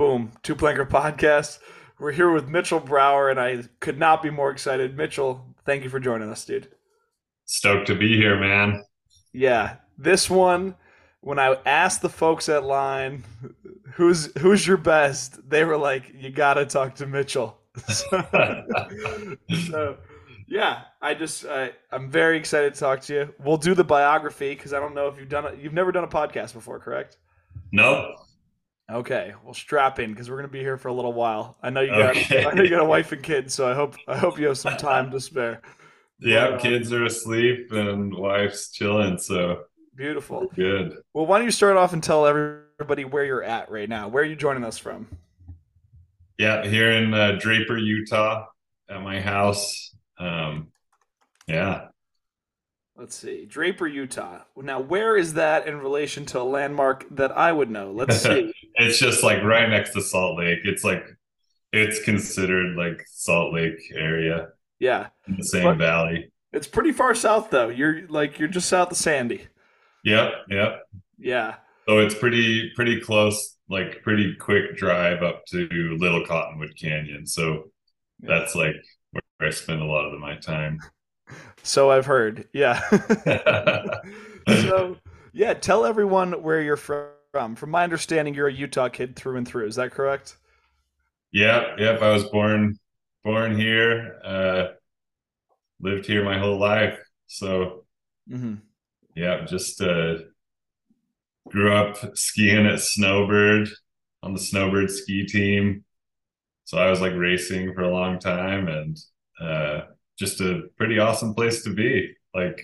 Boom, 0.00 0.32
Two 0.42 0.56
Planker 0.56 0.88
Podcast. 0.88 1.58
We're 1.98 2.12
here 2.12 2.32
with 2.32 2.48
Mitchell 2.48 2.80
Brower, 2.80 3.28
and 3.28 3.38
I 3.38 3.64
could 3.80 3.98
not 3.98 4.22
be 4.22 4.30
more 4.30 4.50
excited. 4.50 4.96
Mitchell, 4.96 5.44
thank 5.66 5.84
you 5.84 5.90
for 5.90 6.00
joining 6.00 6.30
us, 6.30 6.42
dude. 6.42 6.68
Stoked 7.44 7.88
to 7.88 7.94
be 7.94 8.16
here, 8.16 8.40
man. 8.40 8.82
Yeah, 9.34 9.76
this 9.98 10.30
one, 10.30 10.74
when 11.20 11.38
I 11.38 11.58
asked 11.66 12.00
the 12.00 12.08
folks 12.08 12.48
at 12.48 12.64
Line, 12.64 13.24
who's 13.92 14.34
who's 14.38 14.66
your 14.66 14.78
best, 14.78 15.46
they 15.46 15.66
were 15.66 15.76
like, 15.76 16.10
"You 16.14 16.30
got 16.30 16.54
to 16.54 16.64
talk 16.64 16.94
to 16.94 17.06
Mitchell." 17.06 17.58
so, 17.86 18.56
so, 19.66 19.98
yeah, 20.48 20.84
I 21.02 21.12
just 21.12 21.44
I, 21.44 21.72
I'm 21.92 22.10
very 22.10 22.38
excited 22.38 22.72
to 22.72 22.80
talk 22.80 23.02
to 23.02 23.12
you. 23.12 23.34
We'll 23.38 23.58
do 23.58 23.74
the 23.74 23.84
biography 23.84 24.54
because 24.54 24.72
I 24.72 24.80
don't 24.80 24.94
know 24.94 25.08
if 25.08 25.18
you've 25.18 25.28
done 25.28 25.44
it. 25.44 25.58
You've 25.58 25.74
never 25.74 25.92
done 25.92 26.04
a 26.04 26.08
podcast 26.08 26.54
before, 26.54 26.78
correct? 26.78 27.18
Nope. 27.70 28.16
Okay, 28.90 29.34
well, 29.44 29.54
strap 29.54 29.98
in 30.00 30.10
because 30.10 30.28
we're 30.28 30.36
gonna 30.36 30.48
be 30.48 30.60
here 30.60 30.76
for 30.76 30.88
a 30.88 30.92
little 30.92 31.12
while. 31.12 31.56
I 31.62 31.70
know 31.70 31.80
you 31.80 31.90
got, 31.90 32.16
okay. 32.16 32.44
I 32.44 32.52
know 32.52 32.62
you 32.62 32.70
got 32.70 32.82
a 32.82 32.84
wife 32.84 33.12
and 33.12 33.22
kids, 33.22 33.54
so 33.54 33.70
I 33.70 33.74
hope 33.74 33.96
I 34.08 34.16
hope 34.18 34.38
you 34.38 34.48
have 34.48 34.58
some 34.58 34.76
time 34.76 35.10
to 35.10 35.20
spare. 35.20 35.62
Yeah, 36.22 36.50
but, 36.50 36.54
uh, 36.56 36.58
kids 36.58 36.92
are 36.92 37.06
asleep 37.06 37.72
and 37.72 38.14
wife's 38.14 38.70
chilling, 38.70 39.16
so 39.16 39.64
beautiful. 39.96 40.48
Good. 40.54 40.98
Well, 41.14 41.24
why 41.24 41.38
don't 41.38 41.46
you 41.46 41.50
start 41.50 41.78
off 41.78 41.94
and 41.94 42.02
tell 42.02 42.26
everybody 42.26 43.06
where 43.06 43.24
you're 43.24 43.42
at 43.42 43.70
right 43.70 43.88
now? 43.88 44.08
Where 44.08 44.22
are 44.22 44.26
you 44.26 44.36
joining 44.36 44.62
us 44.62 44.76
from? 44.76 45.08
Yeah, 46.36 46.66
here 46.66 46.92
in 46.92 47.14
uh, 47.14 47.38
Draper, 47.40 47.78
Utah, 47.78 48.48
at 48.90 49.02
my 49.02 49.18
house. 49.18 49.94
Um, 50.18 50.72
yeah. 51.46 51.88
Let's 52.96 53.14
see, 53.14 53.46
Draper, 53.46 53.86
Utah. 53.86 54.40
Now, 54.56 54.80
where 54.80 55.16
is 55.16 55.34
that 55.34 55.66
in 55.66 55.78
relation 55.78 56.26
to 56.26 56.40
a 56.40 56.42
landmark 56.42 57.06
that 57.16 57.32
I 57.36 57.50
would 57.50 57.70
know? 57.70 57.92
Let's 57.92 58.16
see. 58.22 58.52
it's 58.74 58.98
just 58.98 59.22
like 59.22 59.42
right 59.42 59.68
next 59.68 59.94
to 59.94 60.02
Salt 60.02 60.38
Lake. 60.38 60.60
It's 60.64 60.84
like 60.84 61.04
it's 61.72 62.02
considered 62.04 62.76
like 62.76 63.02
Salt 63.08 63.54
Lake 63.54 63.80
area. 63.94 64.48
Yeah, 64.78 65.08
in 65.28 65.36
the 65.36 65.44
same 65.44 65.64
but 65.64 65.78
valley. 65.78 66.30
It's 66.52 66.66
pretty 66.66 66.92
far 66.92 67.14
south 67.14 67.50
though. 67.50 67.68
You're 67.68 68.06
like 68.08 68.38
you're 68.38 68.48
just 68.48 68.68
south 68.68 68.90
of 68.90 68.96
Sandy. 68.96 69.46
Yep. 70.04 70.32
Yep. 70.48 70.82
Yeah. 71.18 71.54
So 71.88 71.98
it's 71.98 72.14
pretty 72.14 72.70
pretty 72.74 73.00
close, 73.00 73.56
like 73.68 74.02
pretty 74.02 74.34
quick 74.34 74.76
drive 74.76 75.22
up 75.22 75.44
to 75.46 75.68
Little 75.98 76.24
Cottonwood 76.26 76.76
Canyon. 76.76 77.26
So 77.26 77.70
yeah. 78.22 78.38
that's 78.38 78.54
like 78.54 78.76
where 79.10 79.48
I 79.48 79.50
spend 79.50 79.80
a 79.80 79.86
lot 79.86 80.06
of 80.06 80.18
my 80.18 80.36
time. 80.36 80.80
So 81.62 81.90
I've 81.90 82.06
heard. 82.06 82.48
Yeah. 82.52 82.80
so, 84.48 84.96
yeah, 85.32 85.54
tell 85.54 85.84
everyone 85.84 86.42
where 86.42 86.62
you're 86.62 86.76
from. 86.76 87.54
From 87.54 87.70
my 87.70 87.84
understanding, 87.84 88.34
you're 88.34 88.48
a 88.48 88.52
Utah 88.52 88.88
kid 88.88 89.14
through 89.14 89.36
and 89.36 89.46
through. 89.46 89.66
Is 89.66 89.76
that 89.76 89.92
correct? 89.92 90.36
Yep. 91.32 91.78
Yep. 91.78 92.02
I 92.02 92.12
was 92.12 92.24
born 92.24 92.78
born 93.22 93.58
here. 93.58 94.18
Uh, 94.24 94.64
lived 95.80 96.06
here 96.06 96.24
my 96.24 96.38
whole 96.38 96.58
life. 96.58 96.98
So, 97.26 97.84
mm-hmm. 98.28 98.56
yeah, 99.14 99.44
just 99.44 99.80
uh, 99.80 100.16
grew 101.48 101.72
up 101.72 102.16
skiing 102.16 102.66
at 102.66 102.80
Snowbird 102.80 103.68
on 104.22 104.32
the 104.32 104.40
Snowbird 104.40 104.90
ski 104.90 105.24
team. 105.24 105.84
So 106.64 106.78
I 106.78 106.90
was 106.90 107.00
like 107.00 107.14
racing 107.14 107.74
for 107.74 107.82
a 107.82 107.92
long 107.92 108.18
time 108.18 108.68
and 108.68 108.96
uh, 109.40 109.80
just 110.20 110.40
a 110.42 110.68
pretty 110.76 110.98
awesome 110.98 111.34
place 111.34 111.64
to 111.64 111.74
be. 111.74 112.14
Like 112.34 112.60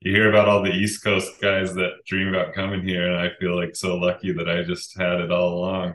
you 0.00 0.12
hear 0.12 0.28
about 0.28 0.46
all 0.46 0.62
the 0.62 0.70
East 0.70 1.02
Coast 1.02 1.40
guys 1.40 1.74
that 1.74 2.04
dream 2.06 2.28
about 2.28 2.54
coming 2.54 2.86
here, 2.86 3.10
and 3.10 3.16
I 3.16 3.30
feel 3.40 3.56
like 3.56 3.74
so 3.74 3.96
lucky 3.96 4.32
that 4.32 4.48
I 4.48 4.62
just 4.62 4.96
had 4.96 5.20
it 5.20 5.32
all 5.32 5.54
along. 5.54 5.94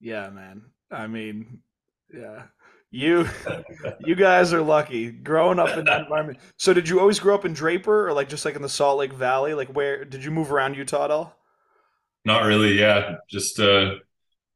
Yeah, 0.00 0.30
man. 0.30 0.62
I 0.90 1.08
mean, 1.08 1.58
yeah. 2.14 2.44
You 2.92 3.26
you 4.00 4.14
guys 4.14 4.52
are 4.52 4.62
lucky 4.62 5.10
growing 5.10 5.58
up 5.58 5.76
in 5.76 5.84
that 5.86 6.02
environment. 6.02 6.38
So 6.56 6.72
did 6.72 6.88
you 6.88 7.00
always 7.00 7.18
grow 7.18 7.34
up 7.34 7.44
in 7.44 7.52
Draper 7.52 8.08
or 8.08 8.12
like 8.12 8.28
just 8.28 8.44
like 8.44 8.54
in 8.54 8.62
the 8.62 8.68
Salt 8.68 8.98
Lake 8.98 9.12
Valley? 9.12 9.54
Like 9.54 9.74
where 9.74 10.04
did 10.04 10.22
you 10.22 10.30
move 10.30 10.52
around 10.52 10.76
Utah 10.76 11.06
at 11.06 11.10
all? 11.10 11.36
Not 12.24 12.44
really, 12.44 12.78
yeah. 12.78 13.16
Just 13.28 13.58
uh 13.58 13.94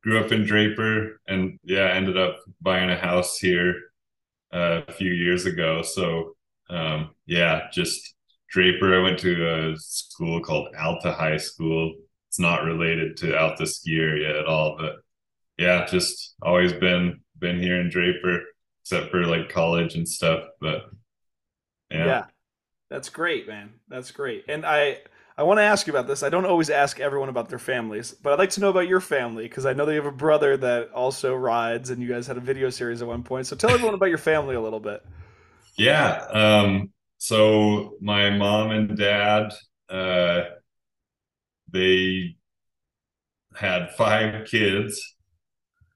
grew 0.03 0.21
up 0.21 0.33
in 0.33 0.45
Draper 0.45 1.21
and 1.27 1.59
yeah, 1.65 1.89
ended 1.89 2.19
up 2.19 2.37
buying 2.61 2.91
a 2.91 2.97
house 2.97 3.39
here 3.39 3.75
a 4.57 4.93
few 4.93 5.11
years 5.11 5.47
ago. 5.47 5.83
So 5.83 6.37
um, 6.71 7.11
yeah, 7.27 7.69
just 7.73 8.15
Draper. 8.51 8.99
I 8.99 9.03
went 9.03 9.19
to 9.21 9.73
a 9.73 9.77
school 9.77 10.41
called 10.41 10.69
Alta 10.79 11.13
High 11.13 11.37
School. 11.37 11.95
It's 12.29 12.39
not 12.39 12.65
related 12.65 13.17
to 13.19 13.39
Alta 13.39 13.67
Ski 13.67 13.97
Area 13.97 14.39
at 14.39 14.47
all, 14.47 14.77
but 14.79 14.97
yeah, 15.59 15.87
just 15.87 16.35
always 16.43 16.73
been 16.73 17.21
been 17.39 17.61
here 17.61 17.81
in 17.81 17.91
Draper, 17.91 18.41
except 18.83 19.11
for 19.11 19.27
like 19.27 19.49
college 19.49 19.95
and 19.95 20.09
stuff. 20.09 20.45
But 20.61 20.83
yeah. 21.91 22.07
yeah. 22.07 22.25
That's 22.89 23.09
great, 23.09 23.49
man. 23.49 23.75
That's 23.89 24.13
great. 24.13 24.45
And 24.49 24.65
I 24.65 24.99
I 25.39 25.43
want 25.43 25.59
to 25.59 25.65
ask 25.65 25.87
you 25.87 25.93
about 25.93 26.07
this. 26.07 26.23
I 26.23 26.31
don't 26.31 26.47
always 26.47 26.71
ask 26.71 26.99
everyone 26.99 27.29
about 27.29 27.51
their 27.51 27.59
families, 27.59 28.13
but 28.13 28.33
I'd 28.33 28.39
like 28.39 28.51
to 28.51 28.61
know 28.61 28.71
about 28.71 28.89
your 28.89 29.01
family 29.01 29.45
because 29.45 29.67
I 29.67 29.75
know 29.75 29.85
that 29.85 29.93
you 29.93 30.01
have 30.01 30.13
a 30.13 30.17
brother 30.17 30.57
that 30.57 30.93
also 30.93 31.35
rides, 31.35 31.91
and 31.91 32.01
you 32.01 32.09
guys 32.09 32.27
had 32.27 32.39
a 32.39 32.41
video 32.41 32.71
series 32.71 33.03
at 33.03 33.09
one 33.09 33.23
point. 33.23 33.47
So 33.47 33.55
tell 33.55 33.71
everyone 33.71 33.95
about 33.95 34.09
your 34.09 34.19
family 34.19 34.55
a 34.55 34.61
little 34.61 34.81
bit. 34.81 35.05
Yeah. 35.77 36.25
Um, 36.31 36.91
so 37.19 37.97
my 38.01 38.31
mom 38.31 38.71
and 38.71 38.97
dad, 38.97 39.53
uh, 39.91 40.43
they 41.71 42.37
had 43.55 43.91
five 43.95 44.47
kids, 44.47 45.17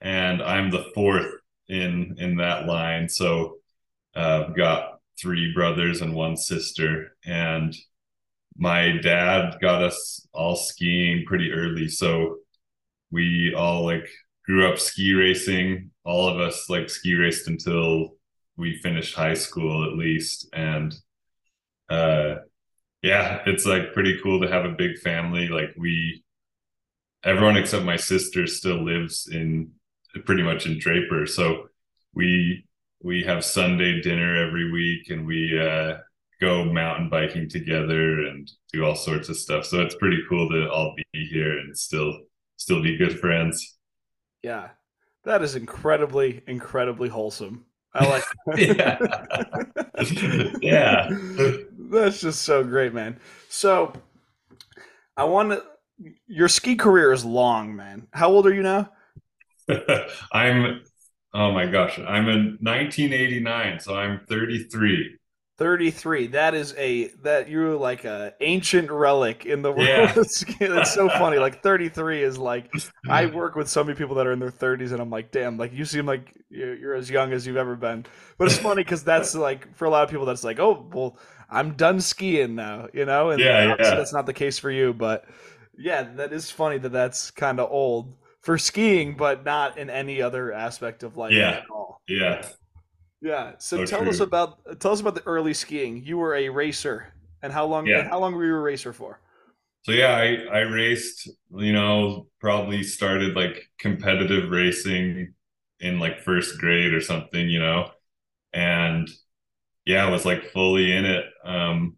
and 0.03 0.43
I'm 0.43 0.71
the 0.71 0.85
fourth 0.95 1.33
in 1.67 2.17
in 2.19 2.37
that 2.37 2.67
line. 2.67 3.09
So 3.09 3.57
uh, 4.15 4.45
I've 4.49 4.57
got 4.57 5.01
three 5.19 5.55
brothers 5.55 6.03
and 6.03 6.15
one 6.15 6.37
sister, 6.37 7.17
and 7.25 7.75
my 8.57 8.99
dad 9.03 9.57
got 9.61 9.83
us 9.83 10.27
all 10.33 10.57
skiing 10.57 11.25
pretty 11.27 11.51
early. 11.53 11.89
So 11.89 12.37
we 13.11 13.55
all 13.57 13.85
like 13.85 14.09
grew 14.45 14.69
up 14.71 14.79
ski 14.79 15.15
racing. 15.15 15.91
All 16.05 16.29
of 16.29 16.41
us 16.41 16.69
like 16.69 16.91
ski 16.91 17.15
raced 17.15 17.49
until 17.49 18.11
we 18.57 18.79
finished 18.83 19.15
high 19.15 19.35
school 19.35 19.85
at 19.85 19.97
least. 19.99 20.49
And 20.53 20.95
uh 21.89 22.37
yeah, 23.03 23.41
it's 23.47 23.65
like 23.65 23.95
pretty 23.95 24.19
cool 24.23 24.41
to 24.43 24.49
have 24.49 24.65
a 24.65 24.75
big 24.77 24.99
family. 24.99 25.49
Like 25.49 25.71
we 25.79 26.23
everyone 27.25 27.57
except 27.57 27.85
my 27.85 27.97
sister 27.97 28.47
still 28.47 28.85
lives 28.85 29.29
in 29.31 29.71
pretty 30.25 30.43
much 30.43 30.67
in 30.67 30.79
Draper. 30.79 31.27
So 31.27 31.69
we 32.15 32.67
we 33.03 33.23
have 33.25 33.45
Sunday 33.45 34.01
dinner 34.03 34.37
every 34.47 34.71
week 34.71 35.09
and 35.11 35.27
we 35.27 35.59
uh 35.59 35.99
go 36.41 36.65
mountain 36.65 37.09
biking 37.09 37.49
together 37.49 38.27
and 38.27 38.51
do 38.73 38.85
all 38.85 38.97
sorts 38.97 39.29
of 39.29 39.37
stuff. 39.37 39.67
So 39.67 39.81
it's 39.83 39.95
pretty 39.95 40.19
cool 40.29 40.49
to 40.49 40.71
all 40.71 40.95
be 40.97 41.27
here 41.27 41.59
and 41.59 41.77
still 41.77 42.19
still 42.57 42.83
be 42.83 42.97
good 42.97 43.19
friends. 43.19 43.79
Yeah. 44.43 44.69
That 45.25 45.43
is 45.43 45.55
incredibly, 45.55 46.43
incredibly 46.47 47.09
wholesome. 47.09 47.67
I 47.93 48.07
like 48.07 48.25
yeah. 48.57 48.99
yeah. 50.63 51.09
That's 51.91 52.21
just 52.21 52.43
so 52.43 52.65
great, 52.65 52.95
man. 52.95 53.19
So 53.49 53.93
I 55.17 55.25
want 55.25 55.51
to 55.51 55.65
your 56.27 56.49
ski 56.49 56.77
career 56.77 57.13
is 57.13 57.25
long, 57.25 57.77
man. 57.77 58.07
How 58.13 58.31
old 58.31 58.47
are 58.47 58.55
you 58.55 58.63
now? 58.63 58.91
I'm 60.33 60.83
oh 61.35 61.53
my 61.53 61.67
gosh, 61.67 61.99
I'm 61.99 62.29
in 62.29 62.59
1989, 62.61 63.81
so 63.81 63.95
I'm 63.95 64.21
33. 64.29 65.19
33 65.61 66.29
that 66.29 66.55
is 66.55 66.75
a 66.79 67.09
that 67.23 67.51
you're 67.51 67.77
like 67.77 68.07
a 68.07 68.33
ancient 68.41 68.91
relic 68.91 69.45
in 69.45 69.61
the 69.61 69.71
world. 69.71 69.87
Yeah. 69.87 70.15
it's 70.17 70.95
so 70.95 71.11
funny. 71.11 71.37
Like 71.37 71.63
33 71.63 72.23
is 72.23 72.39
like 72.39 72.73
mm-hmm. 72.73 73.11
i 73.11 73.27
work 73.27 73.57
with 73.57 73.69
so 73.69 73.85
many 73.85 73.95
people 73.95 74.15
that 74.17 74.27
are 74.27 74.33
in 74.33 74.39
their 74.39 74.51
30s 74.51 74.93
and 74.93 75.03
i'm 75.03 75.11
like 75.11 75.31
damn 75.31 75.59
like 75.59 75.75
you 75.75 75.85
seem 75.85 76.07
like 76.07 76.33
you're, 76.49 76.75
you're 76.75 76.95
as 76.95 77.11
young 77.11 77.35
as 77.35 77.47
you've 77.47 77.59
ever 77.59 77.77
been. 77.77 78.07
But 78.39 78.47
it's 78.49 78.57
funny 78.57 78.83
because 78.83 79.05
that's 79.05 79.35
like 79.35 79.77
for 79.77 79.85
a 79.85 79.91
lot 79.91 80.03
of 80.03 80.09
people 80.09 80.25
that's 80.25 80.45
like 80.45 80.59
oh 80.59 80.89
well 80.95 81.19
i'm 81.51 81.75
done 81.75 82.01
skiing 82.01 82.55
now 82.55 82.89
you 82.95 83.05
know? 83.05 83.29
And 83.29 83.39
yeah, 83.39 83.77
yeah. 83.79 83.95
that's 83.95 84.15
not 84.15 84.25
the 84.25 84.33
case 84.33 84.59
for 84.59 84.71
you 84.71 84.95
but 84.95 85.27
yeah 85.77 86.05
that 86.17 86.33
is 86.33 86.51
funny 86.51 86.79
that 86.79 86.89
that's 86.89 87.31
kind 87.31 87.61
of 87.61 87.71
old 87.71 88.15
for 88.41 88.57
skiing 88.57 89.15
but 89.15 89.45
not 89.45 89.77
in 89.77 89.91
any 89.91 90.23
other 90.23 90.55
aspect 90.55 91.03
of 91.03 91.19
life 91.19 91.33
yeah. 91.33 91.51
at 91.51 91.71
all. 91.71 92.01
Yeah 92.09 92.49
yeah. 93.21 93.53
So, 93.59 93.79
so 93.79 93.87
tell 93.87 94.01
true. 94.01 94.11
us 94.11 94.21
about 94.21 94.81
tell 94.81 94.93
us 94.93 95.01
about 95.01 95.15
the 95.15 95.27
early 95.27 95.55
skiing. 95.55 96.03
You 96.05 96.19
were 96.19 96.35
a 96.35 96.49
racer, 96.49 97.13
and 97.43 97.53
how 97.53 97.67
long? 97.67 97.87
Yeah. 97.87 98.09
How 98.09 98.19
long 98.19 98.35
were 98.35 98.45
you 98.45 98.55
a 98.55 98.61
racer 98.61 98.93
for? 98.93 99.21
So 99.83 99.93
yeah, 99.93 100.17
I 100.17 100.59
I 100.59 100.61
raced. 100.61 101.29
You 101.57 101.73
know, 101.73 102.29
probably 102.41 102.83
started 102.83 103.35
like 103.35 103.69
competitive 103.79 104.51
racing 104.51 105.35
in 105.81 105.99
like 105.99 106.21
first 106.21 106.59
grade 106.59 106.95
or 106.95 107.01
something. 107.01 107.49
You 107.49 107.61
know, 107.61 107.91
and 108.53 109.09
yeah, 109.85 110.07
I 110.07 110.11
was 110.11 110.25
like 110.25 110.51
fully 110.53 110.93
in 110.93 111.05
it. 111.05 111.25
Um, 111.45 111.97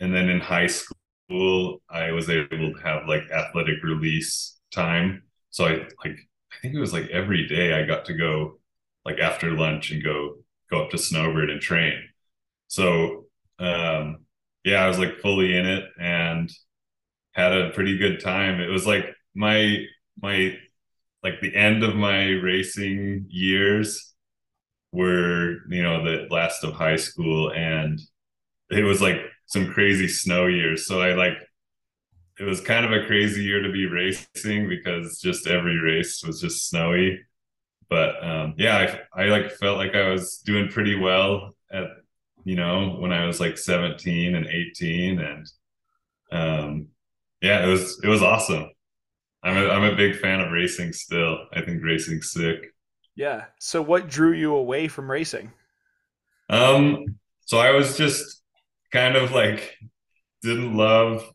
and 0.00 0.14
then 0.14 0.28
in 0.28 0.40
high 0.40 0.66
school, 0.66 1.82
I 1.88 2.12
was 2.12 2.28
able 2.28 2.72
to 2.72 2.80
have 2.82 3.06
like 3.06 3.22
athletic 3.30 3.82
release 3.82 4.58
time. 4.72 5.22
So 5.50 5.66
I 5.66 5.70
like 6.04 6.18
I 6.52 6.56
think 6.62 6.74
it 6.74 6.80
was 6.80 6.92
like 6.92 7.08
every 7.10 7.46
day 7.46 7.74
I 7.74 7.86
got 7.86 8.04
to 8.06 8.14
go 8.14 8.58
like 9.04 9.18
after 9.18 9.52
lunch 9.52 9.90
and 9.90 10.02
go 10.02 10.36
go 10.70 10.84
up 10.84 10.90
to 10.90 10.98
Snowbird 10.98 11.50
and 11.50 11.60
train. 11.60 11.94
So 12.68 13.26
um 13.58 14.24
yeah, 14.64 14.84
I 14.84 14.88
was 14.88 14.98
like 14.98 15.20
fully 15.20 15.56
in 15.56 15.66
it 15.66 15.84
and 16.00 16.50
had 17.32 17.52
a 17.52 17.70
pretty 17.70 17.98
good 17.98 18.20
time. 18.20 18.60
It 18.60 18.68
was 18.68 18.86
like 18.86 19.14
my 19.34 19.84
my 20.20 20.56
like 21.22 21.40
the 21.40 21.54
end 21.54 21.82
of 21.82 21.96
my 21.96 22.28
racing 22.28 23.26
years 23.30 24.14
were 24.92 25.56
you 25.68 25.82
know 25.82 26.04
the 26.04 26.26
last 26.30 26.62
of 26.62 26.72
high 26.74 26.96
school 26.96 27.52
and 27.52 28.00
it 28.70 28.84
was 28.84 29.02
like 29.02 29.16
some 29.46 29.72
crazy 29.72 30.06
snow 30.06 30.46
years 30.46 30.86
so 30.86 31.00
i 31.00 31.14
like 31.14 31.34
it 32.38 32.44
was 32.44 32.60
kind 32.60 32.84
of 32.84 32.92
a 32.92 33.06
crazy 33.06 33.42
year 33.42 33.60
to 33.62 33.72
be 33.72 33.86
racing 33.86 34.68
because 34.68 35.20
just 35.20 35.46
every 35.46 35.78
race 35.78 36.22
was 36.24 36.40
just 36.40 36.68
snowy 36.68 37.20
but 37.94 38.10
um 38.26 38.54
yeah 38.56 38.98
i, 39.14 39.22
I 39.22 39.26
like 39.26 39.52
felt 39.52 39.78
like 39.78 39.94
i 39.94 40.10
was 40.10 40.38
doing 40.38 40.68
pretty 40.68 40.98
well 40.98 41.54
at 41.72 41.84
you 42.44 42.56
know 42.56 42.96
when 42.98 43.12
i 43.12 43.26
was 43.26 43.40
like 43.40 43.56
17 43.56 44.34
and 44.34 44.46
18 44.46 45.18
and 45.18 45.46
um 46.32 46.88
yeah 47.40 47.64
it 47.64 47.68
was 47.68 48.00
it 48.02 48.08
was 48.08 48.22
awesome 48.22 48.70
I'm 49.44 49.58
a, 49.58 49.68
I'm 49.68 49.84
a 49.84 49.94
big 49.94 50.16
fan 50.16 50.40
of 50.40 50.50
racing 50.50 50.92
still. 50.94 51.38
I 51.52 51.60
think 51.60 51.84
racing's 51.84 52.32
sick. 52.32 52.72
Yeah. 53.14 53.44
So 53.60 53.82
what 53.82 54.08
drew 54.08 54.32
you 54.32 54.54
away 54.54 54.88
from 54.88 55.10
racing? 55.10 55.52
Um, 56.48 57.04
so 57.44 57.58
I 57.58 57.72
was 57.72 57.96
just 57.96 58.42
kind 58.90 59.16
of 59.16 59.32
like 59.32 59.76
didn't 60.42 60.74
love 60.76 61.30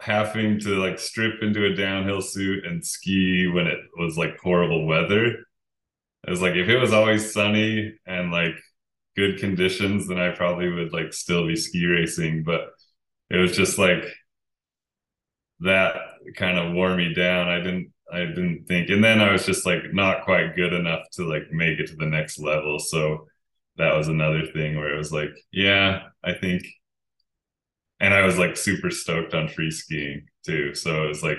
having 0.00 0.60
to 0.60 0.80
like 0.80 1.00
strip 1.00 1.42
into 1.42 1.66
a 1.66 1.74
downhill 1.74 2.22
suit 2.22 2.64
and 2.64 2.84
ski 2.86 3.48
when 3.48 3.66
it 3.66 3.80
was 3.96 4.16
like 4.16 4.38
horrible 4.38 4.86
weather. 4.86 5.44
It 6.26 6.30
was 6.30 6.42
like 6.42 6.54
if 6.54 6.68
it 6.68 6.78
was 6.78 6.92
always 6.92 7.32
sunny 7.32 7.94
and 8.06 8.30
like 8.32 8.54
good 9.16 9.38
conditions, 9.38 10.08
then 10.08 10.18
I 10.18 10.30
probably 10.34 10.68
would 10.70 10.92
like 10.92 11.12
still 11.12 11.46
be 11.46 11.56
ski 11.56 11.86
racing. 11.86 12.44
But 12.44 12.70
it 13.30 13.36
was 13.38 13.56
just 13.56 13.78
like 13.78 14.04
that 15.60 15.96
kind 16.36 16.58
of 16.58 16.74
wore 16.74 16.96
me 16.96 17.14
down. 17.14 17.48
I 17.48 17.58
didn't 17.58 17.92
I 18.12 18.20
didn't 18.20 18.64
think 18.66 18.88
and 18.90 19.04
then 19.04 19.20
I 19.20 19.32
was 19.32 19.44
just 19.44 19.66
like 19.66 19.92
not 19.92 20.24
quite 20.24 20.56
good 20.56 20.72
enough 20.72 21.02
to 21.12 21.28
like 21.28 21.50
make 21.52 21.78
it 21.78 21.88
to 21.88 21.96
the 21.96 22.06
next 22.06 22.38
level. 22.38 22.78
So 22.78 23.26
that 23.76 23.94
was 23.96 24.08
another 24.08 24.46
thing 24.46 24.76
where 24.76 24.94
it 24.94 24.98
was 24.98 25.12
like, 25.12 25.30
yeah, 25.52 26.04
I 26.24 26.32
think 26.34 26.64
and 28.00 28.14
I 28.14 28.22
was 28.24 28.38
like 28.38 28.56
super 28.56 28.90
stoked 28.90 29.34
on 29.34 29.48
free 29.48 29.70
skiing 29.70 30.26
too. 30.44 30.74
So 30.74 31.04
it 31.04 31.08
was 31.08 31.22
like, 31.22 31.38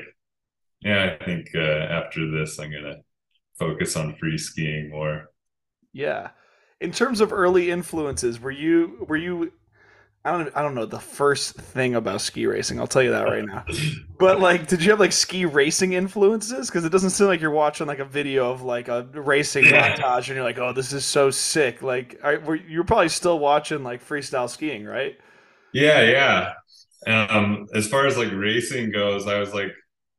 yeah, 0.82 1.18
I 1.20 1.26
think 1.26 1.50
uh, 1.56 1.60
after 1.60 2.32
this 2.32 2.60
I'm 2.60 2.72
gonna 2.72 2.98
focus 3.60 3.96
on 3.96 4.16
free 4.16 4.38
skiing 4.38 4.90
more. 4.90 5.26
Yeah. 5.94 6.30
In 6.82 6.92
terms 6.92 7.22
of 7.22 7.34
early 7.34 7.70
influences, 7.70 8.40
were 8.40 8.52
you 8.52 9.06
were 9.08 9.18
you 9.18 9.52
I 10.26 10.32
don't 10.32 10.56
I 10.56 10.62
don't 10.62 10.76
know 10.76 10.86
the 10.86 11.00
first 11.00 11.56
thing 11.56 11.96
about 11.96 12.22
ski 12.22 12.46
racing. 12.46 12.80
I'll 12.80 12.88
tell 12.88 13.04
you 13.04 13.12
that 13.12 13.24
right 13.24 13.46
now. 13.46 13.66
But 14.20 14.42
like, 14.42 14.68
did 14.68 14.84
you 14.84 14.90
have 14.92 15.00
like 15.00 15.14
ski 15.14 15.46
racing 15.46 15.94
influences? 15.94 16.70
Because 16.70 16.84
it 16.84 16.92
doesn't 16.92 17.12
seem 17.12 17.28
like 17.28 17.40
you're 17.40 17.52
watching 17.52 17.88
like 17.88 18.00
a 18.00 18.06
video 18.06 18.52
of 18.52 18.64
like 18.64 18.90
a 18.90 19.04
racing 19.14 19.64
yeah. 19.64 19.96
montage 19.96 20.28
and 20.28 20.36
you're 20.36 20.44
like, 20.44 20.58
oh, 20.58 20.74
this 20.74 20.92
is 20.92 21.06
so 21.06 21.32
sick. 21.32 21.82
Like, 21.82 22.20
are, 22.22 22.58
you're 22.68 22.84
probably 22.84 23.08
still 23.08 23.40
watching 23.40 23.82
like 23.82 24.06
freestyle 24.06 24.50
skiing, 24.50 24.84
right? 24.84 25.18
Yeah, 25.74 26.02
yeah. 26.02 27.28
Um, 27.30 27.68
as 27.74 27.88
far 27.88 28.08
as 28.08 28.18
like 28.18 28.34
racing 28.34 28.92
goes, 28.92 29.26
I 29.26 29.40
was 29.40 29.54
like 29.54 29.72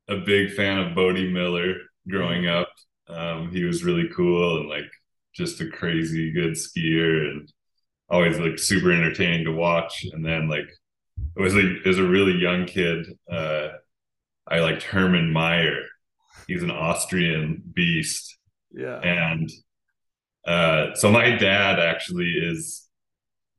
a 0.09 0.17
big 0.17 0.53
fan 0.53 0.79
of 0.79 0.95
Bode 0.95 1.31
Miller 1.31 1.75
growing 2.09 2.47
up. 2.47 2.71
Um, 3.11 3.51
he 3.51 3.65
was 3.65 3.85
really 3.85 4.09
cool 4.15 4.61
and 4.61 4.69
like 4.69 4.91
just 5.35 5.61
a 5.61 5.71
crazy 5.71 6.33
good 6.33 6.53
skier 6.53 7.31
and 7.31 7.53
always 8.09 8.39
like 8.39 8.59
super 8.59 8.93
entertaining 8.93 9.45
to 9.45 9.53
watch. 9.53 10.05
And 10.13 10.25
then 10.25 10.49
like 10.49 10.69
it 11.37 11.41
was 11.41 11.55
a 11.57 11.77
as 11.87 11.99
a 11.99 12.07
really 12.07 12.35
young 12.35 12.67
kid, 12.67 13.07
uh, 13.31 13.69
I 14.49 14.61
liked 14.61 14.83
Hermann 14.83 15.33
Maier. 15.33 15.83
He's 16.47 16.63
an 16.63 16.71
Austrian 16.71 17.63
beast. 17.75 18.37
Yeah. 18.73 18.99
And 19.01 19.51
uh, 20.47 20.95
so 20.95 21.11
my 21.11 21.37
dad 21.37 21.79
actually 21.79 22.31
is 22.31 22.89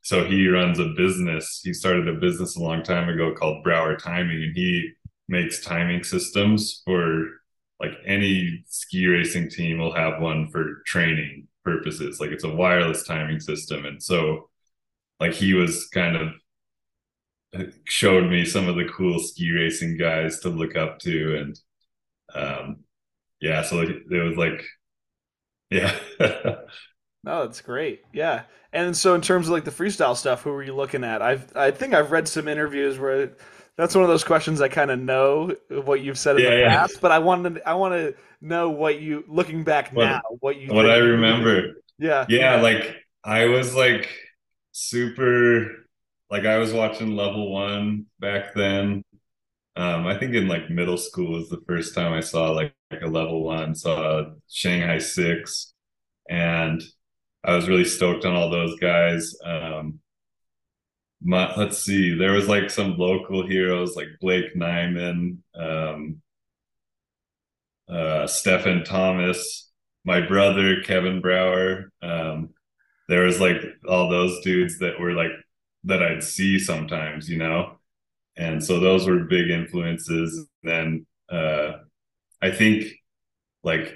so 0.02 0.26
he 0.26 0.48
runs 0.48 0.80
a 0.80 0.90
business. 0.98 1.62
He 1.64 1.74
started 1.74 2.08
a 2.08 2.20
business 2.20 2.56
a 2.56 2.62
long 2.62 2.84
time 2.84 3.08
ago 3.08 3.34
called 3.34 3.64
Brower 3.64 3.96
Timing, 3.96 4.44
and 4.44 4.56
he 4.56 4.92
makes 5.30 5.64
timing 5.64 6.04
systems 6.04 6.82
for 6.86 7.41
like 7.82 7.94
any 8.06 8.64
ski 8.68 9.08
racing 9.08 9.50
team 9.50 9.80
will 9.80 9.94
have 9.94 10.22
one 10.22 10.50
for 10.52 10.84
training 10.86 11.48
purposes. 11.66 12.20
Like 12.20 12.30
it's 12.30 12.44
a 12.44 12.56
wireless 12.56 13.04
timing 13.04 13.40
system. 13.40 13.86
And 13.86 14.02
so 14.02 14.50
like 15.20 15.34
he 15.34 15.54
was 15.56 15.88
kind 15.88 16.16
of 16.16 16.34
showed 17.86 18.30
me 18.30 18.46
some 18.46 18.68
of 18.68 18.76
the 18.76 18.86
cool 18.86 19.20
ski 19.20 19.52
racing 19.52 19.98
guys 19.98 20.40
to 20.42 20.50
look 20.50 20.76
up 20.76 21.00
to. 21.00 21.38
And 21.38 21.60
um 22.36 22.78
yeah 23.42 23.64
so 23.64 23.78
like 23.78 23.90
it 23.90 24.24
was 24.24 24.38
like 24.38 24.64
yeah. 25.72 25.96
No 27.24 27.46
that's 27.46 27.62
great. 27.62 28.04
Yeah. 28.14 28.44
And 28.74 28.96
so 28.96 29.16
in 29.16 29.22
terms 29.22 29.48
of 29.48 29.54
like 29.54 29.64
the 29.64 29.72
freestyle 29.72 30.16
stuff 30.16 30.44
who 30.44 30.52
were 30.52 30.64
you 30.64 30.76
looking 30.76 31.04
at? 31.04 31.22
I've 31.22 31.56
i 31.56 31.72
think 31.72 31.94
i've 31.94 32.12
read 32.12 32.28
some 32.28 32.48
interviews 32.48 33.00
where 33.00 33.32
that's 33.78 33.96
one 33.96 34.04
of 34.04 34.10
those 34.10 34.24
questions 34.24 34.62
i 34.62 34.68
kind 34.68 34.92
of 34.92 35.00
know 35.00 35.56
what 35.84 36.02
you've 36.02 36.18
said 36.18 36.38
in 36.38 36.44
yeah, 36.44 36.50
the 36.50 36.60
yeah. 36.60 36.70
past 36.70 37.00
but 37.02 37.12
i 37.12 37.20
wanted 37.20 37.62
i 37.66 37.74
want 37.74 37.94
to 37.94 38.14
know 38.42 38.70
what 38.70 39.02
you 39.02 39.24
looking 39.28 39.64
back 39.64 39.92
what, 39.94 40.06
now 40.06 40.22
what 40.40 40.58
you 40.60 40.74
what 40.74 40.90
i 40.90 40.98
remember 40.98 41.76
yeah 41.98 42.26
yeah 42.28 42.60
like 42.62 42.96
i 43.24 43.46
was 43.46 43.76
like 43.76 44.10
super 44.72 45.82
like 46.32 46.46
I 46.46 46.58
was 46.58 46.74
watching 46.74 47.16
level 47.16 47.52
one 47.52 48.06
back 48.20 48.56
then. 48.56 49.04
Um, 49.76 50.08
I 50.08 50.18
think 50.18 50.34
in 50.34 50.48
like 50.48 50.70
middle 50.70 50.98
school 50.98 51.34
was 51.34 51.50
the 51.50 51.62
first 51.68 51.94
time 51.94 52.14
I 52.14 52.22
saw 52.22 52.52
like, 52.52 52.74
like 52.90 53.02
a 53.02 53.08
level 53.08 53.44
one, 53.44 53.76
saw 53.76 54.24
Shanghai 54.50 54.98
six, 55.00 55.74
and 56.30 56.82
I 57.44 57.56
was 57.56 57.68
really 57.68 57.86
stoked 57.86 58.26
on 58.26 58.34
all 58.34 58.50
those 58.50 58.78
guys. 58.80 59.36
Um, 59.46 60.00
my, 61.24 61.54
let's 61.56 61.80
see, 61.80 62.16
there 62.16 62.34
was 62.34 62.48
like 62.48 62.70
some 62.70 62.98
local 62.98 63.46
heroes 63.48 63.96
like 63.96 64.08
Blake 64.20 64.56
Nyman, 64.56 65.38
um, 65.56 66.22
uh, 67.90 68.28
Stefan 68.28 68.84
Thomas, 68.84 69.70
my 70.06 70.22
brother 70.22 70.82
Kevin 70.84 71.22
Brower. 71.22 71.92
Um, 72.02 72.50
there 73.10 73.24
was 73.24 73.40
like 73.40 73.62
all 73.88 74.10
those 74.10 74.40
dudes 74.42 74.80
that 74.80 75.00
were 75.00 75.14
like 75.14 75.32
that 75.86 76.02
I'd 76.04 76.24
see 76.24 76.60
sometimes, 76.60 77.30
you 77.30 77.38
know. 77.38 77.80
And 78.38 78.64
so 78.64 78.80
those 78.80 79.08
were 79.08 79.26
big 79.26 79.50
influences. 79.50 80.48
Then 80.64 81.06
uh 81.30 81.74
I 82.42 82.52
think 82.52 82.86
like 83.64 83.94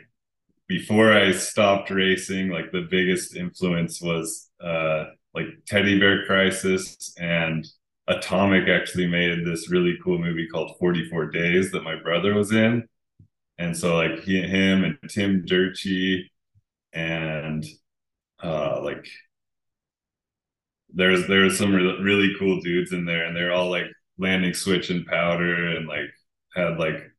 before 0.68 1.14
I 1.14 1.32
stopped 1.34 1.90
racing, 1.92 2.50
like 2.50 2.72
the 2.72 2.88
biggest 2.90 3.36
influence 3.36 4.02
was 4.02 4.50
uh 4.62 5.06
like 5.36 5.48
Teddy 5.68 6.00
Bear 6.00 6.26
Crisis 6.26 7.14
and 7.20 7.66
Atomic 8.08 8.70
actually 8.70 9.08
made 9.08 9.46
this 9.46 9.70
really 9.72 9.98
cool 10.04 10.20
movie 10.20 10.48
called 10.48 10.78
44 10.80 11.32
Days 11.32 11.72
that 11.72 11.84
my 11.84 11.96
brother 11.96 12.34
was 12.34 12.52
in. 12.52 12.88
And 13.58 13.76
so 13.76 13.96
like 13.96 14.20
he, 14.24 14.42
him 14.42 14.84
and 14.84 14.98
Tim 15.10 15.46
Durtschi 15.46 16.24
and 16.94 17.66
uh 18.44 18.82
like 18.82 19.06
there's 20.94 21.28
there's 21.28 21.58
some 21.58 21.74
re- 21.76 22.02
really 22.02 22.34
cool 22.40 22.62
dudes 22.62 22.94
in 22.94 23.06
there, 23.06 23.26
and 23.26 23.36
they're 23.36 23.54
all 23.54 23.70
like 23.70 23.88
landing 24.18 24.54
switch 24.54 24.90
and 24.90 25.06
powder, 25.06 25.76
and 25.76 25.88
like 25.88 26.10
had 26.56 26.78
like 26.80 27.12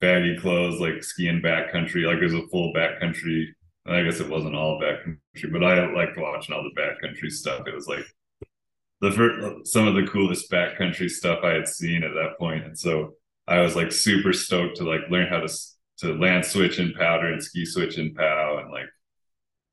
baggy 0.00 0.38
clothes, 0.38 0.80
like 0.80 1.02
skiing 1.02 1.40
backcountry. 1.42 2.06
Like 2.06 2.18
it 2.18 2.24
was 2.24 2.34
a 2.34 2.46
full 2.48 2.72
backcountry. 2.74 3.46
I 3.90 4.02
guess 4.02 4.20
it 4.20 4.28
wasn't 4.28 4.54
all 4.56 4.80
backcountry, 4.80 5.52
but 5.52 5.64
I 5.64 5.92
liked 5.92 6.18
watching 6.18 6.54
all 6.54 6.62
the 6.62 6.80
backcountry 6.80 7.30
stuff. 7.30 7.66
It 7.66 7.74
was 7.74 7.88
like 7.88 8.04
the 9.00 9.10
first, 9.12 9.72
some 9.72 9.88
of 9.88 9.94
the 9.94 10.06
coolest 10.10 10.50
backcountry 10.50 11.10
stuff 11.10 11.40
I 11.44 11.52
had 11.52 11.68
seen 11.68 12.04
at 12.04 12.14
that 12.14 12.38
point. 12.38 12.64
and 12.64 12.78
so 12.78 13.14
I 13.48 13.60
was 13.60 13.76
like 13.76 13.92
super 13.92 14.32
stoked 14.32 14.76
to 14.78 14.84
like 14.84 15.02
learn 15.10 15.28
how 15.28 15.40
to 15.40 15.48
to 15.98 16.14
land 16.14 16.44
switch 16.46 16.78
and 16.78 16.94
powder 16.94 17.32
and 17.32 17.42
ski 17.42 17.64
switch 17.66 17.98
and 17.98 18.14
pow 18.16 18.58
and 18.62 18.70
like 18.70 18.86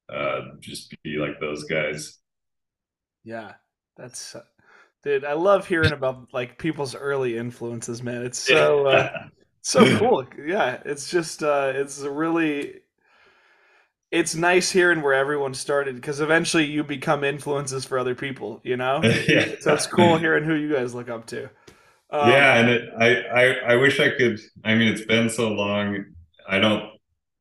uh 0.09 0.41
just 0.59 0.93
be 1.03 1.17
like 1.17 1.39
those 1.39 1.63
guys 1.65 2.19
yeah, 3.23 3.53
that's 3.97 4.35
uh, 4.35 4.43
dude. 5.03 5.25
I 5.25 5.33
love 5.33 5.67
hearing 5.67 5.91
about 5.91 6.33
like 6.33 6.57
people's 6.57 6.95
early 6.95 7.37
influences, 7.37 8.01
man. 8.01 8.23
It's 8.23 8.39
so 8.39 8.87
uh, 8.87 9.27
so 9.61 9.97
cool. 9.97 10.25
Yeah, 10.45 10.81
it's 10.85 11.09
just 11.09 11.43
uh, 11.43 11.73
it's 11.75 11.99
really 11.99 12.81
it's 14.11 14.35
nice 14.35 14.71
hearing 14.71 15.01
where 15.01 15.13
everyone 15.13 15.53
started 15.53 15.95
because 15.95 16.21
eventually 16.21 16.65
you 16.65 16.83
become 16.83 17.23
influences 17.23 17.85
for 17.85 17.99
other 17.99 18.15
people. 18.15 18.61
You 18.63 18.77
know, 18.77 19.01
yeah. 19.27 19.55
so 19.59 19.73
it's 19.73 19.87
cool 19.87 20.17
hearing 20.17 20.43
who 20.43 20.53
you 20.53 20.73
guys 20.73 20.93
look 20.93 21.09
up 21.09 21.25
to. 21.27 21.49
Um, 22.09 22.29
yeah, 22.29 22.57
and 22.57 22.69
it, 22.69 22.89
I, 22.97 23.15
I 23.21 23.43
I 23.73 23.75
wish 23.75 23.99
I 23.99 24.09
could. 24.17 24.39
I 24.63 24.75
mean, 24.75 24.87
it's 24.87 25.05
been 25.05 25.29
so 25.29 25.49
long. 25.49 26.05
I 26.47 26.59
don't 26.59 26.89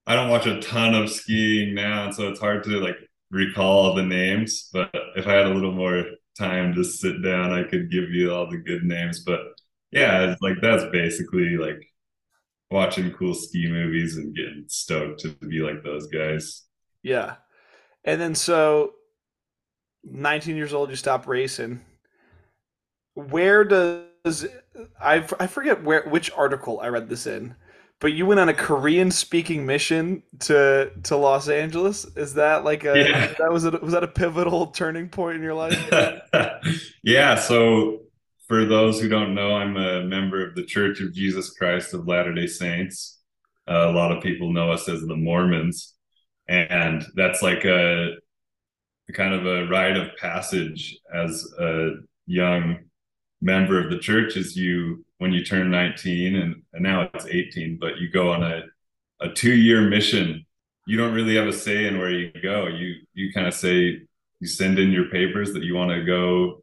I 0.07 0.15
don't 0.15 0.31
watch 0.31 0.47
a 0.47 0.61
ton 0.61 0.95
of 0.95 1.11
skiing 1.11 1.75
now, 1.75 2.05
and 2.07 2.15
so 2.15 2.29
it's 2.29 2.41
hard 2.41 2.65
to 2.65 2.81
like 2.81 2.97
recall 3.31 3.95
the 3.95 4.03
names. 4.03 4.69
But 4.73 4.91
if 5.17 5.27
I 5.27 5.33
had 5.33 5.47
a 5.47 5.55
little 5.55 5.73
more 5.73 6.05
time 6.37 6.75
to 6.75 6.85
sit 6.85 7.23
down, 7.23 7.53
I 7.53 7.63
could 7.63 7.91
give 7.91 8.11
you 8.11 8.33
all 8.33 8.51
the 8.51 8.59
good 8.59 8.85
names. 8.85 9.21
But 9.21 9.41
yeah, 9.91 10.31
it's 10.31 10.43
like 10.43 10.57
that's 10.61 10.85
basically 10.93 11.57
like 11.57 11.81
watching 12.77 13.11
cool 13.13 13.35
ski 13.35 13.67
movies 13.69 14.19
and 14.19 14.37
getting 14.37 14.65
stoked 14.69 15.21
to 15.21 15.29
be 15.49 15.61
like 15.61 15.83
those 15.83 16.07
guys. 16.09 16.65
Yeah. 17.03 17.37
And 18.05 18.21
then 18.21 18.35
so 18.35 18.93
19 20.05 20.57
years 20.57 20.75
old 20.75 20.91
you 20.91 20.97
stop 20.97 21.27
racing. 21.27 21.81
Where 23.15 23.65
does 23.65 24.47
I 25.01 25.27
I 25.41 25.47
forget 25.47 25.83
where 25.83 26.03
which 26.09 26.31
article 26.33 26.79
I 26.81 26.89
read 26.89 27.09
this 27.09 27.27
in, 27.27 27.55
but 27.99 28.13
you 28.13 28.27
went 28.27 28.41
on 28.41 28.51
a 28.51 28.55
Korean 28.55 29.11
speaking 29.11 29.65
mission 29.65 30.23
to 30.41 30.91
to 31.05 31.17
Los 31.17 31.49
Angeles. 31.49 32.05
Is 32.15 32.35
that 32.35 32.63
like 32.63 32.85
a 32.85 32.99
yeah. 32.99 33.35
that 33.39 33.51
was 33.51 33.65
a, 33.65 33.71
was 33.71 33.93
that 33.95 34.05
a 34.05 34.09
pivotal 34.09 34.67
turning 34.69 35.09
point 35.09 35.37
in 35.37 35.43
your 35.43 35.55
life? 35.55 35.79
yeah, 37.03 37.37
so 37.37 38.06
for 38.49 38.65
those 38.65 39.01
who 39.01 39.09
don't 39.09 39.35
know, 39.35 39.57
I'm 39.57 39.77
a 39.77 40.05
member 40.05 40.47
of 40.47 40.55
the 40.55 40.65
Church 40.65 41.01
of 41.01 41.13
Jesus 41.13 41.51
Christ 41.51 41.95
of 41.95 42.07
Latter-day 42.07 42.47
Saints. 42.47 43.19
Uh, 43.69 43.89
a 43.89 43.93
lot 43.93 44.13
of 44.13 44.23
people 44.23 44.53
know 44.53 44.71
us 44.71 44.89
as 44.89 45.01
the 45.01 45.17
Mormons, 45.17 45.95
and 46.49 47.05
that's 47.17 47.43
like 47.43 47.65
a 47.65 48.15
kind 49.13 49.35
of 49.35 49.47
a 49.47 49.67
rite 49.67 49.97
of 49.97 50.17
passage 50.17 50.99
as 51.13 51.47
a 51.59 51.91
young 52.27 52.79
member 53.41 53.83
of 53.83 53.91
the 53.91 53.99
church 53.99 54.37
is 54.37 54.57
you 54.57 55.05
when 55.19 55.33
you 55.33 55.45
turn 55.45 55.71
19 55.71 56.35
and, 56.35 56.63
and 56.73 56.83
now 56.83 57.09
it's 57.15 57.27
18 57.27 57.79
but 57.81 57.99
you 57.99 58.11
go 58.11 58.33
on 58.33 58.43
a, 58.43 58.63
a 59.21 59.29
two 59.31 59.55
year 59.55 59.83
mission. 59.83 60.45
You 60.87 60.97
don't 60.97 61.15
really 61.15 61.37
have 61.37 61.47
a 61.47 61.53
say 61.53 61.87
in 61.87 61.99
where 61.99 62.11
you 62.11 62.31
go. 62.43 62.67
You 62.69 62.95
you 63.15 63.33
kind 63.33 63.47
of 63.47 63.55
say 63.55 64.01
you 64.41 64.47
send 64.47 64.79
in 64.79 64.93
your 64.93 65.07
papers 65.07 65.53
that 65.55 65.65
you 65.65 65.75
want 65.75 65.91
to 65.91 66.05
go 66.05 66.63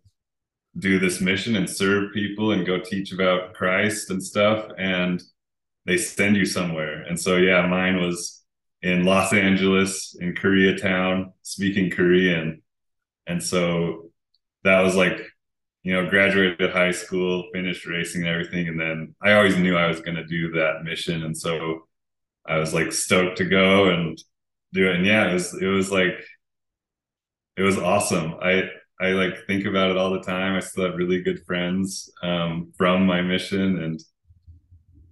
do 0.78 1.00
this 1.00 1.22
mission 1.22 1.56
and 1.56 1.70
serve 1.70 2.14
people 2.14 2.52
and 2.52 2.66
go 2.66 2.80
teach 2.80 3.12
about 3.12 3.54
christ 3.54 4.10
and 4.10 4.24
stuff 4.24 4.70
and 4.78 5.22
they 5.86 5.98
send 5.98 6.36
you 6.36 6.46
somewhere 6.46 7.04
and 7.04 7.20
so 7.20 7.38
yeah 7.38 7.66
mine 7.68 7.98
was 7.98 8.44
in 8.82 9.04
los 9.04 9.34
angeles 9.34 10.18
in 10.20 10.34
koreatown 10.34 11.32
speaking 11.44 11.92
korean 11.92 12.62
and 13.28 13.42
so 13.42 14.10
that 14.64 14.82
was 14.82 14.96
like 14.96 15.22
you 15.84 15.94
know, 15.94 16.10
graduated 16.10 16.72
high 16.72 16.92
school, 16.92 17.50
finished 17.54 17.86
racing 17.86 18.22
and 18.22 18.30
everything. 18.30 18.70
And 18.70 18.80
then 18.80 19.16
I 19.22 19.34
always 19.34 19.58
knew 19.58 19.76
I 19.76 19.88
was 19.88 20.00
going 20.00 20.16
to 20.16 20.26
do 20.26 20.52
that 20.52 20.84
mission. 20.84 21.24
And 21.24 21.38
so 21.38 21.88
I 22.46 22.58
was 22.58 22.74
like 22.74 22.94
stoked 22.94 23.38
to 23.38 23.46
go 23.46 23.90
and 23.90 24.18
do 24.72 24.90
it. 24.90 24.96
And 24.96 25.06
yeah, 25.06 25.30
it 25.30 25.34
was, 25.34 25.54
it 25.62 25.68
was 25.68 25.92
like, 25.92 26.24
it 27.58 27.64
was 27.64 27.78
awesome. 27.78 28.36
I, 28.42 28.70
I 29.04 29.10
like 29.10 29.46
think 29.48 29.66
about 29.66 29.92
it 29.92 29.98
all 29.98 30.12
the 30.12 30.22
time. 30.22 30.56
I 30.56 30.60
still 30.60 30.86
have 30.86 30.96
really 30.96 31.22
good 31.22 31.46
friends 31.46 32.12
um, 32.22 32.72
from 32.78 33.06
my 33.06 33.22
mission. 33.22 33.84
And 33.84 34.04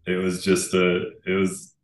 it 0.05 0.15
was 0.15 0.43
just 0.43 0.73
a, 0.73 1.11
it 1.25 1.33
was 1.33 1.75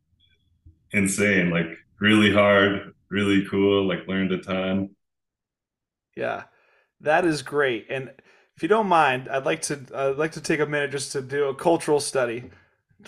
insane, 0.92 1.50
like 1.50 1.68
really 2.00 2.34
hard, 2.34 2.94
really 3.10 3.46
cool, 3.50 3.88
like 3.88 4.08
learned 4.08 4.32
a 4.32 4.38
ton. 4.38 4.92
Yeah, 6.16 6.44
that 7.02 7.26
is 7.26 7.42
great. 7.42 7.88
And, 7.90 8.12
if 8.58 8.64
you 8.64 8.70
don't 8.70 8.88
mind, 8.88 9.30
I'd 9.30 9.46
like 9.46 9.62
to 9.64 9.80
I'd 9.94 10.18
like 10.18 10.32
to 10.32 10.42
take 10.42 10.60
a 10.60 10.66
minute 10.66 10.90
just 10.90 11.12
to 11.12 11.22
do 11.22 11.46
a 11.46 11.56
cultural 11.56 12.00
study 12.00 12.50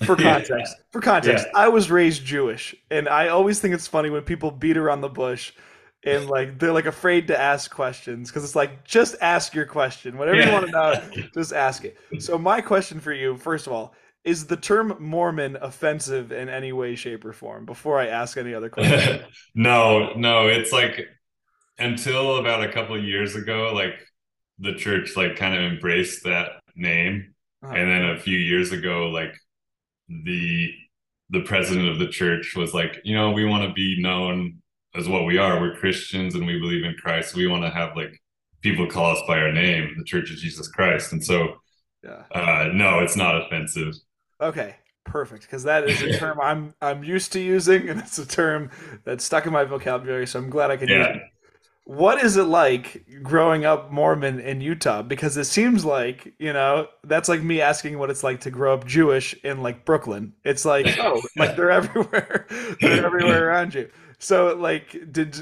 for 0.03 0.15
context. 0.15 0.75
yeah. 0.77 0.83
For 0.91 1.01
context, 1.01 1.47
yeah. 1.47 1.59
I 1.59 1.67
was 1.69 1.89
raised 1.89 2.23
Jewish, 2.23 2.75
and 2.91 3.09
I 3.09 3.29
always 3.29 3.59
think 3.59 3.73
it's 3.73 3.87
funny 3.87 4.11
when 4.11 4.21
people 4.21 4.51
beat 4.51 4.77
around 4.77 5.01
the 5.01 5.09
bush 5.09 5.51
and 6.05 6.29
like 6.29 6.57
they're 6.59 6.71
like 6.71 6.85
afraid 6.85 7.27
to 7.27 7.39
ask 7.39 7.69
questions 7.71 8.29
because 8.29 8.43
it's 8.43 8.55
like 8.55 8.83
just 8.83 9.15
ask 9.21 9.53
your 9.53 9.65
question. 9.65 10.17
Whatever 10.17 10.37
yeah. 10.37 10.47
you 10.47 10.53
want 10.53 10.65
to 10.67 10.71
know 10.71 11.27
just 11.33 11.53
ask 11.53 11.83
it. 11.85 11.97
So 12.19 12.37
my 12.37 12.61
question 12.61 12.99
for 12.99 13.13
you 13.13 13.37
first 13.37 13.67
of 13.67 13.73
all 13.73 13.93
is 14.23 14.45
the 14.45 14.57
term 14.57 14.95
mormon 14.99 15.57
offensive 15.61 16.31
in 16.31 16.49
any 16.49 16.71
way 16.71 16.95
shape 16.95 17.25
or 17.25 17.33
form? 17.33 17.65
Before 17.65 17.99
i 17.99 18.07
ask 18.07 18.37
any 18.37 18.53
other 18.53 18.69
question 18.69 19.23
no 19.55 20.13
no 20.13 20.47
it's 20.47 20.71
like 20.71 21.07
until 21.77 22.37
about 22.37 22.63
a 22.63 22.71
couple 22.71 23.01
years 23.01 23.35
ago 23.35 23.71
like 23.73 23.99
the 24.59 24.73
church 24.73 25.15
like 25.15 25.37
kind 25.37 25.55
of 25.55 25.71
embraced 25.71 26.23
that 26.23 26.51
name. 26.75 27.33
Oh, 27.61 27.69
and 27.69 27.91
then 27.91 28.09
a 28.09 28.19
few 28.19 28.37
years 28.37 28.71
ago 28.71 29.09
like 29.09 29.33
the 30.07 30.73
the 31.29 31.41
president 31.41 31.89
of 31.89 31.99
the 31.99 32.07
church 32.07 32.55
was 32.55 32.73
like 32.73 32.99
you 33.03 33.13
know 33.13 33.31
we 33.31 33.43
want 33.43 33.67
to 33.67 33.73
be 33.73 34.01
known 34.01 34.61
as 34.95 35.07
what 35.07 35.25
we 35.25 35.37
are 35.37 35.59
we're 35.59 35.75
christians 35.75 36.35
and 36.35 36.45
we 36.45 36.59
believe 36.59 36.83
in 36.83 36.95
christ 37.01 37.35
we 37.35 37.47
want 37.47 37.63
to 37.63 37.69
have 37.69 37.95
like 37.95 38.21
people 38.61 38.87
call 38.87 39.11
us 39.11 39.21
by 39.27 39.39
our 39.39 39.51
name 39.51 39.93
the 39.97 40.03
church 40.03 40.31
of 40.31 40.37
jesus 40.37 40.67
christ 40.67 41.11
and 41.11 41.23
so 41.23 41.55
yeah 42.03 42.23
uh 42.33 42.69
no 42.73 42.99
it's 42.99 43.15
not 43.15 43.39
offensive 43.41 43.93
okay 44.41 44.75
perfect 45.05 45.43
because 45.43 45.63
that 45.63 45.87
is 45.87 46.01
a 46.01 46.17
term 46.19 46.39
i'm 46.41 46.73
i'm 46.81 47.03
used 47.03 47.31
to 47.31 47.39
using 47.39 47.89
and 47.89 47.99
it's 47.99 48.17
a 48.17 48.27
term 48.27 48.69
that's 49.03 49.23
stuck 49.23 49.45
in 49.45 49.53
my 49.53 49.63
vocabulary 49.63 50.27
so 50.27 50.39
i'm 50.39 50.49
glad 50.49 50.71
i 50.71 50.77
can 50.77 50.87
yeah. 50.87 50.97
use 50.97 51.15
it 51.17 51.21
what 51.89 52.23
is 52.23 52.37
it 52.37 52.43
like 52.43 53.03
growing 53.23 53.65
up 53.65 53.91
Mormon 53.91 54.39
in 54.39 54.61
Utah? 54.61 55.01
Because 55.01 55.35
it 55.37 55.45
seems 55.45 55.83
like, 55.83 56.31
you 56.37 56.53
know, 56.53 56.87
that's 57.03 57.27
like 57.27 57.41
me 57.41 57.61
asking 57.61 57.97
what 57.97 58.11
it's 58.11 58.23
like 58.23 58.41
to 58.41 58.51
grow 58.51 58.75
up 58.75 58.85
Jewish 58.85 59.33
in 59.43 59.63
like 59.63 59.85
Brooklyn. 59.85 60.33
It's 60.45 60.65
like, 60.65 60.85
oh, 60.99 61.19
like 61.35 61.55
they're 61.55 61.71
everywhere. 61.71 62.45
they're 62.79 63.03
everywhere 63.03 63.49
around 63.49 63.73
you. 63.73 63.89
So 64.19 64.55
like 64.55 65.11
did 65.11 65.37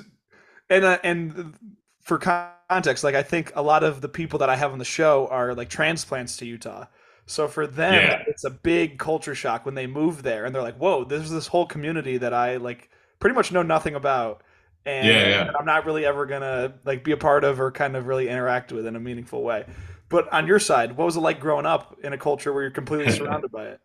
and 0.70 0.86
uh, 0.86 1.00
and 1.04 1.54
for 2.02 2.18
context, 2.18 3.04
like 3.04 3.16
I 3.16 3.24
think 3.24 3.52
a 3.56 3.62
lot 3.62 3.84
of 3.84 4.02
the 4.02 4.10
people 4.10 4.40
that 4.40 4.50
I 4.50 4.56
have 4.56 4.72
on 4.72 4.80
the 4.80 4.86
show 4.86 5.28
are 5.28 5.54
like 5.54 5.70
transplants 5.70 6.38
to 6.38 6.46
Utah. 6.46 6.86
So 7.26 7.50
for 7.50 7.68
them, 7.68 7.94
yeah. 7.94 8.24
it's 8.28 8.46
a 8.46 8.50
big 8.50 8.98
culture 8.98 9.36
shock 9.36 9.66
when 9.66 9.76
they 9.76 9.86
move 9.86 10.24
there 10.24 10.46
and 10.46 10.56
they're 10.56 10.62
like, 10.62 10.78
"Whoa, 10.78 11.04
there's 11.04 11.30
this 11.30 11.48
whole 11.48 11.66
community 11.66 12.18
that 12.18 12.34
I 12.34 12.56
like 12.58 12.90
pretty 13.20 13.36
much 13.36 13.52
know 13.52 13.64
nothing 13.64 13.96
about." 13.96 14.42
and 14.88 15.06
yeah, 15.06 15.28
yeah. 15.28 15.52
I'm 15.60 15.66
not 15.66 15.86
really 15.86 16.06
ever 16.06 16.26
gonna 16.26 16.76
like 16.86 17.04
be 17.04 17.12
a 17.12 17.18
part 17.18 17.44
of 17.44 17.60
or 17.60 17.72
kind 17.72 17.96
of 17.96 18.08
really 18.08 18.30
interact 18.30 18.72
with 18.72 18.88
in 18.88 18.96
a 18.96 19.00
meaningful 19.00 19.44
way. 19.44 19.66
But 20.10 20.32
on 20.32 20.48
your 20.48 20.60
side, 20.60 20.96
what 20.96 21.06
was 21.06 21.18
it 21.18 21.20
like 21.20 21.42
growing 21.42 21.66
up 21.66 21.98
in 22.04 22.14
a 22.14 22.18
culture 22.18 22.54
where 22.54 22.64
you're 22.64 22.72
completely 22.72 23.12
surrounded 23.18 23.52
by 23.52 23.66
it? 23.66 23.82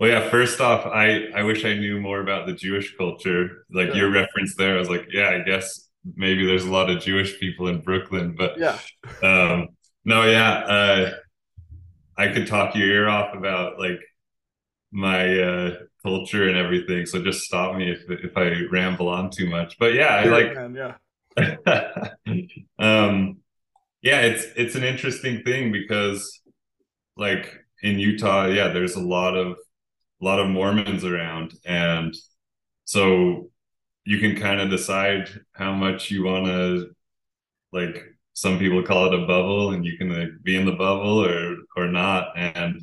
Well, 0.00 0.08
yeah. 0.08 0.30
First 0.30 0.60
off, 0.62 0.86
I 0.86 1.26
I 1.34 1.42
wish 1.42 1.64
I 1.64 1.74
knew 1.74 2.00
more 2.00 2.20
about 2.20 2.46
the 2.46 2.54
Jewish 2.54 2.96
culture. 2.96 3.66
Like 3.70 3.88
yeah. 3.88 3.96
your 3.96 4.10
reference 4.10 4.56
there, 4.56 4.76
I 4.76 4.78
was 4.78 4.88
like, 4.88 5.08
yeah, 5.12 5.28
I 5.28 5.40
guess 5.40 5.88
maybe 6.16 6.46
there's 6.46 6.64
a 6.64 6.70
lot 6.70 6.88
of 6.88 7.02
Jewish 7.02 7.38
people 7.38 7.68
in 7.68 7.82
Brooklyn, 7.82 8.34
but 8.36 8.58
yeah. 8.58 8.78
Um, 9.22 9.68
no, 10.06 10.24
yeah. 10.24 10.52
Uh, 10.52 11.12
I 12.16 12.28
could 12.28 12.46
talk 12.46 12.74
your 12.74 12.88
ear 12.88 13.08
off 13.08 13.34
about 13.34 13.78
like 13.78 14.00
my 14.90 15.38
uh, 15.38 15.74
culture 16.02 16.48
and 16.48 16.56
everything. 16.56 17.04
So 17.04 17.22
just 17.22 17.42
stop 17.42 17.76
me 17.76 17.90
if 17.90 18.00
if 18.08 18.36
I 18.36 18.62
ramble 18.70 19.08
on 19.08 19.30
too 19.30 19.48
much. 19.50 19.78
But 19.78 19.92
yeah, 19.94 20.14
I 20.16 20.24
like 20.24 20.54
man, 20.54 20.74
yeah. 20.74 20.94
um 22.78 23.38
yeah, 24.02 24.22
it's 24.22 24.46
it's 24.56 24.74
an 24.74 24.82
interesting 24.82 25.42
thing 25.42 25.72
because 25.72 26.40
like 27.16 27.54
in 27.82 27.98
Utah, 27.98 28.46
yeah, 28.46 28.68
there's 28.68 28.96
a 28.96 29.00
lot 29.00 29.36
of 29.36 29.56
a 30.20 30.24
lot 30.24 30.38
of 30.38 30.48
Mormons 30.48 31.04
around 31.04 31.54
and 31.64 32.14
so 32.84 33.50
you 34.04 34.18
can 34.18 34.36
kind 34.36 34.60
of 34.60 34.70
decide 34.70 35.28
how 35.52 35.72
much 35.72 36.10
you 36.10 36.24
want 36.24 36.46
to 36.46 36.90
like 37.72 38.04
some 38.32 38.58
people 38.58 38.82
call 38.82 39.06
it 39.06 39.14
a 39.14 39.26
bubble 39.26 39.72
and 39.72 39.84
you 39.84 39.96
can 39.98 40.08
like, 40.08 40.30
be 40.42 40.56
in 40.56 40.66
the 40.66 40.72
bubble 40.72 41.24
or 41.24 41.56
or 41.76 41.86
not 41.86 42.28
and 42.36 42.82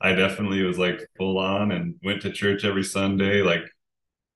I 0.00 0.12
definitely 0.12 0.62
was 0.62 0.78
like 0.78 1.06
full 1.16 1.38
on 1.38 1.72
and 1.72 1.96
went 2.02 2.22
to 2.22 2.30
church 2.32 2.64
every 2.64 2.84
Sunday, 2.84 3.42
like 3.42 3.64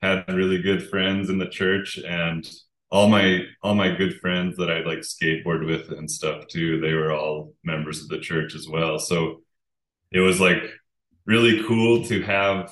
had 0.03 0.25
really 0.29 0.63
good 0.63 0.89
friends 0.89 1.29
in 1.29 1.39
the 1.39 1.49
church 1.49 1.99
and 1.99 2.49
all 2.91 3.09
my 3.09 3.43
all 3.63 3.75
my 3.75 3.95
good 3.95 4.19
friends 4.21 4.57
that 4.57 4.71
I 4.71 4.81
like 4.81 5.01
skateboard 5.01 5.67
with 5.67 5.91
and 5.91 6.11
stuff 6.11 6.47
too, 6.49 6.81
they 6.81 6.95
were 6.95 7.13
all 7.13 7.55
members 7.63 8.03
of 8.03 8.09
the 8.09 8.19
church 8.19 8.55
as 8.55 8.69
well. 8.69 8.99
So 8.99 9.43
it 10.13 10.21
was 10.21 10.41
like 10.41 10.63
really 11.27 11.63
cool 11.65 12.05
to 12.05 12.23
have 12.23 12.71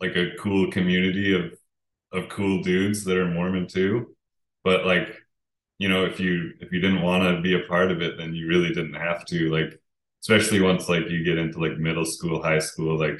like 0.00 0.16
a 0.16 0.36
cool 0.38 0.70
community 0.70 1.34
of 1.34 1.52
of 2.12 2.28
cool 2.28 2.62
dudes 2.62 3.04
that 3.04 3.16
are 3.16 3.26
Mormon 3.26 3.66
too. 3.66 4.14
But 4.62 4.86
like, 4.86 5.16
you 5.78 5.88
know, 5.88 6.04
if 6.04 6.20
you 6.20 6.52
if 6.60 6.72
you 6.72 6.80
didn't 6.80 7.02
want 7.02 7.24
to 7.24 7.42
be 7.42 7.54
a 7.54 7.66
part 7.68 7.90
of 7.90 8.00
it, 8.02 8.16
then 8.16 8.34
you 8.34 8.46
really 8.48 8.68
didn't 8.68 8.94
have 8.94 9.24
to. 9.26 9.50
Like 9.50 9.80
especially 10.24 10.60
once 10.60 10.88
like 10.88 11.10
you 11.10 11.22
get 11.22 11.38
into 11.38 11.58
like 11.58 11.76
middle 11.76 12.06
school, 12.06 12.42
high 12.42 12.58
school, 12.58 12.98
like 12.98 13.18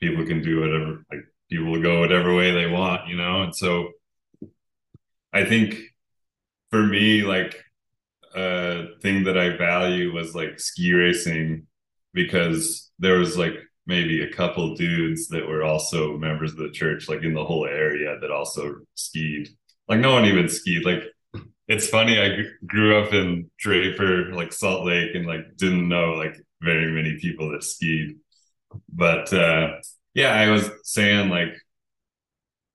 people 0.00 0.26
can 0.26 0.42
do 0.42 0.60
whatever, 0.60 1.04
like 1.10 1.20
people 1.48 1.80
go 1.80 2.00
whatever 2.00 2.34
way 2.34 2.50
they 2.50 2.66
want, 2.66 3.06
you 3.08 3.16
know? 3.16 3.42
And 3.42 3.54
so 3.54 3.90
I 5.32 5.44
think 5.44 5.76
for 6.70 6.82
me, 6.82 7.22
like 7.22 7.62
a 8.34 8.86
thing 9.00 9.24
that 9.24 9.38
I 9.38 9.56
value 9.56 10.12
was 10.12 10.34
like 10.34 10.58
ski 10.58 10.92
racing 10.92 11.68
because 12.12 12.90
there 12.98 13.18
was 13.18 13.38
like 13.38 13.54
maybe 13.86 14.22
a 14.22 14.32
couple 14.32 14.74
dudes 14.74 15.28
that 15.28 15.46
were 15.46 15.62
also 15.62 16.16
members 16.16 16.52
of 16.52 16.58
the 16.58 16.70
church, 16.70 17.08
like 17.08 17.22
in 17.22 17.34
the 17.34 17.44
whole 17.44 17.66
area 17.66 18.18
that 18.20 18.30
also 18.30 18.76
skied. 18.94 19.48
Like 19.88 20.00
no 20.00 20.12
one 20.12 20.24
even 20.24 20.48
skied. 20.48 20.84
Like 20.84 21.02
it's 21.68 21.88
funny. 21.88 22.20
I 22.20 22.44
grew 22.66 22.98
up 22.98 23.12
in 23.12 23.50
Draper, 23.58 24.32
like 24.32 24.52
Salt 24.52 24.86
Lake, 24.86 25.14
and 25.14 25.26
like 25.26 25.56
didn't 25.56 25.88
know 25.88 26.12
like 26.12 26.36
very 26.62 26.92
many 26.92 27.18
people 27.20 27.52
that 27.52 27.64
skied. 27.64 28.16
But 28.92 29.32
uh, 29.32 29.76
yeah, 30.14 30.32
I 30.34 30.50
was 30.50 30.70
saying 30.84 31.28
like 31.30 31.54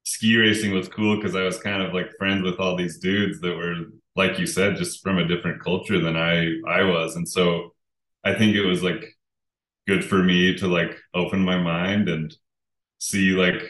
ski 0.03 0.37
racing 0.37 0.73
was 0.73 0.87
cool 0.89 1.15
because 1.15 1.35
I 1.35 1.43
was 1.43 1.59
kind 1.59 1.81
of 1.83 1.93
like 1.93 2.11
friends 2.17 2.43
with 2.43 2.59
all 2.59 2.75
these 2.75 2.99
dudes 2.99 3.39
that 3.41 3.55
were 3.55 3.75
like 4.15 4.39
you 4.39 4.45
said, 4.47 4.75
just 4.75 5.01
from 5.01 5.17
a 5.17 5.27
different 5.27 5.63
culture 5.63 5.99
than 5.99 6.15
I 6.17 6.55
I 6.67 6.83
was, 6.83 7.15
and 7.15 7.27
so 7.27 7.73
I 8.23 8.33
think 8.33 8.55
it 8.55 8.65
was 8.65 8.83
like 8.83 9.05
good 9.89 10.05
for 10.05 10.21
me 10.21 10.55
to 10.55 10.67
like 10.67 10.95
open 11.15 11.39
my 11.39 11.57
mind 11.57 12.07
and 12.07 12.35
see 12.99 13.31
like 13.31 13.61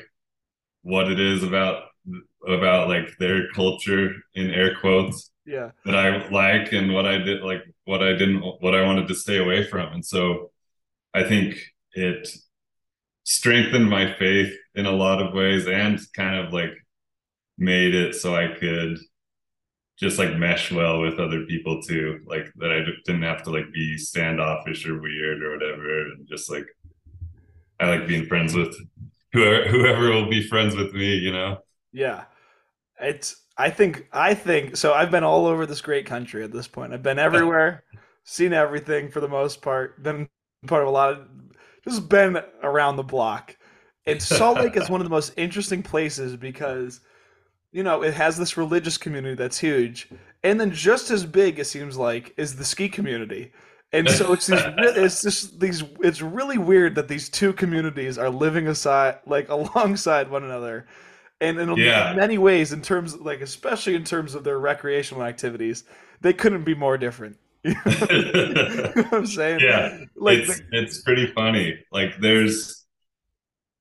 what 0.81 1.09
it 1.09 1.17
is 1.17 1.43
about 1.43 1.83
about 2.45 2.89
like 2.89 3.17
their 3.19 3.49
culture 3.53 4.11
in 4.33 4.49
air 4.51 4.75
quotes 4.81 5.31
yeah. 5.45 5.71
that 5.85 5.95
I 5.95 6.27
like 6.29 6.73
and 6.73 6.93
what 6.93 7.05
I 7.05 7.19
did 7.19 7.41
like 7.41 7.63
what 7.85 8.03
I 8.03 8.11
didn't 8.11 8.41
what 8.59 8.75
I 8.75 8.85
wanted 8.85 9.07
to 9.07 9.15
stay 9.15 9.37
away 9.37 9.63
from. 9.63 9.93
And 9.93 10.05
so 10.05 10.51
I 11.13 11.23
think 11.23 11.55
it 11.93 12.27
strengthened 13.23 13.89
my 13.89 14.13
faith 14.15 14.53
in 14.75 14.85
a 14.85 14.91
lot 14.91 15.21
of 15.21 15.33
ways 15.33 15.67
and 15.67 15.97
kind 16.13 16.35
of 16.35 16.51
like 16.51 16.73
made 17.57 17.95
it 17.95 18.13
so 18.13 18.35
I 18.35 18.47
could 18.59 18.97
just 19.99 20.17
like 20.17 20.35
mesh 20.37 20.71
well 20.71 21.01
with 21.01 21.19
other 21.19 21.45
people 21.45 21.81
too 21.81 22.19
like 22.25 22.51
that 22.55 22.71
i 22.71 22.79
didn't 23.05 23.21
have 23.21 23.43
to 23.43 23.49
like 23.49 23.71
be 23.73 23.97
standoffish 23.97 24.87
or 24.87 24.99
weird 25.01 25.43
or 25.43 25.51
whatever 25.51 26.01
and 26.01 26.27
just 26.27 26.49
like 26.49 26.65
i 27.79 27.89
like 27.89 28.07
being 28.07 28.25
friends 28.25 28.53
with 28.53 28.75
whoever 29.33 29.67
whoever 29.67 30.09
will 30.11 30.29
be 30.29 30.41
friends 30.47 30.75
with 30.75 30.93
me 30.93 31.15
you 31.15 31.31
know? 31.31 31.57
Yeah. 31.91 32.25
It's 32.99 33.43
i 33.57 33.69
think 33.69 34.07
i 34.13 34.33
think 34.33 34.77
so 34.77 34.93
i've 34.93 35.11
been 35.11 35.23
all 35.23 35.45
over 35.45 35.65
this 35.65 35.81
great 35.81 36.05
country 36.05 36.43
at 36.43 36.51
this 36.51 36.67
point. 36.67 36.93
I've 36.93 37.03
been 37.03 37.19
everywhere 37.19 37.83
seen 38.23 38.53
everything 38.53 39.09
for 39.09 39.19
the 39.19 39.27
most 39.27 39.61
part 39.61 40.01
been 40.03 40.29
part 40.67 40.83
of 40.83 40.87
a 40.87 40.91
lot 40.91 41.13
of 41.13 41.27
just 41.83 42.09
been 42.09 42.37
around 42.61 42.97
the 42.97 43.03
block. 43.03 43.55
And 44.05 44.21
salt 44.21 44.57
lake 44.57 44.75
is 44.75 44.89
one 44.89 45.01
of 45.01 45.05
the 45.05 45.11
most 45.11 45.33
interesting 45.37 45.83
places 45.83 46.35
because 46.35 47.01
you 47.71 47.83
know, 47.83 48.01
it 48.01 48.13
has 48.13 48.37
this 48.37 48.57
religious 48.57 48.97
community 48.97 49.35
that's 49.35 49.59
huge, 49.59 50.09
and 50.43 50.59
then 50.59 50.71
just 50.71 51.11
as 51.11 51.25
big, 51.25 51.59
it 51.59 51.65
seems 51.65 51.97
like, 51.97 52.33
is 52.37 52.55
the 52.55 52.65
ski 52.65 52.89
community. 52.89 53.51
And 53.91 54.09
so 54.09 54.33
it's 54.33 54.47
these, 54.47 54.61
it's 54.77 55.21
just 55.21 55.59
these, 55.59 55.83
it's 56.01 56.21
really 56.21 56.57
weird 56.57 56.95
that 56.95 57.07
these 57.07 57.29
two 57.29 57.53
communities 57.53 58.17
are 58.17 58.29
living 58.29 58.67
aside, 58.67 59.19
like 59.25 59.49
alongside 59.49 60.29
one 60.29 60.43
another, 60.43 60.87
and 61.41 61.59
in 61.59 61.75
yeah. 61.77 62.13
many 62.15 62.37
ways, 62.37 62.73
in 62.73 62.81
terms, 62.81 63.17
like 63.17 63.41
especially 63.41 63.95
in 63.95 64.03
terms 64.03 64.35
of 64.35 64.43
their 64.43 64.59
recreational 64.59 65.23
activities, 65.23 65.85
they 66.21 66.33
couldn't 66.33 66.63
be 66.63 66.75
more 66.75 66.97
different. 66.97 67.37
you 67.63 67.73
know 67.73 67.81
what 67.83 69.13
I'm 69.13 69.25
saying? 69.25 69.59
Yeah, 69.61 69.99
like 70.15 70.39
it's, 70.39 70.57
the, 70.57 70.65
it's 70.71 71.01
pretty 71.01 71.27
funny. 71.27 71.77
Like 71.91 72.17
there's, 72.19 72.85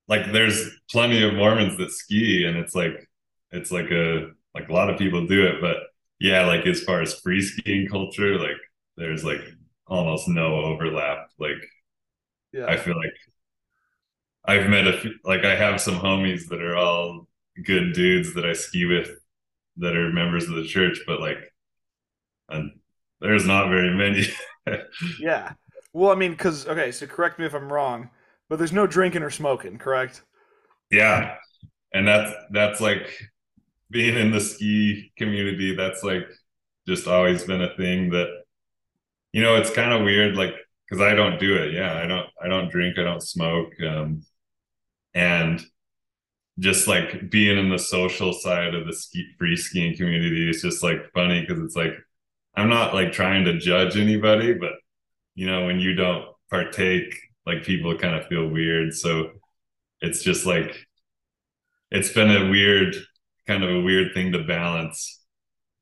like 0.09 0.33
there's 0.33 0.68
plenty 0.90 1.23
of 1.23 1.35
Mormons 1.35 1.76
that 1.78 1.90
ski, 1.90 2.45
and 2.45 2.57
it's 2.57 2.75
like 2.75 3.07
it's 3.50 3.71
like 3.71 3.90
a 3.90 4.31
like 4.55 4.69
a 4.69 4.73
lot 4.73 4.90
of 4.90 4.99
people 4.99 5.26
do 5.26 5.47
it, 5.47 5.61
but 5.61 5.76
yeah, 6.21 6.45
like 6.47 6.67
as 6.67 6.83
far 6.83 7.00
as 7.00 7.14
free 7.14 7.43
skiing 7.43 7.88
culture, 7.88 8.38
like 8.38 8.57
there's 8.97 9.25
like 9.25 9.43
almost 9.87 10.28
no 10.28 10.57
overlap. 10.57 11.28
Like 11.38 11.62
yeah. 12.52 12.67
I 12.67 12.76
feel 12.76 12.97
like 12.97 13.14
I've 14.45 14.69
met 14.69 14.87
a 14.87 14.99
few, 14.99 15.12
like 15.25 15.45
I 15.45 15.55
have 15.55 15.81
some 15.81 15.95
homies 15.95 16.49
that 16.49 16.62
are 16.62 16.76
all 16.76 17.28
good 17.64 17.93
dudes 17.93 18.35
that 18.35 18.47
I 18.47 18.52
ski 18.52 18.85
with 18.85 19.11
that 19.78 19.97
are 19.97 20.12
members 20.12 20.49
of 20.49 20.57
the 20.57 20.67
church, 20.67 21.00
but 21.07 21.21
like 21.21 21.38
and 22.49 22.73
there's 23.21 23.47
not 23.47 23.69
very 23.69 23.95
many. 23.95 24.26
yeah. 25.21 25.52
Well, 25.93 26.13
I 26.13 26.15
mean, 26.15 26.32
because 26.32 26.67
okay, 26.67 26.93
so 26.93 27.06
correct 27.06 27.39
me 27.39 27.47
if 27.47 27.54
I'm 27.54 27.73
wrong, 27.73 28.11
but 28.49 28.56
there's 28.58 28.73
no 28.73 28.87
drinking 28.87 29.23
or 29.23 29.30
smoking, 29.30 29.78
correct? 29.78 30.23
Yeah, 30.91 31.37
and 31.93 32.06
that's 32.06 32.32
that's 32.50 32.80
like 32.80 33.11
being 33.90 34.16
in 34.16 34.30
the 34.30 34.40
ski 34.40 35.12
community, 35.16 35.74
that's 35.74 36.02
like 36.02 36.28
just 36.86 37.06
always 37.06 37.44
been 37.44 37.62
a 37.62 37.74
thing 37.76 38.10
that, 38.10 38.28
you 39.32 39.42
know, 39.42 39.56
it's 39.56 39.70
kind 39.70 39.92
of 39.92 40.02
weird, 40.02 40.36
like, 40.36 40.54
cause 40.90 41.00
I 41.00 41.14
don't 41.14 41.38
do 41.38 41.56
it. 41.56 41.74
Yeah. 41.74 41.94
I 41.94 42.06
don't, 42.06 42.26
I 42.42 42.48
don't 42.48 42.70
drink, 42.70 42.98
I 42.98 43.04
don't 43.04 43.22
smoke. 43.22 43.72
Um, 43.82 44.24
and 45.14 45.60
just 46.58 46.88
like 46.88 47.30
being 47.30 47.58
in 47.58 47.70
the 47.70 47.78
social 47.78 48.32
side 48.32 48.74
of 48.74 48.86
the 48.86 48.92
ski 48.92 49.26
free 49.38 49.56
skiing 49.56 49.96
community 49.96 50.50
is 50.50 50.62
just 50.62 50.82
like 50.82 51.12
funny 51.12 51.40
because 51.40 51.62
it's 51.62 51.76
like 51.76 51.92
I'm 52.54 52.68
not 52.68 52.94
like 52.94 53.12
trying 53.12 53.44
to 53.44 53.58
judge 53.58 53.96
anybody, 53.96 54.54
but 54.54 54.72
you 55.34 55.46
know, 55.46 55.66
when 55.66 55.78
you 55.78 55.94
don't 55.94 56.26
partake, 56.50 57.14
like 57.46 57.62
people 57.62 57.96
kind 57.96 58.16
of 58.16 58.26
feel 58.26 58.48
weird. 58.48 58.92
So 58.94 59.30
it's 60.00 60.22
just 60.22 60.46
like 60.46 60.74
it's 61.90 62.12
been 62.12 62.30
a 62.30 62.50
weird 62.50 62.96
kind 63.49 63.65
of 63.65 63.71
a 63.71 63.80
weird 63.80 64.15
thing 64.15 64.30
to 64.32 64.45
balance 64.45 65.23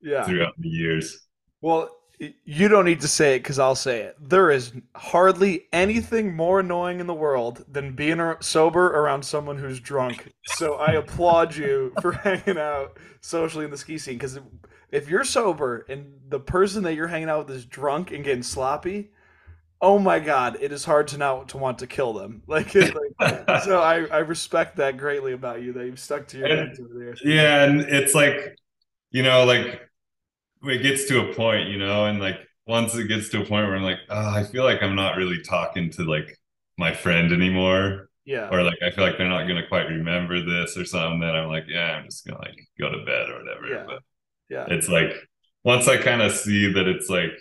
yeah. 0.01 0.25
throughout 0.25 0.55
the 0.59 0.69
years. 0.69 1.27
Well, 1.61 1.91
you 2.19 2.69
don't 2.69 2.87
need 2.87 3.01
to 3.03 3.09
say 3.09 3.35
it 3.35 3.41
because 3.41 3.59
I'll 3.59 3.75
say 3.75 4.01
it. 4.01 4.17
There 4.19 4.51
is 4.51 4.73
hardly 4.95 5.67
anything 5.73 6.35
more 6.35 6.61
annoying 6.61 7.01
in 7.01 7.07
the 7.07 7.15
world 7.15 7.65
than 7.71 7.95
being 7.95 8.35
sober 8.41 8.87
around 8.87 9.25
someone 9.25 9.59
who's 9.59 9.81
drunk. 9.81 10.33
So 10.45 10.75
I 10.75 10.93
applaud 11.03 11.55
you 11.55 11.93
for 12.01 12.13
hanging 12.25 12.59
out 12.59 12.97
socially 13.21 13.67
in 13.67 13.71
the 13.71 13.77
ski 13.77 13.99
scene 13.99 14.15
because 14.15 14.39
if 14.91 15.11
you're 15.11 15.25
sober 15.25 15.85
and 15.89 16.15
the 16.29 16.41
person 16.41 16.85
that 16.85 16.95
you're 16.95 17.09
hanging 17.09 17.29
out 17.29 17.47
with 17.47 17.57
is 17.57 17.67
drunk 17.67 18.13
and 18.13 18.25
getting 18.25 18.43
sloppy, 18.43 19.11
oh 19.81 19.99
my 19.99 20.19
god, 20.19 20.59
it 20.61 20.73
is 20.73 20.85
hard 20.85 21.09
to 21.09 21.19
not 21.19 21.51
to 21.51 21.59
want 21.59 21.79
to 21.81 21.87
kill 21.87 22.13
them. 22.13 22.43
Like, 22.49 22.75
like 22.75 23.63
so 23.63 23.81
I, 23.83 24.07
I 24.07 24.19
respect 24.19 24.77
that 24.77 24.97
greatly 24.97 25.33
about 25.33 25.63
you 25.63 25.73
that 25.75 25.85
you've 25.85 26.01
stuck 26.01 26.29
to 26.29 26.39
your 26.39 26.49
over 26.49 26.71
there. 26.95 27.15
Yeah, 27.23 27.65
and 27.65 27.81
it's 27.81 28.15
like, 28.15 28.57
you 29.11 29.23
know, 29.23 29.45
like 29.45 29.81
it 30.65 30.83
gets 30.83 31.07
to 31.09 31.31
a 31.31 31.35
point, 31.35 31.69
you 31.69 31.79
know, 31.79 32.07
and 32.07 32.21
like 32.21 32.39
once 32.67 32.95
it 32.95 33.09
gets 33.09 33.29
to 33.31 33.43
a 33.43 33.45
point 33.45 33.67
where 33.67 33.77
I'm 33.77 33.83
like, 33.83 33.99
oh, 34.09 34.31
I 34.31 34.45
feel 34.45 34.65
like 34.65 34.83
I'm 34.83 34.97
not 34.97 35.17
really 35.17 35.43
talking 35.43 35.91
to 35.93 36.05
like 36.05 36.39
my 36.79 36.93
friend 36.93 37.33
anymore. 37.33 38.09
Yeah. 38.25 38.49
Or 38.51 38.63
like 38.63 38.79
I 38.83 38.91
feel 38.91 39.05
like 39.05 39.19
they're 39.19 39.29
not 39.29 39.47
gonna 39.47 39.67
quite 39.69 39.89
remember 39.89 40.45
this 40.45 40.77
or 40.77 40.85
something. 40.85 41.21
Then 41.21 41.35
I'm 41.35 41.49
like, 41.49 41.65
yeah, 41.69 41.93
I'm 41.93 42.07
just 42.07 42.27
gonna 42.27 42.41
like 42.41 42.59
go 42.79 42.91
to 42.91 43.05
bed 43.05 43.31
or 43.31 43.39
whatever. 43.39 43.67
Yeah. 43.69 43.85
But 43.87 44.03
yeah. 44.49 44.67
It's 44.69 44.89
like 44.89 45.15
once 45.65 45.89
I 45.89 45.97
kind 45.97 46.23
of 46.23 46.33
see 46.33 46.73
that 46.73 46.87
it's 46.89 47.09
like 47.09 47.33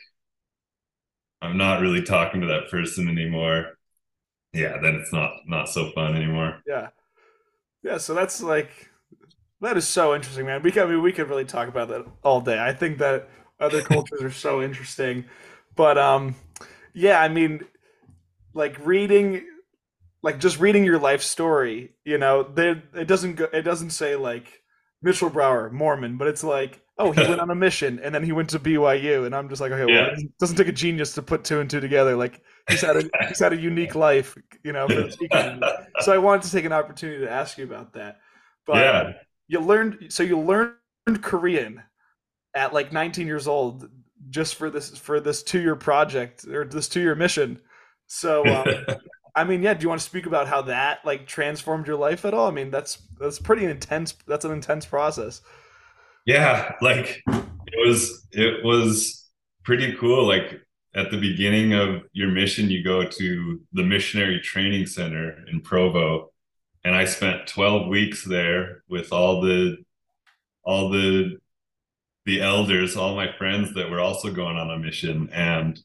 I'm 1.46 1.58
not 1.58 1.82
really 1.82 2.02
talking 2.02 2.42
to 2.42 2.48
that 2.48 2.70
person 2.70 3.08
anymore. 3.08 3.78
Yeah, 4.54 4.78
then 4.82 4.96
it's 4.96 5.12
not 5.12 5.32
not 5.46 5.70
so 5.70 5.92
fun 5.92 6.16
anymore. 6.16 6.62
Yeah, 6.66 6.90
yeah. 7.84 7.98
So 7.98 8.14
that's 8.14 8.42
like 8.42 8.90
that 9.62 9.78
is 9.78 9.88
so 9.88 10.16
interesting, 10.16 10.46
man. 10.46 10.62
We 10.62 10.72
can, 10.72 10.84
I 10.84 10.92
mean, 10.92 11.02
we 11.02 11.12
could 11.12 11.30
really 11.30 11.46
talk 11.46 11.68
about 11.68 11.90
that 11.90 12.06
all 12.24 12.42
day. 12.42 12.60
I 12.60 12.74
think 12.74 12.98
that 13.00 13.30
other 13.60 13.82
cultures 13.94 14.22
are 14.22 14.32
so 14.32 14.62
interesting, 14.62 15.26
but 15.76 15.98
um, 15.98 16.36
yeah. 16.94 17.20
I 17.20 17.28
mean, 17.28 17.66
like 18.54 18.78
reading, 18.86 19.46
like 20.24 20.40
just 20.40 20.60
reading 20.60 20.86
your 20.86 21.00
life 21.00 21.22
story. 21.22 21.92
You 22.06 22.18
know, 22.18 22.50
it 22.56 23.08
doesn't 23.08 23.36
go. 23.36 23.48
It 23.52 23.64
doesn't 23.64 23.92
say 23.92 24.16
like 24.16 24.64
Mitchell 25.02 25.30
Brower 25.30 25.70
Mormon, 25.70 26.18
but 26.18 26.28
it's 26.28 26.44
like 26.44 26.82
oh, 26.98 27.12
he 27.12 27.22
went 27.22 27.40
on 27.42 27.50
a 27.50 27.56
mission 27.56 28.00
and 28.00 28.14
then 28.14 28.24
he 28.24 28.32
went 28.32 28.50
to 28.52 28.60
BYU, 28.60 29.26
and 29.26 29.36
I'm 29.36 29.50
just 29.50 29.62
like, 29.62 29.72
okay, 29.72 29.86
well, 29.86 30.12
it 30.14 30.38
doesn't 30.40 30.56
take 30.56 30.68
a 30.68 30.74
genius 30.74 31.14
to 31.16 31.22
put 31.22 31.44
two 31.44 31.60
and 31.60 31.70
two 31.70 31.80
together. 31.80 32.16
Like 32.16 32.42
he's 32.70 32.82
had 32.82 32.98
a 32.98 33.28
he's 33.28 33.40
had 33.40 33.54
a 33.54 33.58
unique 33.58 33.96
life, 33.96 34.38
you 34.64 34.74
know. 34.74 34.88
so 36.00 36.14
I 36.14 36.18
wanted 36.18 36.44
to 36.44 36.52
take 36.52 36.66
an 36.66 36.74
opportunity 36.74 37.26
to 37.26 37.32
ask 37.32 37.58
you 37.58 37.64
about 37.64 37.94
that. 37.94 38.20
But 38.66 38.78
yeah. 38.78 39.14
you 39.48 39.60
learned, 39.60 40.08
so 40.10 40.24
you 40.24 40.40
learned 40.40 40.76
Korean 41.22 41.84
at 42.56 42.74
like 42.74 42.92
19 42.92 43.28
years 43.28 43.48
old 43.48 43.90
just 44.30 44.56
for 44.56 44.70
this 44.70 44.98
for 44.98 45.20
this 45.20 45.44
two 45.44 45.62
year 45.62 45.76
project 45.76 46.46
or 46.48 46.66
this 46.66 46.88
two 46.88 47.02
year 47.02 47.16
mission. 47.16 47.60
So. 48.08 48.46
Um, 48.46 48.68
I 49.38 49.44
mean, 49.44 49.62
yeah. 49.62 49.74
Do 49.74 49.84
you 49.84 49.90
want 49.90 50.00
to 50.00 50.08
speak 50.08 50.28
about 50.28 50.48
how 50.48 50.62
that 50.62 51.04
like 51.04 51.28
transformed 51.28 51.88
your 51.88 51.98
life 51.98 52.24
at 52.24 52.34
all? 52.34 52.48
I 52.48 52.52
mean, 52.52 52.72
that's 52.72 53.00
that's 53.20 53.38
pretty 53.38 53.66
intense. 53.66 54.14
That's 54.26 54.46
an 54.46 54.54
intense 54.54 54.86
process 54.86 55.42
yeah 56.26 56.74
like 56.82 57.24
it 57.28 57.88
was 57.88 58.28
it 58.32 58.64
was 58.64 59.30
pretty 59.64 59.96
cool. 59.96 60.26
Like 60.28 60.62
at 60.96 61.12
the 61.12 61.20
beginning 61.20 61.74
of 61.74 62.04
your 62.14 62.30
mission 62.30 62.70
you 62.70 62.84
go 62.84 63.04
to 63.04 63.62
the 63.74 63.84
missionary 63.84 64.40
training 64.40 64.86
center 64.86 65.44
in 65.52 65.60
provo 65.60 66.32
and 66.86 66.96
i 66.96 67.04
spent 67.04 67.48
12 67.48 67.90
weeks 67.90 68.24
there 68.24 68.84
with 68.88 69.12
all 69.12 69.42
the 69.42 69.76
all 70.64 70.90
the 70.90 71.38
the 72.26 72.42
elders 72.42 72.96
all 72.96 73.16
my 73.16 73.32
friends 73.38 73.74
that 73.76 73.90
were 73.90 74.00
also 74.00 74.34
going 74.34 74.58
on 74.58 74.72
a 74.72 74.80
mission. 74.80 75.30
And 75.32 75.80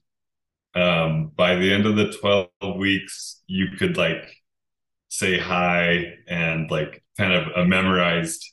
um, 0.74 1.32
by 1.34 1.56
the 1.56 1.72
end 1.72 1.86
of 1.86 1.96
the 1.96 2.12
12 2.12 2.76
weeks 2.76 3.42
you 3.46 3.68
could 3.76 3.96
like 3.96 4.24
say 5.08 5.38
hi 5.38 6.14
and 6.28 6.70
like 6.70 7.02
kind 7.18 7.32
of 7.32 7.48
a 7.56 7.66
memorized 7.66 8.46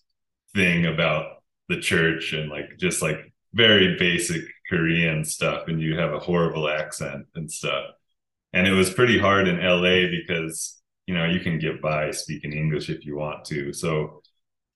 thing 0.56 0.86
about 0.86 1.37
the 1.69 1.80
church 1.80 2.34
and 2.34 2.49
like 2.49 2.77
just 2.77 3.01
like 3.01 3.34
very 3.53 3.97
basic 3.97 4.41
Korean 4.69 5.23
stuff 5.25 5.67
and 5.67 5.82
you 5.82 5.97
have 5.97 6.13
a 6.13 6.19
horrible 6.19 6.69
accent 6.69 7.25
and 7.36 7.51
stuff. 7.51 7.86
And 8.53 8.67
it 8.67 8.71
was 8.71 8.93
pretty 8.93 9.19
hard 9.19 9.47
in 9.47 9.60
LA 9.60 10.10
because, 10.10 10.82
you 11.06 11.13
know, 11.13 11.25
you 11.25 11.39
can 11.39 11.60
get 11.60 11.82
by 11.82 12.12
speaking 12.12 12.53
English 12.53 12.89
if 12.89 13.06
you 13.06 13.17
want 13.17 13.45
to. 13.45 13.73
So, 13.73 14.21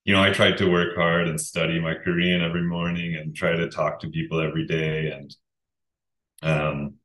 you 0.03 0.13
know, 0.13 0.21
I 0.21 0.31
tried 0.31 0.57
to 0.57 0.69
work 0.69 0.95
hard 0.95 1.27
and 1.27 1.39
study 1.39 1.79
my 1.79 1.93
Korean 1.93 2.41
every 2.41 2.63
morning 2.63 3.15
and 3.15 3.35
try 3.35 3.55
to 3.55 3.69
talk 3.69 3.99
to 4.01 4.09
people 4.09 4.41
every 4.41 4.65
day. 4.65 5.11
And, 5.11 5.35
um, 6.43 6.95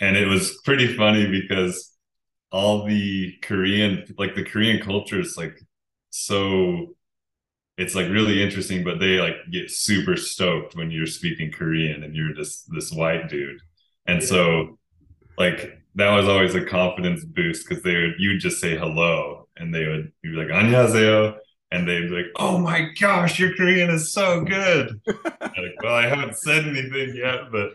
and 0.00 0.16
it 0.16 0.26
was 0.26 0.60
pretty 0.64 0.96
funny 0.96 1.30
because 1.30 1.92
all 2.50 2.84
the 2.86 3.32
Korean, 3.42 4.04
like 4.18 4.34
the 4.34 4.44
Korean 4.44 4.82
culture 4.82 5.20
is 5.20 5.36
like 5.36 5.58
so 6.10 6.94
it's 7.81 7.95
like 7.95 8.09
really 8.09 8.41
interesting, 8.41 8.83
but 8.83 8.99
they 8.99 9.19
like 9.19 9.35
get 9.51 9.69
super 9.69 10.15
stoked 10.17 10.75
when 10.75 10.89
you're 10.89 11.05
speaking 11.05 11.51
Korean 11.51 12.03
and 12.03 12.15
you're 12.15 12.33
just 12.33 12.71
this 12.71 12.91
white 12.91 13.29
dude. 13.29 13.59
And 14.07 14.21
yeah. 14.21 14.27
so 14.27 14.79
like 15.37 15.79
that 15.95 16.11
was 16.15 16.27
always 16.27 16.55
a 16.55 16.65
confidence 16.65 17.23
boost 17.23 17.67
because 17.67 17.83
they 17.83 17.95
would 17.95 18.15
you'd 18.17 18.39
just 18.39 18.59
say 18.59 18.77
hello 18.77 19.47
and 19.57 19.73
they 19.73 19.85
would 19.87 20.11
be 20.23 20.29
like 20.29 20.47
안녕하세요 20.47 21.37
and 21.71 21.87
they'd 21.87 22.09
be 22.09 22.15
like, 22.15 22.31
"Oh 22.37 22.57
my 22.57 22.89
gosh, 22.99 23.39
your 23.39 23.53
Korean 23.55 23.89
is 23.89 24.13
so 24.13 24.41
good." 24.41 25.01
like, 25.05 25.75
well, 25.83 25.95
I 25.95 26.07
haven't 26.07 26.37
said 26.37 26.65
anything 26.65 27.15
yet, 27.15 27.51
but 27.51 27.71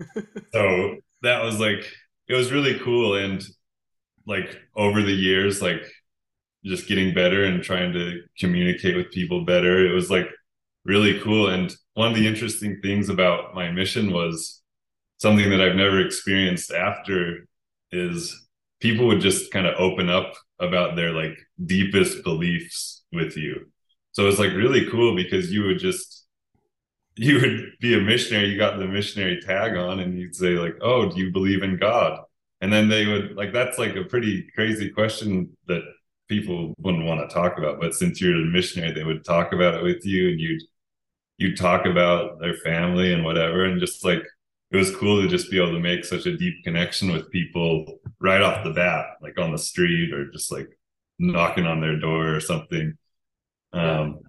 so 0.53 0.97
that 1.23 1.43
was 1.43 1.59
like 1.59 1.91
it 2.27 2.35
was 2.35 2.51
really 2.51 2.79
cool 2.79 3.15
and 3.15 3.43
like 4.27 4.59
over 4.75 5.01
the 5.01 5.13
years, 5.13 5.61
like 5.61 5.83
just 6.64 6.88
getting 6.88 7.14
better 7.14 7.44
and 7.44 7.62
trying 7.62 7.92
to 7.92 8.22
communicate 8.38 8.96
with 8.96 9.10
people 9.10 9.44
better. 9.44 9.86
It 9.86 9.92
was 9.92 10.10
like 10.10 10.28
really 10.84 11.20
cool. 11.20 11.48
And 11.48 11.74
one 11.94 12.08
of 12.08 12.14
the 12.14 12.26
interesting 12.26 12.80
things 12.82 13.08
about 13.08 13.54
my 13.54 13.70
mission 13.70 14.12
was 14.12 14.62
something 15.18 15.50
that 15.50 15.60
I've 15.60 15.76
never 15.76 16.00
experienced 16.00 16.72
after 16.72 17.46
is 17.92 18.48
people 18.80 19.06
would 19.06 19.20
just 19.20 19.52
kind 19.52 19.66
of 19.66 19.78
open 19.78 20.08
up 20.08 20.34
about 20.58 20.96
their 20.96 21.12
like 21.12 21.36
deepest 21.64 22.22
beliefs 22.24 23.02
with 23.12 23.36
you. 23.36 23.66
So 24.12 24.28
it's 24.28 24.38
like 24.38 24.52
really 24.52 24.88
cool 24.90 25.14
because 25.14 25.52
you 25.52 25.64
would 25.64 25.78
just 25.78 26.26
you 27.16 27.40
would 27.40 27.72
be 27.80 27.94
a 27.94 28.00
missionary, 28.00 28.48
you 28.48 28.58
got 28.58 28.78
the 28.78 28.86
missionary 28.86 29.40
tag 29.40 29.76
on 29.76 30.00
and 30.00 30.18
you'd 30.18 30.34
say 30.34 30.54
like, 30.54 30.76
"Oh, 30.80 31.10
do 31.10 31.20
you 31.20 31.30
believe 31.32 31.62
in 31.62 31.76
God?" 31.76 32.20
And 32.60 32.72
then 32.72 32.88
they 32.88 33.06
would 33.06 33.36
like 33.36 33.52
that's 33.52 33.78
like 33.78 33.96
a 33.96 34.04
pretty 34.04 34.48
crazy 34.54 34.90
question 34.90 35.56
that 35.66 35.82
people 36.30 36.72
wouldn't 36.78 37.04
want 37.04 37.20
to 37.20 37.34
talk 37.34 37.58
about. 37.58 37.80
But 37.80 37.94
since 37.94 38.20
you're 38.20 38.40
a 38.40 38.46
missionary, 38.46 38.92
they 38.92 39.04
would 39.04 39.24
talk 39.24 39.52
about 39.52 39.74
it 39.74 39.82
with 39.82 40.06
you, 40.06 40.30
and 40.30 40.40
you'd 40.40 40.62
you 41.36 41.56
talk 41.56 41.84
about 41.86 42.38
their 42.40 42.54
family 42.54 43.12
and 43.12 43.24
whatever, 43.24 43.64
and 43.64 43.80
just 43.80 44.04
like 44.04 44.22
it 44.70 44.76
was 44.76 44.94
cool 44.96 45.20
to 45.20 45.28
just 45.28 45.50
be 45.50 45.58
able 45.58 45.72
to 45.72 45.80
make 45.80 46.04
such 46.04 46.26
a 46.26 46.36
deep 46.36 46.62
connection 46.64 47.12
with 47.12 47.30
people 47.30 47.98
right 48.20 48.40
off 48.40 48.64
the 48.64 48.70
bat, 48.70 49.06
like 49.20 49.38
on 49.38 49.50
the 49.50 49.58
street 49.58 50.14
or 50.14 50.30
just 50.30 50.52
like 50.52 50.68
knocking 51.18 51.66
on 51.66 51.80
their 51.80 51.98
door 51.98 52.34
or 52.34 52.40
something. 52.40 52.96
Um, 53.72 54.20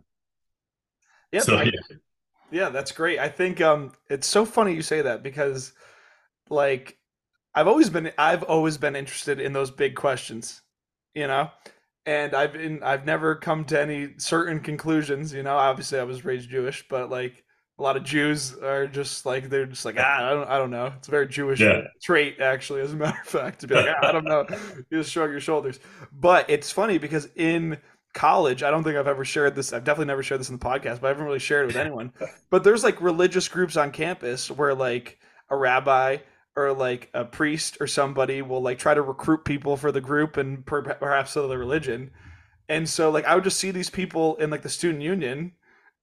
yeah, 1.31 1.41
so, 1.41 1.57
I, 1.57 1.63
yeah. 1.63 1.97
yeah, 2.51 2.69
that's 2.69 2.91
great. 2.91 3.19
I 3.19 3.29
think 3.29 3.61
um, 3.61 3.91
it's 4.09 4.27
so 4.27 4.45
funny 4.45 4.73
you 4.73 4.81
say 4.81 5.01
that 5.01 5.21
because, 5.23 5.73
like, 6.49 6.97
I've 7.53 7.67
always 7.67 7.89
been 7.89 8.11
I've 8.17 8.43
always 8.43 8.77
been 8.77 8.95
interested 8.95 9.39
in 9.39 9.53
those 9.53 9.71
big 9.71 9.95
questions, 9.95 10.61
you 11.13 11.27
know, 11.27 11.49
and 12.05 12.33
I've 12.33 12.53
been 12.53 12.81
I've 12.83 13.05
never 13.05 13.35
come 13.35 13.65
to 13.65 13.79
any 13.79 14.13
certain 14.17 14.59
conclusions. 14.59 15.33
You 15.33 15.43
know, 15.43 15.57
obviously 15.57 15.99
I 15.99 16.03
was 16.03 16.25
raised 16.25 16.49
Jewish, 16.49 16.85
but 16.89 17.09
like 17.09 17.43
a 17.79 17.83
lot 17.83 17.97
of 17.97 18.03
Jews 18.03 18.55
are 18.57 18.87
just 18.87 19.25
like 19.25 19.49
they're 19.49 19.65
just 19.65 19.85
like 19.85 19.95
ah 19.99 20.27
I 20.27 20.29
don't 20.31 20.49
I 20.49 20.57
don't 20.57 20.71
know. 20.71 20.93
It's 20.97 21.07
a 21.07 21.11
very 21.11 21.27
Jewish 21.27 21.59
yeah. 21.59 21.81
trait 22.01 22.39
actually, 22.39 22.81
as 22.81 22.93
a 22.93 22.95
matter 22.95 23.19
of 23.21 23.27
fact, 23.27 23.61
to 23.61 23.67
be 23.67 23.75
like 23.75 23.87
ah, 23.89 24.07
I 24.07 24.11
don't 24.11 24.25
know. 24.25 24.45
You 24.89 24.99
just 24.99 25.11
shrug 25.11 25.31
your 25.31 25.39
shoulders. 25.39 25.79
But 26.11 26.49
it's 26.49 26.71
funny 26.71 26.97
because 26.97 27.29
in 27.35 27.77
college, 28.13 28.63
I 28.63 28.71
don't 28.71 28.83
think 28.83 28.97
I've 28.97 29.07
ever 29.07 29.23
shared 29.23 29.55
this. 29.55 29.71
I've 29.73 29.83
definitely 29.83 30.07
never 30.07 30.23
shared 30.23 30.41
this 30.41 30.49
in 30.49 30.57
the 30.57 30.65
podcast, 30.65 31.01
but 31.01 31.05
I 31.05 31.09
haven't 31.09 31.25
really 31.25 31.39
shared 31.39 31.63
it 31.63 31.67
with 31.67 31.77
anyone. 31.77 32.13
but 32.49 32.63
there's 32.63 32.83
like 32.83 33.01
religious 33.01 33.47
groups 33.47 33.77
on 33.77 33.91
campus 33.91 34.49
where 34.51 34.73
like 34.73 35.19
a 35.49 35.55
rabbi 35.55 36.17
or 36.55 36.73
like 36.73 37.09
a 37.13 37.23
priest 37.23 37.77
or 37.79 37.87
somebody 37.87 38.41
will 38.41 38.61
like 38.61 38.77
try 38.77 38.93
to 38.93 39.01
recruit 39.01 39.45
people 39.45 39.77
for 39.77 39.91
the 39.91 40.01
group 40.01 40.37
and 40.37 40.65
per- 40.65 40.81
perhaps 40.81 41.35
of 41.35 41.49
the 41.49 41.57
religion. 41.57 42.11
And 42.67 42.87
so 42.87 43.09
like 43.09 43.25
I 43.25 43.35
would 43.35 43.43
just 43.43 43.59
see 43.59 43.71
these 43.71 43.89
people 43.89 44.35
in 44.35 44.49
like 44.49 44.61
the 44.61 44.69
student 44.69 45.01
union 45.01 45.53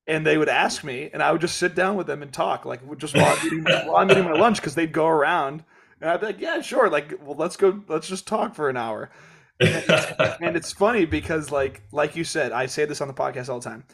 and 0.07 0.27
they 0.27 0.39
would 0.39 0.49
ask 0.49 0.83
me 0.83 1.11
and 1.13 1.23
I 1.23 1.33
would 1.33 1.41
just 1.41 1.59
sit 1.59 1.75
down 1.75 1.97
with 1.97 2.07
them 2.07 2.23
and 2.23 2.33
talk 2.33 2.65
like 2.65 2.81
just 2.99 3.15
while 3.15 3.37
I'm 3.37 3.47
eating, 3.47 3.65
while 3.65 3.97
I'm 3.97 4.11
eating 4.11 4.25
my 4.25 4.33
lunch 4.33 4.57
because 4.57 4.75
they'd 4.75 4.93
go 4.93 5.07
around 5.07 5.65
and 6.01 6.11
I'd 6.11 6.21
be 6.21 6.27
like, 6.27 6.41
yeah, 6.41 6.61
sure. 6.61 6.89
Like, 6.89 7.15
well, 7.23 7.37
let's 7.37 7.57
go, 7.57 7.83
let's 7.89 8.09
just 8.09 8.27
talk 8.27 8.55
for 8.55 8.71
an 8.71 8.77
hour. 8.77 9.11
And 9.61 9.85
it's, 9.87 10.39
and 10.41 10.57
it's 10.57 10.73
funny 10.73 11.05
because 11.05 11.51
like, 11.51 11.83
like 11.93 12.17
you 12.17 12.25
said, 12.25 12.53
I 12.53 12.67
say 12.67 12.87
this 12.87 13.01
on 13.01 13.09
the 13.09 13.15
podcast 13.15 13.49
all 13.49 13.61
the 13.61 13.69
time 13.69 13.85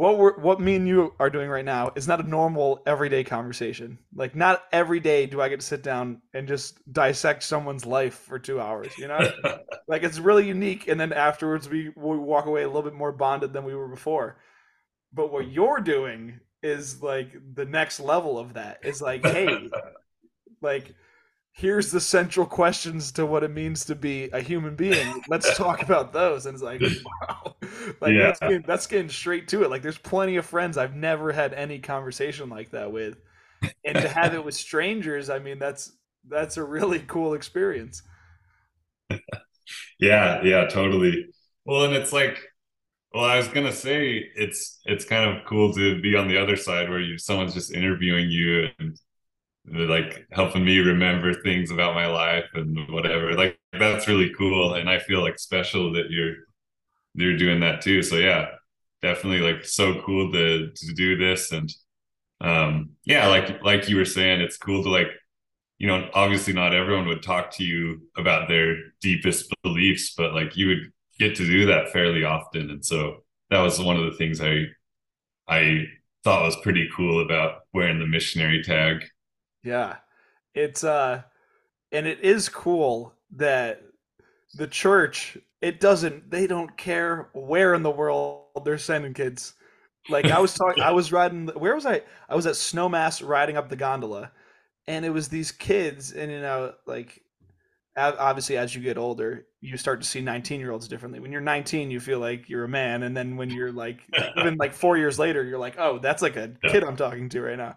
what 0.00 0.16
we're 0.16 0.40
what 0.40 0.58
me 0.58 0.76
and 0.76 0.88
you 0.88 1.12
are 1.20 1.28
doing 1.28 1.50
right 1.50 1.64
now 1.64 1.92
is 1.94 2.08
not 2.08 2.24
a 2.24 2.28
normal 2.28 2.82
everyday 2.86 3.22
conversation. 3.22 3.98
Like 4.14 4.34
not 4.34 4.64
every 4.72 4.98
day 4.98 5.26
do 5.26 5.42
I 5.42 5.50
get 5.50 5.60
to 5.60 5.66
sit 5.66 5.82
down 5.82 6.22
and 6.32 6.48
just 6.48 6.80
dissect 6.90 7.42
someone's 7.42 7.84
life 7.84 8.14
for 8.14 8.38
two 8.38 8.58
hours. 8.62 8.96
You 8.96 9.08
know, 9.08 9.30
like 9.88 10.02
it's 10.02 10.18
really 10.18 10.48
unique. 10.48 10.88
And 10.88 10.98
then 10.98 11.12
afterwards 11.12 11.68
we 11.68 11.90
we 11.94 12.16
walk 12.16 12.46
away 12.46 12.62
a 12.62 12.66
little 12.66 12.80
bit 12.80 12.94
more 12.94 13.12
bonded 13.12 13.52
than 13.52 13.64
we 13.64 13.74
were 13.74 13.88
before. 13.88 14.38
But 15.12 15.30
what 15.30 15.50
you're 15.50 15.80
doing 15.80 16.40
is 16.62 17.02
like 17.02 17.32
the 17.52 17.66
next 17.66 18.00
level 18.00 18.38
of 18.38 18.54
that. 18.54 18.78
Is 18.82 19.02
like, 19.02 19.22
hey, 19.22 19.68
like 20.62 20.94
here's 21.60 21.90
the 21.90 22.00
central 22.00 22.46
questions 22.46 23.12
to 23.12 23.26
what 23.26 23.44
it 23.44 23.50
means 23.50 23.84
to 23.84 23.94
be 23.94 24.30
a 24.32 24.40
human 24.40 24.74
being. 24.74 25.22
Let's 25.28 25.54
talk 25.58 25.82
about 25.82 26.10
those. 26.10 26.46
And 26.46 26.54
it's 26.54 26.62
like, 26.62 26.80
wow, 27.04 27.54
like 28.00 28.14
yeah. 28.14 28.22
that's, 28.22 28.40
getting, 28.40 28.62
that's 28.62 28.86
getting 28.86 29.10
straight 29.10 29.46
to 29.48 29.62
it. 29.62 29.70
Like 29.70 29.82
there's 29.82 29.98
plenty 29.98 30.36
of 30.36 30.46
friends 30.46 30.78
I've 30.78 30.96
never 30.96 31.32
had 31.32 31.52
any 31.52 31.78
conversation 31.78 32.48
like 32.48 32.70
that 32.70 32.90
with, 32.90 33.18
and 33.84 33.94
to 33.94 34.08
have 34.08 34.32
it 34.32 34.42
with 34.42 34.54
strangers, 34.54 35.28
I 35.28 35.38
mean, 35.38 35.58
that's 35.58 35.92
that's 36.26 36.56
a 36.56 36.64
really 36.64 37.00
cool 37.00 37.34
experience. 37.34 38.02
yeah, 40.00 40.42
yeah, 40.42 40.64
totally. 40.66 41.26
Well, 41.66 41.84
and 41.84 41.92
it's 41.92 42.12
like, 42.12 42.38
well, 43.12 43.24
I 43.24 43.36
was 43.36 43.48
gonna 43.48 43.72
say 43.72 44.24
it's 44.34 44.80
it's 44.86 45.04
kind 45.04 45.28
of 45.28 45.44
cool 45.44 45.74
to 45.74 46.00
be 46.00 46.16
on 46.16 46.26
the 46.26 46.40
other 46.40 46.56
side 46.56 46.88
where 46.88 47.00
you 47.00 47.18
someone's 47.18 47.52
just 47.52 47.74
interviewing 47.74 48.30
you 48.30 48.68
and 48.78 48.96
like 49.66 50.26
helping 50.32 50.64
me 50.64 50.78
remember 50.78 51.34
things 51.34 51.70
about 51.70 51.94
my 51.94 52.06
life 52.06 52.46
and 52.54 52.78
whatever. 52.90 53.34
Like 53.34 53.58
that's 53.72 54.08
really 54.08 54.32
cool, 54.36 54.74
and 54.74 54.88
I 54.90 54.98
feel 54.98 55.20
like 55.20 55.38
special 55.38 55.92
that 55.94 56.10
you're 56.10 56.34
you're 57.14 57.36
doing 57.36 57.60
that 57.60 57.82
too. 57.82 58.02
So 58.02 58.16
yeah, 58.16 58.46
definitely 59.02 59.40
like 59.40 59.64
so 59.64 60.00
cool 60.02 60.32
to 60.32 60.70
to 60.74 60.92
do 60.94 61.16
this, 61.16 61.52
and 61.52 61.72
um 62.40 62.90
yeah, 63.04 63.28
like 63.28 63.62
like 63.62 63.88
you 63.88 63.96
were 63.96 64.04
saying, 64.04 64.40
it's 64.40 64.56
cool 64.58 64.82
to 64.84 64.90
like 64.90 65.08
you 65.78 65.86
know 65.88 66.08
obviously 66.14 66.52
not 66.52 66.74
everyone 66.74 67.06
would 67.08 67.22
talk 67.22 67.50
to 67.52 67.64
you 67.64 68.02
about 68.16 68.48
their 68.48 68.76
deepest 69.02 69.54
beliefs, 69.62 70.14
but 70.16 70.34
like 70.34 70.56
you 70.56 70.68
would 70.68 70.92
get 71.18 71.36
to 71.36 71.46
do 71.46 71.66
that 71.66 71.90
fairly 71.92 72.24
often, 72.24 72.70
and 72.70 72.84
so 72.84 73.24
that 73.50 73.60
was 73.60 73.80
one 73.80 73.96
of 73.96 74.04
the 74.10 74.18
things 74.18 74.40
I 74.40 74.66
I 75.48 75.86
thought 76.24 76.44
was 76.44 76.56
pretty 76.62 76.88
cool 76.96 77.22
about 77.22 77.62
wearing 77.72 77.98
the 77.98 78.06
missionary 78.06 78.62
tag 78.62 79.04
yeah. 79.62 79.96
It's 80.54 80.84
uh 80.84 81.22
and 81.92 82.06
it 82.06 82.20
is 82.20 82.48
cool 82.48 83.14
that 83.36 83.82
the 84.54 84.66
church 84.66 85.38
it 85.60 85.80
doesn't 85.80 86.30
they 86.30 86.46
don't 86.46 86.76
care 86.76 87.28
where 87.34 87.74
in 87.74 87.82
the 87.82 87.90
world 87.90 88.62
they're 88.64 88.78
sending 88.78 89.14
kids. 89.14 89.54
Like 90.08 90.26
I 90.26 90.40
was 90.40 90.54
talking 90.54 90.82
I 90.82 90.90
was 91.00 91.12
riding 91.12 91.48
where 91.48 91.74
was 91.74 91.86
I? 91.86 92.02
I 92.28 92.34
was 92.34 92.46
at 92.46 92.54
Snowmass 92.54 93.26
riding 93.26 93.56
up 93.56 93.68
the 93.68 93.76
gondola 93.76 94.32
and 94.86 95.04
it 95.04 95.10
was 95.10 95.28
these 95.28 95.52
kids 95.52 96.12
and 96.12 96.30
you 96.32 96.40
know 96.40 96.72
like 96.86 97.22
obviously 97.96 98.56
as 98.56 98.74
you 98.74 98.80
get 98.80 98.96
older 98.96 99.46
you 99.60 99.76
start 99.76 100.00
to 100.00 100.06
see 100.06 100.20
19 100.20 100.58
year 100.58 100.70
olds 100.70 100.88
differently 100.88 101.20
when 101.20 101.30
you're 101.30 101.40
19 101.40 101.90
you 101.90 102.00
feel 102.00 102.18
like 102.18 102.48
you're 102.48 102.64
a 102.64 102.68
man 102.68 103.02
and 103.02 103.16
then 103.16 103.36
when 103.36 103.50
you're 103.50 103.72
like 103.72 104.00
even 104.36 104.56
like 104.56 104.72
four 104.72 104.96
years 104.96 105.18
later 105.18 105.44
you're 105.44 105.58
like 105.58 105.76
oh 105.78 105.98
that's 105.98 106.22
like 106.22 106.36
a 106.36 106.52
kid 106.68 106.82
i'm 106.82 106.96
talking 106.96 107.28
to 107.28 107.40
right 107.40 107.58
now 107.58 107.76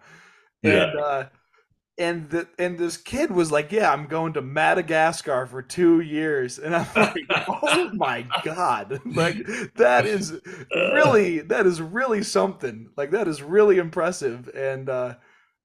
and 0.64 0.74
yeah. 0.74 1.02
uh 1.02 1.26
and 1.98 2.30
the 2.30 2.48
and 2.58 2.78
this 2.78 2.98
kid 2.98 3.32
was 3.32 3.52
like, 3.52 3.72
"Yeah, 3.72 3.92
I'm 3.92 4.08
going 4.08 4.34
to 4.34 4.42
Madagascar 4.42 5.46
for 5.46 5.62
two 5.62 6.00
years," 6.02 6.58
and 6.60 6.76
I'm 6.76 6.88
like, 6.96 7.16
"Oh 7.48 7.90
my 7.94 8.28
god! 8.44 9.00
Like 9.06 9.38
that 9.76 10.06
is 10.06 10.34
really 10.74 11.42
that 11.42 11.66
is 11.68 11.82
really 11.82 12.24
something. 12.24 12.90
Like 12.98 13.12
that 13.12 13.28
is 13.28 13.44
really 13.44 13.78
impressive." 13.78 14.50
And 14.56 14.90
uh, 14.90 15.16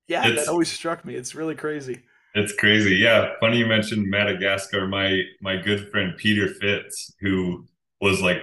yeah, 0.09 0.27
it's, 0.27 0.45
that 0.47 0.51
always 0.51 0.71
struck 0.71 1.05
me. 1.05 1.15
It's 1.17 1.35
really 1.35 1.55
crazy. 1.55 2.03
it's 2.35 2.55
crazy. 2.55 2.97
Yeah, 2.97 3.33
funny 3.41 3.59
you 3.59 3.67
mentioned 3.67 4.09
Madagascar. 4.11 4.87
My 4.87 5.23
my 5.41 5.57
good 5.57 5.91
friend 5.91 6.15
Peter 6.17 6.49
Fitz, 6.49 7.15
who 7.21 7.67
was 8.01 8.21
like 8.21 8.43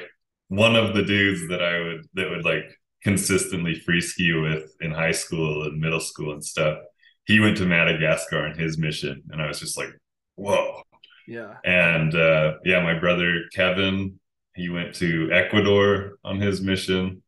one 0.49 0.75
of 0.75 0.93
the 0.95 1.03
dudes 1.03 1.47
that 1.49 1.61
I 1.63 1.79
would 1.79 2.07
that 2.15 2.29
would 2.29 2.45
like 2.45 2.65
consistently 3.03 3.75
free 3.75 4.01
ski 4.01 4.33
with 4.33 4.71
in 4.81 4.91
high 4.91 5.11
school 5.11 5.63
and 5.63 5.79
middle 5.79 5.99
school 5.99 6.33
and 6.33 6.43
stuff. 6.43 6.79
He 7.25 7.39
went 7.39 7.57
to 7.57 7.65
Madagascar 7.65 8.45
on 8.45 8.57
his 8.57 8.77
mission, 8.77 9.23
and 9.31 9.41
I 9.41 9.47
was 9.47 9.59
just 9.59 9.77
like, 9.77 9.89
"Whoa!" 10.35 10.83
Yeah. 11.27 11.55
And 11.63 12.13
uh, 12.15 12.55
yeah, 12.63 12.81
my 12.81 12.97
brother 12.97 13.41
Kevin, 13.53 14.19
he 14.55 14.69
went 14.69 14.95
to 14.95 15.31
Ecuador 15.31 16.17
on 16.23 16.39
his 16.39 16.61
mission. 16.61 17.23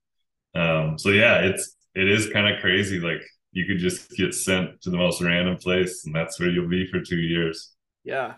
Um, 0.55 0.97
so 0.97 1.10
yeah, 1.10 1.39
it's 1.39 1.75
it 1.95 2.10
is 2.10 2.29
kind 2.29 2.53
of 2.53 2.62
crazy. 2.62 2.99
Like 2.99 3.21
you 3.51 3.65
could 3.65 3.79
just 3.79 4.12
get 4.12 4.33
sent 4.33 4.81
to 4.81 4.89
the 4.89 4.97
most 4.97 5.21
random 5.21 5.57
place, 5.57 6.05
and 6.05 6.15
that's 6.15 6.39
where 6.39 6.49
you'll 6.49 6.69
be 6.69 6.88
for 6.88 7.01
two 7.01 7.17
years. 7.17 7.73
Yeah, 8.03 8.36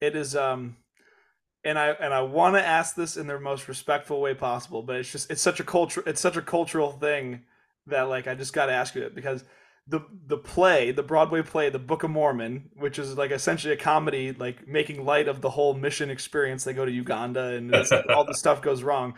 it 0.00 0.16
is. 0.16 0.34
Um, 0.34 0.76
and 1.64 1.78
I 1.78 1.90
and 1.90 2.12
I 2.12 2.22
want 2.22 2.56
to 2.56 2.64
ask 2.64 2.94
this 2.94 3.16
in 3.16 3.26
the 3.26 3.38
most 3.38 3.68
respectful 3.68 4.20
way 4.20 4.34
possible, 4.34 4.82
but 4.82 4.96
it's 4.96 5.10
just 5.10 5.30
it's 5.30 5.42
such 5.42 5.60
a 5.60 5.64
culture 5.64 6.02
it's 6.06 6.20
such 6.20 6.36
a 6.36 6.42
cultural 6.42 6.92
thing 6.92 7.42
that 7.86 8.02
like 8.02 8.26
I 8.26 8.34
just 8.34 8.52
got 8.52 8.66
to 8.66 8.72
ask 8.72 8.94
you 8.94 9.02
it 9.02 9.14
because 9.14 9.44
the 9.88 10.00
the 10.26 10.36
play, 10.36 10.90
the 10.90 11.02
Broadway 11.02 11.42
play, 11.42 11.70
The 11.70 11.78
Book 11.78 12.02
of 12.02 12.10
Mormon, 12.10 12.70
which 12.74 12.98
is 12.98 13.16
like 13.16 13.30
essentially 13.30 13.72
a 13.72 13.76
comedy 13.76 14.32
like 14.32 14.66
making 14.66 15.04
light 15.04 15.28
of 15.28 15.40
the 15.40 15.50
whole 15.50 15.74
mission 15.74 16.10
experience. 16.10 16.64
They 16.64 16.72
go 16.72 16.84
to 16.84 16.90
Uganda 16.90 17.54
and 17.54 17.74
all 18.10 18.24
the 18.24 18.34
stuff 18.34 18.62
goes 18.62 18.82
wrong. 18.82 19.14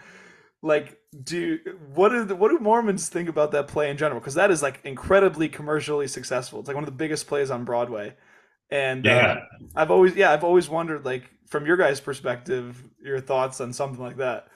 Like, 0.61 0.99
do 1.23 1.59
what 1.95 2.11
do 2.11 2.25
the, 2.25 2.37
what 2.37 2.51
do 2.51 2.59
Mormons 2.59 3.09
think 3.09 3.29
about 3.29 3.53
that 3.53 3.69
play 3.69 3.91
in 3.91 3.97
general? 3.97 4.21
Because 4.21 4.35
that 4.35 4.51
is 4.51 4.63
like 4.63 4.81
incredibly 4.85 5.49
commercially 5.49 6.09
successful. 6.09 6.61
It's 6.61 6.69
like 6.69 6.75
one 6.75 6.85
of 6.85 6.91
the 6.91 6.97
biggest 6.97 7.27
plays 7.29 7.51
on 7.51 7.65
Broadway. 7.65 8.15
And 8.71 9.07
yeah, 9.07 9.17
uh, 9.17 9.65
I've 9.75 9.91
always 9.91 10.15
yeah 10.17 10.33
I've 10.33 10.45
always 10.45 10.69
wondered 10.69 11.07
like 11.07 11.31
from 11.47 11.65
your 11.65 11.79
guys' 11.79 12.01
perspective 12.01 12.85
your 13.03 13.21
thoughts 13.21 13.61
on 13.63 13.73
something 13.73 14.03
like 14.03 14.19
that. 14.19 14.49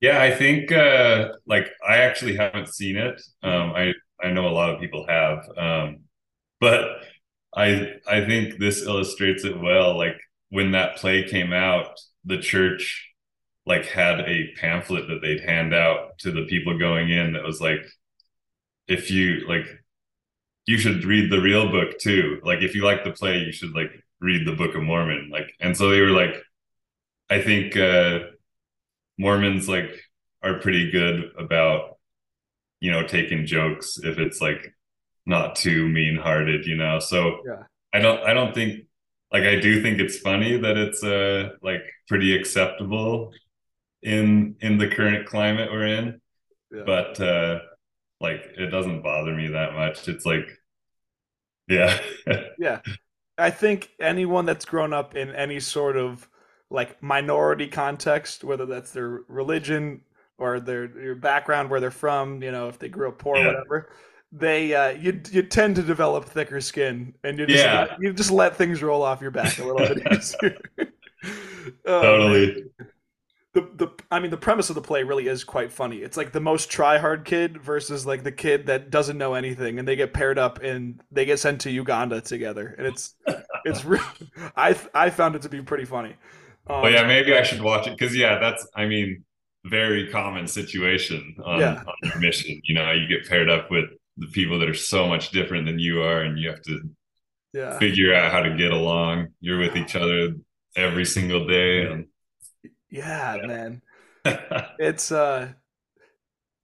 Yeah, 0.00 0.22
I 0.22 0.30
think 0.30 0.72
uh, 0.72 1.32
like 1.46 1.68
I 1.86 1.98
actually 1.98 2.36
haven't 2.36 2.68
seen 2.68 2.96
it. 2.96 3.20
Um, 3.42 3.72
I 3.74 3.92
I 4.24 4.32
know 4.32 4.48
a 4.48 4.50
lot 4.50 4.70
of 4.74 4.80
people 4.80 5.06
have, 5.08 5.48
um, 5.58 6.00
but 6.60 7.00
I 7.56 7.94
I 8.08 8.24
think 8.26 8.58
this 8.58 8.82
illustrates 8.82 9.44
it 9.44 9.60
well. 9.60 9.96
Like 9.98 10.16
when 10.50 10.72
that 10.72 10.96
play 10.96 11.24
came 11.28 11.52
out, 11.52 11.98
the 12.24 12.38
church 12.38 13.10
like 13.66 13.86
had 13.86 14.20
a 14.20 14.52
pamphlet 14.60 15.08
that 15.08 15.20
they'd 15.22 15.40
hand 15.42 15.74
out 15.74 16.18
to 16.20 16.30
the 16.32 16.46
people 16.46 16.78
going 16.78 17.10
in 17.10 17.34
that 17.34 17.44
was 17.44 17.60
like, 17.60 17.84
if 18.88 19.10
you 19.10 19.46
like 19.48 19.66
you 20.66 20.78
should 20.78 21.04
read 21.04 21.30
the 21.30 21.40
real 21.40 21.70
book 21.70 21.98
too. 21.98 22.40
Like 22.44 22.60
if 22.62 22.74
you 22.74 22.84
like 22.84 23.04
the 23.04 23.12
play, 23.12 23.38
you 23.38 23.52
should 23.52 23.74
like 23.74 23.90
read 24.20 24.46
the 24.46 24.54
Book 24.54 24.74
of 24.74 24.82
Mormon. 24.82 25.30
Like 25.30 25.50
and 25.60 25.76
so 25.76 25.90
they 25.90 26.00
were 26.00 26.10
like, 26.10 26.36
I 27.30 27.42
think 27.42 27.76
uh 27.76 28.20
Mormons 29.18 29.68
like 29.68 29.90
are 30.42 30.58
pretty 30.60 30.90
good 30.90 31.30
about 31.38 31.93
you 32.84 32.90
know 32.90 33.02
taking 33.02 33.46
jokes 33.46 33.98
if 34.02 34.18
it's 34.18 34.42
like 34.42 34.74
not 35.24 35.56
too 35.56 35.88
mean 35.88 36.16
hearted, 36.16 36.66
you 36.66 36.76
know. 36.76 36.98
So 36.98 37.38
yeah. 37.46 37.62
I 37.94 37.98
don't 38.00 38.22
I 38.22 38.34
don't 38.34 38.54
think 38.54 38.84
like 39.32 39.44
I 39.44 39.58
do 39.58 39.80
think 39.82 40.00
it's 40.00 40.18
funny 40.18 40.58
that 40.58 40.76
it's 40.76 41.02
uh 41.02 41.52
like 41.62 41.80
pretty 42.08 42.36
acceptable 42.36 43.32
in 44.02 44.56
in 44.60 44.76
the 44.76 44.88
current 44.88 45.26
climate 45.26 45.72
we're 45.72 45.86
in. 45.86 46.20
Yeah. 46.70 46.82
But 46.84 47.18
uh 47.18 47.60
like 48.20 48.42
it 48.58 48.66
doesn't 48.66 49.02
bother 49.02 49.34
me 49.34 49.48
that 49.48 49.72
much. 49.72 50.06
It's 50.06 50.26
like, 50.26 50.46
yeah, 51.66 51.98
yeah. 52.58 52.80
I 53.38 53.48
think 53.48 53.92
anyone 53.98 54.44
that's 54.44 54.66
grown 54.66 54.92
up 54.92 55.16
in 55.16 55.30
any 55.30 55.58
sort 55.58 55.96
of 55.96 56.28
like 56.68 57.02
minority 57.02 57.66
context, 57.66 58.44
whether 58.44 58.66
that's 58.66 58.90
their 58.92 59.22
religion 59.26 60.02
or 60.38 60.60
their 60.60 60.86
your 61.00 61.14
background, 61.14 61.70
where 61.70 61.80
they're 61.80 61.90
from, 61.90 62.42
you 62.42 62.52
know, 62.52 62.68
if 62.68 62.78
they 62.78 62.88
grew 62.88 63.08
up 63.08 63.18
poor, 63.18 63.36
yeah. 63.36 63.46
whatever, 63.46 63.90
they 64.34 64.74
uh, 64.74 64.90
you 64.90 65.20
you 65.30 65.42
tend 65.42 65.76
to 65.76 65.82
develop 65.82 66.24
thicker 66.24 66.60
skin, 66.60 67.14
and 67.22 67.38
you 67.38 67.46
just 67.46 67.64
yeah. 67.64 67.96
you 68.00 68.12
just 68.12 68.32
let 68.32 68.56
things 68.56 68.82
roll 68.82 69.02
off 69.02 69.20
your 69.20 69.30
back 69.30 69.58
a 69.58 69.64
little 69.64 69.94
bit 69.94 70.12
easier. 70.12 70.58
oh, 71.86 72.02
totally. 72.02 72.64
The 73.52 73.60
the 73.76 73.88
I 74.10 74.18
mean 74.18 74.32
the 74.32 74.36
premise 74.36 74.68
of 74.68 74.74
the 74.74 74.82
play 74.82 75.04
really 75.04 75.28
is 75.28 75.44
quite 75.44 75.70
funny. 75.70 75.98
It's 75.98 76.16
like 76.16 76.32
the 76.32 76.40
most 76.40 76.68
try 76.68 76.98
hard 76.98 77.24
kid 77.24 77.62
versus 77.62 78.04
like 78.04 78.24
the 78.24 78.32
kid 78.32 78.66
that 78.66 78.90
doesn't 78.90 79.16
know 79.16 79.34
anything, 79.34 79.78
and 79.78 79.86
they 79.86 79.94
get 79.94 80.12
paired 80.12 80.38
up 80.38 80.60
and 80.60 81.00
they 81.12 81.24
get 81.24 81.38
sent 81.38 81.60
to 81.60 81.70
Uganda 81.70 82.20
together, 82.20 82.74
and 82.76 82.88
it's 82.88 83.14
it's 83.64 83.84
really 83.84 84.04
I 84.56 84.76
I 84.92 85.10
found 85.10 85.36
it 85.36 85.42
to 85.42 85.48
be 85.48 85.62
pretty 85.62 85.84
funny. 85.84 86.16
Um, 86.66 86.82
well, 86.82 86.90
yeah, 86.90 87.06
maybe 87.06 87.36
I 87.36 87.42
should 87.44 87.62
watch 87.62 87.86
it 87.86 87.96
because 87.96 88.16
yeah, 88.16 88.40
that's 88.40 88.66
I 88.74 88.86
mean 88.86 89.22
very 89.64 90.08
common 90.10 90.46
situation 90.46 91.36
on, 91.44 91.60
yeah. 91.60 91.82
on 91.86 91.94
your 92.02 92.18
mission. 92.18 92.60
You 92.64 92.74
know, 92.74 92.90
you 92.92 93.08
get 93.08 93.28
paired 93.28 93.48
up 93.48 93.70
with 93.70 93.86
the 94.16 94.26
people 94.28 94.58
that 94.58 94.68
are 94.68 94.74
so 94.74 95.08
much 95.08 95.30
different 95.30 95.66
than 95.66 95.78
you 95.78 96.02
are, 96.02 96.22
and 96.22 96.38
you 96.38 96.50
have 96.50 96.62
to 96.62 96.80
yeah. 97.52 97.78
figure 97.78 98.14
out 98.14 98.30
how 98.30 98.40
to 98.40 98.54
get 98.56 98.72
along. 98.72 99.28
You're 99.40 99.58
with 99.58 99.76
each 99.76 99.96
other 99.96 100.34
every 100.76 101.04
single 101.04 101.46
day, 101.46 101.86
and 101.86 102.06
yeah, 102.90 103.36
yeah. 103.36 103.46
man. 103.46 103.82
it's 104.78 105.12
uh 105.12 105.52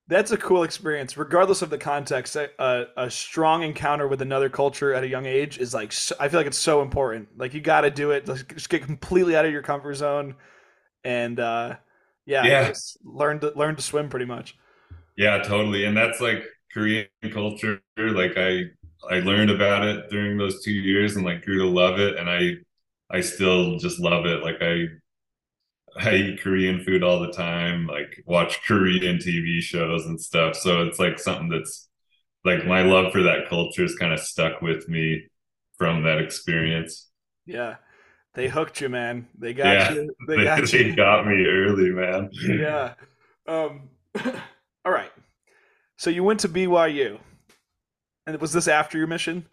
that's 0.09 0.31
a 0.33 0.37
cool 0.37 0.63
experience 0.63 1.17
regardless 1.17 1.61
of 1.61 1.69
the 1.69 1.77
context 1.77 2.35
a, 2.37 2.87
a, 2.97 3.11
strong 3.11 3.63
encounter 3.63 4.09
with 4.09 4.23
another 4.23 4.49
culture 4.49 4.95
at 4.95 5.05
a 5.05 5.09
young 5.09 5.27
age 5.27 5.59
is 5.59 5.75
like 5.75 5.93
i 6.19 6.27
feel 6.27 6.41
like 6.41 6.47
it's 6.47 6.57
so 6.57 6.81
important 6.81 7.29
like 7.37 7.53
you 7.53 7.61
got 7.61 7.83
to 7.83 7.91
do 7.91 8.13
it 8.13 8.25
just 8.25 8.71
get 8.71 8.83
completely 8.83 9.37
out 9.37 9.45
of 9.45 9.53
your 9.53 9.61
comfort 9.61 9.95
zone 9.95 10.35
and 11.05 11.39
uh 11.39 11.77
yeah, 12.27 12.45
yeah. 12.45 12.73
learn 13.05 13.41
to 13.41 13.53
learn 13.57 13.77
to 13.77 13.83
swim 13.83 14.09
pretty 14.09 14.27
much 14.27 14.57
yeah 15.17 15.39
totally 15.39 15.85
and 15.85 15.97
that's 15.97 16.21
like 16.21 16.45
korean 16.73 17.07
culture 17.33 17.81
like 17.99 18.37
i 18.37 18.63
i 19.11 19.21
learned 19.21 19.51
about 19.51 19.85
it 19.85 20.09
during 20.11 20.37
those 20.39 20.63
two 20.63 20.73
years 20.73 21.17
and 21.17 21.25
like 21.25 21.45
grew 21.45 21.59
to 21.59 21.67
love 21.69 21.99
it 21.99 22.17
and 22.17 22.29
i 22.29 22.53
i 23.11 23.21
still 23.21 23.79
just 23.79 23.99
love 23.99 24.27
it 24.27 24.43
like 24.43 24.57
i 24.61 24.87
I 25.99 26.15
eat 26.15 26.41
Korean 26.41 26.83
food 26.85 27.03
all 27.03 27.21
the 27.21 27.33
time, 27.33 27.87
like 27.87 28.23
watch 28.27 28.61
Korean 28.67 29.19
TV 29.19 29.61
shows 29.61 30.07
and 30.07 30.21
stuff. 30.21 30.57
So 30.57 30.83
it's 30.83 30.99
like 30.99 31.19
something 31.19 31.49
that's 31.49 31.89
like 32.45 32.65
my 32.67 32.83
love 32.83 33.13
for 33.13 33.23
that 33.23 33.49
culture 33.49 33.85
is 33.85 33.97
kind 33.97 34.13
of 34.13 34.21
stuck 34.21 34.63
with 34.63 34.89
me 34.89 35.25
from 35.79 36.05
that 36.05 36.19
experience. 36.19 37.09
Yeah. 37.47 37.77
They 38.35 38.49
hooked 38.49 38.81
you, 38.81 38.89
man. 38.89 39.27
They 39.39 39.53
got 39.55 39.67
yeah, 39.67 39.93
you. 39.93 40.15
They, 40.29 40.37
they 40.37 40.45
got 40.45 40.69
they 40.69 40.85
you. 40.87 40.97
got 40.97 41.27
me 41.27 41.45
early, 41.47 41.91
man. 41.91 42.31
yeah. 42.33 42.95
Um 43.47 43.89
all 44.85 44.93
right. 44.93 45.11
So 45.97 46.11
you 46.11 46.25
went 46.25 46.41
to 46.41 46.49
BYU. 46.49 47.19
And 48.27 48.41
was 48.41 48.53
this 48.53 48.69
after 48.69 48.99
your 48.99 49.07
mission? 49.07 49.47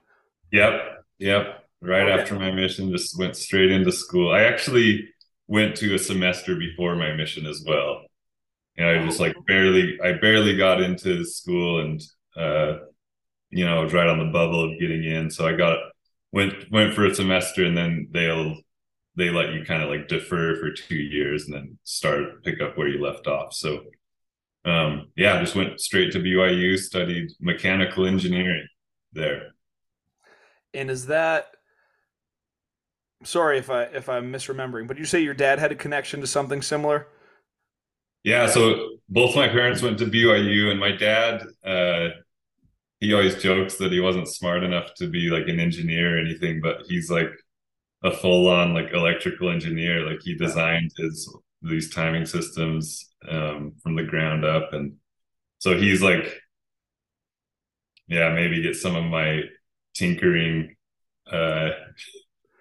Yep. 0.51 0.81
Yep. 1.19 1.63
Right 1.81 2.09
okay. 2.09 2.21
after 2.21 2.35
my 2.35 2.51
mission, 2.51 2.91
just 2.91 3.17
went 3.17 3.35
straight 3.35 3.71
into 3.71 3.91
school. 3.91 4.31
I 4.31 4.43
actually 4.43 5.09
went 5.47 5.75
to 5.77 5.95
a 5.95 5.99
semester 5.99 6.55
before 6.55 6.95
my 6.95 7.13
mission 7.13 7.45
as 7.45 7.63
well. 7.65 8.05
And 8.77 8.87
I 8.87 9.05
just 9.05 9.19
like 9.19 9.35
barely, 9.47 9.99
I 10.03 10.13
barely 10.13 10.55
got 10.55 10.81
into 10.81 11.23
school 11.25 11.81
and, 11.81 12.01
uh, 12.35 12.79
you 13.49 13.65
know, 13.65 13.79
I 13.79 13.83
was 13.83 13.93
right 13.93 14.07
on 14.07 14.19
the 14.19 14.31
bubble 14.31 14.63
of 14.63 14.79
getting 14.79 15.03
in. 15.03 15.31
So 15.31 15.47
I 15.47 15.53
got, 15.53 15.79
went, 16.31 16.71
went 16.71 16.93
for 16.93 17.05
a 17.05 17.15
semester 17.15 17.65
and 17.65 17.75
then 17.75 18.09
they'll, 18.11 18.55
they 19.17 19.31
let 19.31 19.51
you 19.51 19.65
kind 19.65 19.81
of 19.81 19.89
like 19.89 20.07
defer 20.07 20.55
for 20.55 20.71
two 20.71 20.95
years 20.95 21.45
and 21.45 21.53
then 21.55 21.77
start 21.83 22.43
pick 22.43 22.61
up 22.61 22.77
where 22.77 22.87
you 22.87 23.03
left 23.03 23.25
off. 23.25 23.51
So, 23.51 23.81
um, 24.63 25.07
yeah, 25.15 25.39
just 25.41 25.55
went 25.55 25.81
straight 25.81 26.11
to 26.13 26.19
BYU, 26.19 26.77
studied 26.77 27.31
mechanical 27.41 28.05
engineering 28.05 28.67
there. 29.13 29.53
And 30.73 30.91
is 30.91 31.07
that 31.07 31.47
sorry 33.23 33.57
if 33.57 33.71
I 33.71 33.83
if 33.83 34.07
I'm 34.07 34.31
misremembering, 34.31 34.87
but 34.87 34.99
you 34.99 35.05
say 35.05 35.21
your 35.21 35.33
dad 35.33 35.57
had 35.57 35.71
a 35.71 35.75
connection 35.75 36.21
to 36.21 36.27
something 36.27 36.61
similar. 36.61 37.07
Yeah, 38.23 38.47
so 38.47 38.97
both 39.09 39.35
my 39.35 39.47
parents 39.47 39.81
went 39.81 39.97
to 39.99 40.05
BYU, 40.05 40.69
and 40.69 40.79
my 40.79 40.91
dad, 40.91 41.43
uh, 41.63 42.09
he 42.99 43.13
always 43.13 43.41
jokes 43.41 43.75
that 43.75 43.91
he 43.91 43.99
wasn't 43.99 44.27
smart 44.27 44.63
enough 44.63 44.93
to 44.95 45.07
be 45.07 45.29
like 45.29 45.47
an 45.47 45.59
engineer 45.59 46.17
or 46.17 46.19
anything, 46.19 46.59
but 46.61 46.81
he's 46.87 47.09
like 47.09 47.29
a 48.03 48.11
full 48.11 48.47
on 48.47 48.73
like 48.73 48.91
electrical 48.93 49.49
engineer. 49.49 50.05
Like 50.05 50.19
he 50.21 50.35
designed 50.35 50.91
his 50.97 51.33
these 51.61 51.93
timing 51.93 52.25
systems 52.25 53.09
um, 53.29 53.73
from 53.81 53.95
the 53.95 54.03
ground 54.03 54.45
up, 54.45 54.73
and 54.73 54.95
so 55.59 55.77
he's 55.77 56.01
like, 56.01 56.41
yeah, 58.07 58.33
maybe 58.33 58.61
get 58.61 58.75
some 58.75 58.95
of 58.95 59.03
my 59.05 59.41
tinkering 59.95 60.75
uh 61.31 61.71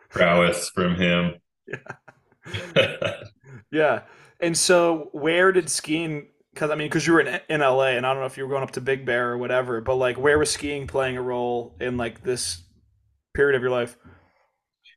prowess 0.08 0.70
from 0.70 0.96
him. 0.96 1.34
Yeah. 1.66 3.16
yeah. 3.70 4.02
And 4.40 4.56
so, 4.56 5.08
where 5.12 5.52
did 5.52 5.68
skiing? 5.70 6.28
Because 6.52 6.70
I 6.70 6.74
mean, 6.74 6.88
because 6.88 7.06
you 7.06 7.12
were 7.12 7.20
in, 7.20 7.40
in 7.48 7.60
LA, 7.60 7.88
and 7.88 8.06
I 8.06 8.12
don't 8.12 8.20
know 8.20 8.26
if 8.26 8.36
you 8.36 8.44
were 8.44 8.50
going 8.50 8.62
up 8.62 8.72
to 8.72 8.80
Big 8.80 9.04
Bear 9.04 9.30
or 9.30 9.38
whatever, 9.38 9.80
but 9.80 9.96
like, 9.96 10.18
where 10.18 10.38
was 10.38 10.50
skiing 10.50 10.86
playing 10.86 11.16
a 11.16 11.22
role 11.22 11.76
in 11.80 11.96
like 11.96 12.22
this 12.22 12.62
period 13.34 13.56
of 13.56 13.62
your 13.62 13.70
life? 13.70 13.96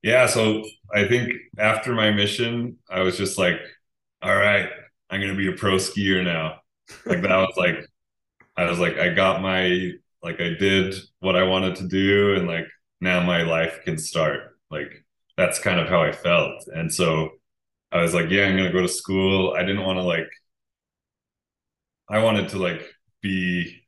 Yeah, 0.01 0.27
so 0.27 0.63
I 0.93 1.07
think 1.07 1.33
after 1.57 1.93
my 1.93 2.11
mission, 2.11 2.77
I 2.89 3.01
was 3.01 3.17
just 3.17 3.37
like, 3.37 3.59
all 4.21 4.35
right, 4.35 4.69
I'm 5.09 5.19
gonna 5.21 5.35
be 5.35 5.49
a 5.49 5.53
pro 5.53 5.75
skier 5.75 6.23
now. 6.23 6.61
Like 7.05 7.21
that 7.21 7.35
was 7.37 7.53
like 7.57 7.85
I 8.57 8.65
was 8.69 8.79
like, 8.79 8.97
I 8.99 9.13
got 9.13 9.41
my 9.41 9.91
like 10.23 10.41
I 10.41 10.51
did 10.59 10.95
what 11.19 11.35
I 11.37 11.43
wanted 11.43 11.77
to 11.77 11.87
do 11.87 12.35
and 12.35 12.47
like 12.47 12.67
now 13.01 13.21
my 13.23 13.43
life 13.43 13.81
can 13.85 13.97
start. 13.99 14.57
Like 14.71 15.05
that's 15.37 15.59
kind 15.59 15.79
of 15.79 15.89
how 15.89 16.03
I 16.03 16.11
felt. 16.13 16.67
And 16.67 16.93
so 16.93 17.31
I 17.91 18.01
was 18.01 18.13
like, 18.15 18.29
yeah, 18.31 18.45
I'm 18.45 18.57
gonna 18.57 18.73
go 18.73 18.81
to 18.83 18.87
school. 18.89 19.53
I 19.57 19.61
didn't 19.63 19.83
want 19.85 19.99
to 19.99 20.03
like 20.03 20.29
I 22.09 22.19
wanted 22.23 22.49
to 22.49 22.57
like 22.59 22.83
be 23.21 23.83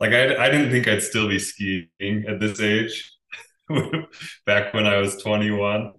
like 0.00 0.12
I 0.12 0.36
I 0.46 0.50
didn't 0.50 0.72
think 0.72 0.88
I'd 0.88 1.04
still 1.04 1.28
be 1.28 1.40
skiing 1.40 2.26
at 2.28 2.40
this 2.40 2.60
age 2.60 3.13
back 4.46 4.74
when 4.74 4.86
I 4.86 4.98
was 4.98 5.16
21. 5.22 5.92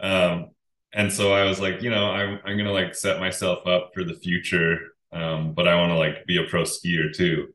Um 0.00 0.50
and 0.92 1.12
so 1.12 1.32
I 1.32 1.44
was 1.44 1.60
like, 1.60 1.82
you 1.82 1.90
know, 1.90 2.10
I'm 2.10 2.40
I'm 2.44 2.56
gonna 2.56 2.72
like 2.72 2.94
set 2.94 3.20
myself 3.20 3.66
up 3.66 3.90
for 3.94 4.04
the 4.04 4.14
future. 4.14 4.78
Um, 5.12 5.54
but 5.54 5.68
I 5.68 5.74
want 5.76 5.90
to 5.90 5.96
like 5.96 6.26
be 6.26 6.38
a 6.38 6.44
pro 6.48 6.62
skier 6.62 7.14
too. 7.14 7.48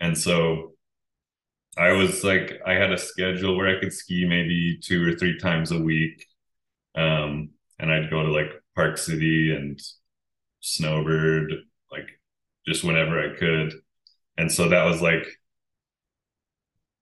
And 0.00 0.16
so 0.18 0.74
I 1.76 1.92
was 1.92 2.22
like, 2.22 2.60
I 2.66 2.74
had 2.74 2.92
a 2.92 2.98
schedule 2.98 3.56
where 3.56 3.74
I 3.74 3.80
could 3.80 3.92
ski 3.92 4.26
maybe 4.26 4.78
two 4.82 5.06
or 5.08 5.14
three 5.16 5.38
times 5.38 5.70
a 5.72 5.78
week. 5.78 6.26
Um, 6.96 7.50
and 7.78 7.92
I'd 7.92 8.10
go 8.10 8.22
to 8.24 8.32
like 8.32 8.50
Park 8.76 8.98
City 8.98 9.54
and 9.54 9.80
Snowbird, 10.60 11.52
like 11.92 12.08
just 12.66 12.84
whenever 12.84 13.20
I 13.20 13.36
could. 13.38 13.74
And 14.38 14.52
so 14.52 14.68
that 14.70 14.84
was 14.84 15.02
like, 15.02 15.26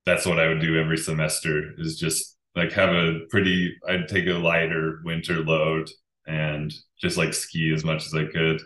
that's 0.07 0.27
what 0.27 0.39
I 0.39 0.49
would 0.49 0.61
do 0.61 0.79
every 0.79 0.97
semester 0.97 1.73
is 1.79 1.99
just 1.99 2.37
like 2.57 2.73
have 2.73 2.91
a 2.91 3.21
pretty, 3.31 3.77
I'd 3.89 4.09
take 4.09 4.27
a 4.27 4.33
lighter 4.33 5.01
winter 5.05 5.45
load 5.45 5.89
and 6.27 6.73
just 7.01 7.17
like 7.17 7.35
ski 7.35 7.73
as 7.75 7.85
much 7.85 8.07
as 8.07 8.15
I 8.15 8.25
could. 8.25 8.61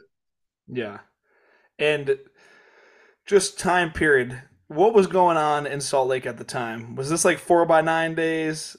Yeah. 0.69 0.99
And 1.79 2.19
just 3.27 3.59
time 3.59 3.93
period. 3.93 4.43
What 4.69 4.95
was 4.95 5.07
going 5.07 5.37
on 5.37 5.67
in 5.67 5.81
Salt 5.81 6.09
Lake 6.09 6.27
at 6.27 6.39
the 6.39 6.45
time? 6.45 6.95
Was 6.95 7.11
this 7.11 7.25
like 7.25 7.39
four 7.39 7.67
by 7.67 7.81
nine 7.81 8.15
days? 8.15 8.77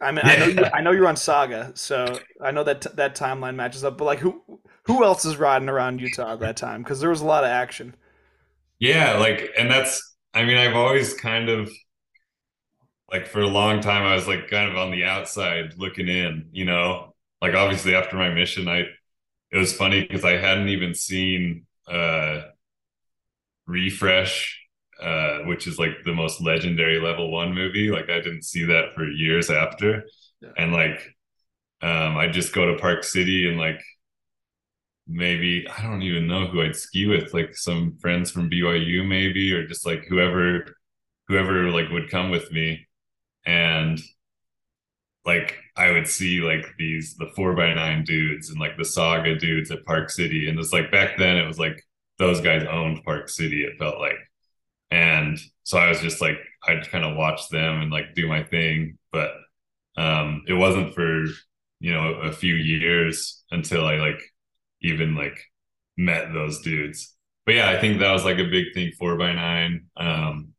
I 0.00 0.12
mean, 0.12 0.24
I 0.24 0.36
know 0.36 0.46
you, 0.46 0.64
I 0.74 0.80
know 0.80 0.90
you're 0.92 1.08
on 1.08 1.16
Saga, 1.16 1.72
so 1.74 2.18
I 2.42 2.50
know 2.50 2.64
that 2.64 2.96
that 2.96 3.16
timeline 3.16 3.54
matches 3.54 3.84
up. 3.84 3.96
But 3.96 4.04
like, 4.04 4.18
who 4.18 4.42
who 4.84 5.04
else 5.04 5.24
is 5.24 5.36
riding 5.36 5.68
around 5.68 6.00
Utah 6.00 6.32
at 6.32 6.40
that 6.40 6.56
time? 6.56 6.82
Because 6.82 7.00
there 7.00 7.10
was 7.10 7.20
a 7.20 7.26
lot 7.26 7.44
of 7.44 7.50
action. 7.50 7.94
Yeah, 8.78 9.18
like, 9.18 9.50
and 9.58 9.70
that's. 9.70 10.16
I 10.34 10.44
mean, 10.44 10.58
I've 10.58 10.76
always 10.76 11.14
kind 11.14 11.48
of 11.48 11.70
like 13.10 13.26
for 13.26 13.40
a 13.40 13.48
long 13.48 13.80
time 13.80 14.02
I 14.02 14.14
was 14.14 14.26
like 14.26 14.50
kind 14.50 14.70
of 14.70 14.76
on 14.76 14.90
the 14.90 15.04
outside 15.04 15.74
looking 15.76 16.08
in. 16.08 16.48
You 16.52 16.64
know, 16.64 17.14
like 17.40 17.54
obviously 17.54 17.94
after 17.94 18.16
my 18.16 18.30
mission, 18.30 18.68
I 18.68 18.84
it 19.52 19.58
was 19.58 19.72
funny 19.72 20.02
because 20.02 20.24
I 20.24 20.36
hadn't 20.36 20.68
even 20.68 20.94
seen 20.94 21.66
uh 21.88 22.42
refresh 23.66 24.60
uh 25.00 25.38
which 25.40 25.66
is 25.66 25.78
like 25.78 26.02
the 26.04 26.14
most 26.14 26.40
legendary 26.40 27.00
level 27.00 27.30
one 27.30 27.54
movie 27.54 27.90
like 27.90 28.08
i 28.08 28.20
didn't 28.20 28.44
see 28.44 28.64
that 28.64 28.94
for 28.94 29.06
years 29.06 29.50
after 29.50 30.04
yeah. 30.40 30.50
and 30.56 30.72
like 30.72 31.00
um 31.82 32.16
i 32.16 32.26
just 32.26 32.54
go 32.54 32.66
to 32.66 32.80
park 32.80 33.04
city 33.04 33.48
and 33.48 33.58
like 33.58 33.80
maybe 35.06 35.66
i 35.76 35.82
don't 35.82 36.02
even 36.02 36.26
know 36.26 36.46
who 36.46 36.62
i'd 36.62 36.74
ski 36.74 37.06
with 37.06 37.34
like 37.34 37.56
some 37.56 37.96
friends 38.00 38.30
from 38.30 38.48
byu 38.48 39.06
maybe 39.06 39.52
or 39.52 39.66
just 39.66 39.84
like 39.84 40.04
whoever 40.08 40.64
whoever 41.28 41.70
like 41.70 41.90
would 41.90 42.10
come 42.10 42.30
with 42.30 42.50
me 42.50 42.85
and 43.46 44.00
like 45.24 45.56
I 45.76 45.90
would 45.90 46.06
see 46.06 46.40
like 46.40 46.66
these 46.78 47.16
the 47.16 47.30
four 47.34 47.54
by 47.54 47.74
nine 47.74 48.04
dudes 48.04 48.50
and 48.50 48.60
like 48.60 48.76
the 48.76 48.84
saga 48.84 49.36
dudes 49.36 49.70
at 49.70 49.84
Park 49.84 50.10
City. 50.10 50.48
And 50.48 50.58
it's 50.58 50.72
like 50.72 50.90
back 50.90 51.18
then 51.18 51.36
it 51.36 51.46
was 51.46 51.58
like 51.58 51.82
those 52.18 52.40
guys 52.40 52.64
owned 52.70 53.04
Park 53.04 53.28
City, 53.28 53.64
it 53.64 53.78
felt 53.78 53.98
like. 53.98 54.18
And 54.90 55.38
so 55.64 55.78
I 55.78 55.88
was 55.88 56.00
just 56.00 56.20
like, 56.20 56.38
I'd 56.66 56.88
kind 56.90 57.04
of 57.04 57.16
watch 57.16 57.48
them 57.50 57.82
and 57.82 57.90
like 57.90 58.14
do 58.14 58.28
my 58.28 58.44
thing. 58.44 58.98
But 59.12 59.32
um, 59.96 60.44
it 60.46 60.54
wasn't 60.54 60.94
for, 60.94 61.24
you 61.80 61.92
know, 61.92 62.14
a 62.14 62.32
few 62.32 62.54
years 62.54 63.42
until 63.50 63.84
I 63.84 63.96
like 63.96 64.20
even 64.80 65.16
like 65.16 65.38
met 65.96 66.32
those 66.32 66.60
dudes. 66.60 67.14
But 67.44 67.56
yeah, 67.56 67.68
I 67.70 67.80
think 67.80 67.98
that 67.98 68.12
was 68.12 68.24
like 68.24 68.38
a 68.38 68.44
big 68.44 68.74
thing, 68.74 68.92
four 68.98 69.16
by 69.16 69.32
nine. 69.32 69.86
Um, 69.96 70.52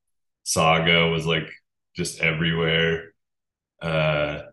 Saga 0.43 1.07
was 1.07 1.25
like 1.25 1.49
just 1.97 2.21
everywhere. 2.21 3.13
Uh, 3.81 4.43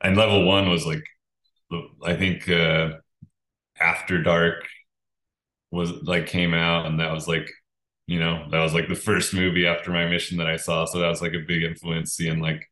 and 0.00 0.16
level 0.16 0.46
one 0.46 0.70
was 0.70 0.86
like, 0.86 1.04
I 2.04 2.14
think 2.14 2.48
uh, 2.48 2.92
After 3.78 4.22
Dark 4.22 4.64
was 5.70 5.90
like 6.02 6.26
came 6.26 6.54
out 6.54 6.86
and 6.86 7.00
that 7.00 7.12
was 7.12 7.26
like 7.28 7.50
you 8.06 8.18
know 8.20 8.46
that 8.50 8.60
was 8.62 8.72
like 8.72 8.88
the 8.88 8.94
first 8.94 9.34
movie 9.34 9.66
after 9.66 9.90
my 9.90 10.06
mission 10.06 10.38
that 10.38 10.46
i 10.46 10.56
saw 10.56 10.84
so 10.84 11.00
that 11.00 11.08
was 11.08 11.20
like 11.20 11.34
a 11.34 11.44
big 11.46 11.62
influence. 11.64 12.14
Seeing 12.14 12.40
like 12.40 12.62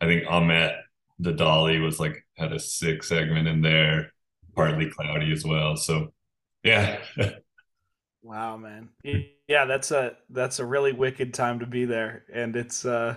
i 0.00 0.06
think 0.06 0.24
Amet 0.30 0.76
the 1.18 1.32
dolly 1.32 1.78
was 1.80 1.98
like 1.98 2.24
had 2.36 2.52
a 2.52 2.60
sick 2.60 3.02
segment 3.02 3.48
in 3.48 3.60
there. 3.60 4.12
Partly 4.54 4.90
cloudy 4.90 5.32
as 5.32 5.44
well 5.44 5.76
so 5.76 6.12
yeah. 6.62 6.98
Wow 8.22 8.56
man 8.56 8.88
yeah 9.48 9.64
that's 9.64 9.90
a 9.90 10.16
that's 10.30 10.58
a 10.58 10.64
really 10.64 10.92
wicked 10.92 11.34
time 11.34 11.58
to 11.58 11.66
be 11.66 11.84
there 11.84 12.24
and 12.32 12.54
it's 12.54 12.84
uh 12.84 13.16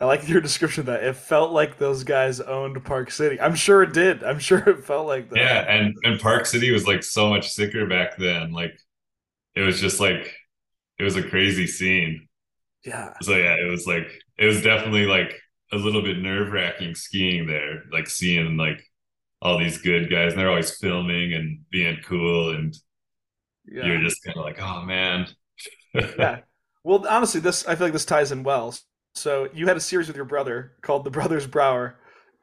I 0.00 0.06
like 0.06 0.28
your 0.28 0.40
description 0.40 0.80
of 0.80 0.86
that. 0.86 1.04
It 1.04 1.14
felt 1.14 1.52
like 1.52 1.78
those 1.78 2.02
guys 2.02 2.40
owned 2.40 2.82
Park 2.84 3.12
City. 3.12 3.40
I'm 3.40 3.54
sure 3.54 3.82
it 3.82 3.92
did. 3.92 4.24
I'm 4.24 4.38
sure 4.40 4.58
it 4.58 4.84
felt 4.84 5.06
like 5.06 5.30
that. 5.30 5.38
Yeah, 5.38 5.60
and 5.60 5.94
and 6.02 6.20
Park 6.20 6.46
City 6.46 6.72
was 6.72 6.86
like 6.86 7.02
so 7.04 7.28
much 7.28 7.50
sicker 7.50 7.86
back 7.86 8.16
then. 8.16 8.52
Like 8.52 8.72
it 9.54 9.60
was 9.60 9.80
just 9.80 10.00
like 10.00 10.34
it 10.98 11.04
was 11.04 11.16
a 11.16 11.22
crazy 11.22 11.66
scene. 11.66 12.28
Yeah. 12.84 13.14
So 13.22 13.36
yeah, 13.36 13.54
it 13.54 13.70
was 13.70 13.86
like 13.86 14.08
it 14.36 14.46
was 14.46 14.62
definitely 14.62 15.06
like 15.06 15.40
a 15.72 15.76
little 15.76 16.02
bit 16.02 16.18
nerve 16.18 16.52
wracking 16.52 16.94
skiing 16.94 17.46
there, 17.46 17.82
like 17.92 18.08
seeing 18.08 18.56
like 18.56 18.82
all 19.40 19.58
these 19.58 19.78
good 19.78 20.10
guys 20.10 20.32
and 20.32 20.40
they're 20.40 20.50
always 20.50 20.76
filming 20.76 21.34
and 21.34 21.60
being 21.70 21.98
cool 22.04 22.50
and 22.54 22.74
yeah. 23.66 23.86
you're 23.86 24.00
just 24.00 24.22
kind 24.24 24.36
of 24.36 24.44
like, 24.44 24.60
oh 24.60 24.82
man. 24.82 25.26
yeah. 25.94 26.40
Well, 26.86 27.06
honestly, 27.08 27.40
this 27.40 27.66
I 27.66 27.76
feel 27.76 27.86
like 27.86 27.94
this 27.94 28.04
ties 28.04 28.30
in 28.30 28.42
well. 28.42 28.76
So 29.14 29.48
you 29.54 29.66
had 29.66 29.78
a 29.78 29.80
series 29.80 30.06
with 30.06 30.16
your 30.16 30.26
brother 30.26 30.72
called 30.82 31.04
The 31.04 31.10
Brothers 31.10 31.46
Brower, 31.46 31.96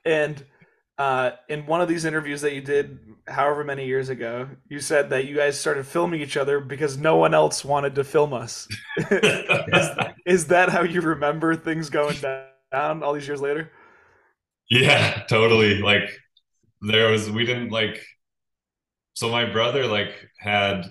and 0.03 0.43
uh, 1.01 1.31
in 1.49 1.65
one 1.65 1.81
of 1.81 1.87
these 1.87 2.05
interviews 2.05 2.41
that 2.41 2.53
you 2.53 2.61
did, 2.61 2.99
however 3.27 3.63
many 3.63 3.87
years 3.87 4.09
ago, 4.09 4.47
you 4.69 4.79
said 4.79 5.09
that 5.09 5.25
you 5.25 5.35
guys 5.35 5.59
started 5.59 5.85
filming 5.85 6.21
each 6.21 6.37
other 6.37 6.59
because 6.59 6.95
no 6.95 7.17
one 7.17 7.33
else 7.33 7.65
wanted 7.65 7.95
to 7.95 8.03
film 8.03 8.33
us. 8.33 8.67
is, 9.11 9.89
is 10.27 10.47
that 10.47 10.69
how 10.69 10.83
you 10.83 11.01
remember 11.01 11.55
things 11.55 11.89
going 11.89 12.17
down 12.19 13.01
all 13.01 13.13
these 13.13 13.27
years 13.27 13.41
later? 13.41 13.71
Yeah, 14.69 15.23
totally. 15.27 15.79
Like 15.79 16.09
there 16.81 17.09
was, 17.09 17.31
we 17.31 17.45
didn't 17.45 17.69
like. 17.69 17.99
So 19.15 19.29
my 19.29 19.45
brother 19.45 19.87
like 19.87 20.13
had 20.37 20.85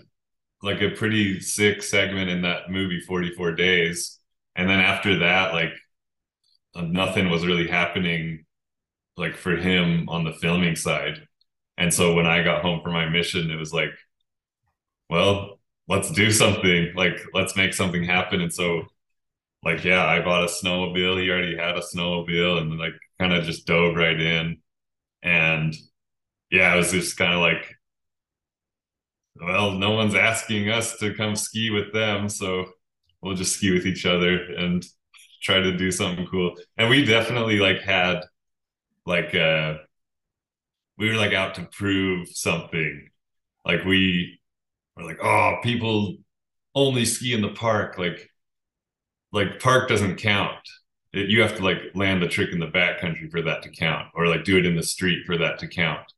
like 0.62 0.82
a 0.82 0.90
pretty 0.90 1.40
sick 1.40 1.82
segment 1.82 2.30
in 2.30 2.42
that 2.42 2.70
movie, 2.70 3.00
Forty 3.00 3.32
Four 3.34 3.52
Days. 3.52 4.18
And 4.56 4.68
then 4.68 4.80
after 4.80 5.18
that 5.20 5.52
like 5.54 5.72
uh, 6.74 6.82
nothing 6.82 7.30
was 7.30 7.46
really 7.46 7.66
happening 7.68 8.44
like 9.16 9.36
for 9.36 9.56
him 9.56 10.08
on 10.08 10.24
the 10.24 10.32
filming 10.34 10.76
side. 10.76 11.26
And 11.78 11.92
so 11.92 12.14
when 12.14 12.26
i 12.26 12.42
got 12.42 12.62
home 12.62 12.80
from 12.82 12.92
my 12.92 13.08
mission 13.08 13.50
it 13.50 13.56
was 13.56 13.72
like 13.72 13.92
well 15.08 15.58
let's 15.88 16.10
do 16.12 16.30
something. 16.30 16.92
Like 16.94 17.20
let's 17.34 17.56
make 17.56 17.74
something 17.74 18.04
happen. 18.04 18.40
And 18.40 18.52
so 18.52 18.82
like 19.64 19.84
yeah 19.84 20.04
i 20.06 20.20
bought 20.20 20.44
a 20.44 20.46
snowmobile. 20.46 21.22
He 21.22 21.30
already 21.30 21.56
had 21.56 21.76
a 21.76 21.82
snowmobile 21.82 22.60
and 22.60 22.78
like 22.78 22.94
kind 23.18 23.32
of 23.32 23.44
just 23.44 23.66
dove 23.66 23.96
right 23.96 24.20
in. 24.20 24.58
And 25.22 25.74
yeah 26.50 26.74
it 26.74 26.78
was 26.78 26.92
just 26.92 27.16
kind 27.16 27.34
of 27.34 27.40
like 27.40 27.76
well 29.42 29.72
no 29.72 29.90
one's 29.90 30.14
asking 30.14 30.68
us 30.68 30.98
to 30.98 31.14
come 31.14 31.34
ski 31.36 31.70
with 31.70 31.92
them 31.92 32.28
so 32.28 32.66
we'll 33.22 33.34
just 33.34 33.56
ski 33.56 33.72
with 33.72 33.86
each 33.86 34.06
other 34.06 34.44
and 34.54 34.84
try 35.42 35.60
to 35.60 35.76
do 35.76 35.90
something 35.90 36.26
cool. 36.26 36.56
And 36.76 36.90
we 36.90 37.04
definitely 37.04 37.58
like 37.58 37.80
had 37.80 38.20
like 39.06 39.34
uh 39.34 39.74
we 40.98 41.08
were 41.08 41.16
like 41.16 41.32
out 41.32 41.54
to 41.54 41.68
prove 41.72 42.28
something. 42.28 43.08
Like 43.64 43.84
we 43.84 44.38
were 44.96 45.04
like, 45.04 45.18
oh, 45.22 45.56
people 45.62 46.16
only 46.74 47.04
ski 47.04 47.32
in 47.32 47.42
the 47.42 47.50
park. 47.50 47.98
Like 47.98 48.30
like 49.32 49.60
park 49.60 49.88
doesn't 49.88 50.16
count. 50.16 50.58
It, 51.12 51.28
you 51.28 51.42
have 51.42 51.56
to 51.56 51.64
like 51.64 51.78
land 51.94 52.22
the 52.22 52.28
trick 52.28 52.52
in 52.52 52.60
the 52.60 52.66
backcountry 52.66 53.30
for 53.30 53.42
that 53.42 53.62
to 53.62 53.70
count, 53.70 54.08
or 54.14 54.26
like 54.26 54.44
do 54.44 54.58
it 54.58 54.66
in 54.66 54.76
the 54.76 54.82
street 54.82 55.24
for 55.26 55.36
that 55.38 55.58
to 55.60 55.68
count. 55.68 56.12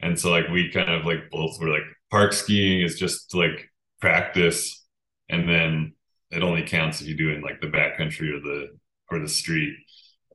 And 0.00 0.18
so 0.18 0.30
like 0.30 0.48
we 0.48 0.70
kind 0.70 0.90
of 0.90 1.06
like 1.06 1.30
both 1.30 1.58
were 1.60 1.68
like 1.68 1.84
park 2.14 2.32
skiing 2.32 2.80
is 2.80 2.96
just 2.96 3.34
like 3.34 3.68
practice 4.00 4.86
and 5.28 5.48
then 5.48 5.92
it 6.30 6.44
only 6.44 6.62
counts 6.62 7.00
if 7.00 7.08
you 7.08 7.16
do 7.16 7.30
it 7.30 7.38
in 7.38 7.42
like 7.42 7.60
the 7.60 7.66
backcountry 7.66 8.32
or 8.32 8.38
the 8.38 8.68
or 9.10 9.18
the 9.18 9.28
street. 9.28 9.74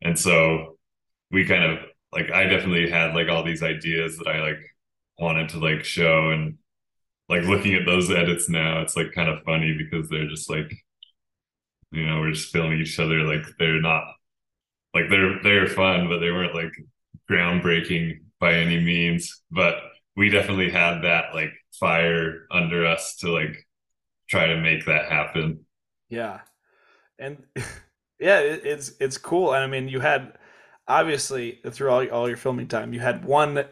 And 0.02 0.20
so 0.20 0.78
we 1.32 1.46
kind 1.46 1.64
of 1.64 1.80
like 2.12 2.32
I 2.32 2.44
definitely 2.44 2.90
had 2.90 3.16
like 3.16 3.30
all 3.30 3.46
these 3.46 3.64
ideas 3.64 4.18
that 4.18 4.28
I 4.28 4.42
like 4.42 4.60
wanted 5.20 5.48
to 5.50 5.60
like 5.60 5.86
show 5.86 6.32
and 6.32 6.58
like 7.30 7.44
looking 7.44 7.76
at 7.76 7.86
those 7.86 8.12
edits 8.12 8.50
now, 8.50 8.82
it's 8.82 8.98
like 8.98 9.14
kind 9.14 9.30
of 9.30 9.44
funny 9.44 9.74
because 9.78 10.10
they're 10.10 10.28
just 10.28 10.50
like 10.50 10.70
you 11.94 12.06
know, 12.06 12.20
we're 12.20 12.34
just 12.34 12.52
filming 12.52 12.82
each 12.82 13.00
other 13.00 13.20
like 13.24 13.46
they're 13.58 13.80
not 13.80 14.04
like 14.94 15.06
they're 15.10 15.42
they're 15.44 15.68
fun, 15.68 16.10
but 16.10 16.20
they 16.20 16.30
weren't 16.30 16.56
like 16.56 16.74
groundbreaking 17.32 18.20
by 18.38 18.56
any 18.56 18.82
means. 18.82 19.44
But 19.50 19.76
we 20.18 20.28
definitely 20.28 20.72
had 20.72 21.04
that 21.04 21.34
like 21.34 21.54
fire 21.74 22.48
under 22.52 22.86
us 22.86 23.16
to 23.18 23.32
like 23.32 23.66
try 24.30 24.48
to 24.48 24.58
make 24.58 24.86
that 24.86 25.12
happen. 25.12 25.66
Yeah. 26.10 26.42
And 27.18 27.44
yeah, 28.20 28.40
it, 28.40 28.62
it's 28.66 28.94
it's 29.00 29.18
cool. 29.18 29.54
And 29.54 29.64
I 29.64 29.68
mean, 29.68 29.88
you 29.88 30.00
had 30.00 30.38
obviously 30.88 31.60
through 31.70 31.90
all, 31.90 32.08
all 32.10 32.28
your 32.28 32.38
filming 32.38 32.68
time, 32.68 32.94
you 32.94 33.00
had 33.00 33.26
one 33.26 33.66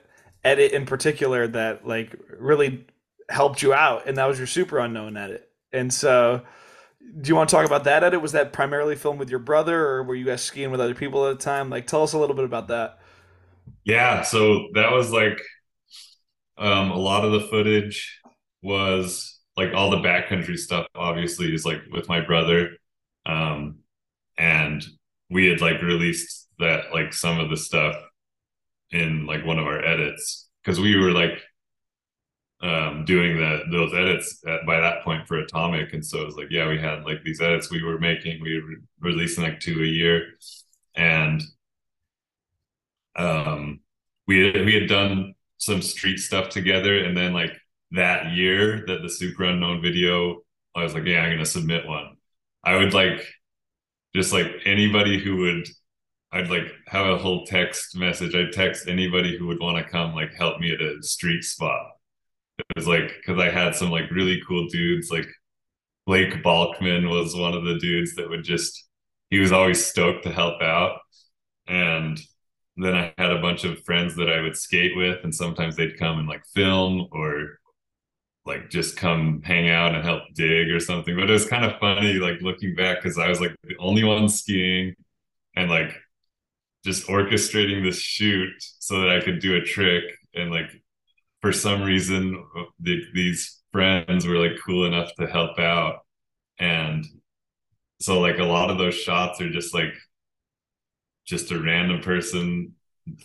edit 0.44 0.72
in 0.72 0.86
particular 0.86 1.48
that 1.48 1.86
like 1.88 2.16
really 2.38 2.86
helped 3.30 3.62
you 3.62 3.74
out, 3.74 4.08
and 4.08 4.18
that 4.18 4.26
was 4.26 4.38
your 4.38 4.48
super 4.48 4.80
unknown 4.80 5.18
edit. 5.18 5.50
And 5.74 5.94
so, 5.94 6.44
do 7.22 7.28
you 7.28 7.36
want 7.36 7.50
to 7.50 7.56
talk 7.56 7.66
about 7.66 7.84
that 7.86 8.04
edit? 8.04 8.22
Was 8.22 8.32
that 8.32 8.54
primarily 8.54 8.96
filmed 8.96 9.20
with 9.20 9.30
your 9.30 9.40
brother, 9.40 9.86
or 9.86 10.04
were 10.04 10.16
you 10.16 10.26
guys 10.26 10.42
skiing 10.42 10.72
with 10.72 10.80
other 10.80 10.96
people 10.96 11.28
at 11.28 11.38
the 11.38 11.44
time? 11.44 11.70
Like, 11.70 11.88
tell 11.88 12.04
us 12.04 12.14
a 12.14 12.18
little 12.18 12.36
bit 12.36 12.46
about 12.46 12.70
that. 12.70 13.00
Yeah, 13.84 14.22
so 14.22 14.68
that 14.74 14.92
was 14.92 15.12
like 15.12 15.42
um, 16.58 16.92
a 16.92 16.98
lot 16.98 17.26
of 17.26 17.32
the 17.32 17.48
footage 17.48 18.20
was 18.62 19.40
like 19.56 19.74
all 19.74 19.90
the 19.90 19.98
backcountry 19.98 20.58
stuff. 20.58 20.88
Obviously, 20.96 21.54
is 21.54 21.66
like 21.66 21.82
with 21.92 22.08
my 22.10 22.22
brother, 22.22 22.72
um, 23.26 23.80
and 24.38 24.84
we 25.30 25.48
had 25.48 25.62
like 25.62 25.82
released 25.82 26.48
that 26.60 26.86
like 26.94 27.14
some 27.14 27.40
of 27.40 27.50
the 27.50 27.58
stuff 27.58 27.96
in 28.92 29.26
like 29.26 29.46
one 29.46 29.60
of 29.60 29.66
our 29.66 29.84
edits 29.84 30.50
because 30.64 30.80
we 30.80 30.98
were 30.98 31.12
like 31.12 31.42
um 32.62 33.06
doing 33.06 33.38
the 33.38 33.62
those 33.72 33.94
edits 33.94 34.42
at, 34.48 34.66
by 34.66 34.80
that 34.80 35.04
point 35.04 35.28
for 35.28 35.38
atomic 35.38 35.94
and 35.94 36.04
so 36.04 36.22
it 36.22 36.26
was 36.26 36.36
like 36.36 36.48
yeah 36.50 36.68
we 36.68 36.80
had 36.80 37.04
like 37.04 37.24
these 37.24 37.40
edits 37.42 37.70
we 37.70 37.84
were 37.84 38.00
making 38.00 38.42
we 38.42 38.60
were 38.60 38.76
releasing 39.00 39.44
like 39.44 39.60
two 39.60 39.84
a 39.84 39.86
year 39.86 40.24
and 40.96 41.44
um 43.16 43.80
we 44.28 44.52
we 44.64 44.74
had 44.74 44.88
done 44.88 45.34
some 45.58 45.82
street 45.82 46.18
stuff 46.18 46.50
together 46.50 47.04
and 47.04 47.16
then 47.16 47.34
like 47.34 47.52
that 47.92 48.34
year 48.34 48.84
that 48.88 49.02
the 49.02 49.10
super 49.10 49.44
unknown 49.46 49.82
video 49.82 50.38
i 50.76 50.84
was 50.84 50.94
like 50.94 51.06
yeah 51.06 51.22
i'm 51.22 51.32
gonna 51.32 51.46
submit 51.46 51.88
one 51.88 52.16
i 52.64 52.76
would 52.76 52.94
like 52.94 53.26
just 54.16 54.34
like 54.34 54.48
anybody 54.66 55.20
who 55.20 55.38
would 55.38 55.68
I'd 56.32 56.50
like 56.50 56.74
have 56.88 57.08
a 57.08 57.18
whole 57.18 57.46
text 57.46 57.96
message. 57.96 58.36
I'd 58.36 58.52
text 58.52 58.88
anybody 58.88 59.38
who 59.38 59.48
would 59.48 59.60
want 59.60 59.78
to 59.78 59.90
come 59.90 60.14
like 60.14 60.34
help 60.34 60.60
me 60.60 60.72
at 60.72 60.82
a 60.82 61.02
street 61.02 61.44
spot. 61.44 61.92
It 62.60 62.66
was 62.76 62.88
like 62.88 63.12
because 63.16 63.40
I 63.40 63.50
had 63.50 63.76
some 63.76 63.92
like 63.92 64.12
really 64.12 64.42
cool 64.48 64.68
dudes. 64.68 65.10
Like 65.10 65.28
Blake 66.06 66.44
Balkman 66.44 67.10
was 67.10 67.36
one 67.36 67.54
of 67.54 67.64
the 67.64 67.80
dudes 67.80 68.16
that 68.16 68.30
would 68.30 68.44
just 68.44 68.86
he 69.30 69.40
was 69.40 69.52
always 69.52 69.86
stoked 69.86 70.24
to 70.24 70.32
help 70.32 70.62
out. 70.62 71.00
And 71.68 72.20
then 72.86 72.96
I 72.96 73.14
had 73.18 73.32
a 73.32 73.42
bunch 73.42 73.64
of 73.64 73.84
friends 73.84 74.16
that 74.16 74.30
I 74.30 74.42
would 74.42 74.56
skate 74.56 74.96
with, 74.96 75.24
and 75.24 75.34
sometimes 75.34 75.76
they'd 75.76 75.98
come 75.98 76.20
and 76.20 76.28
like 76.28 76.46
film 76.54 77.08
or 77.12 77.60
like 78.46 78.70
just 78.70 78.96
come 78.96 79.42
hang 79.44 79.70
out 79.70 79.94
and 79.94 80.06
help 80.06 80.24
dig 80.34 80.70
or 80.70 80.80
something. 80.80 81.16
But 81.16 81.30
it 81.30 81.34
was 81.34 81.48
kind 81.48 81.66
of 81.66 81.80
funny, 81.80 82.14
like 82.14 82.42
looking 82.42 82.76
back, 82.76 83.02
because 83.02 83.18
I 83.18 83.28
was 83.28 83.42
like 83.42 83.56
the 83.64 83.76
only 83.80 84.04
one 84.04 84.30
skiing 84.30 84.96
and 85.56 85.70
like 85.70 85.92
just 86.86 87.08
orchestrating 87.08 87.84
this 87.84 88.00
shoot 88.00 88.54
so 88.60 89.02
that 89.02 89.10
I 89.10 89.22
could 89.22 89.40
do 89.40 89.56
a 89.56 89.62
trick. 89.62 90.04
And 90.34 90.52
like 90.52 90.70
for 91.42 91.52
some 91.52 91.82
reason, 91.82 92.46
uh, 92.58 92.64
the, 92.80 93.02
these 93.14 93.62
friends 93.72 94.26
were 94.26 94.38
like 94.38 94.58
cool 94.66 94.86
enough 94.86 95.12
to 95.20 95.28
help 95.28 95.60
out. 95.60 96.00
And 96.60 97.06
so 98.00 98.20
like 98.20 98.40
a 98.40 98.44
lot 98.44 98.70
of 98.70 98.78
those 98.78 98.96
shots 98.96 99.42
are 99.42 99.50
just 99.50 99.74
like 99.74 99.94
just 101.28 101.52
a 101.52 101.60
random 101.60 102.02
person 102.02 102.74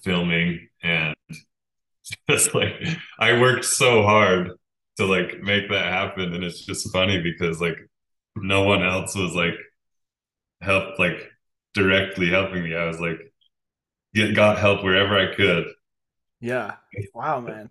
filming 0.02 0.68
and 0.82 1.14
just 2.30 2.54
like 2.54 2.74
I 3.18 3.40
worked 3.40 3.64
so 3.64 4.02
hard 4.02 4.50
to 4.96 5.06
like 5.06 5.40
make 5.40 5.70
that 5.70 5.86
happen 5.86 6.34
and 6.34 6.44
it's 6.44 6.66
just 6.66 6.92
funny 6.92 7.22
because 7.22 7.60
like 7.60 7.78
no 8.36 8.64
one 8.64 8.82
else 8.82 9.14
was 9.14 9.34
like 9.34 9.54
help 10.60 10.98
like 10.98 11.30
directly 11.74 12.28
helping 12.28 12.62
me. 12.64 12.74
I 12.74 12.86
was 12.86 13.00
like 13.00 13.18
get 14.14 14.34
got 14.34 14.58
help 14.58 14.82
wherever 14.84 15.18
I 15.18 15.34
could. 15.34 15.64
Yeah. 16.40 16.74
Wow, 17.14 17.40
man. 17.40 17.70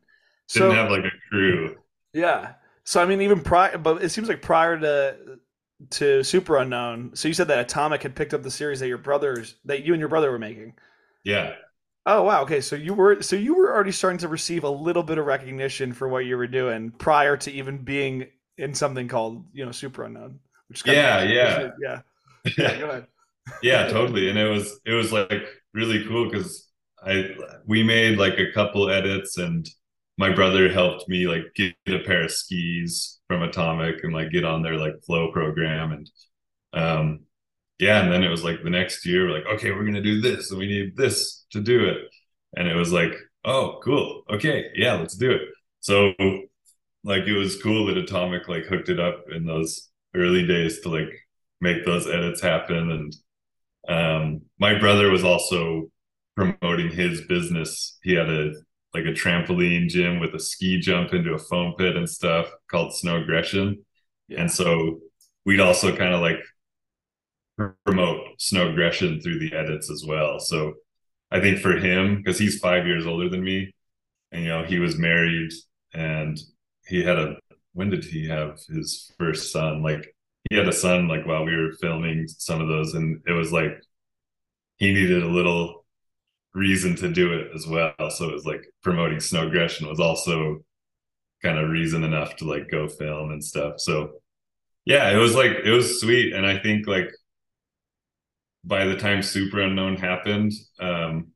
Didn't 0.52 0.76
have 0.76 0.90
like 0.92 1.06
a 1.06 1.12
crew. 1.30 1.76
Yeah. 2.14 2.54
So 2.84 3.02
I 3.02 3.06
mean, 3.06 3.22
even 3.22 3.42
prior, 3.42 3.78
but 3.78 4.04
it 4.04 4.10
seems 4.10 4.28
like 4.28 4.42
prior 4.42 4.80
to 4.80 5.40
to 5.92 6.24
Super 6.24 6.58
Unknown. 6.58 7.12
So 7.16 7.28
you 7.28 7.34
said 7.34 7.48
that 7.48 7.60
Atomic 7.60 8.04
had 8.04 8.16
picked 8.16 8.34
up 8.34 8.44
the 8.44 8.52
series 8.52 8.80
that 8.80 8.88
your 8.88 8.98
brothers, 8.98 9.56
that 9.66 9.84
you 9.84 9.94
and 9.94 10.00
your 10.00 10.10
brother 10.10 10.32
were 10.32 10.40
making. 10.40 10.74
Yeah. 11.24 11.54
Oh 12.06 12.24
wow. 12.24 12.42
Okay. 12.44 12.62
So 12.62 12.76
you 12.76 12.94
were 12.94 13.22
so 13.22 13.36
you 13.36 13.56
were 13.56 13.74
already 13.74 13.92
starting 13.92 14.20
to 14.20 14.28
receive 14.28 14.64
a 14.64 14.70
little 14.70 15.04
bit 15.04 15.18
of 15.18 15.26
recognition 15.26 15.94
for 15.94 16.08
what 16.08 16.26
you 16.26 16.38
were 16.38 16.48
doing 16.48 16.92
prior 16.92 17.38
to 17.38 17.52
even 17.52 17.80
being 17.80 18.28
in 18.58 18.74
something 18.74 19.08
called 19.08 19.46
you 19.54 19.66
know 19.66 19.72
Super 19.72 20.04
Unknown. 20.04 20.40
Which 20.68 20.86
yeah, 20.86 21.24
yeah, 21.24 21.70
yeah, 21.80 22.02
yeah. 22.58 22.80
Go 22.80 22.90
ahead. 22.90 23.08
yeah, 23.64 23.88
totally. 23.88 24.30
And 24.30 24.38
it 24.40 24.48
was 24.48 24.80
it 24.86 24.94
was 24.94 25.12
like 25.12 25.32
really 25.74 26.06
cool 26.08 26.30
because 26.30 26.70
I 27.04 27.36
we 27.66 27.84
made 27.84 28.18
like 28.18 28.40
a 28.40 28.52
couple 28.52 28.90
edits 28.90 29.38
and 29.38 29.68
my 30.22 30.30
brother 30.32 30.72
helped 30.72 31.09
me 31.09 31.28
like 31.28 31.45
get 31.55 31.74
a 31.88 31.97
pair 32.05 32.26
of 32.26 32.32
skis 32.32 33.19
from 33.28 33.41
Atomic 33.41 34.03
and 34.03 34.13
like 34.13 34.30
get 34.30 34.45
on 34.45 34.61
their 34.61 34.78
like 34.78 34.93
flow 35.03 35.32
program 35.32 35.91
and 35.93 36.09
um 36.74 37.22
yeah 37.80 38.03
and 38.03 38.11
then 38.13 38.24
it 38.24 38.30
was 38.30 38.43
like 38.43 38.63
the 38.63 38.69
next 38.69 39.03
year 39.03 39.32
like 39.32 39.43
okay 39.47 39.72
we're 39.72 39.84
gonna 39.84 39.99
do 39.99 40.22
this 40.22 40.51
and 40.51 40.59
we 40.59 40.67
need 40.67 40.95
this 40.95 41.45
to 41.51 41.59
do 41.59 41.86
it. 41.86 41.97
And 42.55 42.67
it 42.67 42.76
was 42.76 42.91
like 42.91 43.13
oh 43.45 43.80
cool. 43.84 44.22
Okay 44.30 44.65
yeah 44.76 44.93
let's 44.93 45.17
do 45.17 45.32
it. 45.32 45.41
So 45.80 46.13
like 47.03 47.24
it 47.24 47.36
was 47.36 47.59
cool 47.59 47.88
that 47.88 47.97
Atomic 47.97 48.47
like 48.47 48.65
hooked 48.65 48.89
it 48.89 48.99
up 48.99 49.26
in 49.36 49.47
those 49.47 49.89
early 50.15 50.45
days 50.45 50.82
to 50.82 50.89
like 50.89 51.09
make 51.61 51.84
those 51.84 52.05
edits 52.07 52.41
happen. 52.41 52.91
And 52.91 53.15
um, 53.89 54.41
my 54.59 54.78
brother 54.78 55.09
was 55.09 55.24
also 55.24 55.89
promoting 56.36 56.91
his 56.91 57.22
business. 57.26 57.97
He 58.03 58.13
had 58.13 58.30
a 58.30 58.51
like 58.94 59.06
a 59.06 59.14
trampoline 59.14 59.88
gym 59.88 60.20
with 60.20 60.34
a 60.36 60.39
ski 60.39 60.80
jump 60.80 61.14
into 61.14 61.34
a 61.34 61.39
foam 61.39 61.74
pit 61.78 61.96
and 61.96 62.10
stuff 62.10 62.48
called 62.70 62.96
Snow 62.96 63.22
Aggression. 63.22 63.86
Yeah. 64.28 64.42
And 64.42 64.52
so 64.52 65.00
we'd 65.46 65.60
also 65.60 65.96
kind 65.96 66.14
of 66.14 66.22
like 66.22 66.39
promote 67.86 68.22
Snow 68.38 68.70
Aggression 68.70 69.22
through 69.22 69.39
the 69.39 69.56
edits 69.56 69.89
as 69.89 70.04
well. 70.06 70.39
So 70.39 70.74
I 71.32 71.39
think 71.39 71.60
for 71.60 71.78
him, 71.78 72.18
because 72.18 72.38
he's 72.38 72.60
five 72.60 72.86
years 72.86 73.06
older 73.06 73.30
than 73.30 73.44
me, 73.44 73.74
and 74.32 74.44
you 74.44 74.50
know, 74.50 74.64
he 74.64 74.80
was 74.80 74.98
married 74.98 75.52
and 75.94 76.39
he 76.86 77.04
had 77.04 77.18
a 77.18 77.38
when 77.74 77.89
did 77.89 78.04
he 78.04 78.28
have 78.28 78.60
his 78.68 79.12
first 79.18 79.52
son? 79.52 79.82
Like 79.82 80.14
he 80.50 80.58
had 80.58 80.68
a 80.68 80.74
son 80.74 81.08
like 81.08 81.26
while 81.26 81.46
we 81.46 81.56
were 81.56 81.72
filming 81.74 82.28
some 82.28 82.60
of 82.62 82.68
those 82.68 82.94
and 82.94 83.22
it 83.28 83.32
was 83.32 83.52
like 83.52 83.82
he 84.78 84.94
needed 84.94 85.24
a 85.24 85.28
little 85.28 85.81
reason 86.54 86.95
to 86.97 87.10
do 87.10 87.34
it 87.34 87.52
as 87.56 87.66
well. 87.68 87.93
So 88.10 88.30
it 88.30 88.34
was 88.34 88.45
like 88.45 88.64
promoting 88.84 89.20
snow 89.20 89.47
aggression 89.47 89.88
was 89.88 89.99
also 89.99 90.60
kind 91.41 91.58
of 91.58 91.70
reason 91.70 92.04
enough 92.04 92.36
to 92.38 92.45
like 92.45 92.70
go 92.70 92.88
film 92.88 93.32
and 93.32 93.43
stuff. 93.43 93.76
So 93.80 94.14
yeah 94.86 95.12
it 95.12 95.18
was 95.18 95.36
like 95.36 95.52
it 95.64 95.72
was 95.72 95.99
sweet. 95.99 96.34
And 96.34 96.45
i 96.45 96.58
think 96.58 96.88
like 96.88 97.10
by 98.64 98.86
the 98.86 98.95
time 98.95 99.22
super 99.22 99.62
unknown 99.62 99.95
happened 99.95 100.52
um 100.80 101.28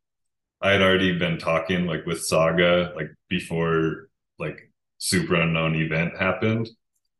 i 0.62 0.72
had 0.72 0.82
already 0.82 1.18
been 1.18 1.40
talking 1.40 1.86
like 1.88 2.06
with 2.06 2.24
saga 2.24 2.92
like 2.96 3.08
before 3.30 4.10
like 4.40 4.72
super 4.98 5.36
unknown 5.36 5.76
event 5.76 6.18
happened. 6.18 6.70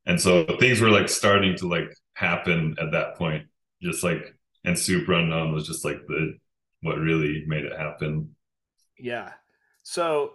And 0.06 0.20
so 0.20 0.46
things 0.60 0.82
were 0.82 0.90
like 0.90 1.10
starting 1.10 1.56
to 1.58 1.68
like 1.68 1.94
happen 2.14 2.76
at 2.80 2.92
that 2.92 3.16
point. 3.16 3.48
Just 3.82 4.04
like 4.04 4.36
and 4.64 4.78
super 4.78 5.14
unknown 5.14 5.54
was 5.54 5.68
just 5.68 5.86
like 5.86 6.00
the 6.08 6.38
what 6.86 6.98
really 6.98 7.44
made 7.48 7.66
it 7.66 7.78
happen. 7.78 8.36
Yeah. 8.98 9.32
So 9.84 10.32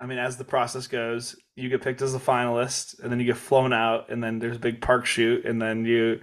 i 0.00 0.06
mean 0.06 0.18
as 0.18 0.36
the 0.36 0.44
process 0.44 0.88
goes 0.88 1.36
you 1.54 1.68
get 1.68 1.80
picked 1.80 2.02
as 2.02 2.16
a 2.16 2.18
finalist 2.18 2.98
and 3.00 3.12
then 3.12 3.20
you 3.20 3.24
get 3.24 3.36
flown 3.36 3.72
out 3.72 4.10
and 4.10 4.22
then 4.22 4.40
there's 4.40 4.56
a 4.56 4.58
big 4.58 4.80
park 4.80 5.06
shoot 5.06 5.44
and 5.46 5.62
then 5.62 5.84
you 5.84 6.20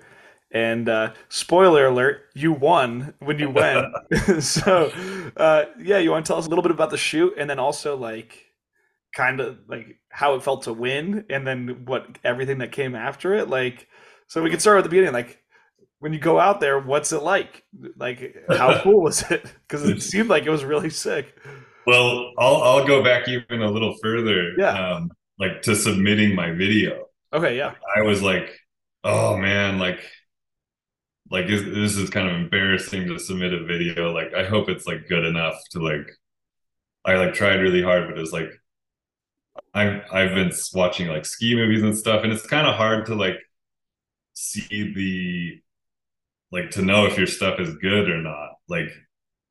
and 0.51 0.89
uh, 0.89 1.14
spoiler 1.30 1.86
alert 1.86 2.24
you 2.36 2.51
won 2.51 3.14
when 3.20 3.39
you 3.39 3.49
went 3.49 3.88
so 4.43 4.91
uh, 5.38 5.64
yeah 5.80 5.97
you 5.99 6.12
want 6.12 6.26
to 6.26 6.30
tell 6.30 6.38
us 6.38 6.45
a 6.47 6.49
little 6.49 6.62
bit 6.62 6.72
about 6.72 6.89
the 6.89 6.97
shoot 6.97 7.34
and 7.38 7.49
then 7.49 7.59
also 7.59 7.95
like 7.95 8.51
kind 9.14 9.39
of 9.39 9.59
like 9.68 9.99
how 10.09 10.36
it 10.36 10.43
felt 10.43 10.64
to 10.64 10.74
win 10.74 11.26
and 11.30 11.45
then 11.45 11.86
what 11.86 12.18
everything 12.24 12.59
that 12.59 12.72
came 12.72 12.95
after 12.95 13.34
it? 13.34 13.49
Like 13.49 13.88
so 14.28 14.41
we 14.41 14.49
can 14.49 14.59
start 14.59 14.78
at 14.78 14.84
the 14.84 14.89
beginning 14.89 15.14
like 15.14 15.41
when 16.02 16.14
you 16.14 16.20
go 16.20 16.39
out 16.39 16.60
there, 16.60 16.80
what's 16.80 17.12
it 17.12 17.22
like? 17.22 17.64
Like, 17.95 18.36
how 18.49 18.82
cool 18.84 19.04
was 19.04 19.22
it? 19.30 19.45
Because 19.68 19.88
it 19.88 20.02
seemed 20.02 20.30
like 20.30 20.47
it 20.47 20.49
was 20.49 20.66
really 20.66 20.89
sick. 20.89 21.38
Well, 21.86 22.32
I'll 22.39 22.56
I'll 22.56 22.88
go 22.88 23.04
back 23.04 23.28
even 23.28 23.62
a 23.62 23.70
little 23.70 23.95
further. 24.02 24.54
Yeah. 24.58 24.93
Um, 24.93 25.12
like 25.38 25.62
to 25.64 25.76
submitting 25.76 26.36
my 26.36 26.52
video. 26.52 27.06
Okay. 27.32 27.56
Yeah. 27.56 27.76
I 27.95 28.02
was 28.02 28.24
like, 28.24 28.49
oh 29.04 29.38
man, 29.38 29.78
like 29.78 30.04
like 31.30 31.47
this 31.47 31.95
is 31.95 32.10
kind 32.10 32.28
of 32.28 32.36
embarrassing 32.36 33.08
to 33.08 33.20
submit 33.20 33.54
a 33.54 33.64
video. 33.64 34.12
Like 34.12 34.34
I 34.34 34.43
hope 34.43 34.70
it's 34.70 34.88
like 34.88 35.08
good 35.08 35.24
enough 35.24 35.56
to 35.72 35.80
like. 35.80 36.10
I 37.06 37.16
like 37.16 37.34
tried 37.36 37.62
really 37.62 37.82
hard, 37.84 38.08
but 38.08 38.18
it 38.18 38.22
was 38.22 38.34
like 38.34 38.49
I've 39.76 40.02
I've 40.12 40.34
been 40.34 40.52
watching 40.74 41.10
like 41.10 41.26
ski 41.26 41.56
movies 41.56 41.84
and 41.84 41.95
stuff, 41.95 42.24
and 42.24 42.34
it's 42.34 42.45
kind 42.45 42.66
of 42.66 42.76
hard 42.76 43.06
to 43.06 43.16
like 43.16 43.38
see 44.34 44.93
the 44.93 45.62
like 46.52 46.72
to 46.72 46.82
know 46.82 47.06
if 47.06 47.18
your 47.18 47.28
stuff 47.28 47.60
is 47.60 47.76
good 47.76 48.10
or 48.10 48.22
not. 48.22 48.52
Like 48.68 48.89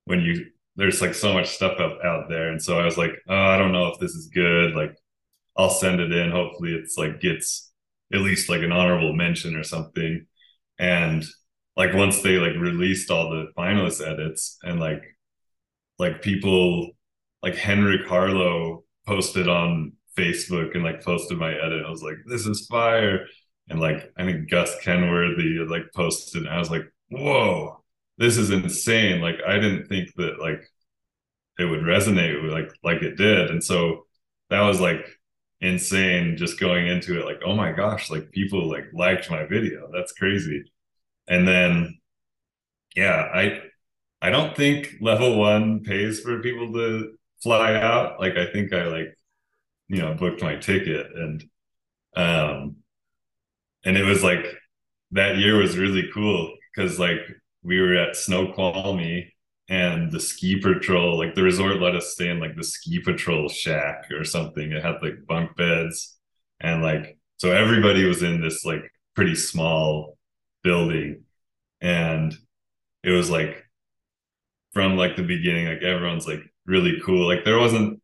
when 0.04 0.20
you 0.20 0.46
there's 0.76 1.00
like 1.00 1.14
so 1.14 1.32
much 1.32 1.48
stuff 1.48 1.78
up 1.80 1.98
out 2.04 2.28
there, 2.28 2.50
and 2.50 2.62
so 2.62 2.78
I 2.78 2.84
was 2.84 2.96
like, 2.98 3.12
oh, 3.28 3.34
I 3.34 3.58
don't 3.58 3.72
know 3.72 3.88
if 3.88 3.98
this 3.98 4.12
is 4.12 4.28
good. 4.28 4.74
Like 4.74 4.94
I'll 5.56 5.70
send 5.70 6.00
it 6.00 6.12
in. 6.12 6.30
Hopefully, 6.30 6.74
it's 6.74 6.96
like 6.96 7.20
gets 7.20 7.70
at 8.12 8.20
least 8.20 8.48
like 8.48 8.62
an 8.62 8.72
honorable 8.72 9.12
mention 9.14 9.56
or 9.56 9.62
something. 9.62 10.26
And 10.78 11.24
like 11.76 11.94
once 11.94 12.22
they 12.22 12.36
like 12.38 12.56
released 12.56 13.10
all 13.10 13.30
the 13.30 13.46
finalist 13.56 14.06
edits 14.06 14.58
and 14.62 14.80
like 14.80 15.02
like 15.98 16.22
people 16.22 16.90
like 17.42 17.56
Henrik 17.56 18.06
Harlaut 18.06 18.82
posted 19.06 19.48
on 19.48 19.92
Facebook 20.16 20.74
and 20.74 20.82
like 20.82 21.04
posted 21.04 21.38
my 21.38 21.52
edit. 21.52 21.84
I 21.86 21.90
was 21.90 22.02
like, 22.02 22.16
this 22.26 22.46
is 22.46 22.66
fire. 22.66 23.26
And 23.68 23.80
like 23.80 24.12
I 24.16 24.24
think 24.24 24.50
Gus 24.50 24.76
Kenworthy 24.82 25.58
like 25.68 25.92
posted 25.94 26.42
and 26.42 26.50
I 26.50 26.58
was 26.58 26.70
like, 26.70 26.84
whoa, 27.10 27.82
this 28.18 28.36
is 28.36 28.50
insane. 28.50 29.20
Like 29.20 29.36
I 29.46 29.54
didn't 29.54 29.86
think 29.88 30.14
that 30.16 30.40
like 30.40 30.62
it 31.58 31.64
would 31.64 31.80
resonate 31.80 32.50
like 32.50 32.70
like 32.82 33.02
it 33.02 33.16
did. 33.16 33.50
And 33.50 33.62
so 33.62 34.06
that 34.50 34.62
was 34.62 34.80
like 34.80 35.06
insane 35.60 36.36
just 36.36 36.58
going 36.60 36.86
into 36.88 37.20
it 37.20 37.26
like, 37.26 37.40
oh 37.44 37.54
my 37.54 37.72
gosh, 37.72 38.10
like 38.10 38.30
people 38.32 38.68
like 38.68 38.86
liked 38.94 39.30
my 39.30 39.44
video. 39.46 39.90
That's 39.92 40.12
crazy. 40.12 40.64
And 41.28 41.46
then 41.46 41.98
yeah, 42.96 43.28
I 43.34 43.60
I 44.22 44.30
don't 44.30 44.56
think 44.56 44.96
level 45.00 45.38
one 45.38 45.82
pays 45.84 46.20
for 46.20 46.40
people 46.42 46.72
to 46.74 47.12
fly 47.42 47.74
out. 47.74 48.20
Like 48.20 48.36
I 48.36 48.46
think 48.52 48.72
I 48.72 48.84
like 48.86 49.16
you 49.88 49.98
know 50.02 50.14
booked 50.14 50.42
my 50.42 50.56
ticket 50.56 51.08
and 51.16 51.44
um 52.16 52.76
and 53.84 53.96
it 53.96 54.04
was 54.04 54.22
like 54.22 54.46
that 55.12 55.38
year 55.38 55.56
was 55.56 55.78
really 55.78 56.08
cool 56.12 56.54
because 56.74 56.98
like 56.98 57.20
we 57.62 57.80
were 57.80 57.96
at 57.96 58.16
Snoqualmie 58.16 59.32
and 59.68 60.10
the 60.10 60.20
ski 60.20 60.58
patrol 60.60 61.18
like 61.18 61.34
the 61.34 61.42
resort 61.42 61.80
let 61.80 61.94
us 61.94 62.12
stay 62.12 62.28
in 62.28 62.40
like 62.40 62.56
the 62.56 62.64
ski 62.64 63.00
patrol 63.00 63.48
shack 63.48 64.06
or 64.10 64.24
something. 64.24 64.72
It 64.72 64.82
had 64.82 65.02
like 65.02 65.26
bunk 65.26 65.56
beds 65.56 66.18
and 66.60 66.82
like 66.82 67.18
so 67.38 67.52
everybody 67.52 68.04
was 68.04 68.22
in 68.22 68.40
this 68.40 68.64
like 68.64 68.82
pretty 69.14 69.34
small 69.34 70.18
building. 70.62 71.24
And 71.80 72.34
it 73.02 73.10
was 73.10 73.30
like 73.30 73.64
from 74.72 74.96
like 74.96 75.16
the 75.16 75.22
beginning 75.22 75.66
like 75.66 75.82
everyone's 75.82 76.26
like 76.26 76.42
really 76.66 77.00
cool. 77.04 77.26
Like 77.26 77.44
there 77.44 77.58
wasn't 77.58 78.00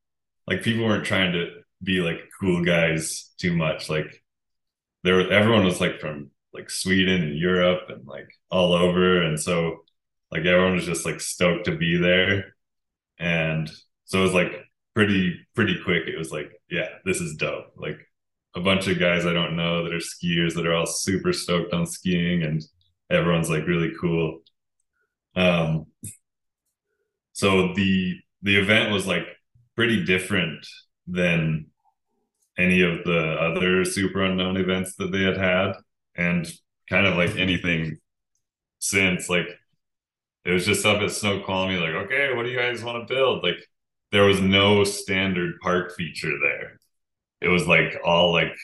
like 0.46 0.62
people 0.62 0.84
weren't 0.84 1.04
trying 1.04 1.32
to 1.32 1.50
be 1.82 2.00
like 2.00 2.20
cool 2.40 2.64
guys 2.64 3.30
too 3.38 3.54
much. 3.54 3.90
Like 3.90 4.22
there 5.06 5.14
was 5.14 5.26
everyone 5.30 5.64
was 5.64 5.80
like 5.80 6.00
from 6.00 6.30
like 6.52 6.68
Sweden 6.68 7.22
and 7.22 7.38
Europe 7.38 7.82
and 7.90 8.04
like 8.06 8.28
all 8.50 8.72
over. 8.72 9.22
And 9.22 9.38
so 9.38 9.84
like 10.32 10.44
everyone 10.44 10.74
was 10.74 10.84
just 10.84 11.06
like 11.06 11.20
stoked 11.20 11.66
to 11.66 11.76
be 11.76 11.96
there. 11.96 12.56
And 13.18 13.70
so 14.04 14.18
it 14.18 14.22
was 14.22 14.34
like 14.34 14.52
pretty, 14.94 15.38
pretty 15.54 15.80
quick. 15.84 16.08
It 16.08 16.18
was 16.18 16.32
like, 16.32 16.50
yeah, 16.68 16.88
this 17.04 17.20
is 17.20 17.36
dope. 17.36 17.72
Like 17.76 17.98
a 18.56 18.60
bunch 18.60 18.88
of 18.88 18.98
guys 18.98 19.26
I 19.26 19.32
don't 19.32 19.54
know 19.54 19.84
that 19.84 19.92
are 19.92 19.98
skiers 19.98 20.54
that 20.54 20.66
are 20.66 20.74
all 20.74 20.86
super 20.86 21.32
stoked 21.32 21.72
on 21.72 21.86
skiing 21.86 22.42
and 22.42 22.62
everyone's 23.08 23.50
like 23.50 23.66
really 23.66 23.92
cool. 24.00 24.40
Um 25.36 25.86
so 27.32 27.74
the 27.74 28.16
the 28.42 28.56
event 28.56 28.92
was 28.92 29.06
like 29.06 29.26
pretty 29.76 30.04
different 30.04 30.66
than 31.06 31.66
any 32.58 32.82
of 32.82 33.04
the 33.04 33.36
other 33.40 33.84
super 33.84 34.22
unknown 34.24 34.56
events 34.56 34.94
that 34.96 35.12
they 35.12 35.22
had 35.22 35.36
had 35.36 35.72
and 36.16 36.50
kind 36.88 37.06
of 37.06 37.16
like 37.16 37.36
anything 37.36 37.98
since 38.78 39.28
like 39.28 39.46
it 40.44 40.52
was 40.52 40.64
just 40.64 40.86
up 40.86 41.02
at 41.02 41.10
Snoqualmie 41.10 41.76
like 41.76 41.94
okay 41.94 42.32
what 42.34 42.44
do 42.44 42.50
you 42.50 42.58
guys 42.58 42.82
want 42.82 43.06
to 43.06 43.14
build? 43.14 43.42
Like 43.42 43.58
there 44.12 44.24
was 44.24 44.40
no 44.40 44.84
standard 44.84 45.58
park 45.60 45.94
feature 45.96 46.32
there. 46.42 46.78
It 47.40 47.48
was 47.48 47.66
like 47.66 47.98
all 48.04 48.32
like 48.32 48.54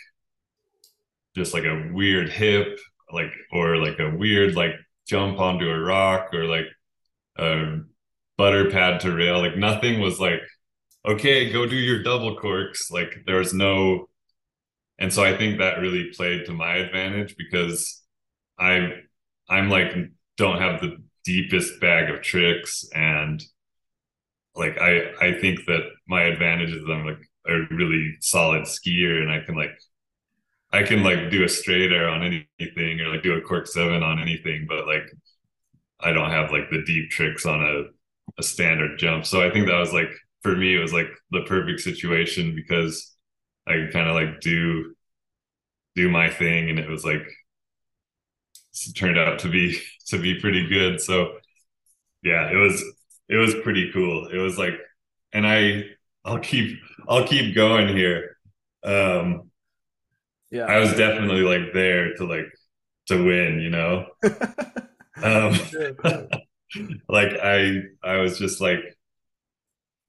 just 1.36 1.54
like 1.54 1.64
a 1.64 1.90
weird 1.92 2.28
hip 2.28 2.78
like 3.12 3.32
or 3.52 3.76
like 3.76 3.98
a 3.98 4.10
weird 4.10 4.54
like 4.54 4.72
jump 5.06 5.38
onto 5.38 5.68
a 5.68 5.78
rock 5.78 6.32
or 6.32 6.44
like 6.44 6.66
a 7.38 7.80
butter 8.38 8.70
pad 8.70 9.00
to 9.00 9.14
rail. 9.14 9.40
Like 9.40 9.56
nothing 9.56 10.00
was 10.00 10.20
like 10.20 10.40
okay, 11.06 11.50
go 11.52 11.66
do 11.66 11.76
your 11.76 12.02
double 12.02 12.36
corks. 12.36 12.90
Like 12.90 13.22
there 13.26 13.36
was 13.36 13.54
no, 13.54 14.08
and 14.98 15.12
so 15.12 15.22
I 15.24 15.36
think 15.36 15.58
that 15.58 15.80
really 15.80 16.10
played 16.16 16.46
to 16.46 16.52
my 16.52 16.76
advantage 16.76 17.36
because 17.36 18.02
I, 18.58 18.92
I'm 19.48 19.68
like 19.70 19.94
don't 20.36 20.60
have 20.60 20.80
the 20.80 20.96
deepest 21.24 21.80
bag 21.80 22.10
of 22.10 22.22
tricks 22.22 22.84
and 22.94 23.42
like 24.54 24.78
I 24.78 25.12
I 25.20 25.40
think 25.40 25.66
that 25.66 25.82
my 26.06 26.22
advantage 26.24 26.70
is 26.70 26.82
I'm 26.88 27.06
like 27.06 27.20
a 27.46 27.74
really 27.74 28.16
solid 28.20 28.62
skier 28.62 29.20
and 29.20 29.30
I 29.30 29.40
can 29.44 29.54
like 29.56 29.72
I 30.72 30.82
can 30.82 31.02
like 31.02 31.30
do 31.30 31.44
a 31.44 31.48
straight 31.48 31.92
air 31.92 32.08
on 32.08 32.22
anything 32.22 33.00
or 33.00 33.08
like 33.08 33.22
do 33.22 33.34
a 33.34 33.40
cork 33.42 33.66
seven 33.66 34.02
on 34.02 34.20
anything, 34.20 34.66
but 34.68 34.86
like 34.86 35.04
I 36.00 36.12
don't 36.12 36.30
have 36.30 36.50
like 36.50 36.70
the 36.70 36.82
deep 36.84 37.10
tricks 37.10 37.46
on 37.46 37.62
a, 37.62 37.84
a 38.38 38.42
standard 38.42 38.98
jump. 38.98 39.26
So 39.26 39.46
I 39.46 39.50
think 39.50 39.66
that 39.66 39.78
was 39.78 39.92
like 39.92 40.10
for 40.42 40.56
me, 40.56 40.76
it 40.76 40.80
was 40.80 40.92
like 40.92 41.08
the 41.30 41.42
perfect 41.42 41.80
situation 41.80 42.54
because 42.54 43.14
I 43.66 43.74
could 43.74 43.92
kind 43.92 44.08
of 44.08 44.14
like 44.14 44.40
do 44.40 44.94
do 45.94 46.08
my 46.10 46.30
thing, 46.30 46.70
and 46.70 46.78
it 46.78 46.88
was 46.88 47.04
like 47.04 47.22
it 48.86 48.92
turned 48.96 49.18
out 49.18 49.40
to 49.40 49.48
be 49.48 49.78
to 50.08 50.18
be 50.18 50.40
pretty 50.40 50.68
good. 50.68 51.00
So 51.00 51.38
yeah, 52.22 52.50
it 52.50 52.56
was 52.56 52.82
it 53.28 53.36
was 53.36 53.54
pretty 53.62 53.90
cool. 53.92 54.28
It 54.28 54.38
was 54.38 54.58
like, 54.58 54.74
and 55.32 55.46
I 55.46 55.84
I'll 56.24 56.38
keep 56.38 56.78
I'll 57.08 57.26
keep 57.26 57.54
going 57.54 57.88
here. 57.96 58.36
Um, 58.84 59.50
yeah, 60.50 60.64
I 60.64 60.78
was 60.78 60.90
definitely 60.94 61.42
like 61.42 61.72
there 61.72 62.14
to 62.16 62.26
like 62.26 62.52
to 63.06 63.24
win, 63.24 63.60
you 63.60 63.70
know. 63.70 64.06
um, 65.22 65.54
like 67.08 67.32
I 67.42 67.82
I 68.02 68.18
was 68.18 68.38
just 68.38 68.60
like 68.60 68.80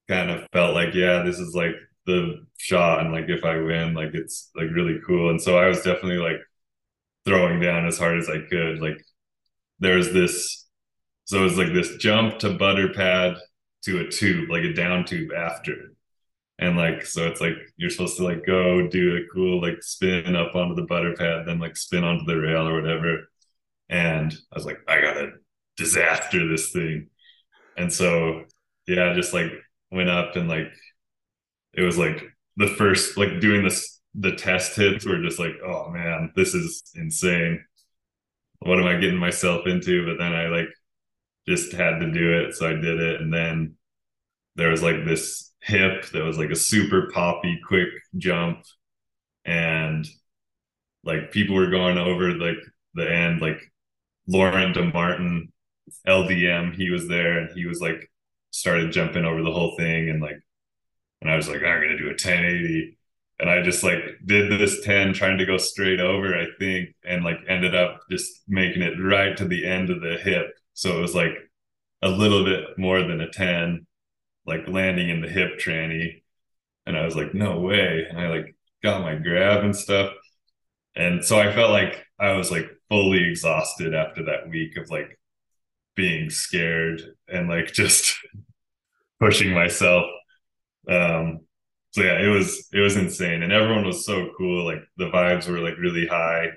kind 0.08 0.30
of 0.30 0.48
felt 0.54 0.76
like, 0.76 0.94
yeah, 0.94 1.24
this 1.24 1.40
is 1.40 1.54
like 1.56 1.76
the 2.06 2.46
shot, 2.58 3.00
and 3.02 3.14
like 3.14 3.26
if 3.30 3.44
I 3.46 3.58
win, 3.58 3.94
like 3.94 4.14
it's 4.14 4.50
like 4.56 4.68
really 4.74 5.00
cool. 5.06 5.30
And 5.30 5.42
so 5.42 5.58
I 5.58 5.68
was 5.68 5.82
definitely 5.82 6.18
like 6.18 6.40
throwing 7.26 7.60
down 7.60 7.86
as 7.88 7.98
hard 7.98 8.20
as 8.20 8.30
I 8.30 8.40
could. 8.50 8.80
Like 8.80 9.02
there's 9.80 10.12
this, 10.14 10.68
so 11.26 11.40
it 11.40 11.44
was 11.44 11.58
like 11.58 11.74
this 11.74 11.96
jump 11.98 12.40
to 12.40 12.52
butter 12.52 12.90
pad 12.94 13.36
to 13.86 14.00
a 14.00 14.10
tube, 14.10 14.50
like 14.50 14.64
a 14.64 14.74
down 14.74 15.06
tube 15.06 15.32
after. 15.34 15.94
And 16.60 16.78
like, 16.78 17.06
so 17.06 17.28
it's 17.28 17.42
like 17.42 17.56
you're 17.78 17.90
supposed 17.90 18.18
to 18.18 18.24
like 18.24 18.46
go 18.46 18.88
do 18.88 19.18
a 19.18 19.34
cool 19.34 19.62
like 19.62 19.82
spin 19.82 20.36
up 20.36 20.56
onto 20.56 20.76
the 20.76 20.88
butter 20.88 21.14
pad, 21.18 21.46
then 21.46 21.60
like 21.60 21.76
spin 21.76 22.04
onto 22.04 22.26
the 22.26 22.38
rail 22.38 22.68
or 22.68 22.80
whatever. 22.80 23.30
And 23.90 24.34
I 24.52 24.56
was 24.56 24.66
like, 24.66 24.80
I 24.88 25.02
gotta 25.02 25.32
disaster 25.78 26.48
this 26.48 26.72
thing. 26.72 27.10
And 27.78 27.92
so, 27.92 28.44
yeah, 28.88 29.14
just 29.14 29.34
like 29.34 29.52
went 29.94 30.10
up 30.10 30.36
and 30.36 30.50
like 30.50 30.72
it 31.74 31.82
was 31.82 31.98
like 31.98 32.24
the 32.58 32.68
first 32.68 33.18
like 33.18 33.40
doing 33.40 33.64
this 33.64 34.02
the 34.16 34.36
test 34.36 34.76
hits 34.76 35.06
were 35.06 35.22
just 35.22 35.40
like 35.40 35.56
oh 35.66 35.90
man 35.90 36.32
this 36.36 36.54
is 36.54 36.84
insane. 36.96 37.64
What 38.60 38.80
am 38.80 38.88
i 38.88 38.96
getting 39.00 39.18
myself 39.18 39.68
into? 39.68 40.06
But 40.06 40.22
then 40.22 40.34
i 40.34 40.48
like 40.48 40.70
just 41.48 41.74
had 41.74 42.00
to 42.00 42.12
do 42.12 42.40
it 42.40 42.56
so 42.56 42.70
i 42.70 42.74
did 42.74 43.00
it. 43.00 43.22
And 43.22 43.34
then 43.34 43.76
there 44.56 44.70
was 44.70 44.84
like 44.84 45.06
this 45.06 45.52
hip 45.62 46.06
that 46.12 46.24
was 46.24 46.38
like 46.38 46.52
a 46.52 46.56
super 46.56 47.10
poppy 47.14 47.60
quick 47.68 47.90
jump. 48.18 48.64
And 49.46 50.08
like 51.04 51.32
people 51.32 51.56
were 51.56 51.70
going 51.70 51.98
over 51.98 52.34
like 52.34 52.58
the 52.94 53.12
end 53.12 53.42
like 53.42 53.60
Laurent 54.28 54.74
De 54.74 54.84
Martin 54.84 55.52
ldm 56.08 56.76
he 56.76 56.90
was 56.90 57.08
there. 57.08 57.40
And 57.40 57.52
he 57.56 57.66
was 57.66 57.82
like 57.82 58.10
started 58.54 58.92
jumping 58.94 59.26
over 59.26 59.42
the 59.42 59.52
whole 59.52 59.76
thing 59.78 60.10
and 60.10 60.22
like 60.22 60.38
and 61.24 61.32
I 61.32 61.38
was 61.38 61.48
like, 61.48 61.64
I'm 61.64 61.82
gonna 61.82 61.98
do 61.98 62.08
a 62.08 62.10
1080. 62.10 62.98
And 63.40 63.50
I 63.50 63.62
just 63.62 63.82
like 63.82 64.02
did 64.26 64.52
this 64.60 64.82
10 64.84 65.14
trying 65.14 65.38
to 65.38 65.46
go 65.46 65.58
straight 65.58 66.02
over, 66.02 66.36
I 66.36 66.48
think, 66.60 66.96
and 67.06 67.24
like 67.24 67.40
ended 67.48 67.74
up 67.74 68.02
just 68.12 68.44
making 68.48 68.84
it 68.84 69.02
right 69.02 69.36
to 69.38 69.46
the 69.46 69.66
end 69.66 69.90
of 69.90 70.02
the 70.02 70.18
hip. 70.18 70.48
So 70.74 70.98
it 70.98 71.02
was 71.02 71.16
like 71.16 71.32
a 72.02 72.10
little 72.10 72.44
bit 72.44 72.78
more 72.78 73.02
than 73.04 73.22
a 73.22 73.30
10, 73.30 73.88
like 74.46 74.68
landing 74.68 75.10
in 75.10 75.22
the 75.22 75.30
hip 75.30 75.60
tranny. 75.60 76.24
And 76.86 76.98
I 76.98 77.06
was 77.06 77.16
like, 77.16 77.34
no 77.34 77.60
way. 77.60 78.06
And 78.10 78.20
I 78.20 78.28
like 78.30 78.56
got 78.84 79.02
my 79.02 79.16
grab 79.16 79.64
and 79.64 79.76
stuff. 79.76 80.12
And 80.96 81.24
so 81.24 81.40
I 81.40 81.54
felt 81.54 81.72
like 81.72 82.06
I 82.20 82.34
was 82.34 82.52
like 82.52 82.70
fully 82.90 83.30
exhausted 83.30 83.96
after 83.96 84.26
that 84.26 84.50
week 84.50 84.78
of 84.78 84.90
like 84.92 85.18
being 85.96 86.30
scared 86.30 87.02
and 87.30 87.50
like 87.50 87.68
just 87.74 88.18
pushing 89.24 89.54
myself. 89.54 90.06
Um, 90.88 91.42
so 91.92 92.02
yeah, 92.04 92.22
it 92.22 92.28
was 92.28 92.68
it 92.74 92.80
was 92.80 92.98
insane, 92.98 93.44
and 93.44 93.54
everyone 93.54 93.86
was 93.86 94.06
so 94.06 94.32
cool. 94.38 94.66
Like 94.66 94.84
the 94.98 95.10
vibes 95.10 95.48
were 95.48 95.60
like 95.60 95.78
really 95.78 96.08
high. 96.08 96.48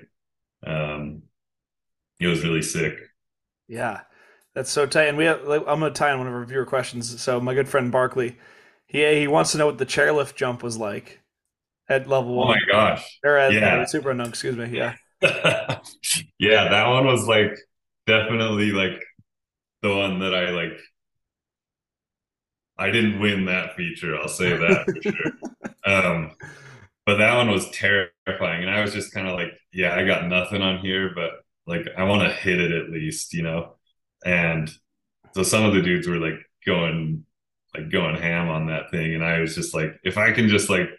Um, 0.65 1.23
it 2.19 2.27
was 2.27 2.43
really 2.43 2.63
sick. 2.63 2.97
Yeah, 3.67 4.01
that's 4.55 4.71
so 4.71 4.85
tight. 4.85 5.07
And 5.07 5.17
we 5.17 5.25
have, 5.25 5.41
I'm 5.47 5.79
going 5.79 5.81
to 5.81 5.91
tie 5.91 6.11
in 6.11 6.17
one 6.17 6.27
of 6.27 6.33
our 6.33 6.45
viewer 6.45 6.65
questions. 6.65 7.21
So 7.21 7.39
my 7.39 7.53
good 7.53 7.69
friend 7.69 7.91
Barkley, 7.91 8.37
he 8.87 9.19
he 9.19 9.27
wants 9.27 9.51
to 9.51 9.57
know 9.59 9.67
what 9.67 9.77
the 9.77 9.85
chairlift 9.85 10.35
jump 10.35 10.63
was 10.63 10.77
like 10.77 11.21
at 11.87 12.07
level 12.07 12.33
one. 12.33 12.47
Oh 12.47 12.51
my 12.51 12.71
gosh! 12.71 13.19
Or 13.23 13.37
at, 13.37 13.53
yeah, 13.53 13.81
at 13.81 13.89
super 13.89 14.11
unknown. 14.11 14.29
Excuse 14.29 14.57
me. 14.57 14.69
Yeah. 14.75 14.95
yeah, 16.39 16.69
that 16.69 16.87
one 16.87 17.05
was 17.05 17.27
like 17.27 17.55
definitely 18.07 18.71
like 18.71 19.03
the 19.81 19.95
one 19.95 20.19
that 20.19 20.33
I 20.33 20.49
like 20.49 20.79
I 22.77 22.91
didn't 22.91 23.19
win 23.19 23.45
that 23.45 23.75
feature. 23.75 24.15
I'll 24.17 24.27
say 24.27 24.55
that 24.55 24.85
for 24.91 25.01
sure. 25.01 25.31
Um, 25.85 26.31
but 27.05 27.17
that 27.17 27.35
one 27.37 27.49
was 27.49 27.69
terrifying, 27.71 28.63
and 28.63 28.69
I 28.69 28.81
was 28.81 28.93
just 28.93 29.13
kind 29.13 29.27
of 29.27 29.35
like, 29.35 29.53
yeah, 29.71 29.95
I 29.95 30.05
got 30.05 30.27
nothing 30.27 30.61
on 30.61 30.79
here, 30.79 31.11
but 31.15 31.31
like 31.65 31.87
I 31.97 32.03
want 32.03 32.23
to 32.23 32.35
hit 32.35 32.59
it 32.59 32.71
at 32.73 32.89
least, 32.89 33.33
you 33.33 33.43
know. 33.43 33.75
And 34.25 34.69
so 35.33 35.43
some 35.43 35.65
of 35.65 35.73
the 35.73 35.81
dudes 35.81 36.07
were 36.07 36.17
like 36.19 36.39
going 36.65 37.25
like 37.75 37.89
going 37.91 38.15
ham 38.15 38.49
on 38.49 38.67
that 38.67 38.91
thing, 38.91 39.15
and 39.15 39.23
I 39.23 39.39
was 39.39 39.55
just 39.55 39.73
like, 39.73 39.99
if 40.03 40.17
I 40.17 40.31
can 40.33 40.49
just 40.49 40.69
like 40.69 40.89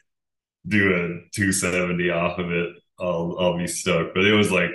do 0.67 0.95
a 0.95 1.31
270 1.35 2.11
off 2.11 2.39
of 2.39 2.51
it, 2.53 2.77
I'll 3.01 3.37
I'll 3.41 3.59
be 3.59 3.67
stoked. 3.67 4.15
But 4.15 4.25
it 4.27 4.33
was 4.35 4.53
like 4.53 4.73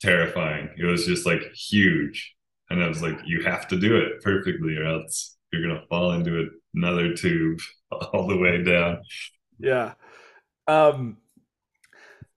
terrifying. 0.00 0.70
It 0.76 0.84
was 0.84 1.06
just 1.06 1.26
like 1.26 1.42
huge, 1.54 2.34
and 2.70 2.82
I 2.82 2.88
was 2.88 3.02
like, 3.02 3.18
you 3.24 3.42
have 3.42 3.68
to 3.68 3.78
do 3.78 3.96
it 3.96 4.22
perfectly, 4.22 4.76
or 4.76 4.84
else 4.84 5.35
you're 5.56 5.68
gonna 5.68 5.86
fall 5.88 6.12
into 6.12 6.50
another 6.74 7.14
tube 7.14 7.58
all 7.90 8.26
the 8.26 8.38
way 8.38 8.62
down. 8.62 9.02
Yeah. 9.58 9.94
Um. 10.66 11.18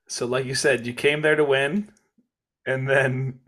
So, 0.07 0.25
like 0.25 0.45
you 0.45 0.55
said, 0.55 0.87
you 0.87 0.93
came 0.93 1.21
there 1.21 1.35
to 1.35 1.43
win, 1.43 1.91
and 2.65 2.89
then 2.89 3.39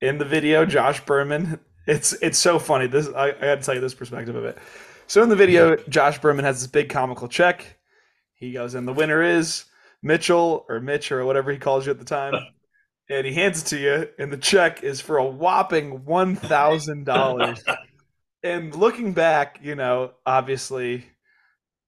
in 0.00 0.18
the 0.18 0.24
video, 0.24 0.64
Josh 0.64 1.04
Berman. 1.04 1.58
It's 1.86 2.12
it's 2.14 2.38
so 2.38 2.58
funny. 2.58 2.88
This 2.88 3.08
I, 3.08 3.28
I 3.40 3.46
had 3.46 3.60
to 3.60 3.66
tell 3.66 3.74
you 3.74 3.80
this 3.80 3.94
perspective 3.94 4.34
of 4.34 4.44
it. 4.44 4.58
So 5.06 5.22
in 5.22 5.28
the 5.28 5.36
video, 5.36 5.76
Josh 5.88 6.18
Berman 6.18 6.44
has 6.44 6.60
this 6.60 6.66
big 6.66 6.88
comical 6.88 7.28
check. 7.28 7.78
He 8.34 8.52
goes, 8.52 8.74
and 8.74 8.88
the 8.88 8.92
winner 8.92 9.22
is 9.22 9.64
Mitchell 10.02 10.66
or 10.68 10.80
Mitch 10.80 11.12
or 11.12 11.24
whatever 11.24 11.52
he 11.52 11.58
calls 11.58 11.86
you 11.86 11.92
at 11.92 11.98
the 11.98 12.04
time. 12.04 12.34
And 13.08 13.24
he 13.24 13.32
hands 13.32 13.62
it 13.62 13.66
to 13.66 13.78
you, 13.78 14.08
and 14.18 14.32
the 14.32 14.36
check 14.36 14.82
is 14.82 15.00
for 15.00 15.18
a 15.18 15.24
whopping 15.24 16.04
one 16.04 16.34
thousand 16.34 17.04
dollars 17.04 17.62
and 18.46 18.74
looking 18.74 19.12
back, 19.12 19.58
you 19.62 19.74
know, 19.74 20.12
obviously, 20.24 21.04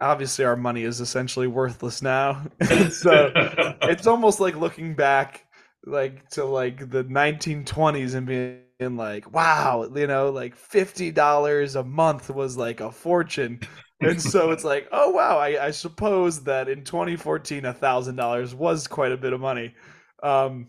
obviously 0.01 0.45
our 0.45 0.57
money 0.57 0.83
is 0.83 1.01
essentially 1.01 1.47
worthless 1.47 2.03
now. 2.03 2.43
so 2.91 3.33
it's 3.83 4.07
almost 4.07 4.41
like 4.41 4.57
looking 4.57 4.95
back, 4.95 5.47
like 5.87 6.29
to 6.31 6.45
like 6.45 6.91
the 6.91 7.05
1920s 7.05 8.15
and 8.15 8.27
being 8.27 8.97
like, 8.97 9.33
wow, 9.33 9.89
you 9.95 10.07
know, 10.07 10.31
like 10.31 10.55
fifty 10.57 11.11
dollars 11.11 11.77
a 11.77 11.85
month 11.85 12.31
was 12.31 12.57
like 12.57 12.81
a 12.81 12.91
fortune. 12.91 13.61
And 14.01 14.21
so 14.21 14.51
it's 14.51 14.65
like, 14.65 14.89
oh 14.93 15.11
wow, 15.11 15.39
I, 15.39 15.67
I 15.67 15.71
suppose 15.71 16.45
that 16.45 16.69
in 16.69 16.85
2014, 16.85 17.65
a 17.65 17.73
thousand 17.73 18.17
dollars 18.17 18.55
was 18.55 18.87
quite 18.87 19.13
a 19.13 19.17
bit 19.17 19.33
of 19.33 19.41
money. 19.41 19.75
Um, 20.23 20.69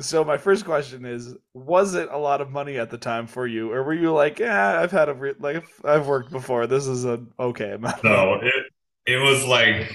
so 0.00 0.24
my 0.24 0.36
first 0.36 0.64
question 0.64 1.04
is: 1.04 1.34
Was 1.54 1.94
it 1.94 2.08
a 2.10 2.18
lot 2.18 2.40
of 2.40 2.50
money 2.50 2.78
at 2.78 2.90
the 2.90 2.98
time 2.98 3.26
for 3.26 3.46
you, 3.46 3.72
or 3.72 3.82
were 3.82 3.94
you 3.94 4.12
like, 4.12 4.38
"Yeah, 4.38 4.80
I've 4.80 4.90
had 4.90 5.08
a 5.08 5.14
re- 5.14 5.34
like 5.38 5.64
I've 5.84 6.06
worked 6.06 6.30
before. 6.30 6.66
This 6.66 6.86
is 6.86 7.04
an 7.04 7.32
okay 7.38 7.72
amount." 7.72 8.02
No, 8.04 8.38
it 8.42 8.54
it 9.06 9.16
was 9.18 9.44
like 9.44 9.92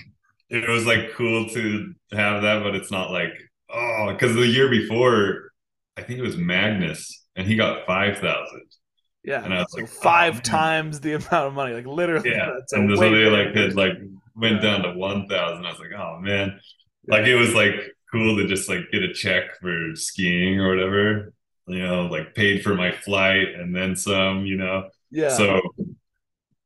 it 0.50 0.68
was 0.68 0.86
like 0.86 1.12
cool 1.14 1.50
to 1.50 1.94
have 2.12 2.44
that, 2.44 2.64
but 2.64 2.76
it's 2.76 2.92
not 2.92 3.12
like 3.12 3.34
oh, 3.74 4.14
because 4.14 4.36
the 4.36 4.48
year 4.48 4.70
before, 4.70 5.52
I 5.98 6.04
think 6.04 6.20
it 6.20 6.24
was 6.24 6.38
Magnus, 6.38 7.26
and 7.36 7.48
he 7.48 7.56
got 7.56 7.86
five 7.86 8.20
thousand. 8.20 8.64
Yeah, 9.24 9.44
and 9.44 9.54
I 9.54 9.60
was 9.60 9.72
so 9.72 9.82
like 9.82 9.90
oh, 9.90 10.02
five 10.02 10.38
oh, 10.38 10.42
times 10.42 11.00
the 11.00 11.14
amount 11.14 11.34
of 11.34 11.54
money, 11.54 11.74
like 11.74 11.88
literally. 11.88 12.30
Yeah, 12.30 12.52
and 12.72 12.98
so 12.98 13.10
they 13.10 13.26
like 13.26 13.56
had 13.56 13.76
like 13.76 13.94
went 14.36 14.62
down 14.62 14.84
to 14.84 14.94
one 14.94 15.28
thousand. 15.28 15.66
I 15.66 15.72
was 15.72 15.80
like, 15.80 15.94
oh 15.98 16.20
man, 16.22 16.60
like 17.08 17.26
it 17.26 17.36
was 17.36 17.54
like 17.54 17.76
cool 18.12 18.38
to 18.38 18.48
just 18.48 18.70
like 18.70 18.92
get 18.92 19.04
a 19.04 19.14
check 19.14 19.60
for 19.62 19.96
skiing 19.96 20.60
or 20.60 20.70
whatever, 20.70 21.34
you 21.68 21.80
know, 21.80 22.08
like 22.08 22.36
paid 22.36 22.64
for 22.64 22.76
my 22.76 22.92
flight 22.92 23.50
and 23.56 23.76
then 23.76 23.96
some, 23.96 24.46
you 24.46 24.58
know. 24.58 24.90
Yeah. 25.12 25.30
So 25.30 25.62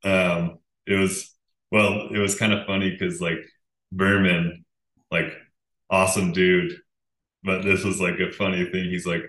um 0.04 0.58
it 0.86 0.94
was 0.96 1.30
well, 1.70 2.08
it 2.12 2.18
was 2.18 2.38
kind 2.38 2.52
of 2.52 2.66
funny 2.66 2.90
because 2.90 3.20
like 3.20 3.38
Berman, 3.92 4.64
like 5.10 5.32
awesome 5.90 6.32
dude. 6.32 6.72
But 7.44 7.62
this 7.64 7.84
was 7.84 8.00
like 8.00 8.20
a 8.20 8.32
funny 8.32 8.66
thing. 8.70 8.90
He's 8.90 9.06
like, 9.06 9.22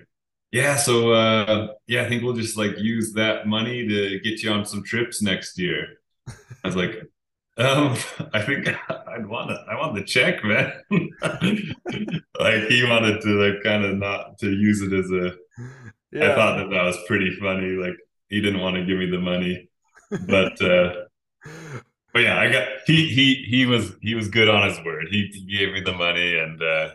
Yeah, 0.52 0.78
so 0.78 1.14
uh 1.14 1.70
yeah, 1.88 2.04
I 2.04 2.10
think 2.10 2.24
we'll 2.24 2.34
just 2.36 2.58
like 2.58 2.78
use 2.80 3.14
that 3.14 3.48
money 3.48 3.88
to 3.88 4.20
get 4.22 4.44
you 4.44 4.52
on 4.52 4.66
some 4.66 4.84
trips 4.84 5.22
next 5.22 5.60
year. 5.60 5.88
I 6.64 6.68
was 6.68 6.76
like, 6.76 6.96
um, 7.58 7.98
I 8.34 8.42
think 8.42 8.68
I'd 9.08 9.28
want 9.28 9.52
it. 9.52 9.60
I 9.70 9.76
want 9.76 9.96
the 9.96 10.04
check, 10.04 10.44
man. 10.44 10.74
like 12.40 12.64
he 12.70 12.84
wanted 12.84 13.22
to 13.22 13.30
like 13.30 13.64
kind 13.64 13.86
of 13.86 13.98
not 13.98 14.38
to 14.40 14.52
use 14.52 14.82
it 14.82 14.94
as 14.94 15.10
a. 15.12 15.36
Yeah. 16.12 16.32
I 16.32 16.36
thought 16.36 16.58
that 16.58 16.70
that 16.70 16.84
was 16.84 16.98
pretty 17.08 17.36
funny. 17.40 17.72
Like 17.72 17.96
he 18.30 18.42
didn't 18.42 18.62
want 18.62 18.76
to 18.76 18.86
give 18.86 18.98
me 18.98 19.10
the 19.10 19.20
money, 19.20 19.70
but 20.28 20.62
uh 20.62 20.94
but 22.14 22.22
yeah, 22.22 22.40
I 22.40 22.52
got 22.52 22.68
he 22.86 23.10
he 23.10 23.46
he 23.50 23.66
was 23.66 23.94
he 24.02 24.14
was 24.14 24.28
good 24.28 24.48
on 24.48 24.68
his 24.68 24.80
word. 24.86 25.08
He, 25.10 25.32
he 25.34 25.58
gave 25.58 25.74
me 25.74 25.82
the 25.82 25.94
money 25.94 26.38
and 26.38 26.62
uh 26.62 26.90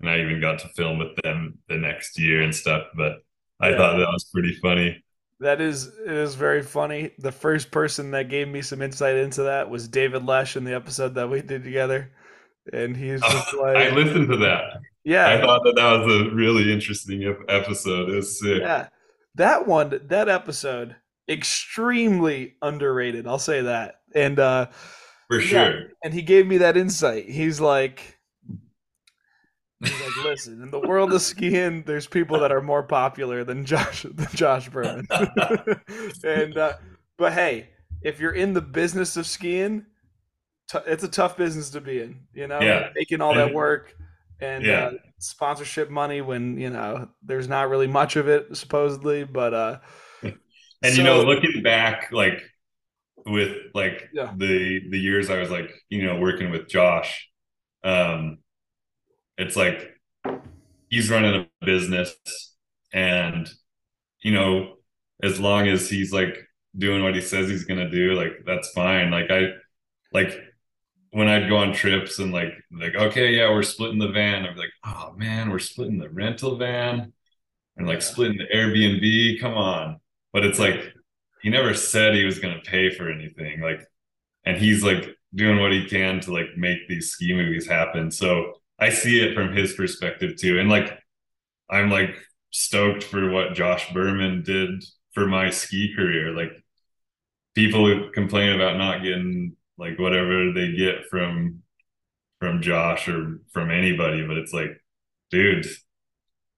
and 0.00 0.10
I 0.10 0.20
even 0.20 0.40
got 0.40 0.60
to 0.60 0.68
film 0.68 0.98
with 0.98 1.16
them 1.22 1.58
the 1.68 1.76
next 1.76 2.18
year 2.18 2.42
and 2.42 2.54
stuff. 2.54 2.84
But 2.96 3.18
I 3.60 3.70
yeah. 3.70 3.76
thought 3.76 3.96
that 3.96 4.12
was 4.12 4.30
pretty 4.32 4.54
funny. 4.54 5.01
That 5.42 5.60
is 5.60 5.88
it 5.88 6.12
is 6.12 6.36
very 6.36 6.62
funny. 6.62 7.10
The 7.18 7.32
first 7.32 7.72
person 7.72 8.12
that 8.12 8.28
gave 8.28 8.46
me 8.46 8.62
some 8.62 8.80
insight 8.80 9.16
into 9.16 9.42
that 9.42 9.68
was 9.68 9.88
David 9.88 10.24
Lesh 10.24 10.56
in 10.56 10.62
the 10.62 10.74
episode 10.74 11.16
that 11.16 11.28
we 11.28 11.42
did 11.42 11.64
together, 11.64 12.12
and 12.72 12.96
he's 12.96 13.20
just 13.30 13.54
like, 13.54 13.76
I 13.76 13.90
listened 13.90 14.28
to 14.28 14.36
that. 14.38 14.80
Yeah, 15.04 15.28
I 15.28 15.40
thought 15.40 15.62
that 15.64 15.74
that 15.74 15.98
was 15.98 16.14
a 16.14 16.30
really 16.32 16.72
interesting 16.72 17.36
episode. 17.48 18.10
It 18.10 18.14
was 18.14 18.38
sick. 18.38 18.60
Yeah, 18.60 18.88
that 19.34 19.66
one, 19.66 20.00
that 20.04 20.28
episode, 20.28 20.94
extremely 21.28 22.54
underrated. 22.62 23.26
I'll 23.26 23.40
say 23.40 23.62
that. 23.62 23.96
And 24.14 24.38
uh 24.38 24.66
for 25.26 25.40
sure. 25.40 25.58
Yeah, 25.58 25.86
and 26.04 26.14
he 26.14 26.22
gave 26.22 26.46
me 26.46 26.58
that 26.58 26.76
insight. 26.76 27.28
He's 27.28 27.60
like, 27.60 28.11
like, 29.82 30.24
listen, 30.24 30.62
in 30.62 30.70
the 30.70 30.80
world 30.80 31.12
of 31.12 31.22
skiing, 31.22 31.82
there's 31.84 32.06
people 32.06 32.38
that 32.40 32.52
are 32.52 32.60
more 32.60 32.82
popular 32.82 33.44
than 33.44 33.64
Josh 33.64 34.02
than 34.14 34.28
Josh 34.34 34.68
Berman. 34.68 35.06
and 36.24 36.56
uh, 36.56 36.74
but 37.18 37.32
hey, 37.32 37.70
if 38.02 38.20
you're 38.20 38.32
in 38.32 38.52
the 38.52 38.60
business 38.60 39.16
of 39.16 39.26
skiing, 39.26 39.86
t- 40.70 40.78
it's 40.86 41.04
a 41.04 41.08
tough 41.08 41.36
business 41.36 41.70
to 41.70 41.80
be 41.80 42.00
in. 42.00 42.20
You 42.34 42.46
know, 42.46 42.60
yeah. 42.60 42.90
making 42.94 43.20
all 43.20 43.34
that 43.34 43.52
work 43.52 43.94
and 44.40 44.64
yeah. 44.64 44.84
uh, 44.86 44.92
sponsorship 45.18 45.88
money 45.88 46.20
when 46.20 46.58
you 46.58 46.70
know 46.70 47.08
there's 47.22 47.48
not 47.48 47.68
really 47.68 47.86
much 47.86 48.16
of 48.16 48.28
it 48.28 48.56
supposedly, 48.56 49.24
but 49.24 49.54
uh, 49.54 49.78
and 50.22 50.34
so, 50.82 50.90
you 50.92 51.02
know, 51.02 51.22
looking 51.22 51.62
back, 51.62 52.10
like 52.12 52.42
with 53.24 53.56
like 53.74 54.10
yeah. 54.12 54.32
the 54.36 54.80
the 54.90 54.98
years 54.98 55.30
I 55.30 55.38
was 55.38 55.50
like 55.50 55.70
you 55.88 56.04
know 56.04 56.18
working 56.18 56.50
with 56.50 56.68
Josh, 56.68 57.28
um 57.84 58.38
it's 59.42 59.56
like 59.56 59.98
he's 60.88 61.10
running 61.10 61.46
a 61.60 61.66
business 61.66 62.14
and 62.92 63.48
you 64.22 64.32
know 64.32 64.74
as 65.22 65.40
long 65.40 65.68
as 65.68 65.88
he's 65.88 66.12
like 66.12 66.38
doing 66.76 67.02
what 67.02 67.14
he 67.14 67.20
says 67.20 67.48
he's 67.48 67.64
gonna 67.64 67.90
do 67.90 68.14
like 68.14 68.32
that's 68.46 68.70
fine. 68.70 69.10
Like 69.10 69.30
i 69.30 69.48
like 70.12 70.38
when 71.10 71.28
i'd 71.28 71.48
go 71.48 71.56
on 71.56 71.72
trips 71.74 72.18
and 72.18 72.32
like 72.32 72.52
like 72.70 72.94
okay 72.94 73.32
yeah 73.32 73.50
we're 73.50 73.62
splitting 73.62 73.98
the 73.98 74.08
van 74.08 74.46
i'm 74.46 74.56
like 74.56 74.70
oh 74.84 75.12
man 75.16 75.50
we're 75.50 75.58
splitting 75.58 75.98
the 75.98 76.08
rental 76.08 76.56
van 76.56 77.12
and 77.76 77.86
like 77.86 78.02
splitting 78.02 78.38
the 78.38 78.56
airbnb 78.56 79.40
come 79.40 79.54
on. 79.54 80.00
But 80.32 80.44
it's 80.44 80.58
like 80.58 80.94
he 81.42 81.50
never 81.50 81.74
said 81.74 82.14
he 82.14 82.24
was 82.24 82.38
gonna 82.38 82.60
pay 82.64 82.90
for 82.90 83.10
anything 83.10 83.60
like 83.60 83.86
and 84.44 84.56
he's 84.56 84.82
like 84.82 85.16
doing 85.34 85.58
what 85.60 85.72
he 85.72 85.86
can 85.86 86.20
to 86.20 86.32
like 86.32 86.56
make 86.56 86.88
these 86.88 87.10
ski 87.10 87.32
movies 87.34 87.66
happen. 87.66 88.10
So 88.10 88.54
I 88.82 88.90
see 88.90 89.20
it 89.20 89.34
from 89.34 89.54
his 89.54 89.74
perspective 89.74 90.36
too. 90.36 90.58
And 90.58 90.68
like 90.68 90.98
I'm 91.70 91.88
like 91.88 92.16
stoked 92.50 93.04
for 93.04 93.30
what 93.30 93.54
Josh 93.54 93.92
Berman 93.92 94.42
did 94.42 94.84
for 95.12 95.26
my 95.26 95.50
ski 95.50 95.94
career. 95.94 96.32
Like 96.32 96.50
people 97.54 98.10
complain 98.12 98.52
about 98.52 98.78
not 98.78 99.02
getting 99.04 99.56
like 99.78 100.00
whatever 100.00 100.52
they 100.52 100.72
get 100.72 101.06
from 101.10 101.62
from 102.40 102.60
Josh 102.60 103.08
or 103.08 103.38
from 103.52 103.70
anybody, 103.70 104.26
but 104.26 104.36
it's 104.36 104.52
like, 104.52 104.70
dude, 105.30 105.66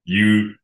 you 0.04 0.54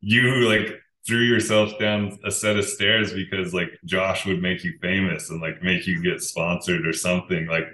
you 0.00 0.46
like 0.46 0.78
threw 1.06 1.22
yourself 1.22 1.78
down 1.78 2.18
a 2.26 2.30
set 2.30 2.58
of 2.58 2.66
stairs 2.66 3.14
because 3.14 3.54
like 3.54 3.70
Josh 3.86 4.26
would 4.26 4.42
make 4.42 4.62
you 4.62 4.74
famous 4.82 5.30
and 5.30 5.40
like 5.40 5.62
make 5.62 5.86
you 5.86 6.02
get 6.02 6.20
sponsored 6.20 6.86
or 6.86 6.92
something. 6.92 7.46
Like 7.46 7.64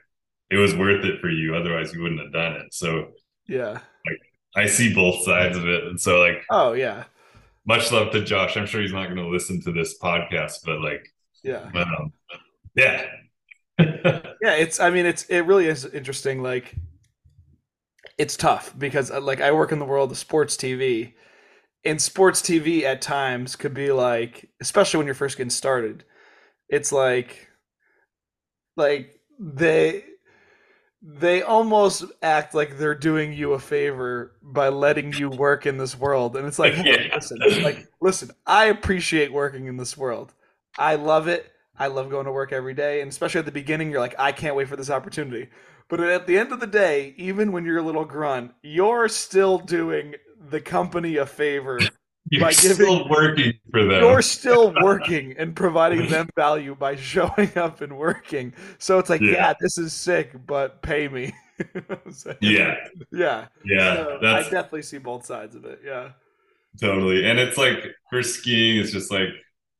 it 0.51 0.57
was 0.57 0.76
worth 0.76 1.05
it 1.05 1.20
for 1.20 1.30
you. 1.30 1.57
Otherwise 1.57 1.93
you 1.93 2.01
wouldn't 2.01 2.20
have 2.20 2.32
done 2.32 2.53
it. 2.53 2.72
So 2.72 3.09
yeah. 3.47 3.72
Like 4.07 4.20
I 4.57 4.66
see 4.66 4.95
both 4.95 5.24
sides 5.24 5.57
of 5.57 5.66
it. 5.66 5.84
And 5.84 6.01
so 6.01 6.20
like 6.20 6.45
Oh 6.51 6.72
yeah. 6.72 7.05
Much 7.66 7.90
love 7.92 8.12
to 8.12 8.22
Josh. 8.24 8.57
I'm 8.57 8.66
sure 8.66 8.82
he's 8.82 8.92
not 8.92 9.09
gonna 9.09 9.28
listen 9.28 9.61
to 9.62 9.72
this 9.72 9.99
podcast, 9.99 10.59
but 10.64 10.80
like 10.80 11.12
yeah. 11.42 11.70
Um, 11.74 12.12
yeah. 12.74 13.07
yeah, 13.78 14.55
it's 14.55 14.80
I 14.80 14.90
mean 14.90 15.07
it's 15.07 15.24
it 15.24 15.40
really 15.40 15.66
is 15.66 15.84
interesting 15.84 16.42
like 16.42 16.74
it's 18.18 18.36
tough 18.36 18.74
because 18.78 19.11
uh, 19.11 19.20
like 19.20 19.40
I 19.40 19.53
work 19.53 19.72
in 19.72 19.78
the 19.78 19.84
world 19.84 20.12
of 20.12 20.18
sports 20.18 20.57
TV 20.57 21.14
and 21.84 22.01
sports 22.01 22.40
TV 22.40 22.82
at 22.82 23.03
times 23.03 23.57
could 23.57 23.74
be 23.74 23.90
like 23.92 24.49
especially 24.61 24.99
when 24.99 25.07
you're 25.07 25.14
first 25.14 25.36
getting 25.36 25.51
started 25.51 26.05
it's 26.68 26.92
like 26.92 27.49
like 28.76 29.20
they 29.38 30.05
they 31.07 31.42
almost 31.42 32.05
act 32.22 32.55
like 32.55 32.78
they're 32.78 32.94
doing 32.94 33.32
you 33.32 33.52
a 33.52 33.59
favor 33.59 34.32
by 34.42 34.68
letting 34.70 35.12
you 35.12 35.28
work 35.28 35.66
in 35.66 35.76
this 35.76 35.98
world 35.98 36.34
and 36.34 36.46
it's 36.46 36.59
like 36.59 36.72
hey, 36.74 37.09
yeah. 37.09 37.14
listen 37.14 37.38
like 37.62 37.86
listen 38.00 38.30
I 38.46 38.66
appreciate 38.66 39.32
working 39.32 39.66
in 39.66 39.76
this 39.76 39.96
world 39.96 40.32
I 40.78 40.94
love 40.94 41.28
it 41.28 41.52
I 41.78 41.88
love 41.88 42.11
going 42.11 42.26
to 42.26 42.32
work 42.32 42.52
every 42.52 42.74
day. 42.74 43.00
And 43.00 43.11
especially 43.11 43.40
at 43.40 43.46
the 43.46 43.52
beginning, 43.52 43.90
you're 43.90 44.00
like, 44.00 44.14
I 44.18 44.32
can't 44.32 44.57
wait 44.57 44.68
for 44.68 44.76
this 44.76 44.90
opportunity. 44.90 45.48
But 45.88 46.00
at 46.00 46.26
the 46.26 46.38
end 46.38 46.52
of 46.52 46.61
the 46.61 46.66
day, 46.66 47.14
even 47.16 47.52
when 47.52 47.64
you're 47.64 47.78
a 47.78 47.82
little 47.82 48.05
grunt, 48.05 48.52
you're 48.62 49.09
still 49.09 49.59
doing 49.59 50.14
the 50.48 50.61
company 50.61 51.16
a 51.16 51.26
favor 51.26 51.80
you're 52.31 52.41
by 52.41 52.53
giving, 52.53 52.77
still 52.77 53.09
working 53.09 53.53
for 53.70 53.85
them. 53.85 54.03
You're 54.03 54.22
still 54.22 54.75
working 54.81 55.35
and 55.39 55.55
providing 55.55 56.09
them 56.09 56.29
value 56.37 56.75
by 56.75 56.97
showing 57.12 57.57
up 57.57 57.81
and 57.81 57.99
working. 57.99 58.55
So 58.79 58.99
it's 58.99 59.11
like, 59.11 59.20
yeah, 59.20 59.33
yeah 59.33 59.55
this 59.61 59.79
is 59.79 59.93
sick, 59.93 60.33
but 60.47 60.81
pay 60.83 61.09
me. 61.09 61.33
yeah. 62.41 62.77
Yeah. 63.12 63.47
Yeah. 63.64 63.95
So 63.95 64.18
I 64.22 64.43
definitely 64.43 64.83
see 64.83 64.99
both 64.99 65.27
sides 65.27 65.55
of 65.55 65.64
it. 65.64 65.81
Yeah. 65.85 66.11
Totally. 66.81 67.29
And 67.29 67.39
it's 67.39 67.59
like 67.59 67.79
for 68.11 68.22
skiing, 68.22 68.81
it's 68.81 68.91
just 68.91 69.12
like 69.12 69.29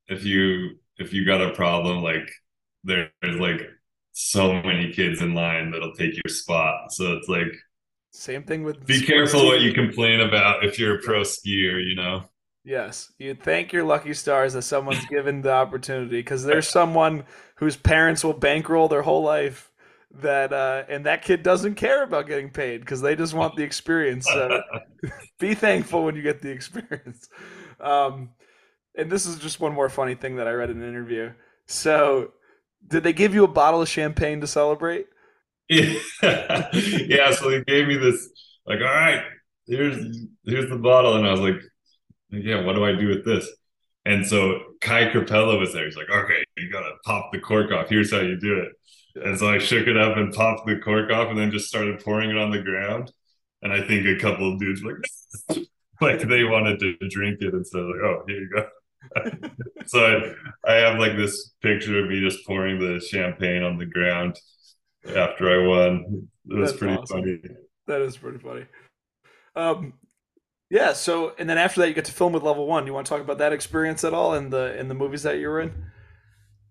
if 0.09 0.24
you 0.24 0.78
if 0.99 1.12
you 1.12 1.24
got 1.24 1.40
a 1.40 1.53
problem, 1.55 2.03
like 2.03 2.30
there's 2.84 3.11
like 3.22 3.62
so 4.12 4.62
many 4.62 4.92
kids 4.92 5.20
in 5.20 5.34
line 5.34 5.70
that'll 5.70 5.95
take 5.95 6.14
your 6.14 6.32
spot. 6.32 6.92
So 6.92 7.14
it's 7.14 7.28
like 7.28 7.53
same 8.12 8.45
thing 8.45 8.62
with 8.62 8.86
be 8.86 9.01
careful 9.01 9.47
what 9.47 9.61
you 9.61 9.72
complain 9.72 10.20
about 10.20 10.64
if 10.64 10.78
you're 10.78 10.97
a 10.97 11.03
pro 11.03 11.22
skier, 11.22 11.84
you 11.84 11.97
know. 11.97 12.24
Yes, 12.64 13.12
you 13.18 13.34
thank 13.34 13.72
your 13.72 13.84
lucky 13.84 14.14
stars 14.14 14.54
that 14.54 14.62
someone's 14.62 15.04
given 15.10 15.42
the 15.42 15.52
opportunity 15.52 16.18
because 16.18 16.44
there's 16.44 16.68
someone 16.68 17.24
whose 17.56 17.76
parents 17.76 18.24
will 18.24 18.32
bankroll 18.32 18.88
their 18.88 19.02
whole 19.02 19.22
life 19.22 19.70
that 20.10 20.52
uh, 20.52 20.84
and 20.88 21.04
that 21.06 21.22
kid 21.22 21.42
doesn't 21.42 21.74
care 21.74 22.02
about 22.04 22.26
getting 22.26 22.48
paid 22.48 22.80
because 22.80 23.00
they 23.00 23.16
just 23.16 23.34
want 23.34 23.56
the 23.56 23.62
experience. 23.62 24.26
So 24.26 24.62
be 25.38 25.54
thankful 25.54 26.04
when 26.04 26.16
you 26.16 26.22
get 26.22 26.40
the 26.40 26.50
experience. 26.50 27.28
Um, 27.80 28.30
and 28.96 29.10
this 29.10 29.26
is 29.26 29.38
just 29.38 29.60
one 29.60 29.74
more 29.74 29.88
funny 29.88 30.14
thing 30.14 30.36
that 30.36 30.46
I 30.46 30.52
read 30.52 30.70
in 30.70 30.80
an 30.80 30.88
interview. 30.88 31.32
So, 31.66 32.32
did 32.86 33.02
they 33.02 33.12
give 33.12 33.34
you 33.34 33.44
a 33.44 33.48
bottle 33.48 33.82
of 33.82 33.88
champagne 33.88 34.40
to 34.40 34.46
celebrate? 34.46 35.06
Yeah, 35.68 35.94
yeah. 36.72 37.32
So 37.32 37.50
they 37.50 37.64
gave 37.64 37.88
me 37.88 37.96
this, 37.96 38.28
like, 38.66 38.78
all 38.78 38.84
right, 38.84 39.24
here's 39.66 39.96
here's 40.44 40.70
the 40.70 40.78
bottle, 40.78 41.16
and 41.16 41.26
I 41.26 41.30
was 41.30 41.40
like, 41.40 41.56
yeah, 42.43 42.64
what 42.64 42.74
do 42.74 42.85
I 42.85 42.93
do 42.93 43.09
with 43.09 43.24
this? 43.24 43.49
And 44.07 44.26
so 44.26 44.61
Khai 44.80 45.11
Krepela 45.12 45.59
was 45.59 45.72
there. 45.72 45.87
He's 45.87 45.97
like, 45.97 46.11
okay, 46.11 46.45
you 46.57 46.70
gotta 46.70 46.93
pop 47.05 47.32
the 47.32 47.41
cork 47.41 47.72
off. 47.72 47.89
Here's 47.89 48.12
how 48.12 48.20
you 48.20 48.39
do 48.39 48.61
it. 48.61 48.72
And 49.24 49.39
so 49.39 49.49
I 49.49 49.59
shook 49.59 49.87
it 49.87 49.97
up 49.97 50.16
and 50.16 50.32
popped 50.32 50.66
the 50.66 50.78
cork 50.78 51.11
off, 51.11 51.28
and 51.28 51.39
then 51.39 51.51
just 51.51 51.68
started 51.68 52.01
pouring 52.01 52.30
it 52.30 52.37
on 52.37 52.51
the 52.51 52.62
ground. 52.62 53.12
And 53.62 53.72
I 53.72 53.87
think 53.87 54.07
a 54.07 54.20
couple 54.20 54.53
of 54.53 54.59
dudes 54.59 54.82
were 54.82 55.01
like, 55.49 55.66
like 56.01 56.28
they 56.28 56.45
wanted 56.45 56.80
to 56.80 56.97
drink 57.09 57.39
it, 57.41 57.55
and 57.55 57.66
so 57.66 57.78
like, 57.78 58.01
oh, 58.03 58.24
here 58.26 58.41
you 58.41 58.51
go. 58.55 58.66
so 59.87 60.35
I, 60.64 60.72
I 60.72 60.74
have 60.76 60.99
like 60.99 61.16
this 61.16 61.53
picture 61.62 62.03
of 62.03 62.09
me 62.09 62.20
just 62.20 62.47
pouring 62.47 62.78
the 62.78 63.01
champagne 63.01 63.62
on 63.62 63.78
the 63.78 63.87
ground 63.87 64.39
after 65.09 65.49
I 65.49 65.66
won. 65.66 66.28
It 66.51 66.55
was 66.55 66.70
That's 66.70 66.78
pretty 66.78 66.97
awesome. 66.97 67.20
funny. 67.20 67.39
That 67.87 68.01
is 68.01 68.16
pretty 68.16 68.39
funny. 68.39 68.64
Um, 69.57 69.93
yeah. 70.74 70.92
So, 70.92 71.34
and 71.38 71.48
then 71.48 71.56
after 71.56 71.80
that, 71.80 71.88
you 71.88 71.94
get 71.94 72.04
to 72.06 72.12
film 72.12 72.32
with 72.32 72.42
Level 72.42 72.66
One. 72.66 72.84
You 72.84 72.92
want 72.92 73.06
to 73.06 73.10
talk 73.10 73.20
about 73.20 73.38
that 73.38 73.52
experience 73.52 74.02
at 74.02 74.12
all 74.12 74.34
in 74.34 74.50
the 74.50 74.76
in 74.76 74.88
the 74.88 74.94
movies 74.94 75.22
that 75.22 75.38
you 75.38 75.48
were 75.48 75.60
in? 75.60 75.72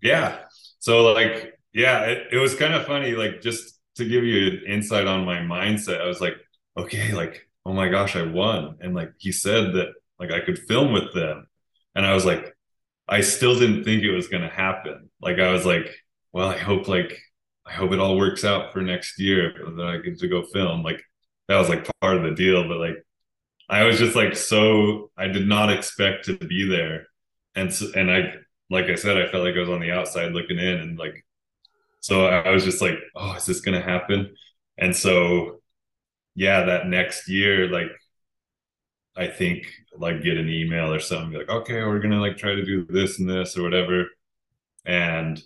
Yeah. 0.01 0.39
So, 0.79 1.13
like, 1.13 1.57
yeah, 1.73 2.01
it, 2.01 2.27
it 2.33 2.37
was 2.37 2.53
kind 2.53 2.73
of 2.73 2.85
funny. 2.85 3.13
Like, 3.13 3.41
just 3.41 3.79
to 3.95 4.03
give 4.03 4.25
you 4.25 4.47
an 4.47 4.61
insight 4.67 5.07
on 5.07 5.23
my 5.23 5.37
mindset, 5.37 6.01
I 6.01 6.07
was 6.07 6.19
like, 6.19 6.35
okay, 6.77 7.13
like, 7.13 7.47
oh 7.65 7.71
my 7.71 7.87
gosh, 7.87 8.17
I 8.17 8.23
won, 8.23 8.75
and 8.81 8.93
like 8.93 9.13
he 9.19 9.31
said 9.31 9.73
that 9.75 9.93
like 10.19 10.31
I 10.31 10.41
could 10.41 10.59
film 10.59 10.91
with 10.91 11.13
them, 11.13 11.47
and 11.95 12.05
I 12.05 12.13
was 12.13 12.25
like, 12.25 12.53
I 13.07 13.21
still 13.21 13.57
didn't 13.57 13.85
think 13.85 14.03
it 14.03 14.11
was 14.11 14.27
to 14.27 14.49
happen. 14.49 15.09
Like, 15.21 15.39
I 15.39 15.53
was 15.53 15.65
like, 15.65 15.89
well, 16.33 16.49
I 16.49 16.57
hope 16.57 16.89
like, 16.89 17.17
I 17.65 17.71
hope 17.71 17.93
it 17.93 17.99
all 17.99 18.17
works 18.17 18.43
out 18.43 18.73
for 18.73 18.81
next 18.81 19.17
year 19.17 19.53
that 19.77 19.85
I 19.85 19.97
get 19.97 20.19
to 20.19 20.27
go 20.27 20.43
film. 20.43 20.83
Like, 20.83 21.01
that 21.47 21.57
was 21.57 21.69
like 21.69 21.89
part 22.01 22.17
of 22.17 22.23
the 22.23 22.31
deal. 22.31 22.67
But 22.67 22.79
like, 22.79 22.97
I 23.73 23.83
was 23.83 23.97
just 23.97 24.15
like, 24.15 24.35
so 24.35 25.11
I 25.17 25.27
did 25.27 25.47
not 25.47 25.71
expect 25.71 26.25
to 26.25 26.37
be 26.37 26.67
there. 26.67 27.07
And 27.55 27.73
so, 27.73 27.87
and 27.95 28.11
I, 28.11 28.33
like 28.69 28.85
I 28.85 28.95
said, 28.95 29.17
I 29.17 29.29
felt 29.29 29.43
like 29.43 29.55
I 29.55 29.59
was 29.59 29.69
on 29.69 29.81
the 29.81 29.91
outside 29.91 30.31
looking 30.31 30.59
in 30.59 30.79
and 30.79 30.97
like, 30.97 31.25
so 32.01 32.27
I 32.27 32.49
was 32.51 32.63
just 32.63 32.81
like, 32.81 32.99
oh, 33.15 33.35
is 33.35 33.45
this 33.45 33.61
to 33.61 33.81
happen? 33.81 34.35
And 34.77 34.95
so, 34.95 35.61
yeah, 36.35 36.65
that 36.65 36.87
next 36.87 37.29
year, 37.29 37.69
like, 37.69 37.91
I 39.15 39.27
think 39.27 39.67
like 39.97 40.23
get 40.23 40.37
an 40.37 40.49
email 40.49 40.91
or 40.91 40.99
something, 40.99 41.37
like, 41.37 41.49
okay, 41.49 41.83
we're 41.83 41.99
gonna 41.99 42.19
like 42.19 42.37
try 42.37 42.55
to 42.55 42.65
do 42.65 42.85
this 42.87 43.19
and 43.19 43.29
this 43.29 43.57
or 43.57 43.61
whatever. 43.63 44.07
And 44.85 45.41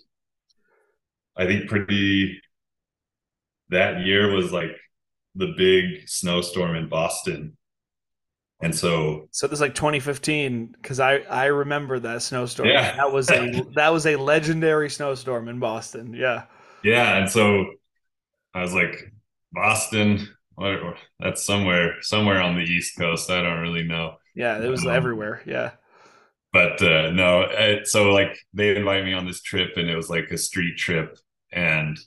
I 1.36 1.46
think 1.46 1.68
pretty 1.68 2.40
that 3.68 4.06
year 4.06 4.32
was 4.32 4.52
like 4.52 4.74
the 5.34 5.54
big 5.56 6.08
snowstorm 6.08 6.76
in 6.76 6.88
Boston. 6.88 7.57
And 8.60 8.74
so 8.74 9.28
So 9.30 9.46
this 9.46 9.60
like 9.60 9.74
2015 9.74 10.76
cuz 10.82 11.00
I 11.00 11.18
I 11.30 11.46
remember 11.46 11.98
that 12.00 12.22
snowstorm. 12.22 12.68
Yeah. 12.68 12.96
That 12.96 13.12
was 13.12 13.30
a 13.30 13.64
that 13.74 13.92
was 13.92 14.06
a 14.06 14.16
legendary 14.16 14.90
snowstorm 14.90 15.48
in 15.48 15.58
Boston. 15.58 16.12
Yeah. 16.14 16.44
Yeah, 16.82 17.18
and 17.18 17.30
so 17.30 17.66
I 18.54 18.62
was 18.62 18.72
like 18.72 19.12
Boston 19.52 20.28
that's 21.20 21.44
somewhere 21.44 21.94
somewhere 22.00 22.40
on 22.40 22.56
the 22.56 22.62
East 22.64 22.98
Coast. 22.98 23.30
I 23.30 23.42
don't 23.42 23.60
really 23.60 23.84
know. 23.84 24.16
Yeah, 24.34 24.62
it 24.62 24.68
was 24.68 24.84
um, 24.84 24.92
everywhere. 24.92 25.42
Yeah. 25.46 25.72
But 26.52 26.82
uh, 26.82 27.10
no, 27.10 27.42
it, 27.42 27.86
so 27.86 28.10
like 28.10 28.36
they 28.54 28.74
invited 28.74 29.04
me 29.04 29.12
on 29.12 29.26
this 29.26 29.42
trip, 29.42 29.76
and 29.76 29.88
it 29.88 29.96
was 29.96 30.08
like 30.10 30.30
a 30.30 30.38
street 30.38 30.76
trip, 30.76 31.18
and 31.52 31.98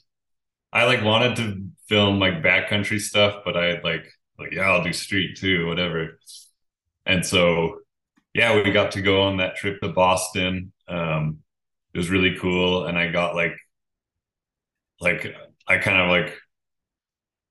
I 0.72 0.84
like 0.84 1.04
wanted 1.04 1.36
to 1.36 1.64
film 1.88 2.18
like 2.18 2.42
backcountry 2.42 3.00
stuff, 3.00 3.42
but 3.44 3.56
I 3.56 3.66
had 3.66 3.84
like 3.84 4.06
like 4.42 4.52
yeah, 4.52 4.62
I'll 4.70 4.84
do 4.84 4.92
street 4.92 5.36
too, 5.36 5.66
whatever. 5.66 6.18
And 7.06 7.24
so 7.24 7.80
yeah, 8.34 8.54
we 8.62 8.70
got 8.72 8.92
to 8.92 9.02
go 9.02 9.22
on 9.22 9.38
that 9.38 9.56
trip 9.56 9.80
to 9.82 9.88
Boston. 9.88 10.72
Um, 10.88 11.40
it 11.94 11.98
was 11.98 12.10
really 12.10 12.36
cool, 12.38 12.86
and 12.86 12.98
I 12.98 13.08
got 13.10 13.34
like 13.34 13.56
like 15.00 15.34
I 15.68 15.78
kind 15.78 16.00
of 16.00 16.08
like 16.08 16.38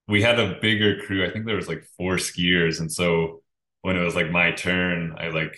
we 0.08 0.22
had 0.22 0.40
a 0.40 0.60
bigger 0.62 1.02
crew. 1.02 1.26
I 1.26 1.32
think 1.32 1.46
there 1.46 1.56
was 1.56 1.68
like 1.68 1.86
four 1.98 2.16
skiers, 2.16 2.80
and 2.80 2.92
so 2.92 3.42
when 3.82 3.96
it 3.96 4.04
was 4.04 4.16
like 4.16 4.32
my 4.32 4.52
turn, 4.52 5.16
I 5.18 5.30
like 5.30 5.58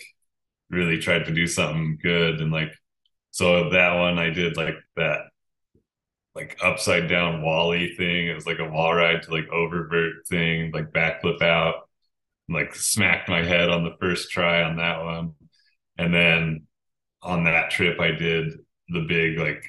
really 0.70 0.98
tried 0.98 1.26
to 1.26 1.34
do 1.34 1.46
something 1.46 1.98
good, 2.02 2.40
and 2.40 2.52
like 2.52 2.74
so 3.30 3.70
that 3.70 3.94
one 3.96 4.18
I 4.18 4.30
did 4.30 4.56
like 4.56 4.76
that 4.96 5.22
like 6.34 6.58
upside 6.62 7.08
down 7.08 7.42
wally 7.42 7.94
thing. 7.96 8.28
It 8.28 8.34
was 8.34 8.46
like 8.46 8.58
a 8.58 8.68
wall 8.68 8.94
ride 8.94 9.22
to 9.22 9.30
like 9.30 9.48
oververt 9.48 10.26
thing, 10.28 10.72
like 10.72 10.92
backflip 10.92 11.42
out, 11.42 11.88
like 12.48 12.74
smacked 12.74 13.28
my 13.28 13.42
head 13.44 13.70
on 13.70 13.84
the 13.84 13.96
first 14.00 14.30
try 14.30 14.62
on 14.62 14.76
that 14.76 15.04
one, 15.04 15.32
and 15.98 16.12
then 16.14 16.66
on 17.22 17.44
that 17.44 17.70
trip 17.70 18.00
I 18.00 18.10
did 18.12 18.52
the 18.88 19.00
big 19.08 19.38
like 19.38 19.64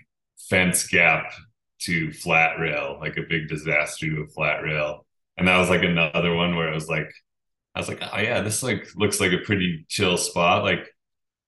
fence 0.50 0.88
gap 0.88 1.32
to 1.82 2.12
flat 2.12 2.60
rail, 2.60 2.98
like 3.00 3.18
a 3.18 3.24
big 3.30 3.48
disaster 3.50 4.08
to 4.08 4.22
a 4.24 4.28
flat 4.28 4.64
rail. 4.64 5.06
and 5.38 5.48
that 5.48 5.58
was 5.58 5.70
like 5.70 5.84
another 5.84 6.34
one 6.36 6.56
where 6.56 6.70
I 6.70 6.74
was 6.74 6.90
like 6.90 7.12
I 7.76 7.80
was 7.80 7.88
like, 7.90 8.02
oh 8.02 8.20
yeah, 8.20 8.42
this 8.42 8.64
like 8.64 8.88
looks 8.96 9.20
like 9.20 9.34
a 9.34 9.40
pretty 9.40 9.86
chill 9.90 10.18
spot. 10.18 10.64
Like 10.64 10.88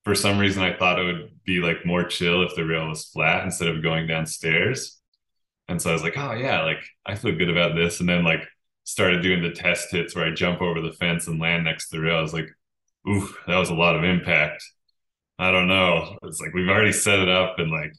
for 0.04 0.16
some 0.16 0.40
reason, 0.40 0.64
I 0.64 0.78
thought 0.78 1.00
it 1.00 1.06
would 1.06 1.32
be 1.46 1.60
like 1.60 1.86
more 1.86 2.04
chill 2.04 2.44
if 2.44 2.56
the 2.56 2.66
rail 2.66 2.88
was 2.90 3.06
flat 3.06 3.44
instead 3.46 3.70
of 3.70 3.84
going 3.84 4.08
downstairs. 4.08 4.97
And 5.68 5.82
so 5.82 5.90
I 5.90 5.94
was 5.94 6.04
like, 6.04 6.18
oh 6.18 6.34
yeah, 6.34 6.64
like 6.64 6.84
I 7.06 7.16
feel 7.16 7.36
good 7.36 7.50
about 7.50 7.76
this. 7.76 8.00
And 8.00 8.08
then 8.08 8.24
like 8.24 8.44
started 8.84 9.22
doing 9.22 9.42
the 9.42 9.52
test 9.52 9.92
hits 9.92 10.16
where 10.16 10.26
I 10.26 10.32
jump 10.32 10.62
over 10.62 10.82
the 10.82 10.94
fence 10.94 11.28
and 11.28 11.40
land 11.40 11.66
next 11.66 11.90
to 11.90 11.98
the 11.98 12.04
rail. 12.04 12.18
I 12.18 12.22
was 12.22 12.34
like, 12.34 12.48
ooh, 13.08 13.28
that 13.48 13.58
was 13.58 13.70
a 13.70 13.76
lot 13.76 13.96
of 13.96 14.04
impact. 14.04 14.64
I 15.40 15.52
don't 15.52 15.68
know. 15.68 16.18
It's 16.24 16.40
like 16.40 16.54
we've 16.54 16.70
already 16.70 16.94
set 16.94 17.20
it 17.20 17.30
up 17.30 17.60
and 17.60 17.72
like 17.72 17.92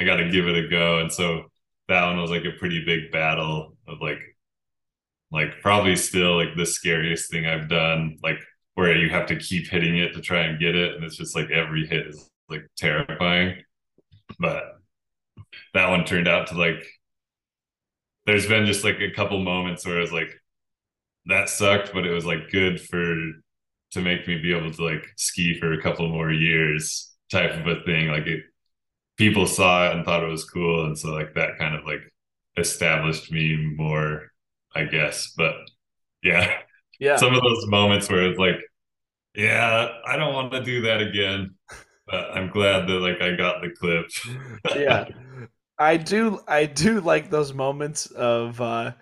I 0.00 0.04
got 0.04 0.16
to 0.16 0.30
give 0.30 0.46
it 0.46 0.64
a 0.64 0.68
go. 0.68 0.98
And 1.00 1.12
so 1.12 1.44
that 1.88 2.06
one 2.06 2.20
was 2.20 2.30
like 2.30 2.44
a 2.44 2.58
pretty 2.58 2.84
big 2.84 3.10
battle 3.12 3.76
of 3.86 4.00
like 4.00 4.18
like 5.32 5.60
probably 5.60 5.96
still 5.96 6.36
like 6.36 6.56
the 6.56 6.66
scariest 6.66 7.30
thing 7.30 7.46
I've 7.46 7.68
done, 7.68 8.18
like 8.22 8.38
where 8.74 8.96
you 8.96 9.10
have 9.10 9.26
to 9.26 9.36
keep 9.36 9.68
hitting 9.68 9.98
it 9.98 10.12
to 10.14 10.20
try 10.20 10.42
and 10.44 10.60
get 10.60 10.74
it. 10.74 10.94
And 10.94 11.04
it's 11.04 11.16
just 11.16 11.34
like 11.34 11.50
every 11.50 11.86
hit 11.86 12.06
is 12.06 12.30
like 12.48 12.62
terrifying. 12.76 13.62
But 14.38 14.62
that 15.74 15.88
one 15.90 16.04
turned 16.04 16.28
out 16.28 16.48
to 16.48 16.54
like 16.58 16.84
there's 18.26 18.46
been 18.46 18.66
just 18.66 18.84
like 18.84 19.00
a 19.00 19.10
couple 19.10 19.38
moments 19.40 19.86
where 19.86 19.98
it 19.98 20.02
was 20.02 20.12
like 20.12 20.30
that 21.26 21.48
sucked, 21.48 21.92
but 21.92 22.06
it 22.06 22.12
was 22.12 22.26
like 22.26 22.50
good 22.50 22.80
for 22.80 23.16
to 23.92 24.00
make 24.00 24.26
me 24.26 24.38
be 24.38 24.54
able 24.54 24.70
to 24.72 24.84
like 24.84 25.06
ski 25.16 25.58
for 25.58 25.72
a 25.72 25.82
couple 25.82 26.08
more 26.08 26.32
years 26.32 27.12
type 27.30 27.52
of 27.52 27.66
a 27.66 27.82
thing. 27.84 28.08
Like 28.08 28.26
it 28.26 28.42
people 29.16 29.46
saw 29.46 29.88
it 29.88 29.96
and 29.96 30.04
thought 30.04 30.22
it 30.24 30.30
was 30.30 30.44
cool. 30.44 30.86
And 30.86 30.98
so 30.98 31.10
like 31.10 31.34
that 31.34 31.58
kind 31.58 31.74
of 31.74 31.84
like 31.84 32.00
established 32.56 33.32
me 33.32 33.56
more 33.76 34.30
I 34.74 34.84
guess. 34.84 35.32
But 35.36 35.54
yeah, 36.22 36.58
yeah, 37.00 37.16
some 37.16 37.34
of 37.34 37.42
those 37.42 37.66
moments 37.66 38.08
where 38.08 38.28
it's 38.30 38.38
like, 38.38 38.56
yeah, 39.34 39.88
I 40.06 40.16
don't 40.16 40.34
want 40.34 40.52
to 40.52 40.62
do 40.62 40.82
that 40.82 41.00
again. 41.00 41.54
But 42.06 42.30
I'm 42.36 42.50
glad 42.50 42.86
that 42.86 43.00
like 43.00 43.20
I 43.20 43.34
got 43.36 43.62
the 43.62 43.70
clip. 43.70 44.06
yeah, 44.76 45.06
I 45.78 45.96
do. 45.96 46.40
I 46.48 46.66
do 46.66 47.00
like 47.00 47.30
those 47.30 47.52
moments 47.52 48.06
of 48.06 48.60
uh, 48.60 48.92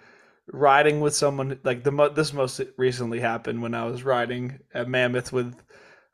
riding 0.49 1.01
with 1.01 1.15
someone. 1.15 1.59
Like 1.65 1.85
the 1.85 1.93
mo- 1.93 2.09
this 2.09 2.33
most 2.33 2.61
recently 2.77 3.21
happened 3.21 3.63
when 3.63 3.75
I 3.75 3.85
was 3.87 4.03
riding 4.05 4.61
at 4.75 4.89
Mammoth 4.89 5.33
with 5.33 5.55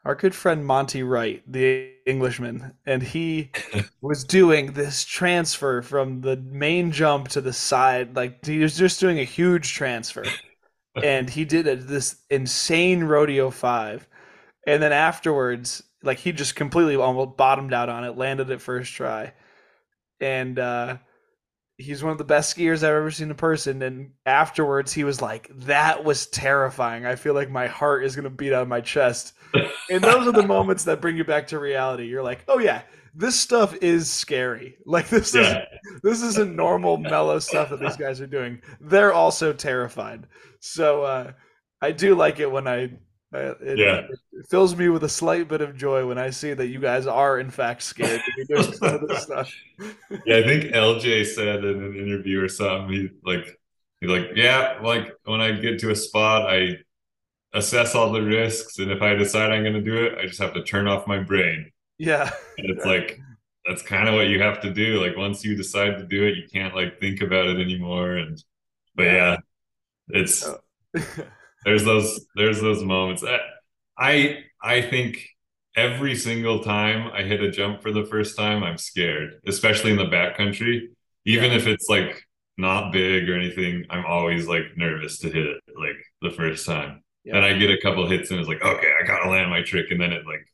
our 0.05 0.15
good 0.15 0.35
friend 0.35 0.65
Monty 0.67 1.03
Wright, 1.03 1.43
the 1.51 1.93
Englishman, 2.07 2.75
and 2.87 3.03
he 3.03 3.53
was 4.03 4.25
doing 4.25 4.73
this 4.73 5.05
transfer 5.05 5.83
from 5.83 6.23
the 6.23 6.37
main 6.37 6.93
jump 6.93 7.29
to 7.29 7.41
the 7.41 7.53
side. 7.53 8.17
Like 8.17 8.45
he 8.45 8.61
was 8.61 8.77
just 8.77 9.01
doing 9.01 9.19
a 9.19 9.25
huge 9.25 9.73
transfer, 9.75 10.39
and 11.03 11.31
he 11.31 11.45
did 11.45 11.67
a, 11.67 11.77
this 11.77 12.17
insane 12.31 13.05
rodeo 13.05 13.51
five, 13.51 14.07
and 14.67 14.83
then 14.83 14.93
afterwards, 14.93 15.83
like 16.03 16.19
he 16.19 16.33
just 16.33 16.57
completely 16.57 16.97
almost 16.97 17.37
bottomed 17.37 17.75
out 17.75 17.89
on 17.89 18.05
it, 18.05 18.17
landed 18.17 18.51
it 18.51 18.61
first 18.61 18.93
try, 18.95 19.33
and 20.21 20.59
uh, 20.59 20.99
he's 21.81 22.03
one 22.03 22.13
of 22.13 22.19
the 22.19 22.25
best 22.25 22.57
skiers 22.57 22.79
I've 22.79 22.95
ever 22.95 23.11
seen 23.11 23.31
in 23.31 23.37
person. 23.37 23.83
And 23.83 24.13
afterwards, 24.27 24.93
he 24.93 25.05
was 25.05 25.21
like, 25.21 25.51
"That 25.61 26.05
was 26.05 26.27
terrifying. 26.27 27.07
I 27.07 27.17
feel 27.17 27.35
like 27.35 27.51
my 27.51 27.67
heart 27.67 28.05
is 28.05 28.15
gonna 28.15 28.31
beat 28.31 28.53
out 28.53 28.63
of 28.63 28.69
my 28.69 28.81
chest." 28.81 29.35
and 29.91 30.03
those 30.03 30.27
are 30.27 30.33
the 30.33 30.47
moments 30.47 30.85
that 30.85 31.01
bring 31.01 31.17
you 31.17 31.25
back 31.25 31.49
to 31.49 31.59
reality. 31.59 32.07
You're 32.07 32.23
like, 32.23 32.45
"Oh 32.49 32.59
yeah, 32.59 32.83
this 33.15 33.39
stuff 33.39 33.75
is 33.81 34.11
scary. 34.11 34.77
Like 34.87 35.09
this 35.09 35.35
yeah. 35.35 35.65
is 35.93 36.01
this 36.03 36.23
isn't 36.23 36.55
normal 36.55 36.97
mellow 36.97 37.39
stuff 37.39 37.71
that 37.71 37.81
these 37.81 37.97
guys 37.97 38.21
are 38.21 38.27
doing. 38.27 38.61
They're 38.81 39.13
also 39.15 39.53
terrified." 39.53 40.27
So 40.61 41.05
uh, 41.05 41.33
I 41.81 41.93
do 41.93 42.15
like 42.15 42.41
it 42.41 42.51
when 42.51 42.69
I 42.69 42.91
it, 43.33 43.79
yeah. 43.79 44.07
it, 44.33 44.49
fills 44.49 44.75
me 44.75 44.89
with 44.89 45.05
a 45.05 45.09
slight 45.09 45.49
bit 45.49 45.61
of 45.61 45.77
joy 45.77 46.07
when 46.07 46.19
I 46.19 46.31
see 46.31 46.53
that 46.53 46.67
you 46.67 46.81
guys 46.81 47.07
are 47.07 47.39
in 47.39 47.51
fact 47.51 47.83
scared 47.83 48.21
to 48.25 48.33
be 48.37 48.45
doing 48.45 48.73
some 48.73 48.95
of 48.95 49.09
this 49.09 49.23
stuff. 49.23 49.53
yeah, 50.27 50.37
I 50.37 50.43
think 50.43 50.65
LJ 50.75 51.27
said 51.27 51.65
in 51.65 51.83
an 51.83 51.97
interview 51.97 52.43
or 52.43 52.49
something, 52.49 52.91
he 52.91 53.09
like 53.25 53.59
he's 54.01 54.11
like, 54.11 54.31
yeah, 54.35 54.79
like 54.83 55.13
when 55.25 55.41
I 55.41 55.53
get 55.53 55.79
to 55.81 55.91
a 55.91 55.97
spot, 55.97 56.51
I 56.51 56.79
assess 57.55 57.95
all 57.95 58.11
the 58.13 58.23
risks, 58.23 58.79
and 58.79 58.91
if 58.91 59.03
I 59.03 59.15
decide 59.15 59.53
I'm 59.53 59.63
going 59.63 59.75
to 59.75 59.81
do 59.81 60.05
it, 60.05 60.19
I 60.19 60.27
just 60.27 60.41
have 60.41 60.55
to 60.55 60.65
turn 60.65 60.89
off 60.89 61.07
my 61.07 61.21
brain. 61.21 61.71
Yeah, 61.99 62.31
and 62.59 62.71
it's 62.71 62.85
like 62.85 63.21
that's 63.67 63.83
kind 63.83 64.09
of 64.09 64.15
what 64.15 64.29
you 64.29 64.43
have 64.43 64.61
to 64.63 64.73
do. 64.73 65.01
Like 65.05 65.17
once 65.17 65.45
you 65.45 65.55
decide 65.55 65.99
to 65.99 66.05
do 66.05 66.27
it, 66.27 66.37
you 66.37 66.49
can't 66.53 66.75
like 66.75 66.99
think 66.99 67.21
about 67.21 67.47
it 67.47 67.61
anymore. 67.61 68.17
And 68.17 68.43
but 68.97 69.05
yeah, 69.05 69.37
it's. 70.09 70.49
There's 71.65 71.85
those 71.85 72.27
there's 72.37 72.61
those 72.61 72.83
moments. 72.83 73.23
Uh, 73.23 73.39
I 73.99 74.45
I 74.63 74.83
think 74.83 75.27
every 75.77 76.17
single 76.17 76.63
time 76.63 77.11
I 77.13 77.23
hit 77.23 77.43
a 77.43 77.51
jump 77.51 77.83
for 77.83 77.93
the 77.93 78.05
first 78.05 78.37
time, 78.37 78.63
I'm 78.63 78.79
scared, 78.79 79.41
especially 79.47 79.91
in 79.91 79.97
the 79.97 80.05
backcountry. 80.05 80.89
Even 81.27 81.51
yeah. 81.51 81.57
if 81.57 81.67
it's 81.67 81.89
like 81.89 82.23
not 82.57 82.93
big 82.93 83.29
or 83.29 83.35
anything, 83.35 83.85
I'm 83.91 84.07
always 84.07 84.47
like 84.47 84.77
nervous 84.77 85.19
to 85.19 85.29
hit 85.29 85.47
it 85.47 85.61
like 85.79 85.97
the 86.23 86.31
first 86.31 86.67
time. 86.67 87.03
Yeah. 87.25 87.37
And 87.37 87.45
I 87.45 87.59
get 87.59 87.71
a 87.71 87.81
couple 87.81 88.09
hits 88.09 88.31
and 88.31 88.41
it's 88.41 88.49
like, 88.49 88.63
okay, 88.63 88.93
I 89.01 89.07
gotta 89.07 89.31
land 89.31 89.51
my 89.51 89.63
trick, 89.63 89.91
and 89.91 90.01
then 90.01 90.13
it 90.13 90.27
like 90.27 90.47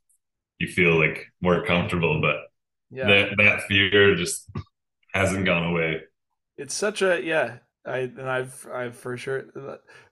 you 0.59 0.69
feel 0.69 0.99
like 0.99 1.27
more 1.41 1.65
comfortable, 1.65 2.21
but 2.21 2.37
yeah. 2.91 3.07
that 3.07 3.37
that 3.39 3.63
fear 3.63 4.15
just 4.15 4.49
hasn't 5.15 5.45
gone 5.45 5.65
away. 5.65 6.03
It's 6.57 6.75
such 6.75 7.03
a 7.03 7.23
yeah, 7.23 7.59
I 7.87 7.99
and 7.99 8.29
I've 8.29 8.67
I've 8.73 8.97
for 8.97 9.17
sure. 9.17 9.45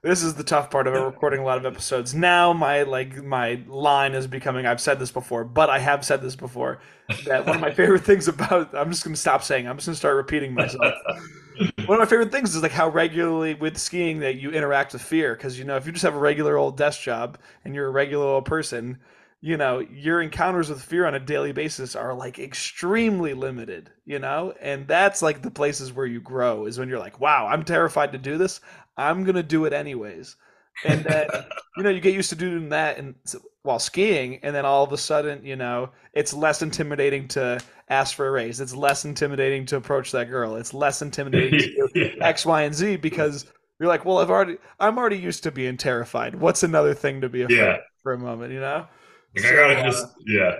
This 0.01 0.23
is 0.23 0.35
the 0.35 0.43
tough 0.43 0.69
part 0.69 0.87
of 0.87 0.93
recording 0.93 1.41
a 1.41 1.43
lot 1.43 1.57
of 1.57 1.65
episodes. 1.65 2.13
Now 2.13 2.53
my 2.53 2.83
like 2.83 3.21
my 3.23 3.61
line 3.67 4.13
is 4.13 4.27
becoming. 4.27 4.65
I've 4.65 4.79
said 4.79 4.97
this 4.99 5.11
before, 5.11 5.43
but 5.43 5.69
I 5.69 5.79
have 5.79 6.05
said 6.05 6.21
this 6.21 6.35
before. 6.35 6.79
That 7.25 7.45
one 7.45 7.55
of 7.55 7.61
my 7.61 7.73
favorite 7.73 8.03
things 8.05 8.27
about. 8.27 8.73
I'm 8.73 8.91
just 8.91 9.03
gonna 9.03 9.15
stop 9.17 9.43
saying. 9.43 9.67
I'm 9.67 9.77
just 9.77 9.87
gonna 9.87 9.95
start 9.97 10.15
repeating 10.15 10.53
myself. 10.53 10.93
one 11.85 11.97
of 11.97 11.99
my 11.99 12.05
favorite 12.05 12.31
things 12.31 12.55
is 12.55 12.61
like 12.61 12.71
how 12.71 12.89
regularly 12.89 13.55
with 13.55 13.77
skiing 13.77 14.19
that 14.19 14.35
you 14.35 14.51
interact 14.51 14.93
with 14.93 15.01
fear. 15.01 15.35
Because 15.35 15.59
you 15.59 15.65
know, 15.65 15.75
if 15.75 15.85
you 15.85 15.91
just 15.91 16.03
have 16.03 16.15
a 16.15 16.19
regular 16.19 16.57
old 16.57 16.77
desk 16.77 17.01
job 17.01 17.37
and 17.65 17.75
you're 17.75 17.87
a 17.87 17.91
regular 17.91 18.25
old 18.25 18.45
person, 18.45 18.99
you 19.45 19.57
know 19.57 19.77
your 19.77 20.23
encounters 20.23 20.69
with 20.69 20.81
fear 20.81 21.05
on 21.05 21.13
a 21.13 21.19
daily 21.19 21.51
basis 21.51 21.95
are 21.95 22.15
like 22.15 22.39
extremely 22.39 23.35
limited 23.35 23.91
you 24.03 24.17
know? 24.17 24.53
And 24.59 24.87
that's 24.87 25.21
like 25.21 25.41
the 25.41 25.51
places 25.51 25.93
where 25.93 26.05
you 26.07 26.19
grow 26.19 26.65
is 26.65 26.79
when 26.79 26.89
you're 26.89 26.99
like 26.99 27.19
wow 27.19 27.45
i'm 27.45 27.63
terrified 27.63 28.11
to 28.13 28.17
do 28.17 28.39
this. 28.39 28.59
I'm 28.97 29.23
gonna 29.23 29.43
do 29.43 29.65
it 29.65 29.73
anyways. 29.73 30.35
And 30.83 31.03
then 31.03 31.27
you 31.77 31.83
know 31.83 31.91
you 31.91 32.01
get 32.01 32.15
used 32.15 32.29
to 32.29 32.35
doing 32.35 32.69
that 32.69 32.97
and 32.97 33.13
while 33.61 33.77
skiing 33.77 34.39
and 34.41 34.55
then 34.55 34.65
all 34.65 34.83
of 34.83 34.91
a 34.91 34.97
sudden 34.97 35.45
you 35.45 35.55
know 35.55 35.91
it's 36.13 36.33
less 36.33 36.63
intimidating 36.63 37.27
to 37.29 37.59
ask 37.89 38.15
for 38.15 38.27
a 38.27 38.31
raise. 38.31 38.59
It's 38.59 38.73
less 38.73 39.05
intimidating 39.05 39.67
to 39.67 39.77
approach 39.77 40.11
that 40.13 40.27
girl. 40.27 40.55
It's 40.55 40.73
less 40.73 41.03
intimidating 41.03 41.59
to 41.59 41.89
do 41.93 42.11
x 42.19 42.47
y 42.47 42.63
and 42.63 42.73
z 42.73 42.95
because 42.95 43.45
you're 43.79 43.89
like 43.89 44.05
well 44.05 44.19
i've 44.19 44.31
already 44.31 44.57
i'm 44.79 44.97
already 44.97 45.19
used 45.19 45.43
to 45.43 45.51
being 45.51 45.77
terrified. 45.77 46.33
What's 46.33 46.63
another 46.63 46.95
thing 46.95 47.21
to 47.21 47.29
be 47.29 47.43
afraid 47.43 47.57
yeah. 47.57 47.77
for 48.01 48.13
a 48.13 48.17
moment? 48.17 48.51
You 48.51 48.61
know 48.61 48.87
like 49.35 49.43
so, 49.45 49.49
I 49.49 49.73
gotta 49.73 49.83
just 49.83 50.05
uh, 50.05 50.09
yeah 50.25 50.55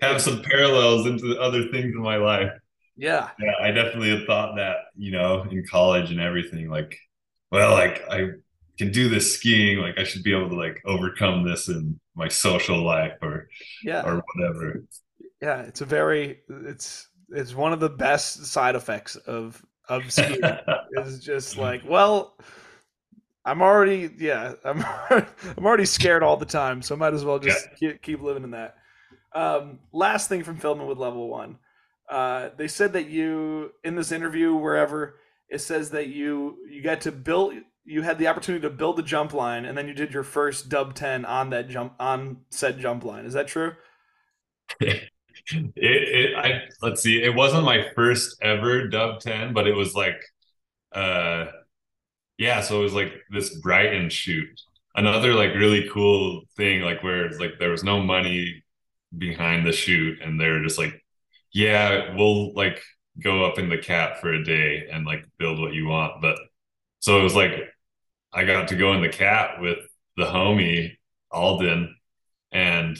have 0.00 0.20
some 0.20 0.42
parallels 0.42 1.06
into 1.06 1.26
the 1.26 1.40
other 1.40 1.68
things 1.68 1.94
in 1.94 2.02
my 2.02 2.16
life. 2.16 2.52
Yeah. 2.96 3.30
Yeah, 3.38 3.52
I 3.60 3.70
definitely 3.70 4.10
had 4.10 4.26
thought 4.26 4.56
that, 4.56 4.76
you 4.96 5.12
know, 5.12 5.42
in 5.42 5.64
college 5.70 6.10
and 6.10 6.20
everything, 6.20 6.68
like, 6.68 6.98
well, 7.50 7.72
like 7.72 8.02
I 8.10 8.30
can 8.76 8.92
do 8.92 9.08
this 9.08 9.34
skiing, 9.34 9.78
like 9.78 9.98
I 9.98 10.04
should 10.04 10.22
be 10.22 10.34
able 10.34 10.50
to 10.50 10.56
like 10.56 10.80
overcome 10.84 11.44
this 11.44 11.68
in 11.68 11.98
my 12.14 12.28
social 12.28 12.82
life 12.82 13.14
or 13.22 13.48
yeah 13.82 14.02
or 14.04 14.22
whatever. 14.34 14.84
Yeah, 15.40 15.62
it's 15.62 15.80
a 15.80 15.84
very 15.84 16.40
it's 16.48 17.08
it's 17.30 17.54
one 17.54 17.72
of 17.72 17.80
the 17.80 17.88
best 17.88 18.46
side 18.46 18.74
effects 18.74 19.16
of 19.16 19.64
of 19.88 20.12
skiing 20.12 20.40
is 20.92 21.20
just 21.20 21.56
like, 21.56 21.82
well, 21.86 22.36
I'm 23.50 23.62
already 23.62 24.10
yeah 24.18 24.54
I'm 24.64 24.84
I'm 25.10 25.66
already 25.66 25.86
scared 25.86 26.22
all 26.22 26.36
the 26.36 26.46
time, 26.46 26.82
so 26.82 26.94
I 26.94 26.98
might 26.98 27.14
as 27.14 27.24
well 27.24 27.38
just 27.38 27.68
yeah. 27.80 27.92
keep, 27.92 28.02
keep 28.02 28.22
living 28.22 28.44
in 28.44 28.50
that. 28.52 28.76
Um, 29.34 29.80
last 29.92 30.28
thing 30.28 30.42
from 30.42 30.58
filming 30.58 30.86
with 30.86 30.98
Level 30.98 31.28
One, 31.28 31.58
uh, 32.08 32.50
they 32.56 32.68
said 32.68 32.92
that 32.94 33.08
you 33.08 33.72
in 33.84 33.94
this 33.94 34.12
interview 34.12 34.54
wherever 34.54 35.16
it 35.48 35.60
says 35.60 35.90
that 35.90 36.08
you 36.08 36.58
you 36.68 36.82
got 36.82 37.00
to 37.02 37.12
build 37.12 37.54
you 37.84 38.02
had 38.02 38.18
the 38.18 38.28
opportunity 38.28 38.62
to 38.62 38.70
build 38.70 38.96
the 38.96 39.02
jump 39.02 39.32
line 39.32 39.64
and 39.64 39.76
then 39.76 39.88
you 39.88 39.94
did 39.94 40.12
your 40.12 40.22
first 40.22 40.68
dub 40.68 40.94
10 40.94 41.24
on 41.24 41.50
that 41.50 41.68
jump 41.68 41.94
on 41.98 42.38
said 42.50 42.78
jump 42.78 43.04
line 43.04 43.24
is 43.24 43.32
that 43.32 43.48
true 43.48 43.72
it, 44.80 45.08
it 45.76 46.36
I, 46.36 46.62
let's 46.82 47.02
see 47.02 47.22
it 47.22 47.34
wasn't 47.34 47.64
my 47.64 47.86
first 47.94 48.36
ever 48.42 48.86
dub 48.88 49.20
10 49.20 49.54
but 49.54 49.66
it 49.66 49.74
was 49.74 49.94
like 49.94 50.20
uh 50.92 51.46
yeah, 52.38 52.60
so 52.60 52.80
it 52.80 52.84
was 52.84 52.94
like 52.94 53.12
this 53.30 53.54
Brighton 53.60 54.10
shoot. 54.10 54.48
Another 54.94 55.34
like 55.34 55.54
really 55.54 55.88
cool 55.92 56.42
thing, 56.56 56.82
like 56.82 57.02
where 57.02 57.26
it's 57.26 57.38
like 57.38 57.58
there 57.58 57.70
was 57.70 57.84
no 57.84 58.00
money 58.02 58.62
behind 59.16 59.66
the 59.66 59.72
shoot, 59.72 60.20
and 60.22 60.40
they 60.40 60.48
were 60.48 60.62
just 60.62 60.78
like, 60.78 61.04
yeah, 61.52 62.14
we'll 62.16 62.54
like 62.54 62.82
go 63.22 63.44
up 63.44 63.58
in 63.58 63.68
the 63.68 63.78
cap 63.78 64.18
for 64.18 64.32
a 64.32 64.44
day 64.44 64.88
and 64.92 65.04
like 65.06 65.24
build 65.38 65.60
what 65.60 65.74
you 65.74 65.86
want. 65.86 66.22
But 66.22 66.38
so 67.00 67.20
it 67.20 67.24
was 67.24 67.34
like 67.34 67.52
I 68.32 68.44
got 68.44 68.68
to 68.68 68.76
go 68.76 68.92
in 68.94 69.02
the 69.02 69.08
cat 69.08 69.60
with 69.60 69.78
the 70.16 70.24
homie 70.24 70.96
Alden, 71.30 71.94
and 72.52 72.96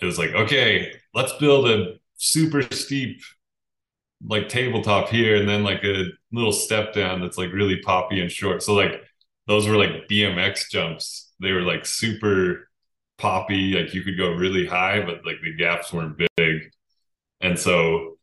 it 0.00 0.04
was 0.04 0.18
like, 0.18 0.32
okay, 0.32 0.92
let's 1.14 1.32
build 1.34 1.68
a 1.68 1.94
super 2.16 2.62
steep 2.62 3.20
like 4.26 4.48
tabletop 4.48 5.08
here, 5.08 5.36
and 5.36 5.48
then 5.48 5.64
like 5.64 5.82
a 5.84 6.04
little 6.32 6.52
step 6.52 6.92
down 6.92 7.20
that's 7.20 7.38
like 7.38 7.52
really 7.52 7.80
poppy 7.80 8.20
and 8.20 8.30
short. 8.30 8.62
So 8.62 8.74
like 8.74 9.02
those 9.46 9.66
were 9.68 9.76
like 9.76 10.08
BMX 10.10 10.70
jumps. 10.70 11.32
They 11.40 11.52
were 11.52 11.62
like 11.62 11.86
super 11.86 12.68
poppy, 13.16 13.72
like 13.74 13.94
you 13.94 14.02
could 14.02 14.18
go 14.18 14.30
really 14.32 14.66
high, 14.66 15.00
but 15.00 15.24
like 15.24 15.36
the 15.42 15.54
gaps 15.56 15.92
weren't 15.92 16.20
big. 16.36 16.70
And 17.40 17.58
so 17.58 18.18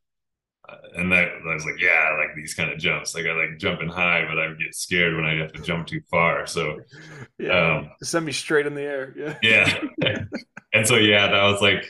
uh, 0.67 0.77
and 0.95 1.11
that 1.11 1.27
I 1.27 1.53
was 1.53 1.65
like, 1.65 1.79
yeah, 1.79 2.09
I 2.11 2.17
like 2.17 2.35
these 2.35 2.53
kind 2.53 2.71
of 2.71 2.79
jumps. 2.79 3.13
Like 3.13 3.25
I 3.25 3.33
like 3.33 3.59
jumping 3.59 3.89
high, 3.89 4.25
but 4.27 4.39
I 4.39 4.47
would 4.47 4.59
get 4.59 4.73
scared 4.75 5.15
when 5.15 5.25
I 5.25 5.35
have 5.35 5.53
to 5.53 5.61
jump 5.61 5.87
too 5.87 6.01
far. 6.09 6.47
So 6.47 6.79
yeah, 7.37 7.77
um, 7.77 7.91
send 8.01 8.25
me 8.25 8.31
straight 8.31 8.65
in 8.65 8.75
the 8.75 8.81
air. 8.81 9.37
Yeah. 9.41 9.79
Yeah. 9.97 10.23
and 10.73 10.87
so 10.87 10.95
yeah, 10.95 11.27
that 11.27 11.43
was 11.43 11.61
like 11.61 11.85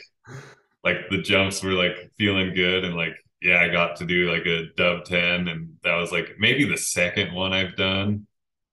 like 0.84 1.08
the 1.10 1.20
jumps 1.20 1.62
were 1.62 1.72
like 1.72 2.10
feeling 2.16 2.54
good 2.54 2.84
and 2.84 2.94
like 2.94 3.14
yeah, 3.42 3.60
I 3.60 3.68
got 3.68 3.96
to 3.96 4.06
do 4.06 4.30
like 4.30 4.46
a 4.46 4.66
dub 4.76 5.04
10 5.04 5.48
and 5.48 5.76
that 5.82 5.96
was 5.96 6.12
like 6.12 6.36
maybe 6.38 6.64
the 6.64 6.78
second 6.78 7.34
one 7.34 7.52
I've 7.52 7.76
done 7.76 8.26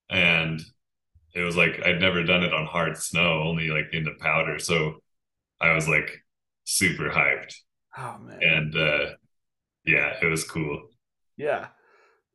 and 0.10 0.62
it 1.36 1.42
was 1.42 1.58
like 1.58 1.82
I'd 1.86 2.00
never 2.00 2.24
done 2.24 2.44
it 2.44 2.54
on 2.54 2.66
hard 2.66 2.98
snow, 2.98 3.44
only 3.44 3.70
like 3.70 3.94
into 3.94 4.12
powder. 4.20 4.60
So 4.60 5.02
I 5.60 5.74
was 5.74 5.88
like 5.88 6.24
super 6.64 7.10
hyped. 7.10 7.56
Oh 7.98 8.18
man. 8.20 8.40
And 8.42 8.76
uh 8.76 9.06
yeah, 9.86 10.14
it 10.22 10.28
was 10.28 10.44
cool. 10.44 10.82
Yeah. 11.36 11.68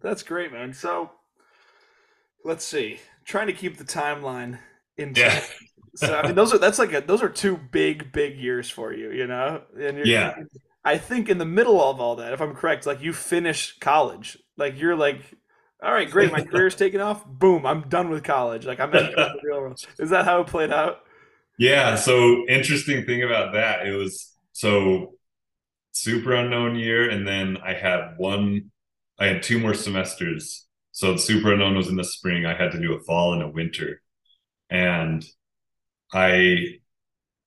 That's 0.00 0.22
great, 0.22 0.52
man. 0.52 0.74
So 0.74 1.10
let's 2.44 2.64
see. 2.64 2.98
Trying 3.24 3.46
to 3.46 3.52
keep 3.52 3.78
the 3.78 3.84
timeline 3.84 4.58
in 4.96 5.14
yeah. 5.16 5.42
so 5.94 6.14
I 6.14 6.26
mean 6.26 6.34
those 6.34 6.52
are 6.52 6.58
that's 6.58 6.78
like 6.78 6.92
a 6.92 7.00
those 7.00 7.22
are 7.22 7.28
two 7.28 7.56
big, 7.56 8.12
big 8.12 8.36
years 8.36 8.68
for 8.68 8.92
you, 8.92 9.12
you 9.12 9.26
know? 9.26 9.62
And 9.80 10.04
yeah. 10.04 10.34
I 10.84 10.98
think 10.98 11.28
in 11.28 11.38
the 11.38 11.44
middle 11.44 11.82
of 11.82 12.00
all 12.00 12.16
that, 12.16 12.32
if 12.32 12.40
I'm 12.40 12.54
correct, 12.54 12.86
like 12.86 13.02
you 13.02 13.12
finish 13.12 13.78
college. 13.78 14.38
Like 14.56 14.78
you're 14.78 14.96
like 14.96 15.20
all 15.82 15.92
right, 15.92 16.10
great. 16.10 16.32
My 16.32 16.42
career's 16.42 16.74
taking 16.76 17.00
off. 17.00 17.24
Boom, 17.24 17.64
I'm 17.64 17.82
done 17.88 18.10
with 18.10 18.24
college. 18.24 18.66
Like 18.66 18.80
I'm 18.80 18.92
in 18.94 19.12
the 19.12 19.38
real 19.44 19.60
world. 19.60 19.80
Is 19.98 20.10
that 20.10 20.24
how 20.24 20.40
it 20.40 20.48
played 20.48 20.72
out? 20.72 21.00
Yeah. 21.58 21.94
So 21.96 22.44
interesting 22.48 23.04
thing 23.04 23.22
about 23.22 23.52
that, 23.52 23.86
it 23.86 23.92
was 23.92 24.34
so 24.52 25.14
Superunknown 25.94 26.78
year, 26.78 27.08
and 27.08 27.26
then 27.26 27.58
I 27.64 27.74
had 27.74 28.14
one. 28.16 28.70
I 29.18 29.26
had 29.26 29.42
two 29.42 29.58
more 29.58 29.74
semesters. 29.74 30.66
So 30.92 31.12
the 31.12 31.18
Superunknown 31.18 31.76
was 31.76 31.88
in 31.88 31.96
the 31.96 32.04
spring. 32.04 32.44
I 32.46 32.56
had 32.56 32.72
to 32.72 32.80
do 32.80 32.94
a 32.94 33.00
fall 33.00 33.32
and 33.32 33.42
a 33.42 33.48
winter, 33.48 34.00
and 34.70 35.24
I 36.12 36.78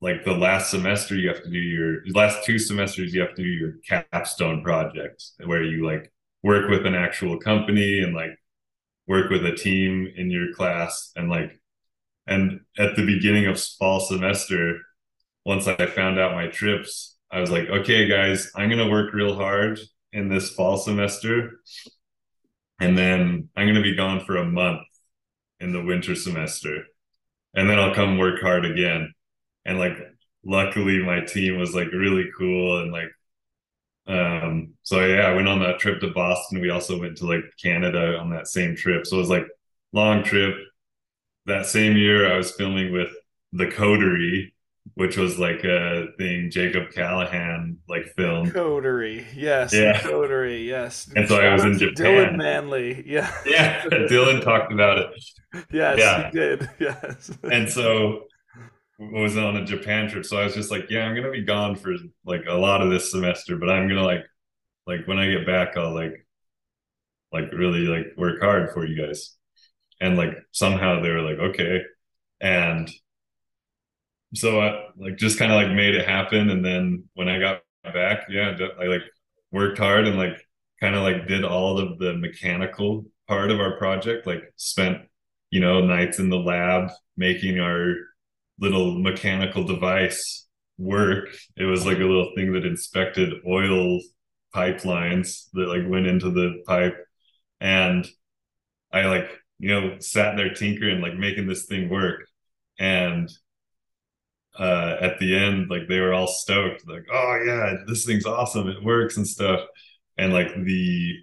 like 0.02 0.26
the 0.26 0.34
last 0.34 0.72
semester 0.72 1.16
you 1.16 1.30
have 1.30 1.43
to 1.43 1.49
do 1.49 1.60
your 1.60 1.99
last 2.14 2.43
two 2.43 2.58
semesters 2.58 3.14
you 3.14 3.22
have 3.22 3.36
to 3.36 3.43
do 3.43 3.49
your 3.49 3.74
capstone 3.88 4.64
project 4.64 5.24
where 5.45 5.64
you 5.64 5.86
like 5.86 6.12
work 6.43 6.70
with 6.70 6.86
an 6.86 6.95
actual 6.95 7.38
company 7.38 8.02
and 8.02 8.16
like 8.16 8.38
work 9.08 9.30
with 9.30 9.45
a 9.45 9.56
team 9.56 10.12
in 10.16 10.30
your 10.30 10.54
class 10.54 11.12
and 11.16 11.30
like 11.30 11.60
and 12.28 12.60
at 12.78 12.95
the 12.95 13.06
beginning 13.06 13.45
of 13.45 13.62
fall 13.62 13.99
semester 13.99 14.78
once 15.45 15.68
i 15.68 15.86
found 15.86 16.20
out 16.20 16.34
my 16.34 16.47
trips 16.47 17.18
i 17.32 17.39
was 17.39 17.52
like 17.52 17.70
okay 17.70 18.08
guys 18.08 18.52
i'm 18.56 18.70
going 18.70 18.84
to 18.84 18.91
work 18.91 19.14
real 19.14 19.36
hard 19.36 19.80
in 20.14 20.28
this 20.28 20.49
fall 20.52 20.78
semester 20.78 21.60
and 22.80 22.97
then 22.97 23.49
i'm 23.56 23.66
going 23.66 23.76
to 23.76 23.82
be 23.82 23.95
gone 23.95 24.20
for 24.20 24.38
a 24.38 24.45
month 24.45 24.82
in 25.60 25.72
the 25.74 25.84
winter 25.84 26.16
semester 26.16 26.84
and 27.54 27.70
then 27.70 27.80
i'll 27.80 27.93
come 27.93 28.18
work 28.18 28.41
hard 28.41 28.66
again 28.66 29.12
and 29.66 29.80
like 29.80 29.97
luckily 30.43 30.99
my 30.99 31.22
team 31.22 31.57
was 31.57 31.76
like 31.76 31.91
really 31.91 32.30
cool 32.38 32.82
and 32.82 32.91
like 32.91 33.09
um, 34.07 34.74
so 34.84 35.05
yeah, 35.05 35.22
I 35.28 35.34
went 35.34 35.47
on 35.47 35.59
that 35.59 35.80
trip 35.80 36.01
to 36.01 36.12
Boston. 36.12 36.59
We 36.59 36.70
also 36.70 36.99
went 36.99 37.18
to 37.18 37.28
like 37.28 37.43
Canada 37.62 38.18
on 38.18 38.30
that 38.32 38.47
same 38.47 38.76
trip. 38.76 39.05
So 39.05 39.18
it 39.18 39.20
was 39.20 39.30
like 39.30 39.47
long 39.93 40.24
trip. 40.24 40.55
That 41.45 41.66
same 41.66 41.97
year 41.97 42.32
I 42.32 42.38
was 42.38 42.51
filming 42.51 42.91
with 42.91 43.09
The 43.53 43.68
Coterie, 43.68 44.53
which 44.95 45.18
was 45.18 45.39
like 45.39 45.64
a 45.64 46.07
thing 46.18 46.49
Jacob 46.51 46.91
Callahan 46.91 47.78
like 47.88 48.07
film. 48.18 48.51
Coterie, 48.51 49.26
yes. 49.36 49.74
Yeah. 49.74 50.01
Coterie, 50.01 50.68
yes. 50.68 51.09
And 51.16 51.28
so 51.28 51.36
Shout 51.36 51.45
I 51.45 51.53
was 51.53 51.64
in 51.64 51.78
Japan. 51.78 51.95
Dylan 51.95 52.38
Manley, 52.38 53.03
yeah. 53.07 53.34
Yeah, 53.45 53.82
Dylan 53.86 54.43
talked 54.43 54.72
about 54.72 54.97
it. 54.97 55.09
Yes, 55.72 55.99
yeah. 55.99 56.30
he 56.32 56.38
did. 56.38 56.70
Yes. 56.80 57.32
And 57.43 57.70
so 57.70 58.24
was 59.10 59.38
on 59.38 59.58
a 59.58 59.66
Japan 59.66 60.10
trip, 60.10 60.26
so 60.26 60.38
I 60.38 60.45
was 60.45 60.54
just 60.54 60.72
like, 60.72 60.89
yeah, 60.89 61.06
I'm 61.06 61.16
gonna 61.16 61.32
be 61.32 61.43
gone 61.43 61.76
for 61.76 61.93
like 62.26 62.43
a 62.47 62.54
lot 62.54 62.82
of 62.82 62.91
this 62.91 63.12
semester, 63.12 63.58
but 63.58 63.70
I'm 63.70 63.88
gonna 63.88 64.04
like, 64.04 64.24
like 64.88 65.08
when 65.08 65.20
I 65.20 65.32
get 65.32 65.45
back, 65.45 65.78
I'll 65.78 65.93
like, 65.93 66.26
like 67.32 67.52
really 67.54 67.82
like 67.82 68.08
work 68.18 68.41
hard 68.41 68.72
for 68.74 68.86
you 68.86 69.06
guys, 69.06 69.36
and 69.99 70.18
like 70.18 70.32
somehow 70.52 71.02
they 71.02 71.10
were 71.10 71.22
like, 71.22 71.39
okay, 71.39 71.82
and 72.41 72.89
so 74.34 74.62
I 74.62 74.86
like 74.97 75.18
just 75.18 75.38
kind 75.39 75.52
of 75.52 75.58
like 75.58 75.76
made 75.76 75.95
it 75.95 76.08
happen, 76.08 76.49
and 76.49 76.64
then 76.64 77.06
when 77.16 77.28
I 77.28 77.39
got 77.39 77.62
back, 77.84 78.26
yeah, 78.30 78.56
I 78.80 78.86
like 78.86 79.02
worked 79.52 79.78
hard 79.80 80.08
and 80.08 80.18
like 80.18 80.38
kind 80.80 80.95
of 80.95 81.04
like 81.04 81.28
did 81.28 81.43
all 81.43 81.78
of 81.80 81.99
the 81.99 82.14
mechanical 82.14 83.06
part 83.28 83.52
of 83.52 83.60
our 83.60 83.78
project, 83.78 84.28
like 84.28 84.43
spent 84.58 84.99
you 85.49 85.60
know 85.60 85.82
nights 85.82 86.20
in 86.20 86.30
the 86.30 86.38
lab 86.38 86.91
making 87.18 87.60
our 87.60 87.95
little 88.62 88.99
mechanical 88.99 89.66
device 89.66 90.47
work. 90.78 91.30
It 91.57 91.66
was 91.66 91.86
like 91.86 91.97
a 91.97 92.01
little 92.01 92.32
thing 92.36 92.53
that 92.53 92.66
inspected 92.66 93.34
oil 93.45 93.99
pipelines 94.55 95.49
that 95.53 95.68
like 95.68 95.89
went 95.89 96.07
into 96.07 96.30
the 96.30 96.62
pipe. 96.66 96.95
And 97.59 98.07
I 98.93 99.05
like, 99.05 99.30
you 99.59 99.70
know, 99.70 99.97
sat 99.99 100.38
there 100.38 100.53
tinkering, 100.53 101.01
like 101.01 101.16
making 101.16 101.47
this 101.47 101.66
thing 101.66 101.89
work. 101.89 102.22
And 102.80 103.30
uh, 104.57 104.97
at 105.01 105.20
the 105.20 105.36
end, 105.36 105.70
like 105.70 105.88
they 105.88 105.99
were 105.99 106.14
all 106.14 106.28
stoked, 106.28 106.88
like, 106.88 107.05
oh 107.12 107.43
yeah, 107.45 107.78
this 107.88 108.05
thing's 108.05 108.26
awesome, 108.26 108.68
it 108.68 108.84
works 108.84 109.18
and 109.18 109.28
stuff. 109.28 109.62
And 110.18 110.34
like 110.34 110.53
the 110.53 111.14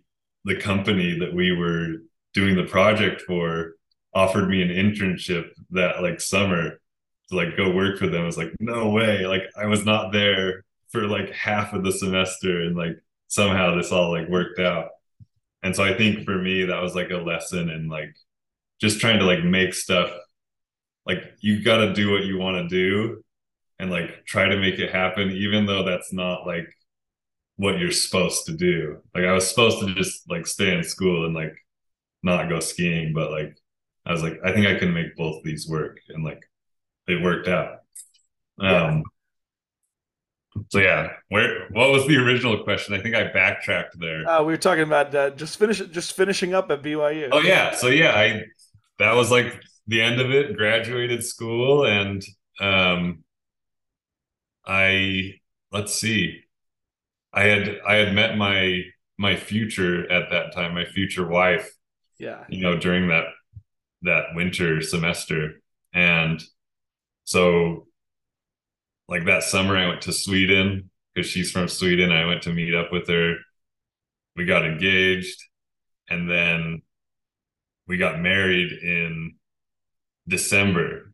the 0.45 0.57
company 0.57 1.19
that 1.19 1.35
we 1.35 1.53
were 1.53 1.97
doing 2.33 2.57
the 2.57 2.65
project 2.65 3.23
for 3.23 3.75
offered 4.15 4.49
me 4.49 4.63
an 4.63 4.69
internship 4.69 5.51
that 5.71 6.01
like 6.01 6.21
summer 6.21 6.81
to 7.29 7.37
like 7.37 7.57
go 7.57 7.71
work 7.71 7.99
for 7.99 8.07
them. 8.07 8.23
I 8.23 8.27
was 8.27 8.39
like, 8.39 8.53
no 8.61 8.91
way. 8.91 9.27
Like 9.27 9.43
I 9.57 9.67
was 9.67 9.85
not 9.85 10.13
there 10.13 10.65
for 10.91 11.07
like 11.07 11.31
half 11.33 11.73
of 11.73 11.85
the 11.85 11.93
semester 11.93 12.63
and 12.63 12.77
like 12.77 12.97
somehow 13.29 13.77
this 13.77 13.93
all 13.93 14.11
like 14.13 14.29
worked 14.29 14.59
out. 14.59 14.89
And 15.63 15.75
so 15.75 15.85
I 15.85 15.97
think 15.97 16.25
for 16.25 16.39
me 16.39 16.65
that 16.65 16.83
was 16.83 16.95
like 16.95 17.11
a 17.11 17.17
lesson 17.17 17.69
in 17.69 17.89
like 17.89 18.15
just 18.81 19.01
trying 19.01 19.19
to 19.19 19.25
like 19.25 19.45
make 19.45 19.75
stuff 19.75 20.11
like 21.05 21.23
you 21.41 21.63
got 21.63 21.79
to 21.79 21.93
do 21.93 22.11
what 22.11 22.25
you 22.25 22.39
want 22.39 22.57
to 22.57 22.69
do 22.69 23.23
and 23.79 23.91
like 23.91 24.25
try 24.27 24.49
to 24.49 24.59
make 24.61 24.79
it 24.79 24.93
happen 24.93 25.31
even 25.31 25.67
though 25.67 25.83
that's 25.83 26.13
not 26.13 26.47
like 26.47 26.69
what 27.57 27.79
you're 27.79 27.91
supposed 27.91 28.47
to 28.47 28.53
do. 28.53 28.99
Like 29.15 29.25
I 29.25 29.33
was 29.33 29.49
supposed 29.49 29.81
to 29.81 29.95
just 29.95 30.31
like 30.31 30.47
stay 30.47 30.77
in 30.77 30.85
school 30.85 31.27
and 31.27 31.35
like 31.35 31.55
not 32.23 32.49
go 32.49 32.61
skiing, 32.61 33.13
but 33.13 33.31
like 33.31 33.57
I 34.07 34.13
was 34.13 34.23
like 34.23 34.39
I 34.45 34.53
think 34.53 34.67
I 34.67 34.79
can 34.79 34.95
make 34.95 35.17
both 35.17 35.43
these 35.43 35.69
work 35.69 35.99
and 36.09 36.25
like 36.25 36.48
it 37.09 37.23
worked 37.23 37.49
out. 37.49 37.81
Um, 38.61 39.03
so 40.69 40.79
yeah, 40.79 41.11
where 41.29 41.69
what 41.71 41.91
was 41.91 42.07
the 42.07 42.17
original 42.17 42.63
question? 42.65 42.95
I 42.95 43.01
think 43.01 43.15
I 43.15 43.31
backtracked 43.33 43.99
there. 43.99 44.29
Uh, 44.29 44.41
we 44.43 44.53
were 44.53 44.59
talking 44.59 44.83
about 44.83 45.15
uh, 45.15 45.31
just 45.31 45.59
finish 45.59 45.79
just 45.79 46.15
finishing 46.15 46.55
up 46.55 46.71
at 46.71 46.83
BYU. 46.83 47.29
Oh 47.33 47.41
yeah, 47.41 47.75
so 47.75 47.89
yeah, 47.89 48.13
I 48.13 48.43
that 48.99 49.15
was 49.15 49.31
like 49.31 49.61
the 49.87 50.03
end 50.03 50.21
of 50.21 50.31
it. 50.31 50.57
Graduated 50.57 51.25
school, 51.25 51.87
and 51.87 52.23
um, 52.61 53.25
I 54.67 55.35
let's 55.73 55.95
see, 55.95 56.41
I 57.33 57.45
had 57.45 57.79
I 57.87 57.95
had 57.97 58.15
met 58.15 58.37
my 58.37 58.83
my 59.17 59.37
future 59.37 60.11
at 60.11 60.31
that 60.31 60.53
time, 60.55 60.75
my 60.75 60.85
future 60.85 61.27
wife. 61.27 61.71
Yeah, 62.19 62.45
you 62.49 62.63
know, 62.63 62.77
during 62.77 63.09
that 63.09 63.27
that 64.03 64.35
winter 64.35 64.81
semester, 64.81 65.61
and 65.93 66.43
so 67.29 67.87
like 69.07 69.27
that 69.27 69.43
summer 69.43 69.77
I 69.77 69.87
went 69.87 70.01
to 70.03 70.15
Sweden 70.15 70.89
because 71.13 71.31
she's 71.31 71.51
from 71.51 71.69
Sweden. 71.69 72.11
I 72.11 72.25
went 72.25 72.41
to 72.45 72.55
meet 72.55 72.75
up 72.75 72.91
with 72.91 73.07
her. 73.09 73.35
We 74.35 74.47
got 74.47 74.65
engaged 74.65 75.39
and 76.09 76.31
then 76.31 76.81
we 77.87 77.99
got 77.99 78.19
married 78.19 78.73
in 78.73 79.35
December 80.27 81.13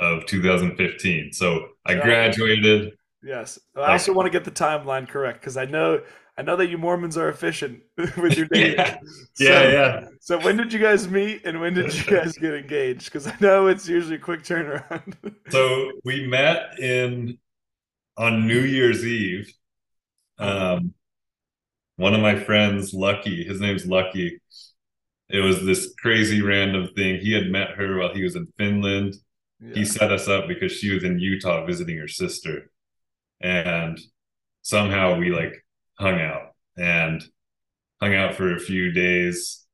of 0.00 0.26
2015. 0.26 1.32
So 1.32 1.68
I 1.86 1.94
graduated. 1.94 2.94
Yes. 3.22 3.56
I 3.76 3.92
also 3.92 4.12
want 4.12 4.26
to 4.26 4.30
get 4.30 4.42
the 4.42 4.50
timeline 4.50 5.08
correct 5.08 5.40
because 5.40 5.56
I 5.56 5.66
know 5.66 6.02
I 6.36 6.42
know 6.42 6.56
that 6.56 6.68
you 6.68 6.78
Mormons 6.78 7.16
are 7.16 7.28
efficient 7.28 7.82
with 7.96 8.36
your 8.36 8.46
dating. 8.52 8.76
yeah. 8.76 8.98
So, 9.34 9.44
yeah, 9.44 9.68
yeah. 9.70 10.04
So 10.20 10.38
when 10.40 10.56
did 10.56 10.72
you 10.72 10.78
guys 10.78 11.08
meet 11.08 11.44
and 11.44 11.60
when 11.60 11.74
did 11.74 11.94
you 11.94 12.04
guys 12.04 12.36
get 12.36 12.54
engaged? 12.54 13.04
Because 13.06 13.26
I 13.26 13.36
know 13.40 13.68
it's 13.68 13.88
usually 13.88 14.16
a 14.16 14.20
quick 14.20 14.42
turnaround. 14.42 15.14
so 15.50 15.92
we 16.04 16.26
met 16.26 16.78
in 16.78 17.38
on 18.16 18.46
New 18.46 18.60
Year's 18.60 19.04
Eve. 19.04 19.52
Um, 20.38 20.94
one 21.96 22.14
of 22.14 22.20
my 22.20 22.38
friends, 22.38 22.92
Lucky, 22.92 23.44
his 23.44 23.60
name's 23.60 23.86
Lucky. 23.86 24.40
It 25.28 25.40
was 25.40 25.64
this 25.64 25.94
crazy 25.98 26.42
random 26.42 26.88
thing. 26.94 27.20
He 27.20 27.32
had 27.32 27.48
met 27.48 27.70
her 27.70 27.98
while 27.98 28.12
he 28.12 28.22
was 28.22 28.34
in 28.34 28.48
Finland. 28.58 29.14
Yeah. 29.60 29.74
He 29.74 29.84
set 29.84 30.12
us 30.12 30.28
up 30.28 30.48
because 30.48 30.72
she 30.72 30.92
was 30.92 31.04
in 31.04 31.18
Utah 31.18 31.64
visiting 31.64 31.96
her 31.98 32.08
sister. 32.08 32.70
And 33.40 33.98
somehow 34.62 35.16
we 35.16 35.30
like 35.30 35.63
hung 35.98 36.20
out 36.20 36.54
and 36.76 37.22
hung 38.00 38.14
out 38.14 38.34
for 38.34 38.54
a 38.54 38.60
few 38.60 38.92
days. 38.92 39.64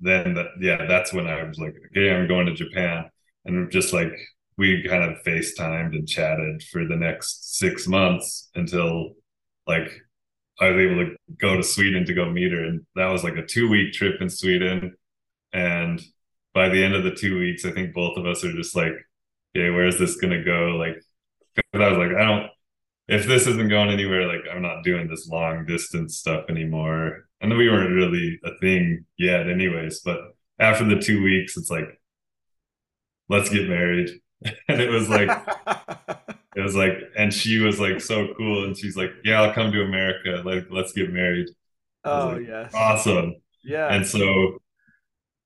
Then 0.00 0.34
that 0.34 0.46
yeah, 0.60 0.86
that's 0.86 1.12
when 1.12 1.26
I 1.26 1.42
was 1.44 1.58
like, 1.58 1.74
okay, 1.90 2.10
I'm 2.14 2.28
going 2.28 2.46
to 2.46 2.54
Japan. 2.54 3.10
And 3.44 3.70
just 3.70 3.92
like 3.92 4.12
we 4.58 4.86
kind 4.88 5.04
of 5.04 5.22
FaceTimed 5.24 5.94
and 5.94 6.08
chatted 6.08 6.62
for 6.62 6.86
the 6.86 6.96
next 6.96 7.56
six 7.58 7.86
months 7.86 8.50
until 8.54 9.12
like 9.66 9.90
I 10.60 10.70
was 10.70 10.78
able 10.78 11.04
to 11.06 11.16
go 11.38 11.56
to 11.56 11.62
Sweden 11.62 12.06
to 12.06 12.14
go 12.14 12.30
meet 12.30 12.52
her. 12.52 12.64
And 12.64 12.86
that 12.94 13.08
was 13.08 13.24
like 13.24 13.36
a 13.36 13.46
two 13.46 13.68
week 13.68 13.92
trip 13.92 14.20
in 14.20 14.30
Sweden. 14.30 14.94
And 15.52 16.02
by 16.54 16.68
the 16.68 16.82
end 16.82 16.94
of 16.94 17.04
the 17.04 17.14
two 17.14 17.38
weeks, 17.38 17.64
I 17.64 17.72
think 17.72 17.94
both 17.94 18.16
of 18.16 18.26
us 18.26 18.44
are 18.44 18.52
just 18.52 18.74
like, 18.76 18.92
okay, 19.56 19.70
where's 19.70 19.98
this 19.98 20.16
gonna 20.16 20.42
go? 20.44 20.76
Like, 20.78 20.96
I 21.74 21.88
was 21.88 21.98
like, 21.98 22.16
I 22.16 22.24
don't 22.24 22.50
if 23.08 23.26
this 23.26 23.46
isn't 23.46 23.68
going 23.68 23.90
anywhere, 23.90 24.26
like 24.26 24.44
I'm 24.52 24.62
not 24.62 24.82
doing 24.82 25.08
this 25.08 25.28
long 25.28 25.64
distance 25.64 26.18
stuff 26.18 26.44
anymore. 26.48 27.26
And 27.40 27.50
then 27.50 27.58
we 27.58 27.70
weren't 27.70 27.94
really 27.94 28.38
a 28.44 28.56
thing 28.58 29.04
yet, 29.16 29.48
anyways. 29.48 30.00
But 30.00 30.18
after 30.58 30.84
the 30.84 30.98
two 30.98 31.22
weeks, 31.22 31.56
it's 31.56 31.70
like, 31.70 32.00
let's 33.28 33.48
get 33.48 33.68
married. 33.68 34.10
and 34.68 34.80
it 34.80 34.90
was 34.90 35.08
like, 35.08 35.30
it 36.56 36.60
was 36.62 36.74
like, 36.74 36.98
and 37.16 37.32
she 37.32 37.58
was 37.58 37.78
like 37.78 38.00
so 38.00 38.34
cool. 38.36 38.64
And 38.64 38.76
she's 38.76 38.96
like, 38.96 39.10
yeah, 39.24 39.42
I'll 39.42 39.52
come 39.52 39.70
to 39.70 39.82
America. 39.82 40.42
Like, 40.44 40.66
let's 40.70 40.92
get 40.92 41.12
married. 41.12 41.48
Oh, 42.04 42.28
like, 42.28 42.46
yes. 42.46 42.72
Awesome. 42.74 43.36
Yeah. 43.62 43.88
And 43.88 44.06
so, 44.06 44.58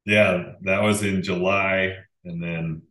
yeah, 0.06 0.52
that 0.62 0.82
was 0.82 1.02
in 1.02 1.22
July. 1.22 1.96
And 2.24 2.42
then 2.42 2.82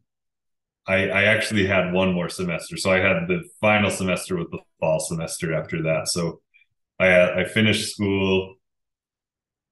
I, 0.89 1.07
I 1.09 1.23
actually 1.25 1.67
had 1.67 1.93
one 1.93 2.13
more 2.13 2.29
semester. 2.29 2.75
So 2.75 2.91
I 2.91 2.97
had 2.97 3.27
the 3.27 3.43
final 3.61 3.91
semester 3.91 4.35
with 4.35 4.49
the 4.49 4.57
fall 4.79 4.99
semester 4.99 5.53
after 5.53 5.83
that. 5.83 6.07
So 6.07 6.41
I 6.99 7.41
I 7.41 7.45
finished 7.45 7.93
school, 7.93 8.55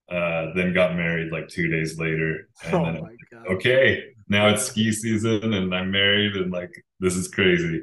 uh, 0.09 0.53
then 0.55 0.73
got 0.73 0.95
married 0.95 1.31
like 1.31 1.47
two 1.47 1.69
days 1.69 1.97
later. 1.97 2.49
And 2.63 2.75
oh 2.75 2.85
then, 2.85 3.17
okay, 3.51 4.03
now 4.29 4.49
it's 4.49 4.67
ski 4.67 4.91
season 4.91 5.53
and 5.55 5.73
I'm 5.73 5.89
married 5.89 6.35
and 6.35 6.51
like 6.51 6.71
this 6.99 7.15
is 7.15 7.27
crazy. 7.27 7.81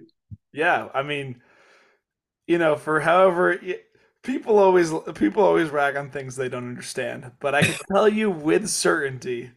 Yeah, 0.53 0.89
I 0.95 1.03
mean, 1.03 1.43
you 2.47 2.59
know, 2.59 2.76
for 2.76 3.01
however 3.01 3.59
people 4.22 4.61
always 4.61 4.93
people 5.16 5.43
always 5.43 5.70
rag 5.70 5.97
on 5.97 6.09
things 6.11 6.37
they 6.37 6.49
don't 6.49 6.68
understand, 6.68 7.32
but 7.41 7.53
I 7.53 7.62
can 7.62 7.74
tell 7.93 8.09
you 8.09 8.30
with 8.30 8.68
certainty 8.68 9.51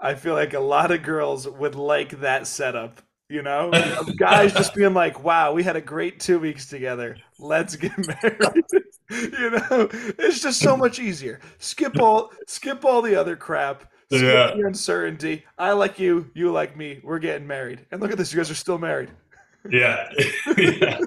I 0.00 0.14
feel 0.14 0.34
like 0.34 0.54
a 0.54 0.60
lot 0.60 0.90
of 0.90 1.02
girls 1.02 1.48
would 1.48 1.74
like 1.74 2.20
that 2.20 2.46
setup. 2.46 3.02
You 3.28 3.42
know, 3.42 3.70
guys 4.16 4.54
just 4.54 4.74
being 4.74 4.94
like, 4.94 5.22
"Wow, 5.22 5.52
we 5.52 5.62
had 5.62 5.76
a 5.76 5.82
great 5.82 6.18
two 6.18 6.38
weeks 6.38 6.66
together. 6.66 7.16
Let's 7.38 7.76
get 7.76 7.92
married." 8.22 8.64
you 9.10 9.50
know, 9.50 9.88
it's 10.18 10.40
just 10.40 10.60
so 10.60 10.76
much 10.76 10.98
easier. 10.98 11.40
Skip 11.58 12.00
all, 12.00 12.30
skip 12.46 12.84
all 12.86 13.02
the 13.02 13.14
other 13.16 13.36
crap. 13.36 13.92
Skip 14.10 14.22
yeah. 14.22 14.54
the 14.56 14.66
uncertainty. 14.66 15.44
I 15.58 15.72
like 15.72 15.98
you. 15.98 16.30
You 16.32 16.52
like 16.52 16.76
me. 16.76 17.00
We're 17.02 17.18
getting 17.18 17.46
married. 17.46 17.84
And 17.90 18.00
look 18.00 18.10
at 18.10 18.16
this. 18.16 18.32
You 18.32 18.38
guys 18.38 18.50
are 18.50 18.54
still 18.54 18.78
married. 18.78 19.10
Yeah. 19.68 20.08
yeah. 20.56 20.98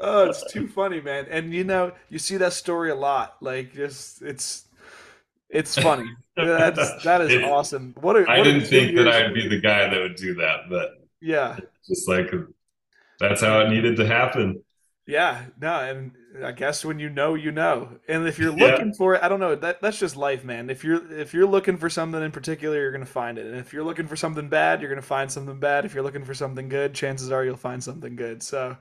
oh, 0.00 0.30
it's 0.30 0.52
too 0.52 0.66
funny, 0.66 1.00
man. 1.00 1.26
And 1.30 1.52
you 1.54 1.62
know, 1.62 1.92
you 2.08 2.18
see 2.18 2.36
that 2.38 2.52
story 2.54 2.90
a 2.90 2.96
lot. 2.96 3.36
Like, 3.40 3.72
just 3.72 4.22
it's 4.22 4.66
it's 5.52 5.78
funny. 5.78 6.10
That's 6.36 7.04
that 7.04 7.20
is 7.20 7.30
it, 7.30 7.44
awesome. 7.44 7.94
What, 8.00 8.16
a, 8.16 8.20
what 8.20 8.30
I 8.30 8.42
didn't 8.42 8.66
think 8.66 8.96
that 8.96 9.06
I'd 9.06 9.34
be 9.34 9.48
the 9.48 9.60
guy 9.60 9.88
that 9.88 10.00
would 10.00 10.16
do 10.16 10.34
that, 10.36 10.70
but 10.70 11.04
yeah, 11.20 11.58
just 11.86 12.08
like 12.08 12.32
that's 13.20 13.42
how 13.42 13.60
it 13.60 13.68
needed 13.68 13.96
to 13.96 14.06
happen. 14.06 14.62
Yeah, 15.06 15.44
no, 15.60 15.74
and 15.80 16.12
I 16.42 16.52
guess 16.52 16.84
when 16.84 16.98
you 16.98 17.10
know, 17.10 17.34
you 17.34 17.52
know. 17.52 17.88
And 18.08 18.26
if 18.26 18.38
you're 18.38 18.52
looking 18.52 18.88
yeah. 18.88 18.96
for 18.96 19.14
it, 19.14 19.22
I 19.22 19.28
don't 19.28 19.40
know. 19.40 19.54
That 19.54 19.82
that's 19.82 19.98
just 19.98 20.16
life, 20.16 20.42
man. 20.44 20.70
If 20.70 20.84
you're 20.84 21.12
if 21.12 21.34
you're 21.34 21.46
looking 21.46 21.76
for 21.76 21.90
something 21.90 22.22
in 22.22 22.30
particular, 22.30 22.78
you're 22.78 22.92
gonna 22.92 23.04
find 23.04 23.36
it. 23.36 23.46
And 23.46 23.56
if 23.56 23.72
you're 23.72 23.84
looking 23.84 24.06
for 24.06 24.16
something 24.16 24.48
bad, 24.48 24.80
you're 24.80 24.90
gonna 24.90 25.02
find 25.02 25.30
something 25.30 25.60
bad. 25.60 25.84
If 25.84 25.92
you're 25.92 26.02
looking 26.02 26.24
for 26.24 26.34
something 26.34 26.68
good, 26.68 26.94
chances 26.94 27.30
are 27.30 27.44
you'll 27.44 27.56
find 27.56 27.82
something 27.82 28.16
good. 28.16 28.42
So 28.42 28.76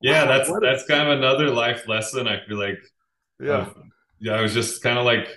yeah, 0.00 0.24
wow, 0.24 0.38
that's 0.38 0.52
that's 0.60 0.86
kind 0.86 1.08
of 1.08 1.18
another 1.18 1.50
life 1.50 1.86
lesson. 1.88 2.26
I 2.26 2.40
feel 2.46 2.58
like 2.58 2.78
yeah, 3.38 3.68
yeah. 4.18 4.32
I 4.32 4.40
was 4.40 4.54
just 4.54 4.82
kind 4.82 4.98
of 4.98 5.04
like 5.04 5.28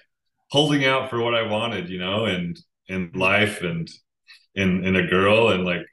holding 0.49 0.85
out 0.85 1.09
for 1.09 1.21
what 1.21 1.35
I 1.35 1.43
wanted, 1.43 1.89
you 1.89 1.99
know, 1.99 2.25
and 2.25 2.59
in 2.87 3.11
life 3.13 3.61
and 3.61 3.89
in 4.55 4.85
in 4.85 4.95
a 4.95 5.07
girl 5.07 5.49
and 5.49 5.65
like 5.65 5.85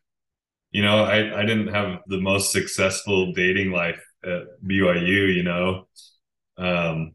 you 0.73 0.83
know, 0.83 1.05
I 1.05 1.41
I 1.41 1.47
didn't 1.47 1.69
have 1.69 2.01
the 2.09 2.21
most 2.21 2.53
successful 2.53 3.33
dating 3.33 3.73
life 3.73 4.03
at 4.25 4.43
BYU, 4.67 5.27
you 5.27 5.43
know. 5.45 5.89
Um 6.59 7.15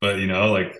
but 0.00 0.18
you 0.18 0.26
know, 0.28 0.52
like 0.52 0.76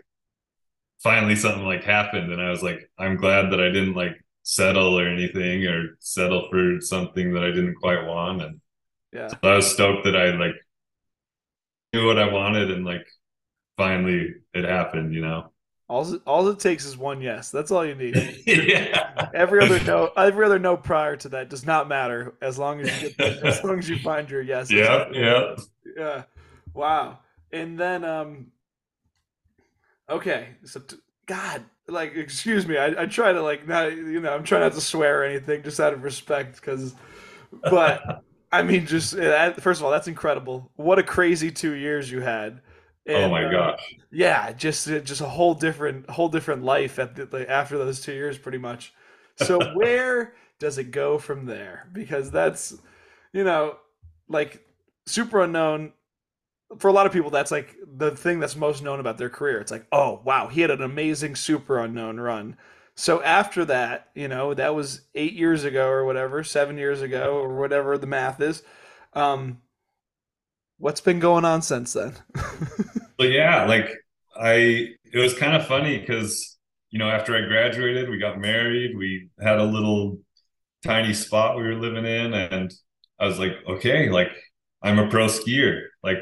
finally 1.02 1.36
something 1.36 1.64
like 1.64 1.84
happened 1.84 2.32
and 2.32 2.40
I 2.40 2.50
was 2.50 2.62
like 2.62 2.90
I'm 2.98 3.16
glad 3.16 3.52
that 3.52 3.60
I 3.60 3.68
didn't 3.70 3.94
like 3.94 4.24
settle 4.42 4.98
or 4.98 5.08
anything 5.08 5.66
or 5.66 5.96
settle 6.00 6.48
for 6.50 6.80
something 6.80 7.34
that 7.34 7.44
I 7.44 7.48
didn't 7.50 7.76
quite 7.76 8.06
want 8.06 8.42
and 8.42 8.60
yeah. 9.12 9.28
So 9.28 9.36
I 9.44 9.56
was 9.56 9.72
stoked 9.72 10.04
that 10.04 10.16
I 10.16 10.34
like 10.36 10.56
knew 11.92 12.06
what 12.06 12.18
I 12.18 12.32
wanted 12.32 12.70
and 12.70 12.84
like 12.84 13.06
finally 13.78 14.34
it 14.54 14.64
happened, 14.64 15.14
you 15.14 15.22
know. 15.22 15.53
All 15.88 16.16
all 16.26 16.48
it 16.48 16.58
takes 16.58 16.86
is 16.86 16.96
one 16.96 17.20
yes. 17.20 17.50
That's 17.50 17.70
all 17.70 17.84
you 17.84 17.94
need. 17.94 18.16
yeah. 18.46 19.28
Every 19.34 19.62
other 19.62 19.82
no, 19.84 20.10
every 20.16 20.46
other 20.46 20.58
no 20.58 20.76
prior 20.76 21.16
to 21.16 21.28
that 21.30 21.50
does 21.50 21.66
not 21.66 21.88
matter 21.88 22.34
as 22.40 22.58
long 22.58 22.80
as 22.80 23.02
you 23.02 23.10
get, 23.10 23.44
as 23.44 23.62
long 23.62 23.78
as 23.78 23.88
you 23.88 23.98
find 23.98 24.30
your 24.30 24.40
yes. 24.40 24.70
Yeah, 24.74 25.08
yeah, 25.12 25.56
yeah. 25.96 26.22
Wow. 26.72 27.18
And 27.52 27.78
then, 27.78 28.02
um, 28.04 28.46
okay, 30.08 30.48
so 30.64 30.80
t- 30.80 30.96
God, 31.26 31.64
like, 31.86 32.16
excuse 32.16 32.66
me, 32.66 32.76
I, 32.78 33.02
I 33.02 33.06
try 33.06 33.32
to 33.32 33.42
like 33.42 33.68
not, 33.68 33.92
you 33.92 34.20
know, 34.20 34.32
I'm 34.32 34.42
trying 34.42 34.62
not 34.62 34.72
to 34.72 34.80
swear 34.80 35.20
or 35.20 35.24
anything, 35.24 35.62
just 35.62 35.78
out 35.80 35.92
of 35.92 36.02
respect, 36.02 36.56
because, 36.56 36.94
but 37.62 38.24
I 38.52 38.62
mean, 38.62 38.86
just 38.86 39.14
first 39.14 39.80
of 39.80 39.84
all, 39.84 39.90
that's 39.90 40.08
incredible. 40.08 40.70
What 40.76 40.98
a 40.98 41.02
crazy 41.02 41.50
two 41.50 41.74
years 41.74 42.10
you 42.10 42.20
had. 42.20 42.60
And, 43.06 43.24
oh 43.24 43.28
my 43.30 43.44
uh, 43.44 43.50
gosh! 43.50 43.94
Yeah, 44.10 44.52
just 44.52 44.86
just 44.86 45.20
a 45.20 45.26
whole 45.26 45.54
different 45.54 46.08
whole 46.08 46.28
different 46.28 46.62
life 46.62 46.98
at 46.98 47.16
the, 47.16 47.46
after 47.50 47.76
those 47.76 48.00
two 48.00 48.14
years, 48.14 48.38
pretty 48.38 48.58
much. 48.58 48.94
So 49.36 49.60
where 49.74 50.34
does 50.58 50.78
it 50.78 50.90
go 50.90 51.18
from 51.18 51.46
there? 51.46 51.88
Because 51.92 52.30
that's 52.30 52.74
you 53.32 53.44
know 53.44 53.76
like 54.28 54.64
Superunknown 55.08 55.92
for 56.78 56.88
a 56.88 56.92
lot 56.92 57.06
of 57.06 57.12
people 57.12 57.30
that's 57.30 57.50
like 57.50 57.76
the 57.86 58.10
thing 58.12 58.40
that's 58.40 58.56
most 58.56 58.82
known 58.82 59.00
about 59.00 59.18
their 59.18 59.28
career 59.28 59.60
it's 59.60 59.70
like 59.70 59.86
oh 59.92 60.20
wow 60.24 60.48
he 60.48 60.60
had 60.60 60.70
an 60.70 60.82
amazing 60.82 61.34
Superunknown 61.34 62.22
run 62.22 62.56
so 62.94 63.22
after 63.22 63.64
that 63.66 64.08
you 64.14 64.28
know 64.28 64.54
that 64.54 64.74
was 64.74 65.02
eight 65.14 65.34
years 65.34 65.64
ago 65.64 65.88
or 65.88 66.04
whatever 66.04 66.42
seven 66.42 66.78
years 66.78 67.02
ago 67.02 67.36
or 67.36 67.54
whatever 67.56 67.98
the 67.98 68.06
math 68.06 68.40
is 68.40 68.62
um 69.12 69.58
what's 70.84 71.00
been 71.00 71.18
going 71.18 71.44
on 71.44 71.62
since 71.62 71.94
then 71.94 72.14
but 73.16 73.30
yeah, 73.30 73.64
like 73.64 73.90
I, 74.36 74.88
it 75.12 75.18
was 75.18 75.34
kind 75.34 75.54
of 75.54 75.66
funny 75.66 75.98
because 75.98 76.56
you 76.90 76.98
know 76.98 77.08
after 77.08 77.36
I 77.36 77.46
graduated, 77.46 78.10
we 78.10 78.18
got 78.18 78.40
married, 78.40 78.96
we 78.96 79.28
had 79.40 79.58
a 79.58 79.64
little 79.64 80.18
tiny 80.84 81.14
spot 81.14 81.56
we 81.56 81.62
were 81.62 81.76
living 81.76 82.04
in, 82.04 82.34
and 82.34 82.72
I 83.18 83.26
was 83.26 83.38
like, 83.38 83.52
okay, 83.68 84.10
like 84.10 84.30
I'm 84.82 84.98
a 84.98 85.08
pro 85.08 85.26
skier, 85.26 85.84
like 86.02 86.18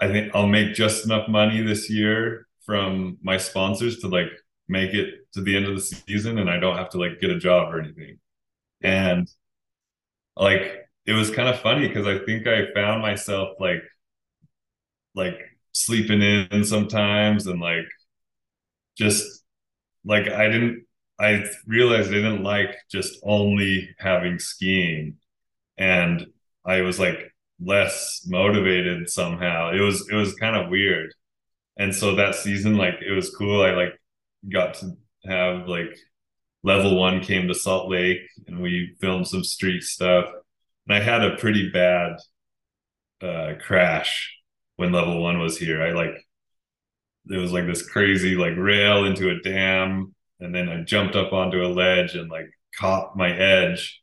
I 0.00 0.08
think 0.08 0.34
I'll 0.34 0.48
make 0.48 0.74
just 0.74 1.04
enough 1.04 1.28
money 1.28 1.62
this 1.62 1.90
year 1.90 2.46
from 2.66 3.18
my 3.22 3.36
sponsors 3.36 3.98
to 4.00 4.08
like 4.08 4.30
make 4.68 4.94
it 4.94 5.14
to 5.34 5.42
the 5.42 5.56
end 5.56 5.66
of 5.66 5.74
the 5.74 5.80
season 5.82 6.38
and 6.38 6.48
I 6.48 6.58
don't 6.58 6.76
have 6.76 6.88
to 6.90 6.98
like 6.98 7.20
get 7.20 7.30
a 7.30 7.38
job 7.38 7.72
or 7.72 7.80
anything. 7.80 8.18
And 8.82 9.28
like 10.36 10.83
it 11.06 11.12
was 11.12 11.30
kind 11.30 11.48
of 11.48 11.60
funny 11.60 11.88
because 11.88 12.06
I 12.06 12.18
think 12.24 12.46
I 12.46 12.72
found 12.74 13.02
myself 13.02 13.50
like 13.60 13.82
like 15.14 15.38
sleeping 15.72 16.22
in 16.22 16.64
sometimes 16.64 17.46
and 17.46 17.60
like 17.60 17.86
just 18.96 19.42
like 20.04 20.28
I 20.28 20.48
didn't 20.48 20.86
I 21.20 21.46
realized 21.66 22.10
I 22.10 22.14
didn't 22.14 22.42
like 22.44 22.76
just 22.90 23.18
only 23.24 23.90
having 23.98 24.38
skiing 24.38 25.16
and 25.78 26.26
I 26.66 26.82
was 26.82 27.00
like 27.00 27.34
less 27.60 28.24
motivated 28.28 29.10
somehow. 29.10 29.72
It 29.72 29.80
was 29.80 30.08
it 30.10 30.16
was 30.16 30.34
kind 30.36 30.56
of 30.56 30.70
weird. 30.70 31.12
And 31.78 31.94
so 31.94 32.16
that 32.16 32.36
season, 32.36 32.76
like 32.78 32.96
it 33.06 33.12
was 33.12 33.34
cool. 33.36 33.62
I 33.62 33.72
like 33.72 33.94
got 34.52 34.74
to 34.76 34.92
have 35.26 35.68
like 35.68 35.96
level 36.64 36.98
one 36.98 37.20
came 37.22 37.48
to 37.48 37.54
Salt 37.54 37.90
Lake 37.90 38.20
and 38.48 38.62
we 38.62 38.96
filmed 39.00 39.28
some 39.28 39.44
street 39.44 39.82
stuff. 39.84 40.26
And 40.86 40.96
I 40.96 41.00
had 41.00 41.22
a 41.22 41.36
pretty 41.36 41.70
bad 41.70 42.16
uh, 43.22 43.54
crash 43.60 44.36
when 44.76 44.92
level 44.92 45.22
one 45.22 45.38
was 45.38 45.58
here. 45.58 45.82
I 45.82 45.92
like 45.92 46.14
it 47.30 47.38
was 47.38 47.52
like 47.52 47.66
this 47.66 47.88
crazy 47.88 48.34
like 48.36 48.54
rail 48.56 49.04
into 49.04 49.30
a 49.30 49.40
dam, 49.40 50.14
and 50.40 50.54
then 50.54 50.68
I 50.68 50.82
jumped 50.82 51.16
up 51.16 51.32
onto 51.32 51.64
a 51.64 51.68
ledge 51.68 52.14
and 52.14 52.30
like 52.30 52.48
caught 52.78 53.16
my 53.16 53.30
edge 53.30 54.02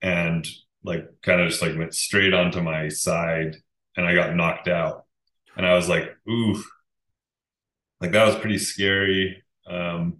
and 0.00 0.46
like 0.84 1.04
kind 1.22 1.40
of 1.40 1.50
just 1.50 1.62
like 1.62 1.76
went 1.76 1.94
straight 1.94 2.34
onto 2.34 2.60
my 2.60 2.88
side 2.88 3.56
and 3.96 4.06
I 4.06 4.14
got 4.14 4.34
knocked 4.34 4.68
out. 4.68 5.04
And 5.56 5.66
I 5.66 5.74
was 5.74 5.88
like, 5.88 6.16
ooh, 6.28 6.62
like 8.00 8.12
that 8.12 8.26
was 8.26 8.36
pretty 8.36 8.58
scary. 8.58 9.42
Um, 9.66 10.18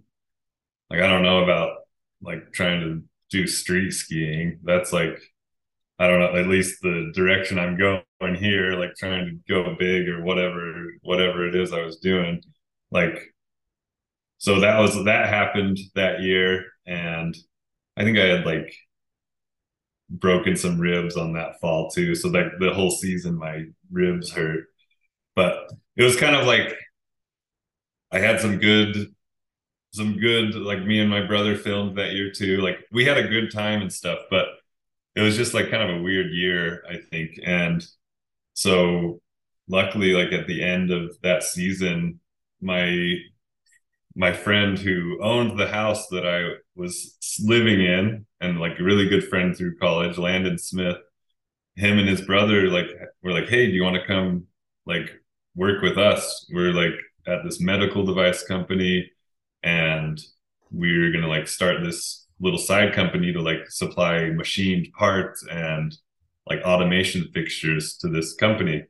like 0.89 1.01
I 1.01 1.07
don't 1.07 1.23
know 1.23 1.43
about 1.43 1.77
like 2.21 2.53
trying 2.53 2.81
to 2.81 3.03
do 3.29 3.47
street 3.47 3.91
skiing. 3.91 4.59
That's 4.63 4.93
like 4.93 5.19
I 5.99 6.07
don't 6.07 6.19
know, 6.19 6.35
at 6.35 6.47
least 6.47 6.81
the 6.81 7.11
direction 7.13 7.59
I'm 7.59 7.77
going 7.77 8.35
here, 8.35 8.73
like 8.73 8.95
trying 8.95 9.25
to 9.25 9.53
go 9.53 9.75
big 9.77 10.09
or 10.09 10.23
whatever, 10.23 10.85
whatever 11.01 11.47
it 11.47 11.55
is 11.55 11.71
I 11.71 11.83
was 11.83 11.97
doing. 11.97 12.41
Like, 12.91 13.19
so 14.39 14.59
that 14.61 14.79
was, 14.79 15.05
that 15.05 15.29
happened 15.29 15.77
that 15.95 16.21
year. 16.21 16.65
And 16.85 17.35
I 17.95 18.03
think 18.03 18.17
I 18.17 18.25
had 18.25 18.45
like 18.45 18.73
broken 20.09 20.55
some 20.55 20.79
ribs 20.79 21.15
on 21.15 21.33
that 21.33 21.59
fall 21.61 21.89
too. 21.89 22.15
So 22.15 22.29
like 22.29 22.47
the 22.59 22.73
whole 22.73 22.91
season, 22.91 23.37
my 23.37 23.65
ribs 23.91 24.31
hurt. 24.31 24.65
But 25.35 25.71
it 25.95 26.03
was 26.03 26.15
kind 26.15 26.35
of 26.35 26.45
like 26.45 26.75
I 28.11 28.19
had 28.19 28.39
some 28.39 28.57
good, 28.57 29.13
some 29.93 30.17
good, 30.17 30.55
like 30.55 30.83
me 30.83 30.99
and 30.99 31.09
my 31.09 31.25
brother 31.25 31.55
filmed 31.55 31.97
that 31.97 32.13
year 32.13 32.31
too. 32.31 32.57
Like 32.57 32.79
we 32.91 33.05
had 33.05 33.17
a 33.17 33.27
good 33.27 33.51
time 33.51 33.81
and 33.81 33.93
stuff, 33.93 34.19
but 34.29 34.47
it 35.15 35.21
was 35.21 35.37
just 35.37 35.53
like 35.53 35.69
kind 35.69 35.89
of 35.89 35.97
a 35.97 36.01
weird 36.01 36.31
year, 36.31 36.83
I 36.89 36.97
think. 37.11 37.39
And 37.45 37.85
so 38.53 39.21
luckily, 39.67 40.13
like 40.13 40.31
at 40.33 40.47
the 40.47 40.63
end 40.63 40.91
of 40.91 41.15
that 41.21 41.43
season, 41.43 42.19
my 42.61 43.15
my 44.15 44.31
friend 44.31 44.77
who 44.77 45.19
owned 45.21 45.57
the 45.59 45.67
house 45.67 46.07
that 46.09 46.25
I 46.27 46.55
was 46.75 47.17
living 47.43 47.81
in 47.81 48.25
and 48.41 48.59
like 48.59 48.79
a 48.79 48.83
really 48.83 49.09
good 49.09 49.27
friend 49.27 49.55
through 49.57 49.77
college, 49.77 50.17
Landon 50.17 50.57
Smith, 50.57 50.97
him 51.75 51.97
and 51.97 52.07
his 52.07 52.21
brother 52.21 52.67
like 52.69 52.87
were 53.23 53.31
like, 53.31 53.49
Hey, 53.49 53.67
do 53.67 53.73
you 53.73 53.83
want 53.83 53.95
to 53.95 54.05
come 54.05 54.45
like 54.85 55.09
work 55.55 55.81
with 55.81 55.97
us? 55.97 56.47
We're 56.53 56.73
like 56.73 56.93
at 57.27 57.43
this 57.43 57.59
medical 57.61 58.05
device 58.05 58.43
company 58.45 59.11
and 59.63 60.19
we're 60.71 61.11
gonna 61.11 61.27
like 61.27 61.47
start 61.47 61.83
this 61.83 62.22
little 62.43 62.59
side 62.59 62.93
company 62.93 63.31
to 63.31 63.41
like 63.41 63.69
supply 63.69 64.29
machined 64.29 64.87
parts 64.97 65.45
and 65.49 65.95
like 66.45 66.61
automation 66.61 67.29
fixtures 67.33 67.97
to 67.97 68.09
this 68.09 68.35
company. 68.35 68.83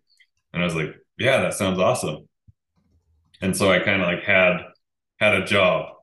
And 0.54 0.62
I 0.62 0.66
was 0.66 0.76
like, 0.76 0.96
yeah, 1.20 1.42
that 1.42 1.54
sounds 1.54 1.80
awesome. 1.80 2.28
And 3.42 3.56
so 3.56 3.72
I 3.72 3.80
kind 3.80 4.02
of 4.02 4.08
like 4.08 4.24
had 4.24 4.58
had 5.20 5.36
a 5.36 5.46
job 5.46 5.94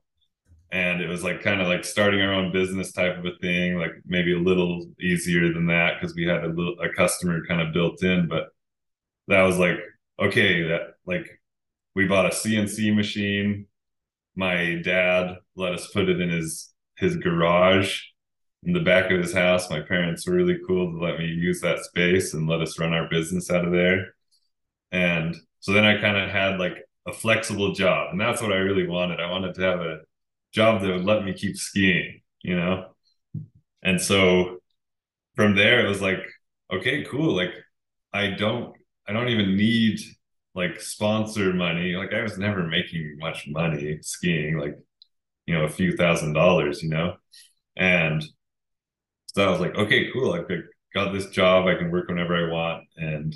and 0.71 1.01
it 1.01 1.09
was 1.09 1.23
like 1.23 1.43
kind 1.43 1.59
of 1.59 1.67
like 1.67 1.83
starting 1.83 2.21
our 2.21 2.33
own 2.33 2.53
business 2.53 2.93
type 2.93 3.17
of 3.17 3.25
a 3.25 3.37
thing, 3.41 3.77
like 3.77 3.91
maybe 4.05 4.33
a 4.33 4.39
little 4.39 4.85
easier 5.01 5.53
than 5.53 5.67
that 5.67 5.99
because 5.99 6.15
we 6.15 6.23
had 6.23 6.45
a 6.45 6.47
little 6.47 6.79
a 6.79 6.89
customer 6.93 7.45
kind 7.45 7.61
of 7.61 7.73
built 7.73 8.01
in, 8.03 8.27
but 8.27 8.47
that 9.27 9.41
was 9.41 9.57
like 9.57 9.77
okay, 10.21 10.63
that 10.63 10.81
like 11.05 11.27
we 11.95 12.07
bought 12.07 12.27
a 12.27 12.29
CNC 12.29 12.95
machine. 12.95 13.65
My 14.35 14.75
dad 14.83 15.37
let 15.55 15.73
us 15.73 15.87
put 15.87 16.07
it 16.07 16.21
in 16.21 16.29
his 16.29 16.70
his 17.01 17.17
garage 17.17 17.99
in 18.63 18.73
the 18.73 18.79
back 18.79 19.11
of 19.11 19.19
his 19.19 19.33
house. 19.33 19.69
My 19.69 19.81
parents 19.81 20.25
were 20.25 20.35
really 20.35 20.59
cool 20.67 20.91
to 20.91 21.03
let 21.03 21.17
me 21.19 21.25
use 21.25 21.59
that 21.61 21.79
space 21.79 22.33
and 22.33 22.47
let 22.47 22.61
us 22.61 22.79
run 22.79 22.93
our 22.93 23.09
business 23.09 23.51
out 23.51 23.65
of 23.65 23.71
there. 23.71 24.13
And 24.91 25.35
so 25.59 25.73
then 25.73 25.83
I 25.83 25.99
kind 25.99 26.17
of 26.17 26.29
had 26.29 26.59
like 26.59 26.77
a 27.07 27.11
flexible 27.11 27.73
job. 27.73 28.11
And 28.11 28.21
that's 28.21 28.41
what 28.41 28.53
I 28.53 28.57
really 28.57 28.87
wanted. 28.87 29.19
I 29.19 29.31
wanted 29.31 29.55
to 29.55 29.61
have 29.61 29.79
a 29.81 29.99
job 30.53 30.81
that 30.81 30.91
would 30.91 31.05
let 31.05 31.25
me 31.25 31.33
keep 31.33 31.57
skiing, 31.57 32.21
you 32.43 32.55
know? 32.55 32.93
And 33.83 33.99
so 33.99 34.59
from 35.35 35.55
there 35.55 35.83
it 35.83 35.89
was 35.89 36.01
like, 36.01 36.19
okay, 36.71 37.03
cool. 37.03 37.35
Like 37.35 37.53
I 38.13 38.31
don't 38.31 38.75
I 39.07 39.13
don't 39.13 39.29
even 39.29 39.57
need 39.57 39.99
like 40.53 40.79
sponsor 40.81 41.53
money. 41.53 41.95
Like 41.95 42.13
I 42.13 42.21
was 42.21 42.37
never 42.37 42.67
making 42.67 43.17
much 43.19 43.47
money 43.47 43.97
skiing. 44.01 44.59
Like 44.59 44.77
you 45.45 45.53
know 45.53 45.63
a 45.65 45.69
few 45.69 45.95
thousand 45.95 46.33
dollars 46.33 46.81
you 46.83 46.89
know? 46.89 47.15
And 47.77 48.23
so 49.27 49.47
i 49.47 49.49
was 49.49 49.59
like 49.59 49.75
okay 49.75 50.11
cool 50.11 50.33
i 50.33 50.41
got 50.93 51.13
this 51.13 51.29
job 51.29 51.67
i 51.67 51.75
can 51.75 51.91
work 51.91 52.07
whenever 52.07 52.35
i 52.35 52.51
want. 52.51 52.85
And 52.97 53.35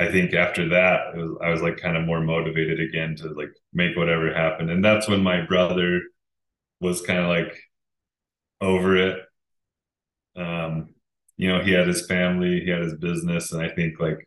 i 0.00 0.10
think 0.10 0.34
after 0.34 0.68
that 0.70 1.14
was, 1.16 1.38
i 1.42 1.50
was 1.50 1.62
like 1.62 1.78
kind 1.78 1.96
of 1.96 2.04
more 2.04 2.20
motivated 2.20 2.80
again 2.80 3.16
to 3.16 3.28
like 3.30 3.52
make 3.72 3.96
whatever 3.96 4.32
happen 4.32 4.70
and 4.70 4.84
that's 4.84 5.08
when 5.08 5.22
my 5.22 5.44
brother 5.46 6.00
was 6.80 7.00
kind 7.02 7.20
of 7.20 7.28
like 7.28 7.56
over 8.60 8.96
it. 8.96 9.20
Um 10.36 10.94
you 11.36 11.48
know 11.48 11.60
he 11.62 11.72
had 11.72 11.88
his 11.88 12.06
family 12.06 12.60
he 12.60 12.70
had 12.70 12.82
his 12.82 12.94
business 12.94 13.52
and 13.52 13.62
i 13.62 13.68
think 13.68 13.98
like 13.98 14.26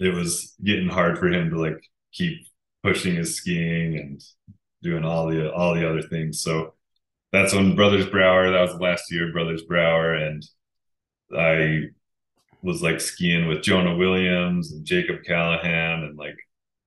it 0.00 0.14
was 0.14 0.54
getting 0.62 0.88
hard 0.88 1.18
for 1.18 1.28
him 1.28 1.50
to 1.50 1.60
like 1.60 1.80
keep 2.12 2.38
pushing 2.82 3.16
his 3.16 3.36
skiing 3.36 3.98
and 3.98 4.22
doing 4.82 5.04
all 5.04 5.26
the 5.26 5.52
all 5.52 5.74
the 5.74 5.88
other 5.88 6.02
things. 6.02 6.42
So 6.42 6.74
that's 7.32 7.54
when 7.54 7.76
Brothers 7.76 8.06
Brower. 8.06 8.50
That 8.50 8.60
was 8.60 8.80
last 8.80 9.10
year, 9.12 9.32
Brothers 9.32 9.62
Brower, 9.62 10.14
and 10.14 10.44
I 11.36 11.88
was 12.62 12.82
like 12.82 13.00
skiing 13.00 13.46
with 13.48 13.62
Jonah 13.62 13.96
Williams 13.96 14.72
and 14.72 14.84
Jacob 14.84 15.22
Callahan 15.24 16.02
and 16.04 16.18
like 16.18 16.36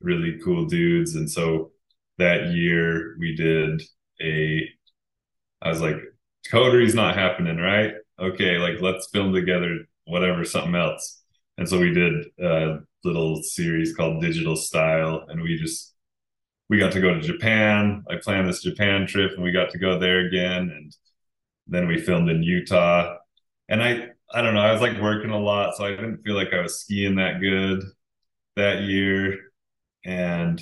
really 0.01 0.39
cool 0.43 0.65
dudes. 0.65 1.15
And 1.15 1.29
so 1.29 1.71
that 2.17 2.51
year 2.51 3.15
we 3.19 3.35
did 3.35 3.81
a. 4.21 4.67
I 5.61 5.69
was 5.69 5.81
like, 5.81 5.97
Coteries 6.49 6.95
not 6.95 7.15
happening, 7.15 7.57
right? 7.57 7.93
Okay, 8.19 8.57
like 8.57 8.81
let's 8.81 9.09
film 9.11 9.33
together, 9.33 9.79
whatever, 10.05 10.43
something 10.43 10.75
else. 10.75 11.21
And 11.57 11.69
so 11.69 11.79
we 11.79 11.93
did 11.93 12.25
a 12.39 12.79
little 13.03 13.41
series 13.43 13.95
called 13.95 14.21
Digital 14.21 14.55
Style, 14.55 15.25
and 15.29 15.41
we 15.41 15.57
just 15.57 15.93
we 16.71 16.79
got 16.79 16.93
to 16.93 17.01
go 17.01 17.13
to 17.13 17.19
Japan. 17.19 18.01
I 18.09 18.15
planned 18.15 18.47
this 18.47 18.63
Japan 18.63 19.05
trip 19.05 19.33
and 19.33 19.43
we 19.43 19.51
got 19.51 19.71
to 19.71 19.77
go 19.77 19.99
there 19.99 20.25
again. 20.25 20.71
And 20.73 20.95
then 21.67 21.85
we 21.85 21.99
filmed 21.99 22.29
in 22.29 22.43
Utah. 22.43 23.17
And 23.67 23.83
I, 23.83 24.07
I 24.33 24.41
don't 24.41 24.53
know, 24.53 24.61
I 24.61 24.71
was 24.71 24.79
like 24.79 24.99
working 25.01 25.31
a 25.31 25.37
lot. 25.37 25.75
So 25.75 25.83
I 25.83 25.89
didn't 25.89 26.23
feel 26.23 26.33
like 26.33 26.53
I 26.53 26.61
was 26.61 26.79
skiing 26.79 27.15
that 27.15 27.41
good 27.41 27.83
that 28.55 28.83
year. 28.83 29.37
And 30.05 30.61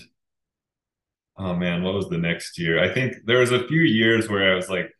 oh 1.38 1.56
man, 1.56 1.84
what 1.84 1.94
was 1.94 2.10
the 2.10 2.18
next 2.18 2.58
year? 2.58 2.84
I 2.84 2.92
think 2.92 3.14
there 3.26 3.38
was 3.38 3.52
a 3.52 3.68
few 3.68 3.82
years 3.82 4.28
where 4.28 4.52
I 4.52 4.56
was 4.56 4.68
like 4.68 4.92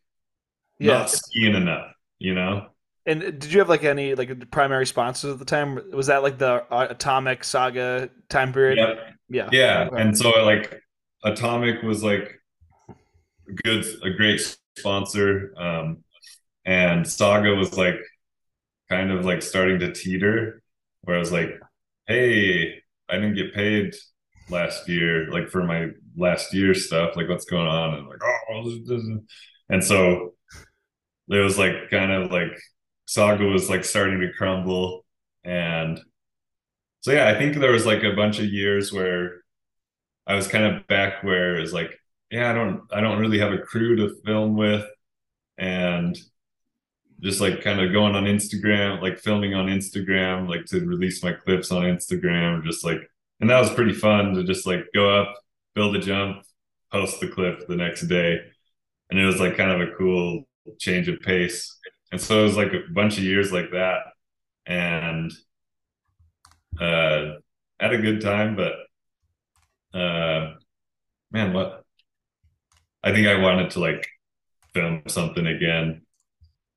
yeah. 0.78 0.98
not 0.98 1.10
skiing 1.10 1.56
enough, 1.56 1.90
you 2.20 2.36
know? 2.36 2.68
And 3.04 3.20
did 3.20 3.52
you 3.52 3.58
have 3.58 3.68
like 3.68 3.82
any 3.82 4.14
like 4.14 4.48
primary 4.52 4.86
sponsors 4.86 5.32
at 5.32 5.40
the 5.40 5.44
time? 5.44 5.90
Was 5.92 6.06
that 6.06 6.22
like 6.22 6.38
the 6.38 6.64
Atomic 6.70 7.42
Saga 7.42 8.10
time 8.28 8.52
period? 8.52 8.78
Yep. 8.78 8.98
Yeah. 9.28 9.48
Yeah. 9.50 9.88
Okay. 9.88 10.02
And 10.02 10.16
so 10.16 10.30
like 10.44 10.80
Atomic 11.22 11.82
was 11.82 12.02
like 12.02 12.40
good, 13.64 13.84
a 14.02 14.10
great 14.10 14.40
sponsor. 14.76 15.52
Um, 15.56 15.98
and 16.64 17.06
Saga 17.06 17.54
was 17.54 17.76
like 17.76 17.96
kind 18.88 19.10
of 19.10 19.24
like 19.24 19.42
starting 19.42 19.78
to 19.80 19.92
teeter, 19.92 20.62
where 21.02 21.16
I 21.16 21.18
was 21.18 21.32
like, 21.32 21.58
hey, 22.06 22.82
I 23.08 23.14
didn't 23.14 23.34
get 23.34 23.54
paid 23.54 23.94
last 24.48 24.88
year, 24.88 25.30
like 25.30 25.48
for 25.48 25.64
my 25.64 25.88
last 26.16 26.52
year 26.54 26.74
stuff. 26.74 27.16
Like, 27.16 27.28
what's 27.28 27.44
going 27.44 27.66
on? 27.66 27.94
And 27.94 28.08
like, 28.08 28.20
oh, 28.22 29.20
and 29.68 29.82
so 29.84 30.34
it 31.28 31.38
was 31.38 31.58
like 31.58 31.90
kind 31.90 32.12
of 32.12 32.30
like 32.30 32.58
Saga 33.06 33.44
was 33.44 33.70
like 33.70 33.84
starting 33.84 34.20
to 34.20 34.32
crumble. 34.36 35.04
And 35.44 36.00
so, 37.00 37.12
yeah, 37.12 37.28
I 37.28 37.38
think 37.38 37.56
there 37.56 37.72
was 37.72 37.86
like 37.86 38.02
a 38.02 38.14
bunch 38.14 38.38
of 38.38 38.46
years 38.46 38.92
where 38.92 39.42
I 40.30 40.36
was 40.36 40.46
kind 40.46 40.64
of 40.64 40.86
back 40.86 41.24
where 41.24 41.58
it's 41.58 41.72
like, 41.72 41.98
yeah, 42.30 42.52
I 42.52 42.54
don't, 42.54 42.82
I 42.92 43.00
don't 43.00 43.18
really 43.18 43.40
have 43.40 43.52
a 43.52 43.58
crew 43.58 43.96
to 43.96 44.14
film 44.24 44.56
with, 44.56 44.86
and 45.58 46.16
just 47.18 47.40
like 47.40 47.64
kind 47.64 47.80
of 47.80 47.92
going 47.92 48.14
on 48.14 48.26
Instagram, 48.26 49.02
like 49.02 49.18
filming 49.18 49.54
on 49.54 49.66
Instagram, 49.66 50.48
like 50.48 50.66
to 50.66 50.86
release 50.86 51.24
my 51.24 51.32
clips 51.32 51.72
on 51.72 51.82
Instagram, 51.82 52.62
just 52.64 52.84
like, 52.84 53.00
and 53.40 53.50
that 53.50 53.58
was 53.58 53.74
pretty 53.74 53.92
fun 53.92 54.34
to 54.34 54.44
just 54.44 54.68
like 54.68 54.84
go 54.94 55.10
up, 55.10 55.34
build 55.74 55.96
a 55.96 55.98
jump, 55.98 56.44
post 56.92 57.18
the 57.18 57.26
clip 57.26 57.66
the 57.66 57.74
next 57.74 58.02
day, 58.02 58.38
and 59.10 59.18
it 59.18 59.26
was 59.26 59.40
like 59.40 59.56
kind 59.56 59.72
of 59.72 59.88
a 59.88 59.92
cool 59.98 60.44
change 60.78 61.08
of 61.08 61.20
pace. 61.22 61.76
And 62.12 62.20
so 62.20 62.38
it 62.40 62.44
was 62.44 62.56
like 62.56 62.72
a 62.72 62.92
bunch 62.92 63.18
of 63.18 63.24
years 63.24 63.50
like 63.50 63.72
that, 63.72 63.98
and 64.64 65.32
uh, 66.80 67.32
had 67.80 67.92
a 67.92 67.98
good 68.00 68.20
time, 68.20 68.54
but 68.54 68.74
uh, 69.94 70.54
man, 71.30 71.52
what? 71.52 71.84
I 73.02 73.12
think 73.12 73.26
I 73.26 73.40
wanted 73.40 73.70
to 73.70 73.80
like 73.80 74.06
film 74.74 75.02
something 75.08 75.46
again, 75.46 76.02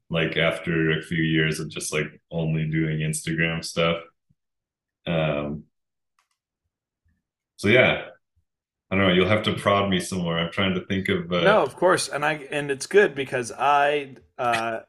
like 0.10 0.38
after 0.38 0.92
a 0.92 1.02
few 1.02 1.22
years 1.22 1.60
of 1.60 1.70
just 1.70 1.94
like 1.94 2.08
only 2.32 2.70
doing 2.70 3.00
Instagram 3.00 3.64
stuff. 3.64 3.98
Um, 5.06 5.64
so 7.58 7.68
yeah, 7.68 8.06
I 8.90 8.96
don't 8.96 9.08
know. 9.08 9.14
You'll 9.14 9.28
have 9.28 9.44
to 9.44 9.54
prod 9.54 9.90
me 9.90 10.00
some 10.00 10.20
more. 10.20 10.38
I'm 10.38 10.52
trying 10.52 10.76
to 10.76 10.86
think 10.86 11.10
of. 11.10 11.32
Uh... 11.32 11.42
No, 11.42 11.64
of 11.64 11.76
course, 11.76 12.10
and 12.10 12.24
I 12.24 12.46
and 12.52 12.70
it's 12.70 12.88
good 12.88 13.16
because 13.16 13.52
I 13.52 14.16
uh, 14.38 14.80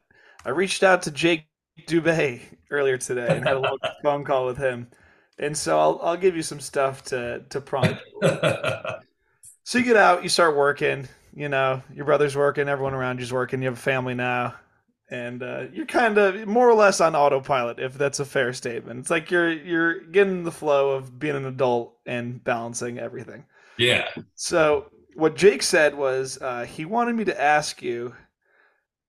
I 0.45 0.49
reached 0.49 0.83
out 0.83 1.01
to 1.03 1.11
Jake 1.11 1.47
Dubay 1.87 2.41
earlier 2.69 2.97
today 2.97 3.27
and 3.29 3.45
had 3.45 3.57
a 3.57 3.59
little 3.59 3.79
phone 4.03 4.23
call 4.23 4.45
with 4.45 4.57
him, 4.57 4.89
and 5.37 5.57
so 5.57 5.79
I'll 5.79 5.99
I'll 6.01 6.17
give 6.17 6.35
you 6.35 6.41
some 6.41 6.59
stuff 6.59 7.03
to 7.05 7.43
to 7.49 7.61
prompt. 7.61 8.01
so 9.63 9.77
you 9.77 9.83
get 9.83 9.97
out, 9.97 10.23
you 10.23 10.29
start 10.29 10.55
working. 10.55 11.07
You 11.33 11.49
know, 11.49 11.81
your 11.93 12.05
brother's 12.05 12.35
working, 12.35 12.69
everyone 12.69 12.93
around 12.93 13.19
you's 13.19 13.33
working. 13.33 13.61
You 13.61 13.67
have 13.67 13.77
a 13.77 13.81
family 13.81 14.13
now, 14.13 14.55
and 15.09 15.43
uh, 15.43 15.65
you're 15.73 15.85
kind 15.85 16.17
of 16.17 16.47
more 16.47 16.69
or 16.69 16.73
less 16.73 17.01
on 17.01 17.15
autopilot, 17.15 17.79
if 17.79 17.95
that's 17.95 18.21
a 18.21 18.25
fair 18.25 18.53
statement. 18.53 19.01
It's 19.01 19.09
like 19.09 19.31
you're 19.31 19.51
you're 19.51 19.99
getting 19.99 20.43
the 20.43 20.51
flow 20.51 20.91
of 20.91 21.19
being 21.19 21.35
an 21.35 21.45
adult 21.45 21.97
and 22.05 22.41
balancing 22.43 22.99
everything. 22.99 23.45
Yeah. 23.77 24.07
So 24.35 24.89
what 25.15 25.35
Jake 25.35 25.63
said 25.63 25.95
was 25.95 26.41
uh, 26.41 26.63
he 26.65 26.85
wanted 26.85 27.15
me 27.15 27.25
to 27.25 27.41
ask 27.41 27.81
you 27.81 28.15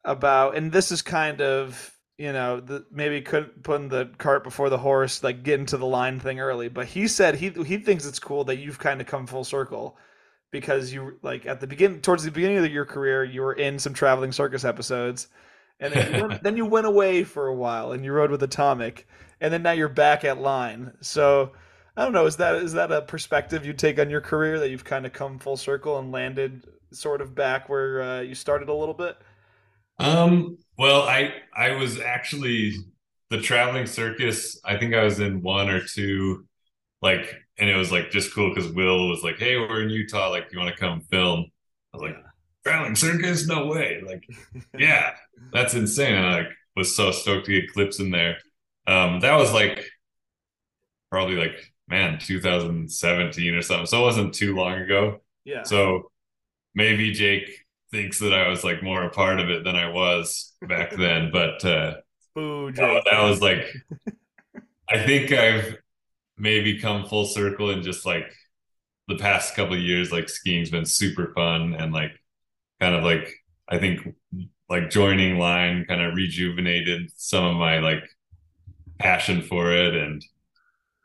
about, 0.05 0.57
and 0.57 0.73
this 0.73 0.90
is 0.90 1.03
kind 1.03 1.40
of 1.40 1.95
you 2.18 2.32
know 2.32 2.60
the, 2.60 2.86
maybe 2.90 3.20
couldn't 3.20 3.62
putting 3.62 3.88
the 3.88 4.10
cart 4.18 4.44
before 4.44 4.70
the 4.70 4.78
horse, 4.78 5.22
like 5.22 5.43
getting 5.43 5.66
to 5.66 5.76
the 5.76 5.86
line 5.86 6.20
thing 6.20 6.40
early. 6.40 6.68
But 6.68 6.86
he 6.86 7.09
said 7.09 7.36
he 7.36 7.51
he 7.51 7.78
thinks 7.78 8.06
it's 8.06 8.18
cool 8.18 8.44
that 8.44 8.59
you've 8.59 8.78
kind 8.78 9.01
of 9.01 9.06
come 9.06 9.26
full 9.26 9.44
circle 9.44 9.97
because 10.51 10.93
you 10.93 11.18
like 11.22 11.47
at 11.47 11.60
the 11.60 11.66
beginning 11.66 12.01
towards 12.01 12.24
the 12.24 12.30
beginning 12.30 12.59
of 12.59 12.72
your 12.72 12.84
career 12.84 13.24
you 13.24 13.43
were 13.43 13.55
in 13.55 13.78
some 13.78 13.93
traveling 13.93 14.32
circus 14.32 14.64
episodes 14.64 15.28
and 15.80 15.93
then 15.93 16.14
you, 16.14 16.26
went, 16.26 16.43
then 16.44 16.56
you 16.56 16.64
went 16.64 16.86
away 16.86 17.24
for 17.24 17.48
a 17.48 17.55
while 17.55 17.93
and 17.93 18.05
you 18.05 18.12
rode 18.12 18.30
with 18.30 18.43
atomic 18.43 19.09
and 19.40 19.52
then 19.52 19.62
now 19.62 19.72
you're 19.72 19.88
back 19.88 20.24
at 20.24 20.38
line 20.38 20.93
so 21.01 21.52
I 21.97 22.05
don't 22.05 22.12
know. 22.12 22.26
Is 22.26 22.36
that 22.36 22.56
is 22.56 22.74
that 22.74 22.93
a 22.93 23.01
perspective 23.01 23.64
you 23.64 23.72
take 23.72 23.98
on 23.98 24.10
your 24.10 24.20
career 24.20 24.59
that 24.59 24.68
you've 24.68 24.84
kind 24.84 25.06
of 25.06 25.12
come 25.12 25.38
full 25.38 25.56
circle 25.56 25.98
and 25.98 26.12
landed 26.12 26.64
sort 26.90 27.22
of 27.22 27.34
back 27.34 27.68
where 27.68 28.02
uh, 28.02 28.20
you 28.20 28.34
started 28.34 28.68
a 28.68 28.74
little 28.74 28.94
bit? 28.94 29.16
Um. 29.98 30.59
Well, 30.78 31.02
I 31.02 31.32
I 31.55 31.73
was 31.73 32.01
actually 32.01 32.74
the 33.31 33.40
traveling 33.40 33.86
circus. 33.86 34.60
I 34.64 34.77
think 34.77 34.94
I 34.94 35.05
was 35.05 35.20
in 35.20 35.43
one 35.43 35.68
or 35.70 35.82
two, 35.82 36.47
like, 37.02 37.35
and 37.59 37.68
it 37.70 37.77
was 37.77 37.90
like 37.90 38.10
just 38.10 38.35
cool 38.35 38.55
because 38.55 38.70
Will 38.73 39.09
was 39.09 39.23
like, 39.23 39.39
"Hey, 39.39 39.56
we're 39.56 39.82
in 39.82 39.90
Utah. 39.90 40.31
Like, 40.31 40.48
you 40.52 40.59
want 40.59 40.74
to 40.74 40.81
come 40.81 41.01
film?" 41.01 41.47
I 41.93 41.97
was 41.97 42.02
like, 42.02 42.16
"Traveling 42.64 42.97
circus? 42.97 43.47
No 43.47 43.66
way!" 43.66 44.02
Like, 44.06 44.28
yeah, 44.78 45.14
that's 45.52 45.74
insane. 45.74 46.14
And 46.14 46.27
I 46.27 46.39
like, 46.39 46.48
was 46.77 46.94
so 46.94 47.10
stoked 47.10 47.47
to 47.47 47.60
get 47.60 47.73
clips 47.73 48.01
in 48.01 48.10
there. 48.10 48.39
Um, 48.86 49.20
that 49.20 49.36
was 49.36 49.52
like 49.52 49.85
probably 51.10 51.36
like 51.36 51.73
man, 51.89 52.18
2017 52.18 53.55
or 53.55 53.62
something. 53.62 53.86
So 53.86 54.01
it 54.01 54.05
wasn't 54.05 54.35
too 54.35 54.55
long 54.56 54.81
ago. 54.81 55.20
Yeah. 55.44 55.62
So 55.62 56.10
maybe 56.74 57.12
Jake 57.12 57.65
thinks 57.97 58.18
that 58.18 58.35
I 58.35 58.48
was 58.48 58.62
like 58.62 58.82
more 58.82 59.02
a 59.05 59.10
part 59.10 59.40
of 59.40 59.48
it 59.48 59.64
than 59.64 59.74
I 59.74 59.89
was 59.89 60.55
back 60.62 60.90
then. 60.90 61.31
But 61.32 61.64
uh 61.64 61.94
Boo, 62.35 62.70
Jake. 62.70 63.05
that 63.10 63.23
was 63.23 63.40
like 63.40 63.66
I 64.89 64.98
think 65.05 65.32
I've 65.32 65.78
maybe 66.36 66.78
come 66.78 67.06
full 67.06 67.24
circle 67.24 67.70
in 67.70 67.82
just 67.82 68.05
like 68.05 68.31
the 69.09 69.16
past 69.16 69.55
couple 69.55 69.74
of 69.74 69.81
years, 69.81 70.12
like 70.12 70.28
skiing's 70.28 70.70
been 70.70 70.85
super 70.85 71.32
fun 71.35 71.74
and 71.74 71.93
like 71.93 72.12
kind 72.81 72.94
of 72.94 73.02
like 73.02 73.32
I 73.68 73.78
think 73.78 74.14
like 74.68 74.90
joining 74.90 75.39
line 75.39 75.86
kind 75.86 76.02
of 76.02 76.14
rejuvenated 76.14 77.10
some 77.16 77.44
of 77.44 77.56
my 77.56 77.78
like 77.78 78.05
passion 78.98 79.40
for 79.40 79.73
it 79.73 79.94
and 79.94 80.23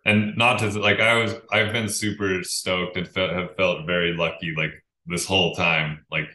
and 0.03 0.35
not 0.37 0.59
to 0.59 0.67
like 0.79 0.99
I 0.99 1.15
was 1.15 1.35
I've 1.51 1.71
been 1.71 1.87
super 1.87 2.43
stoked 2.43 2.97
and 2.97 3.07
fe- 3.07 3.33
have 3.33 3.55
felt 3.55 3.85
very 3.85 4.13
lucky 4.13 4.53
like 4.57 4.71
this 5.05 5.25
whole 5.25 5.55
time 5.55 6.05
like 6.11 6.29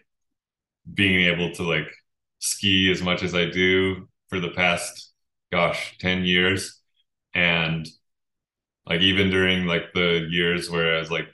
being 0.92 1.26
able 1.26 1.52
to 1.52 1.62
like 1.62 1.88
ski 2.38 2.90
as 2.90 3.02
much 3.02 3.22
as 3.22 3.34
I 3.34 3.46
do 3.50 4.08
for 4.28 4.40
the 4.40 4.50
past 4.50 5.12
gosh 5.52 5.96
10 5.98 6.24
years. 6.24 6.80
And 7.34 7.88
like 8.86 9.00
even 9.00 9.30
during 9.30 9.66
like 9.66 9.92
the 9.94 10.26
years 10.30 10.70
where 10.70 10.96
I 10.96 11.00
was 11.00 11.10
like 11.10 11.28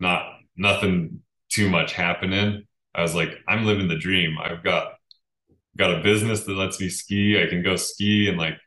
not 0.00 0.24
nothing 0.56 1.20
too 1.48 1.68
much 1.68 1.92
happening 1.92 2.64
I 2.94 3.02
was 3.02 3.14
like 3.14 3.38
I'm 3.48 3.64
living 3.64 3.88
the 3.88 3.96
dream. 3.98 4.36
I've 4.38 4.62
got 4.62 4.92
got 5.76 5.98
a 5.98 6.02
business 6.02 6.44
that 6.44 6.52
lets 6.52 6.80
me 6.80 6.88
ski. 6.88 7.42
I 7.42 7.46
can 7.46 7.62
go 7.62 7.76
ski. 7.76 8.28
And 8.28 8.38
like 8.38 8.58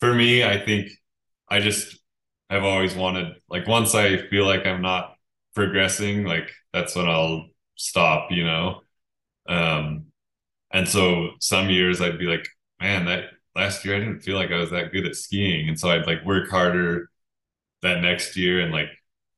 for 0.00 0.14
me 0.14 0.44
I 0.44 0.58
think 0.64 0.90
I 1.48 1.60
just 1.60 1.98
I've 2.48 2.64
always 2.64 2.94
wanted 2.94 3.34
like 3.48 3.66
once 3.66 3.94
I 3.94 4.26
feel 4.28 4.46
like 4.46 4.66
I'm 4.66 4.82
not 4.82 5.14
progressing, 5.54 6.24
like 6.24 6.50
that's 6.72 6.96
when 6.96 7.08
I'll 7.08 7.46
stop, 7.76 8.30
you 8.30 8.44
know. 8.44 8.80
Um 9.50 10.06
and 10.72 10.88
so 10.88 11.30
some 11.40 11.70
years 11.70 12.00
I'd 12.00 12.18
be 12.18 12.26
like, 12.26 12.46
man, 12.80 13.06
that 13.06 13.26
last 13.56 13.84
year 13.84 13.96
I 13.96 14.00
didn't 14.00 14.20
feel 14.22 14.36
like 14.36 14.50
I 14.52 14.58
was 14.58 14.70
that 14.70 14.92
good 14.92 15.06
at 15.06 15.16
skiing. 15.16 15.68
And 15.68 15.78
so 15.78 15.90
I'd 15.90 16.06
like 16.06 16.24
work 16.24 16.50
harder 16.50 17.10
that 17.82 18.00
next 18.02 18.36
year 18.36 18.60
and 18.60 18.72
like 18.72 18.90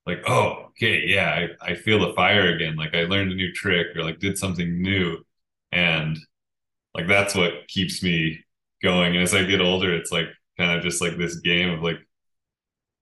like, 0.06 0.22
oh, 0.28 0.66
okay, 0.70 1.02
yeah, 1.06 1.48
I, 1.62 1.72
I 1.72 1.74
feel 1.76 2.00
the 2.00 2.14
fire 2.14 2.54
again. 2.54 2.76
Like 2.76 2.94
I 2.94 3.04
learned 3.04 3.32
a 3.32 3.36
new 3.36 3.52
trick 3.52 3.96
or 3.96 4.02
like 4.04 4.18
did 4.20 4.38
something 4.38 4.82
new. 4.82 5.18
And 5.72 6.18
like 6.94 7.08
that's 7.08 7.34
what 7.34 7.68
keeps 7.68 8.02
me 8.02 8.40
going. 8.82 9.14
And 9.14 9.22
as 9.22 9.34
I 9.34 9.44
get 9.44 9.60
older, 9.60 9.94
it's 9.94 10.12
like 10.12 10.28
kind 10.58 10.72
of 10.76 10.82
just 10.82 11.00
like 11.02 11.16
this 11.18 11.36
game 11.40 11.70
of 11.70 11.82
like 11.82 11.98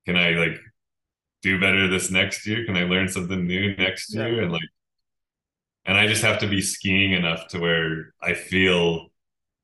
can 0.07 0.17
I 0.17 0.31
like 0.33 0.59
do 1.43 1.61
better 1.61 1.89
this 1.89 2.11
next 2.11 2.47
year? 2.47 2.65
Can 2.65 2.77
I 2.77 2.85
learn 2.85 3.09
something 3.09 3.47
new 3.47 3.77
next 3.77 4.15
year? 4.15 4.37
Yeah. 4.37 4.43
And 4.43 4.53
like, 4.53 4.63
and 5.91 5.99
I 5.99 6.07
just 6.07 6.23
have 6.23 6.39
to 6.39 6.47
be 6.47 6.63
skiing 6.63 7.15
enough 7.15 7.49
to 7.49 7.59
where 7.59 8.15
I 8.23 8.35
feel 8.35 9.09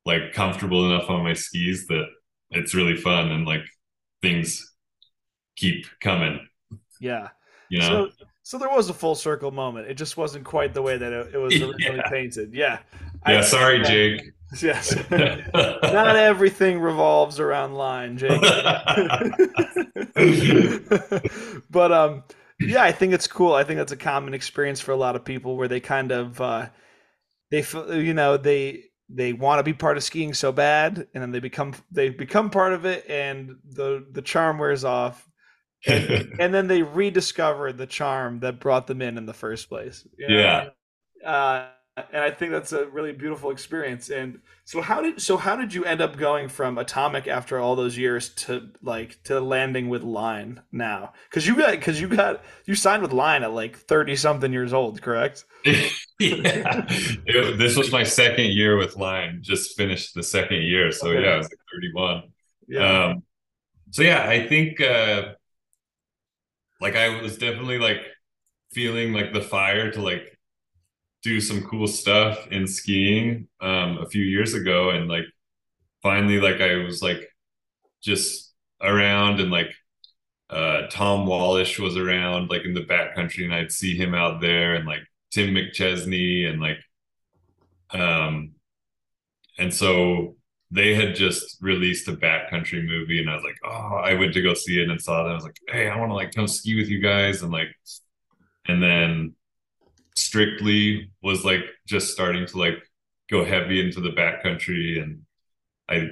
like 0.04 0.32
comfortable 0.32 0.92
enough 0.92 1.08
on 1.08 1.22
my 1.22 1.34
skis 1.34 1.86
that 1.86 2.04
it's 2.50 2.74
really 2.74 2.96
fun 2.96 3.30
and 3.30 3.46
like 3.46 3.62
things 4.22 4.74
keep 5.54 5.86
coming. 6.00 6.48
Yeah. 7.00 7.28
You 7.68 7.78
know? 7.78 8.08
So, 8.08 8.26
so 8.42 8.58
there 8.58 8.68
was 8.68 8.90
a 8.90 8.92
full 8.92 9.14
circle 9.14 9.52
moment. 9.52 9.86
It 9.86 9.94
just 9.94 10.16
wasn't 10.16 10.44
quite 10.44 10.74
the 10.74 10.82
way 10.82 10.98
that 10.98 11.12
it, 11.12 11.34
it 11.34 11.38
was 11.38 11.54
originally 11.62 11.98
yeah. 11.98 12.10
painted. 12.10 12.52
Yeah. 12.52 12.80
Yeah. 13.28 13.38
I, 13.38 13.40
sorry, 13.42 13.82
Jake. 13.82 14.32
Yes. 14.62 14.94
Not 15.10 16.14
everything 16.14 16.78
revolves 16.78 17.40
around 17.40 17.74
line, 17.74 18.16
Jake. 18.16 18.40
but 21.68 21.90
um 21.92 22.22
yeah, 22.60 22.82
I 22.82 22.92
think 22.92 23.12
it's 23.12 23.26
cool. 23.26 23.54
I 23.54 23.64
think 23.64 23.78
that's 23.78 23.92
a 23.92 23.96
common 23.96 24.34
experience 24.34 24.80
for 24.80 24.92
a 24.92 24.96
lot 24.96 25.16
of 25.16 25.24
people 25.24 25.56
where 25.56 25.68
they 25.68 25.80
kind 25.80 26.12
of 26.12 26.40
uh 26.40 26.68
they 27.50 27.62
feel 27.62 28.00
you 28.00 28.14
know, 28.14 28.36
they 28.36 28.84
they 29.08 29.32
want 29.32 29.58
to 29.60 29.62
be 29.62 29.72
part 29.72 29.96
of 29.96 30.02
skiing 30.02 30.34
so 30.34 30.52
bad 30.52 31.06
and 31.14 31.22
then 31.22 31.30
they 31.30 31.40
become 31.40 31.74
they 31.92 32.08
become 32.08 32.50
part 32.50 32.72
of 32.72 32.84
it 32.84 33.08
and 33.08 33.56
the 33.64 34.04
the 34.10 34.22
charm 34.22 34.58
wears 34.58 34.84
off 34.84 35.28
and, 35.86 36.34
and 36.40 36.54
then 36.54 36.66
they 36.66 36.82
rediscover 36.82 37.72
the 37.72 37.86
charm 37.86 38.40
that 38.40 38.60
brought 38.60 38.86
them 38.86 39.02
in 39.02 39.18
in 39.18 39.26
the 39.26 39.34
first 39.34 39.68
place. 39.68 40.06
You 40.18 40.28
know? 40.28 40.34
Yeah. 40.34 40.68
Uh, 41.28 41.68
and 41.96 42.22
I 42.22 42.30
think 42.30 42.52
that's 42.52 42.72
a 42.72 42.86
really 42.86 43.12
beautiful 43.12 43.50
experience. 43.50 44.10
And 44.10 44.40
so 44.64 44.82
how 44.82 45.00
did 45.00 45.20
so 45.20 45.38
how 45.38 45.56
did 45.56 45.72
you 45.72 45.84
end 45.84 46.02
up 46.02 46.18
going 46.18 46.48
from 46.48 46.76
Atomic 46.76 47.26
after 47.26 47.58
all 47.58 47.74
those 47.74 47.96
years 47.96 48.28
to 48.30 48.70
like 48.82 49.22
to 49.24 49.40
landing 49.40 49.88
with 49.88 50.02
Line 50.02 50.60
now? 50.70 51.14
Because 51.30 51.46
you 51.46 51.56
got 51.56 51.70
because 51.70 51.98
you 52.00 52.08
got 52.08 52.44
you 52.66 52.74
signed 52.74 53.02
with 53.02 53.12
Line 53.12 53.42
at 53.42 53.52
like 53.52 53.76
thirty 53.76 54.14
something 54.14 54.52
years 54.52 54.74
old, 54.74 55.00
correct? 55.00 55.44
yeah, 55.64 55.86
it, 56.18 57.58
this 57.58 57.76
was 57.76 57.90
my 57.90 58.02
second 58.02 58.50
year 58.50 58.76
with 58.76 58.96
Line. 58.96 59.38
Just 59.40 59.76
finished 59.76 60.14
the 60.14 60.22
second 60.22 60.62
year, 60.62 60.92
so 60.92 61.08
okay. 61.08 61.22
yeah, 61.22 61.30
I 61.30 61.36
was 61.38 61.46
like 61.46 61.58
thirty 61.72 61.92
one. 61.94 62.22
Yeah. 62.68 63.04
Um, 63.04 63.22
so 63.90 64.02
yeah, 64.02 64.28
I 64.28 64.46
think 64.46 64.82
uh, 64.82 65.32
like 66.80 66.94
I 66.94 67.22
was 67.22 67.38
definitely 67.38 67.78
like 67.78 68.02
feeling 68.72 69.14
like 69.14 69.32
the 69.32 69.40
fire 69.40 69.90
to 69.92 70.02
like 70.02 70.35
do 71.26 71.40
some 71.40 71.62
cool 71.62 71.88
stuff 71.88 72.46
in 72.52 72.68
skiing 72.68 73.48
um, 73.60 73.98
a 73.98 74.06
few 74.06 74.22
years 74.24 74.54
ago, 74.54 74.90
and 74.90 75.08
like 75.08 75.24
finally, 76.02 76.40
like 76.40 76.60
I 76.60 76.76
was 76.76 77.02
like 77.02 77.28
just 78.00 78.54
around, 78.80 79.40
and 79.40 79.50
like 79.50 79.72
uh, 80.48 80.82
Tom 80.88 81.26
Wallisch 81.26 81.80
was 81.80 81.96
around, 81.96 82.48
like 82.48 82.64
in 82.64 82.74
the 82.74 82.84
backcountry, 82.84 83.44
and 83.44 83.52
I'd 83.52 83.72
see 83.72 83.96
him 83.96 84.14
out 84.14 84.40
there, 84.40 84.76
and 84.76 84.86
like 84.86 85.02
Tim 85.32 85.52
McChesney, 85.52 86.48
and 86.48 86.60
like 86.60 86.78
um, 87.90 88.52
and 89.58 89.74
so 89.74 90.36
they 90.70 90.94
had 90.94 91.16
just 91.16 91.58
released 91.60 92.08
a 92.08 92.12
backcountry 92.12 92.84
movie 92.84 93.20
and 93.20 93.30
I 93.30 93.36
was 93.36 93.44
like, 93.44 93.56
oh, 93.64 94.00
I 94.02 94.14
went 94.14 94.34
to 94.34 94.42
go 94.42 94.52
see 94.52 94.80
it 94.82 94.90
and 94.90 95.00
saw 95.00 95.22
that. 95.22 95.30
I 95.30 95.34
was 95.34 95.44
like, 95.44 95.58
hey, 95.68 95.88
I 95.88 95.96
want 95.96 96.10
to 96.10 96.14
like 96.14 96.34
come 96.34 96.48
ski 96.48 96.74
with 96.74 96.88
you 96.88 97.00
guys 97.00 97.42
and 97.42 97.52
like 97.52 97.68
and 98.66 98.82
then 98.82 99.35
strictly 100.16 101.10
was 101.22 101.44
like 101.44 101.64
just 101.86 102.12
starting 102.12 102.46
to 102.46 102.58
like 102.58 102.78
go 103.30 103.44
heavy 103.44 103.80
into 103.80 104.00
the 104.00 104.10
backcountry 104.10 105.02
and 105.02 105.22
I 105.88 106.10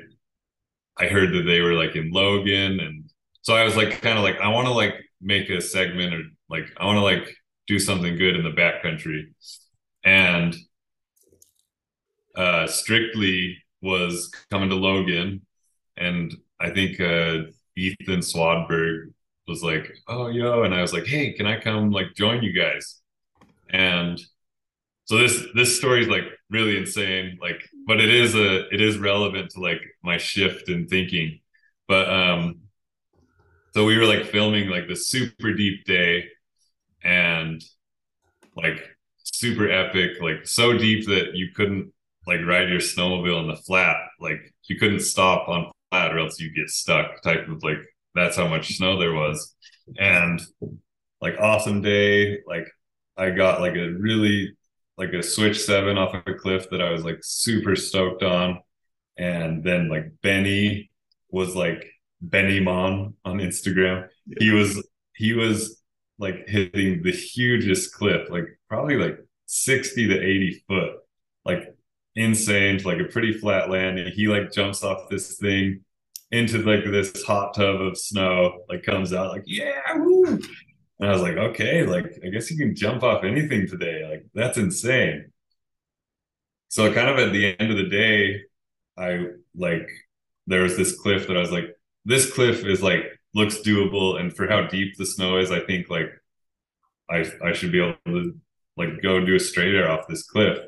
I 0.99 1.07
heard 1.09 1.33
that 1.35 1.43
they 1.43 1.61
were 1.61 1.75
like 1.75 1.97
in 1.97 2.11
Logan 2.11 2.81
and 2.81 3.11
so 3.43 3.55
I 3.55 3.65
was 3.65 3.77
like 3.77 4.01
kind 4.03 4.19
of 4.19 4.25
like 4.25 4.39
I 4.41 4.49
want 4.49 4.67
to 4.69 4.73
like 4.73 4.95
make 5.21 5.51
a 5.51 5.61
segment 5.61 6.15
or 6.15 6.23
like 6.49 6.67
I 6.77 6.87
want 6.87 6.97
to 6.97 7.03
like 7.03 7.35
do 7.67 7.79
something 7.79 8.17
good 8.17 8.37
in 8.37 8.45
the 8.45 8.51
backcountry 8.51 9.33
and 10.05 10.55
uh 12.37 12.67
strictly 12.67 13.59
was 13.81 14.31
coming 14.51 14.69
to 14.71 14.75
Logan 14.77 15.43
and 15.97 16.35
I 16.61 16.71
think 16.71 17.01
uh 17.01 17.45
Ethan 17.77 18.21
Swadburg 18.21 19.13
was 19.49 19.63
like, 19.63 19.93
"Oh, 20.09 20.29
yo," 20.29 20.63
and 20.63 20.75
I 20.75 20.81
was 20.81 20.93
like, 20.93 21.07
"Hey, 21.07 21.33
can 21.33 21.47
I 21.47 21.61
come 21.61 21.91
like 21.91 22.15
join 22.15 22.43
you 22.43 22.53
guys?" 22.53 23.03
And 23.75 24.21
so 25.07 25.19
this 25.19 25.43
this 25.55 25.77
story 25.77 26.03
is 26.03 26.09
like 26.09 26.23
really 26.49 26.79
insane, 26.79 27.39
like, 27.43 27.61
but 27.89 28.01
it 28.01 28.09
is 28.09 28.37
a 28.37 28.69
it 28.73 28.81
is 28.81 28.99
relevant 28.99 29.51
to 29.51 29.61
like 29.61 29.81
my 30.03 30.17
shift 30.17 30.69
in 30.69 30.87
thinking. 30.87 31.41
But 31.89 32.09
um, 32.09 32.61
so 33.75 33.85
we 33.85 33.99
were 33.99 34.07
like 34.07 34.27
filming 34.27 34.69
like 34.69 34.87
the 34.87 34.95
super 34.95 35.53
deep 35.53 35.85
day, 35.85 36.29
and 37.03 37.63
like 38.57 38.81
super 39.25 39.69
epic, 39.69 40.23
like 40.23 40.47
so 40.47 40.79
deep 40.79 41.07
that 41.07 41.35
you 41.35 41.49
couldn't 41.53 41.93
like 42.29 42.47
ride 42.47 42.69
your 42.69 42.81
snowmobile 42.81 43.43
in 43.43 43.49
the 43.49 43.57
flat, 43.57 43.97
like 44.21 44.55
you 44.67 44.79
couldn't 44.79 45.01
stop 45.01 45.49
on 45.49 45.73
flat 45.91 46.15
or 46.15 46.21
else 46.21 46.39
you 46.39 46.55
get 46.55 46.71
stuck. 46.71 47.21
Type 47.23 47.49
of 47.49 47.63
like 47.65 47.79
that's 48.15 48.37
how 48.37 48.47
much 48.47 48.77
snow 48.77 49.01
there 49.01 49.15
was. 49.15 49.53
And 49.99 50.41
like 51.21 51.35
awesome 51.41 51.83
day, 51.83 52.39
like 52.47 52.69
I 53.17 53.31
got 53.31 53.61
like 53.61 53.75
a 53.75 53.91
really 53.91 54.57
like 54.97 55.13
a 55.13 55.23
switch 55.23 55.61
seven 55.61 55.99
off 55.99 56.15
of 56.15 56.23
a 56.27 56.35
cliff 56.35 56.71
that 56.71 56.81
I 56.81 56.91
was 56.91 57.05
like 57.05 57.19
super 57.23 57.77
stoked 57.77 58.23
on. 58.23 58.61
And 59.17 59.63
then 59.63 59.89
like 59.89 60.13
Benny 60.23 60.91
was 61.31 61.55
like 61.55 61.85
Benny 62.21 62.61
Mon 62.61 63.15
on 63.25 63.39
Instagram. 63.39 64.09
Yeah. 64.27 64.37
He 64.41 64.51
was 64.51 64.89
he 65.15 65.33
was 65.33 65.81
like 66.19 66.49
hitting 66.49 67.03
the 67.03 67.13
hugest 67.13 67.93
cliff, 67.95 68.31
like 68.31 68.47
probably 68.69 68.97
like 68.97 69.19
60 69.47 70.09
to 70.09 70.21
80 70.21 70.65
foot, 70.69 70.93
like 71.45 71.75
insane 72.17 72.81
like 72.85 73.01
a 73.01 73.05
pretty 73.05 73.33
flat 73.33 73.71
landing. 73.71 74.13
He 74.13 74.29
like 74.29 74.53
jumps 74.53 74.83
off 74.83 75.09
this 75.11 75.37
thing 75.39 75.85
into 76.31 76.59
like 76.59 76.85
this 76.85 77.23
hot 77.25 77.55
tub 77.55 77.81
of 77.81 77.99
snow, 77.99 78.65
like 78.69 78.83
comes 78.83 79.13
out 79.13 79.33
like, 79.33 79.45
yeah, 79.47 79.81
woo. 79.95 80.41
And 81.01 81.09
I 81.09 81.13
was 81.13 81.23
like, 81.23 81.37
okay, 81.37 81.85
like 81.85 82.07
I 82.25 82.29
guess 82.29 82.51
you 82.51 82.57
can 82.57 82.75
jump 82.75 83.03
off 83.03 83.25
anything 83.25 83.67
today. 83.67 84.09
Like 84.09 84.27
that's 84.35 84.59
insane. 84.59 85.33
So 86.69 86.93
kind 86.93 87.09
of 87.09 87.19
at 87.19 87.33
the 87.33 87.59
end 87.59 87.71
of 87.71 87.77
the 87.77 87.89
day, 87.89 88.41
I 88.97 89.27
like 89.57 89.89
there 90.47 90.63
was 90.63 90.77
this 90.77 90.99
cliff 91.01 91.27
that 91.29 91.37
I 91.37 91.41
was 91.41 91.53
like, 91.53 91.77
this 92.05 92.33
cliff 92.33 92.65
is 92.65 92.83
like 92.83 93.05
looks 93.35 93.59
doable, 93.59 94.21
and 94.21 94.35
for 94.35 94.49
how 94.49 94.67
deep 94.67 94.97
the 94.97 95.07
snow 95.07 95.39
is, 95.39 95.51
I 95.51 95.61
think 95.61 95.91
like 95.91 96.11
I 97.11 97.25
I 97.45 97.53
should 97.53 97.73
be 97.73 97.81
able 97.83 97.97
to 98.07 98.35
like 98.77 99.03
go 99.03 99.25
do 99.25 99.37
a 99.37 99.41
straight 99.41 99.75
air 99.75 99.91
off 99.91 100.09
this 100.09 100.25
cliff. 100.25 100.59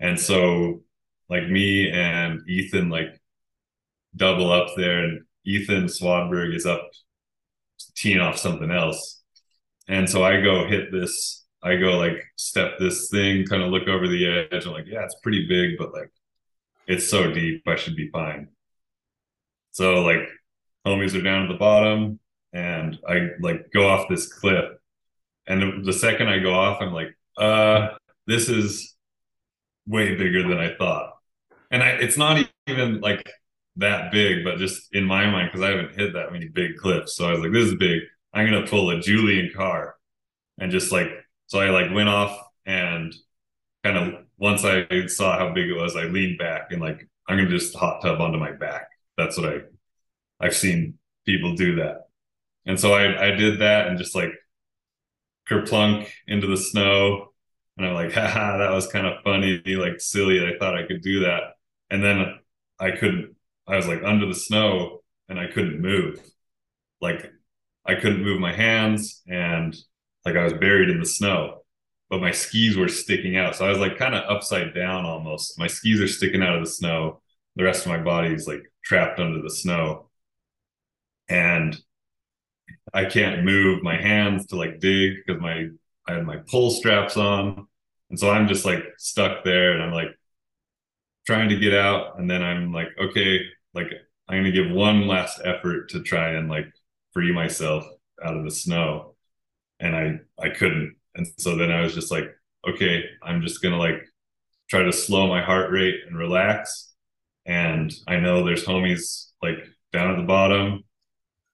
And 0.00 0.18
so 0.20 0.82
like 1.28 1.48
me 1.48 1.90
and 1.90 2.40
Ethan 2.48 2.88
like 2.90 3.20
double 4.16 4.50
up 4.52 4.68
there, 4.76 5.04
and 5.04 5.22
Ethan 5.44 5.84
Swadburg 5.86 6.54
is 6.54 6.66
up 6.66 6.88
teeing 7.96 8.20
off 8.20 8.38
something 8.38 8.70
else. 8.70 9.17
And 9.88 10.08
so 10.08 10.22
I 10.22 10.40
go 10.40 10.66
hit 10.66 10.92
this, 10.92 11.46
I 11.62 11.76
go 11.76 11.98
like 11.98 12.22
step 12.36 12.78
this 12.78 13.08
thing, 13.10 13.46
kind 13.46 13.62
of 13.62 13.70
look 13.70 13.88
over 13.88 14.06
the 14.06 14.46
edge. 14.52 14.66
I'm 14.66 14.72
like, 14.72 14.86
yeah, 14.86 15.04
it's 15.04 15.16
pretty 15.22 15.48
big, 15.48 15.78
but 15.78 15.92
like 15.92 16.10
it's 16.86 17.08
so 17.08 17.32
deep, 17.32 17.62
I 17.66 17.76
should 17.76 17.96
be 17.96 18.10
fine. 18.10 18.48
So 19.72 20.02
like 20.02 20.28
homies 20.86 21.18
are 21.18 21.22
down 21.22 21.44
at 21.44 21.48
the 21.48 21.58
bottom 21.58 22.20
and 22.52 22.98
I 23.06 23.28
like 23.40 23.70
go 23.72 23.88
off 23.88 24.08
this 24.08 24.32
cliff. 24.32 24.64
And 25.46 25.86
the, 25.86 25.92
second 25.94 26.28
I 26.28 26.40
go 26.40 26.52
off, 26.52 26.82
I'm 26.82 26.92
like, 26.92 27.16
uh, 27.38 27.96
this 28.26 28.50
is 28.50 28.94
way 29.86 30.14
bigger 30.14 30.46
than 30.46 30.58
I 30.58 30.74
thought. 30.76 31.14
And 31.70 31.82
I, 31.82 31.90
it's 31.92 32.18
not 32.18 32.46
even 32.66 33.00
like 33.00 33.30
that 33.76 34.12
big, 34.12 34.44
but 34.44 34.58
just 34.58 34.94
in 34.94 35.04
my 35.04 35.30
mind, 35.30 35.50
because 35.50 35.66
I 35.66 35.70
haven't 35.70 35.98
hit 35.98 36.12
that 36.12 36.32
many 36.32 36.48
big 36.48 36.76
cliffs. 36.76 37.16
So 37.16 37.26
I 37.26 37.32
was 37.32 37.40
like, 37.40 37.52
this 37.52 37.64
is 37.64 37.76
big. 37.76 38.02
I'm 38.40 38.46
gonna 38.46 38.66
pull 38.66 38.90
a 38.90 39.00
Julian 39.00 39.50
Carr. 39.54 39.96
And 40.58 40.70
just 40.72 40.92
like 40.92 41.08
so 41.46 41.60
I 41.60 41.70
like 41.70 41.92
went 41.94 42.08
off 42.08 42.38
and 42.66 43.14
kind 43.84 43.96
of 43.96 44.24
once 44.38 44.64
I 44.64 45.06
saw 45.06 45.38
how 45.38 45.52
big 45.52 45.68
it 45.70 45.74
was, 45.74 45.96
I 45.96 46.04
leaned 46.04 46.38
back 46.38 46.72
and 46.72 46.80
like 46.80 47.08
I'm 47.28 47.38
gonna 47.38 47.50
just 47.50 47.74
hot 47.76 48.02
tub 48.02 48.20
onto 48.20 48.38
my 48.38 48.52
back. 48.52 48.88
That's 49.16 49.38
what 49.38 49.52
I 49.52 49.60
I've 50.40 50.56
seen 50.56 50.98
people 51.26 51.54
do 51.54 51.76
that. 51.76 52.08
And 52.66 52.78
so 52.80 52.94
I 52.94 53.28
I 53.28 53.30
did 53.32 53.60
that 53.60 53.88
and 53.88 53.98
just 53.98 54.14
like 54.14 54.32
kerplunk 55.48 56.08
into 56.26 56.46
the 56.46 56.56
snow. 56.56 57.32
And 57.76 57.86
I'm 57.86 57.94
like, 57.94 58.12
haha, 58.14 58.58
that 58.58 58.72
was 58.72 58.86
kind 58.88 59.06
of 59.06 59.22
funny, 59.24 59.62
like 59.66 60.00
silly. 60.00 60.44
I 60.44 60.58
thought 60.58 60.76
I 60.76 60.86
could 60.86 61.02
do 61.02 61.20
that. 61.20 61.42
And 61.90 62.02
then 62.04 62.38
I 62.78 62.92
couldn't 62.92 63.36
I 63.66 63.76
was 63.76 63.86
like 63.86 64.02
under 64.02 64.26
the 64.26 64.34
snow 64.34 65.02
and 65.28 65.38
I 65.38 65.46
couldn't 65.46 65.80
move. 65.80 66.20
Like 67.00 67.32
I 67.88 67.94
couldn't 67.94 68.22
move 68.22 68.38
my 68.38 68.52
hands 68.52 69.22
and 69.26 69.74
like 70.24 70.36
I 70.36 70.44
was 70.44 70.52
buried 70.52 70.90
in 70.90 71.00
the 71.00 71.06
snow, 71.06 71.62
but 72.10 72.20
my 72.20 72.32
skis 72.32 72.76
were 72.76 72.88
sticking 72.88 73.36
out. 73.38 73.56
So 73.56 73.66
I 73.66 73.70
was 73.70 73.78
like 73.78 73.96
kind 73.96 74.14
of 74.14 74.28
upside 74.28 74.74
down 74.74 75.06
almost. 75.06 75.58
My 75.58 75.66
skis 75.66 76.00
are 76.00 76.08
sticking 76.08 76.42
out 76.42 76.56
of 76.56 76.64
the 76.64 76.70
snow. 76.70 77.22
The 77.56 77.64
rest 77.64 77.86
of 77.86 77.92
my 77.92 77.98
body 77.98 78.34
is 78.34 78.46
like 78.46 78.62
trapped 78.84 79.18
under 79.18 79.40
the 79.42 79.50
snow. 79.50 80.10
And 81.30 81.76
I 82.92 83.04
can't 83.06 83.44
move 83.44 83.82
my 83.82 83.96
hands 83.96 84.46
to 84.46 84.56
like 84.56 84.80
dig 84.80 85.16
because 85.26 85.40
my 85.40 85.68
I 86.06 86.14
had 86.14 86.26
my 86.26 86.38
pull 86.50 86.70
straps 86.70 87.16
on. 87.16 87.66
And 88.10 88.18
so 88.18 88.30
I'm 88.30 88.48
just 88.48 88.64
like 88.64 88.84
stuck 88.98 89.44
there 89.44 89.72
and 89.72 89.82
I'm 89.82 89.92
like 89.92 90.14
trying 91.26 91.50
to 91.50 91.58
get 91.58 91.74
out. 91.74 92.18
And 92.18 92.30
then 92.30 92.42
I'm 92.42 92.72
like, 92.72 92.88
okay, 93.00 93.40
like 93.74 93.88
I'm 94.28 94.38
gonna 94.38 94.52
give 94.52 94.70
one 94.70 95.06
last 95.06 95.40
effort 95.44 95.90
to 95.90 96.02
try 96.02 96.30
and 96.30 96.48
like 96.48 96.66
free 97.12 97.32
myself 97.32 97.84
out 98.24 98.36
of 98.36 98.44
the 98.44 98.50
snow. 98.50 99.14
And 99.80 99.96
I 99.96 100.20
I 100.42 100.50
couldn't. 100.50 100.96
And 101.14 101.26
so 101.38 101.56
then 101.56 101.70
I 101.70 101.82
was 101.82 101.94
just 101.94 102.10
like, 102.10 102.26
okay, 102.68 103.04
I'm 103.22 103.42
just 103.42 103.62
gonna 103.62 103.78
like 103.78 104.02
try 104.68 104.82
to 104.82 104.92
slow 104.92 105.28
my 105.28 105.42
heart 105.42 105.70
rate 105.70 106.00
and 106.06 106.16
relax. 106.18 106.92
And 107.46 107.92
I 108.06 108.16
know 108.16 108.44
there's 108.44 108.64
homies 108.64 109.30
like 109.42 109.58
down 109.92 110.10
at 110.10 110.16
the 110.16 110.26
bottom, 110.26 110.84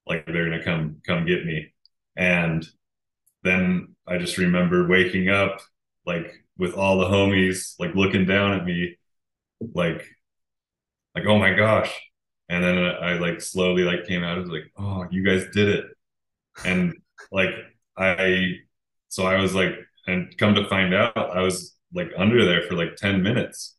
like 0.06 0.26
they're 0.26 0.50
gonna 0.50 0.64
come 0.64 1.00
come 1.06 1.26
get 1.26 1.44
me. 1.44 1.72
And 2.16 2.66
then 3.42 3.94
I 4.06 4.18
just 4.18 4.38
remember 4.38 4.88
waking 4.88 5.28
up 5.28 5.60
like 6.06 6.32
with 6.58 6.74
all 6.74 6.98
the 6.98 7.06
homies 7.06 7.74
like 7.78 7.94
looking 7.94 8.26
down 8.26 8.52
at 8.54 8.64
me 8.64 8.96
like 9.74 10.04
like 11.14 11.24
oh 11.26 11.38
my 11.38 11.54
gosh 11.54 11.92
and 12.54 12.62
then 12.62 12.78
I 12.78 13.14
like 13.14 13.40
slowly 13.40 13.82
like 13.82 14.06
came 14.06 14.22
out. 14.22 14.36
I 14.36 14.40
was 14.40 14.50
like, 14.50 14.70
oh, 14.78 15.06
you 15.10 15.24
guys 15.24 15.46
did 15.52 15.68
it, 15.68 15.86
and 16.64 16.94
like 17.32 17.50
I, 17.98 18.54
so 19.08 19.24
I 19.24 19.40
was 19.40 19.54
like, 19.54 19.72
and 20.06 20.36
come 20.38 20.54
to 20.54 20.68
find 20.68 20.94
out, 20.94 21.16
I 21.16 21.40
was 21.40 21.74
like 21.92 22.10
under 22.16 22.44
there 22.44 22.62
for 22.62 22.74
like 22.76 22.96
ten 22.96 23.22
minutes, 23.22 23.76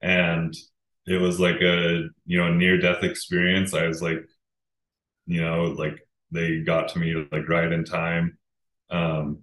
and 0.00 0.54
it 1.06 1.20
was 1.20 1.40
like 1.40 1.60
a 1.62 2.04
you 2.26 2.38
know 2.38 2.52
near 2.54 2.78
death 2.78 3.02
experience. 3.02 3.74
I 3.74 3.88
was 3.88 4.00
like, 4.00 4.24
you 5.26 5.40
know, 5.42 5.64
like 5.64 5.98
they 6.30 6.60
got 6.60 6.88
to 6.90 7.00
me 7.00 7.26
like 7.32 7.48
right 7.48 7.72
in 7.72 7.84
time. 7.84 8.38
Um, 8.90 9.40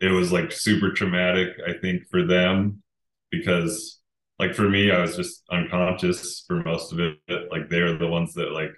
it 0.00 0.10
was 0.10 0.32
like 0.32 0.52
super 0.52 0.92
traumatic, 0.92 1.48
I 1.66 1.74
think, 1.80 2.08
for 2.10 2.24
them 2.26 2.82
because 3.30 4.00
like 4.42 4.56
for 4.56 4.68
me, 4.68 4.90
I 4.90 5.00
was 5.00 5.14
just 5.14 5.44
unconscious 5.52 6.44
for 6.48 6.64
most 6.64 6.92
of 6.92 6.98
it. 6.98 7.16
Like 7.52 7.68
they're 7.68 7.96
the 7.96 8.08
ones 8.08 8.34
that 8.34 8.50
like 8.50 8.72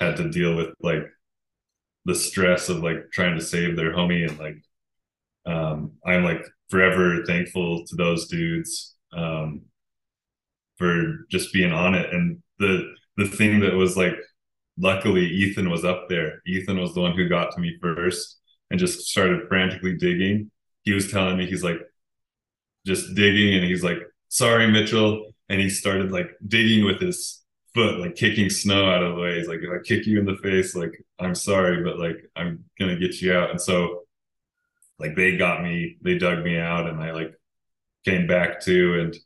had 0.00 0.16
to 0.16 0.28
deal 0.28 0.56
with 0.56 0.70
like 0.80 1.04
the 2.04 2.16
stress 2.16 2.68
of 2.68 2.78
like 2.78 3.12
trying 3.12 3.38
to 3.38 3.44
save 3.44 3.76
their 3.76 3.92
homie 3.92 4.28
and 4.28 4.36
like 4.40 4.56
um 5.46 5.92
I'm 6.04 6.24
like 6.24 6.44
forever 6.68 7.22
thankful 7.28 7.84
to 7.86 7.94
those 7.94 8.26
dudes 8.26 8.96
um 9.16 9.62
for 10.78 11.26
just 11.30 11.52
being 11.52 11.70
on 11.72 11.94
it 11.94 12.12
and 12.12 12.42
the 12.58 12.92
the 13.16 13.28
thing 13.28 13.60
that 13.60 13.74
was 13.74 13.96
like 13.96 14.16
luckily 14.76 15.26
Ethan 15.26 15.70
was 15.70 15.84
up 15.84 16.08
there. 16.08 16.42
Ethan 16.44 16.80
was 16.80 16.92
the 16.92 17.02
one 17.02 17.16
who 17.16 17.28
got 17.28 17.52
to 17.52 17.60
me 17.60 17.78
first 17.80 18.40
and 18.72 18.80
just 18.80 19.02
started 19.02 19.46
frantically 19.46 19.96
digging. 19.96 20.50
He 20.82 20.92
was 20.92 21.08
telling 21.08 21.38
me 21.38 21.46
he's 21.46 21.62
like 21.62 21.78
just 22.84 23.14
digging 23.14 23.54
and 23.54 23.64
he's 23.64 23.84
like 23.84 24.00
sorry, 24.34 24.68
Mitchell. 24.68 25.32
And 25.48 25.60
he 25.60 25.70
started 25.70 26.10
like 26.10 26.30
digging 26.46 26.84
with 26.84 27.00
his 27.00 27.42
foot, 27.72 28.00
like 28.00 28.16
kicking 28.16 28.50
snow 28.50 28.90
out 28.90 29.02
of 29.02 29.14
the 29.14 29.20
way. 29.20 29.38
He's 29.38 29.46
like, 29.46 29.60
if 29.60 29.70
I 29.70 29.82
kick 29.84 30.06
you 30.06 30.18
in 30.18 30.26
the 30.26 30.36
face, 30.42 30.74
like 30.74 30.92
I'm 31.20 31.34
sorry, 31.34 31.84
but 31.84 31.98
like 31.98 32.16
I'm 32.34 32.64
gonna 32.78 32.98
get 32.98 33.20
you 33.20 33.32
out. 33.32 33.50
And 33.50 33.60
so 33.60 34.02
like 34.98 35.14
they 35.14 35.36
got 35.36 35.62
me, 35.62 35.98
they 36.02 36.18
dug 36.18 36.42
me 36.42 36.58
out 36.58 36.88
and 36.88 37.00
I 37.00 37.12
like 37.12 37.32
came 38.04 38.26
back 38.26 38.60
to 38.62 39.00
and 39.00 39.16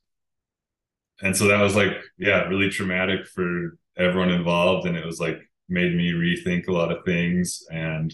and 1.21 1.37
so 1.37 1.49
that 1.49 1.63
was 1.63 1.75
like, 1.75 1.97
yeah, 2.19 2.43
really 2.45 2.69
traumatic 2.71 3.27
for 3.27 3.77
everyone 3.97 4.31
involved. 4.31 4.87
And 4.87 4.97
it 4.97 5.05
was 5.07 5.19
like 5.21 5.39
made 5.69 5.97
me 5.97 6.13
rethink 6.13 6.69
a 6.69 6.73
lot 6.73 6.93
of 6.93 7.05
things. 7.05 7.65
And 7.71 8.13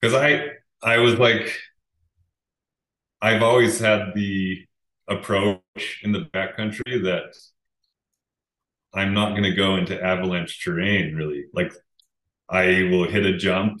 because 0.00 0.14
I 0.14 0.52
I 0.82 0.98
was 0.98 1.18
like 1.18 1.58
I've 3.20 3.42
always 3.42 3.78
had 3.78 4.14
the 4.14 4.66
approach 5.08 5.61
in 6.02 6.12
the 6.12 6.26
backcountry 6.32 7.02
that 7.04 7.34
I'm 8.94 9.14
not 9.14 9.30
going 9.30 9.44
to 9.44 9.54
go 9.54 9.76
into 9.76 10.02
avalanche 10.02 10.62
terrain 10.62 11.14
really. 11.14 11.46
Like 11.54 11.72
I 12.48 12.88
will 12.90 13.08
hit 13.08 13.24
a 13.24 13.36
jump 13.36 13.80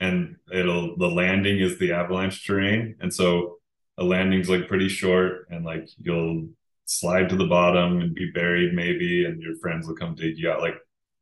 and 0.00 0.36
it'll 0.52 0.96
the 0.96 1.08
landing 1.08 1.58
is 1.58 1.78
the 1.78 1.92
avalanche 1.92 2.46
terrain 2.46 2.96
and 3.00 3.12
so 3.12 3.58
a 3.98 4.04
landing's 4.04 4.48
like 4.48 4.66
pretty 4.66 4.88
short 4.88 5.46
and 5.50 5.64
like 5.64 5.88
you'll 5.98 6.48
slide 6.86 7.28
to 7.28 7.36
the 7.36 7.46
bottom 7.46 8.00
and 8.00 8.14
be 8.14 8.30
buried 8.32 8.74
maybe 8.74 9.26
and 9.26 9.42
your 9.42 9.56
friends 9.58 9.86
will 9.86 9.94
come 9.94 10.14
dig 10.14 10.38
you 10.38 10.50
out 10.50 10.62
like 10.62 10.76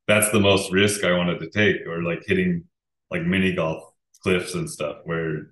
that's 0.07 0.31
the 0.31 0.41
most 0.41 0.73
risk 0.73 1.05
I 1.05 1.16
wanted 1.16 1.41
to 1.41 1.51
take 1.51 1.87
or 1.87 2.03
like 2.03 2.23
hitting 2.25 2.65
like 3.11 3.23
mini 3.23 3.53
golf 3.53 3.83
cliffs 4.23 4.55
and 4.55 4.70
stuff 4.70 4.99
where 5.05 5.51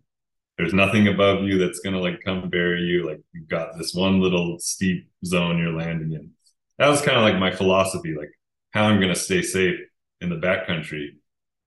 there's 0.59 0.73
nothing 0.75 1.09
above 1.09 1.43
you 1.43 1.59
that's 1.59 1.81
gonna 1.81 2.01
like 2.01 2.23
come 2.25 2.49
bury 2.49 2.83
you. 2.83 3.07
Like 3.07 3.21
you've 3.33 3.49
got 3.49 3.77
this 3.77 3.95
one 3.95 4.21
little 4.21 4.59
steep 4.59 5.09
zone 5.25 5.59
you're 5.59 5.73
landing 5.73 6.13
in. 6.13 6.31
That 6.79 6.89
was 6.89 7.03
kind 7.03 7.17
of 7.17 7.25
like 7.25 7.39
my 7.39 7.51
philosophy, 7.51 8.15
like 8.19 8.31
how 8.71 8.85
I'm 8.85 9.01
gonna 9.01 9.15
stay 9.15 9.43
safe 9.43 9.79
in 10.21 10.31
the 10.31 10.37
backcountry 10.37 11.17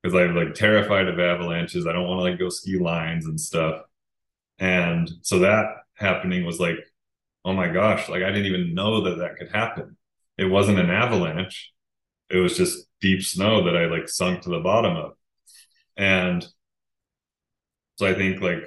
because 0.02 0.16
I'm 0.16 0.36
like 0.36 0.54
terrified 0.56 1.08
of 1.08 1.20
avalanches. 1.20 1.86
I 1.86 1.94
don't 1.94 2.08
want 2.08 2.20
to 2.20 2.24
like 2.24 2.40
go 2.40 2.50
ski 2.50 2.80
lines 2.80 3.26
and 3.26 3.40
stuff. 3.40 3.82
And 4.58 5.10
so 5.22 5.40
that 5.40 5.66
happening 5.96 6.46
was 6.46 6.60
like, 6.60 6.78
oh 7.46 7.54
my 7.54 7.68
gosh, 7.68 8.10
like 8.10 8.24
I 8.24 8.32
didn't 8.32 8.46
even 8.46 8.74
know 8.74 9.02
that 9.02 9.20
that 9.20 9.38
could 9.38 9.52
happen. 9.52 9.98
It 10.38 10.46
wasn't 10.46 10.80
an 10.80 10.90
avalanche. 10.90 11.72
It 12.30 12.38
was 12.38 12.58
just 12.58 12.86
deep 13.02 13.24
snow 13.24 13.66
that 13.66 13.78
I 13.78 13.86
like 13.86 14.08
sunk 14.10 14.42
to 14.42 14.50
the 14.50 14.60
bottom 14.60 14.96
of. 14.96 15.14
And 15.98 16.48
so 17.98 18.08
I 18.08 18.14
think 18.14 18.42
like 18.42 18.64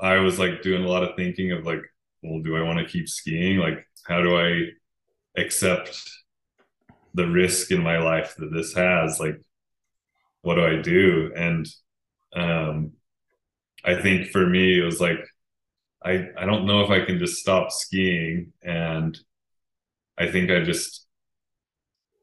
I 0.00 0.16
was 0.18 0.38
like 0.38 0.62
doing 0.62 0.84
a 0.84 0.88
lot 0.88 1.02
of 1.02 1.16
thinking 1.16 1.52
of 1.52 1.66
like, 1.66 1.82
well, 2.22 2.40
do 2.42 2.56
I 2.56 2.62
want 2.62 2.78
to 2.78 2.90
keep 2.90 3.08
skiing? 3.08 3.58
Like, 3.58 3.86
how 4.06 4.22
do 4.22 4.36
I 4.36 4.68
accept 5.36 6.00
the 7.14 7.26
risk 7.26 7.70
in 7.70 7.82
my 7.82 7.98
life 7.98 8.34
that 8.38 8.52
this 8.52 8.74
has? 8.74 9.20
Like, 9.20 9.40
what 10.42 10.54
do 10.54 10.64
I 10.64 10.80
do? 10.80 11.32
And 11.36 11.66
um, 12.34 12.92
I 13.84 14.00
think 14.00 14.28
for 14.28 14.46
me, 14.46 14.78
it 14.78 14.84
was 14.84 15.00
like, 15.00 15.24
I, 16.02 16.28
I 16.36 16.46
don't 16.46 16.66
know 16.66 16.80
if 16.80 16.90
I 16.90 17.04
can 17.04 17.18
just 17.18 17.36
stop 17.36 17.70
skiing. 17.70 18.52
And 18.62 19.18
I 20.18 20.30
think 20.30 20.50
I 20.50 20.60
just 20.60 21.06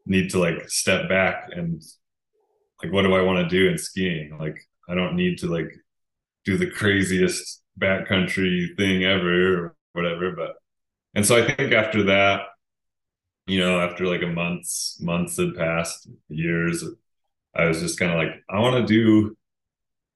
need 0.06 0.32
to 0.32 0.40
like 0.40 0.70
step 0.70 1.10
back 1.10 1.50
and 1.52 1.82
like, 2.82 2.92
what 2.92 3.04
do 3.04 3.14
I 3.14 3.22
want 3.22 3.38
to 3.38 3.56
do 3.56 3.70
in 3.70 3.78
skiing? 3.78 4.38
Like, 4.40 4.58
I 4.90 4.96
don't 4.96 5.16
need 5.16 5.40
to 5.40 5.48
like 5.48 5.72
do 6.46 6.58
the 6.58 6.70
craziest 6.70 7.62
backcountry 7.78 8.76
thing 8.76 9.04
ever 9.04 9.66
or 9.66 9.76
whatever. 9.94 10.32
But 10.32 10.56
and 11.14 11.26
so 11.26 11.36
I 11.38 11.56
think 11.56 11.74
after 11.74 12.04
that, 12.04 12.42
you 13.48 13.60
know, 13.60 13.80
after 13.80 14.06
like 14.06 14.22
a 14.22 14.28
months, 14.28 15.00
months 15.02 15.38
had 15.38 15.56
passed, 15.56 16.10
years, 16.30 16.84
I 17.56 17.66
was 17.66 17.80
just 17.80 17.98
kind 17.98 18.12
of 18.12 18.18
like, 18.18 18.44
I 18.50 18.60
want 18.60 18.88
to 18.88 18.94
do 18.94 19.36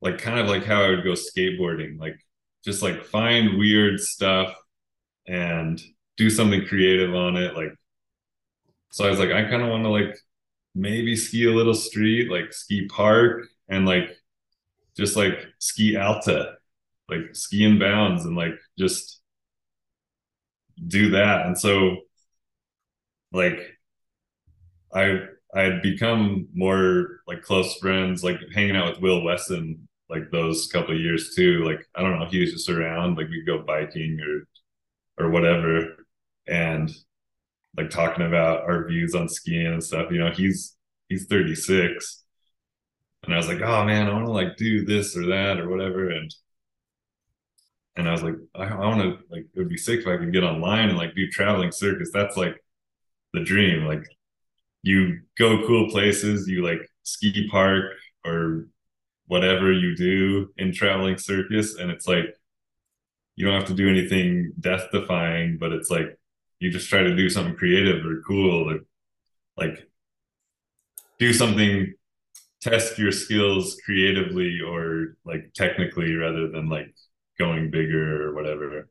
like 0.01 0.17
kind 0.17 0.39
of 0.39 0.47
like 0.47 0.65
how 0.65 0.83
I 0.83 0.89
would 0.89 1.03
go 1.03 1.13
skateboarding, 1.13 1.99
like 1.99 2.19
just 2.63 2.81
like 2.81 3.05
find 3.05 3.57
weird 3.57 3.99
stuff 3.99 4.53
and 5.27 5.81
do 6.17 6.29
something 6.29 6.65
creative 6.65 7.15
on 7.15 7.37
it. 7.37 7.55
Like, 7.55 7.73
so 8.91 9.05
I 9.05 9.09
was 9.09 9.19
like, 9.19 9.31
I 9.31 9.49
kind 9.49 9.61
of 9.61 9.69
want 9.69 9.83
to 9.83 9.89
like 9.89 10.17
maybe 10.75 11.15
ski 11.15 11.45
a 11.45 11.51
little 11.51 11.73
street, 11.73 12.29
like 12.29 12.53
ski 12.53 12.87
park 12.87 13.47
and 13.69 13.85
like 13.85 14.09
just 14.97 15.15
like 15.15 15.39
ski 15.59 15.95
alta 15.95 16.57
like 17.11 17.35
ski 17.35 17.65
in 17.65 17.77
bounds 17.79 18.25
and 18.25 18.35
like 18.35 18.53
just 18.79 19.21
do 20.87 21.11
that. 21.11 21.45
And 21.45 21.57
so 21.57 21.97
like 23.31 23.59
I 24.93 25.19
I 25.53 25.61
had 25.61 25.81
become 25.81 26.47
more 26.53 27.21
like 27.27 27.41
close 27.41 27.75
friends, 27.77 28.23
like 28.23 28.39
hanging 28.53 28.75
out 28.75 28.89
with 28.89 29.01
Will 29.01 29.23
Wesson 29.23 29.87
like 30.09 30.31
those 30.31 30.67
couple 30.67 30.93
of 30.95 31.01
years 31.01 31.33
too. 31.35 31.63
Like 31.63 31.87
I 31.95 32.01
don't 32.01 32.19
know, 32.19 32.25
he 32.25 32.41
was 32.41 32.51
just 32.53 32.69
around, 32.69 33.17
like 33.17 33.29
we'd 33.29 33.45
go 33.45 33.63
biking 33.63 34.19
or 34.21 35.25
or 35.25 35.31
whatever, 35.31 36.05
and 36.47 36.91
like 37.77 37.89
talking 37.89 38.25
about 38.25 38.63
our 38.63 38.87
views 38.87 39.15
on 39.15 39.29
skiing 39.29 39.67
and 39.67 39.83
stuff. 39.83 40.11
You 40.11 40.19
know, 40.19 40.31
he's 40.31 40.75
he's 41.09 41.25
36. 41.27 42.23
And 43.23 43.33
I 43.33 43.37
was 43.37 43.47
like, 43.47 43.61
oh 43.61 43.85
man, 43.85 44.07
I 44.07 44.13
want 44.13 44.25
to 44.25 44.31
like 44.31 44.57
do 44.57 44.85
this 44.85 45.15
or 45.17 45.27
that 45.27 45.59
or 45.59 45.69
whatever. 45.69 46.09
And 46.09 46.33
and 47.95 48.07
I 48.07 48.11
was 48.11 48.23
like, 48.23 48.35
I, 48.55 48.63
I 48.65 48.87
want 48.87 49.01
to 49.01 49.17
like 49.29 49.45
it 49.53 49.59
would 49.59 49.69
be 49.69 49.77
sick 49.77 50.01
if 50.01 50.07
I 50.07 50.17
could 50.17 50.33
get 50.33 50.43
online 50.43 50.89
and 50.89 50.97
like 50.97 51.15
do 51.15 51.27
traveling 51.29 51.71
circus. 51.71 52.09
That's 52.13 52.37
like 52.37 52.55
the 53.33 53.43
dream. 53.43 53.85
Like 53.85 54.03
you 54.83 55.19
go 55.37 55.65
cool 55.67 55.89
places, 55.89 56.47
you 56.47 56.63
like 56.63 56.81
ski 57.03 57.47
park 57.49 57.93
or 58.25 58.67
whatever 59.27 59.71
you 59.71 59.95
do 59.95 60.49
in 60.57 60.73
traveling 60.73 61.17
circus, 61.17 61.77
and 61.77 61.91
it's 61.91 62.07
like 62.07 62.25
you 63.35 63.45
don't 63.45 63.59
have 63.59 63.69
to 63.69 63.73
do 63.73 63.89
anything 63.89 64.53
death 64.59 64.87
defying, 64.91 65.57
but 65.59 65.71
it's 65.71 65.89
like 65.89 66.17
you 66.59 66.69
just 66.69 66.89
try 66.89 67.01
to 67.01 67.15
do 67.15 67.29
something 67.29 67.55
creative 67.55 68.05
or 68.05 68.21
cool 68.25 68.69
or 68.69 68.79
like 69.57 69.87
do 71.19 71.33
something 71.33 71.93
test 72.61 72.99
your 72.99 73.11
skills 73.11 73.77
creatively 73.83 74.59
or 74.61 75.17
like 75.25 75.51
technically 75.55 76.13
rather 76.13 76.47
than 76.49 76.69
like 76.69 76.93
going 77.41 77.71
bigger 77.71 78.27
or 78.27 78.35
whatever. 78.35 78.87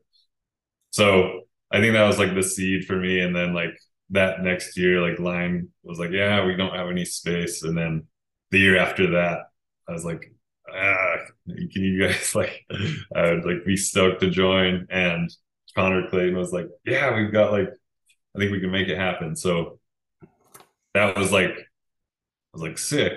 So 0.91 1.41
I 1.71 1.79
think 1.79 1.93
that 1.93 2.07
was 2.07 2.19
like 2.19 2.35
the 2.35 2.43
seed 2.43 2.85
for 2.85 2.97
me. 2.97 3.21
And 3.21 3.35
then 3.35 3.53
like 3.53 3.77
that 4.09 4.41
next 4.41 4.77
year, 4.77 5.01
like 5.01 5.19
Line 5.19 5.69
was 5.83 5.99
like, 5.99 6.11
yeah, 6.11 6.45
we 6.45 6.55
don't 6.55 6.75
have 6.75 6.89
any 6.89 7.05
space. 7.05 7.63
And 7.63 7.77
then 7.77 8.07
the 8.51 8.59
year 8.59 8.77
after 8.77 9.11
that, 9.11 9.39
I 9.87 9.93
was 9.93 10.03
like, 10.03 10.31
ah, 10.69 11.15
can 11.47 11.83
you 11.83 12.05
guys 12.05 12.35
like, 12.35 12.65
I 13.15 13.31
would 13.31 13.45
like 13.45 13.65
be 13.65 13.77
stoked 13.77 14.21
to 14.21 14.29
join. 14.29 14.87
And 14.89 15.29
Connor 15.75 16.09
Clayton 16.09 16.37
was 16.37 16.51
like, 16.51 16.67
yeah, 16.85 17.15
we've 17.15 17.31
got 17.31 17.53
like, 17.53 17.69
I 18.35 18.39
think 18.39 18.51
we 18.51 18.59
can 18.59 18.71
make 18.71 18.89
it 18.89 18.97
happen. 18.97 19.35
So 19.35 19.79
that 20.93 21.17
was 21.17 21.31
like, 21.31 21.51
I 21.51 22.53
was 22.53 22.61
like 22.61 22.77
sick. 22.77 23.13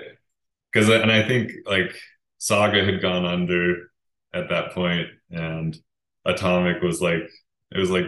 Cause, 0.73 0.89
and 0.89 1.11
I 1.11 1.25
think 1.25 1.51
like 1.65 1.95
Saga 2.37 2.83
had 2.83 3.01
gone 3.01 3.25
under 3.25 3.91
at 4.35 4.49
that 4.49 4.73
point, 4.73 5.07
and 5.31 5.75
Atomic 6.25 6.81
was 6.81 7.01
like 7.01 7.29
it 7.71 7.79
was 7.79 7.89
like 7.89 8.05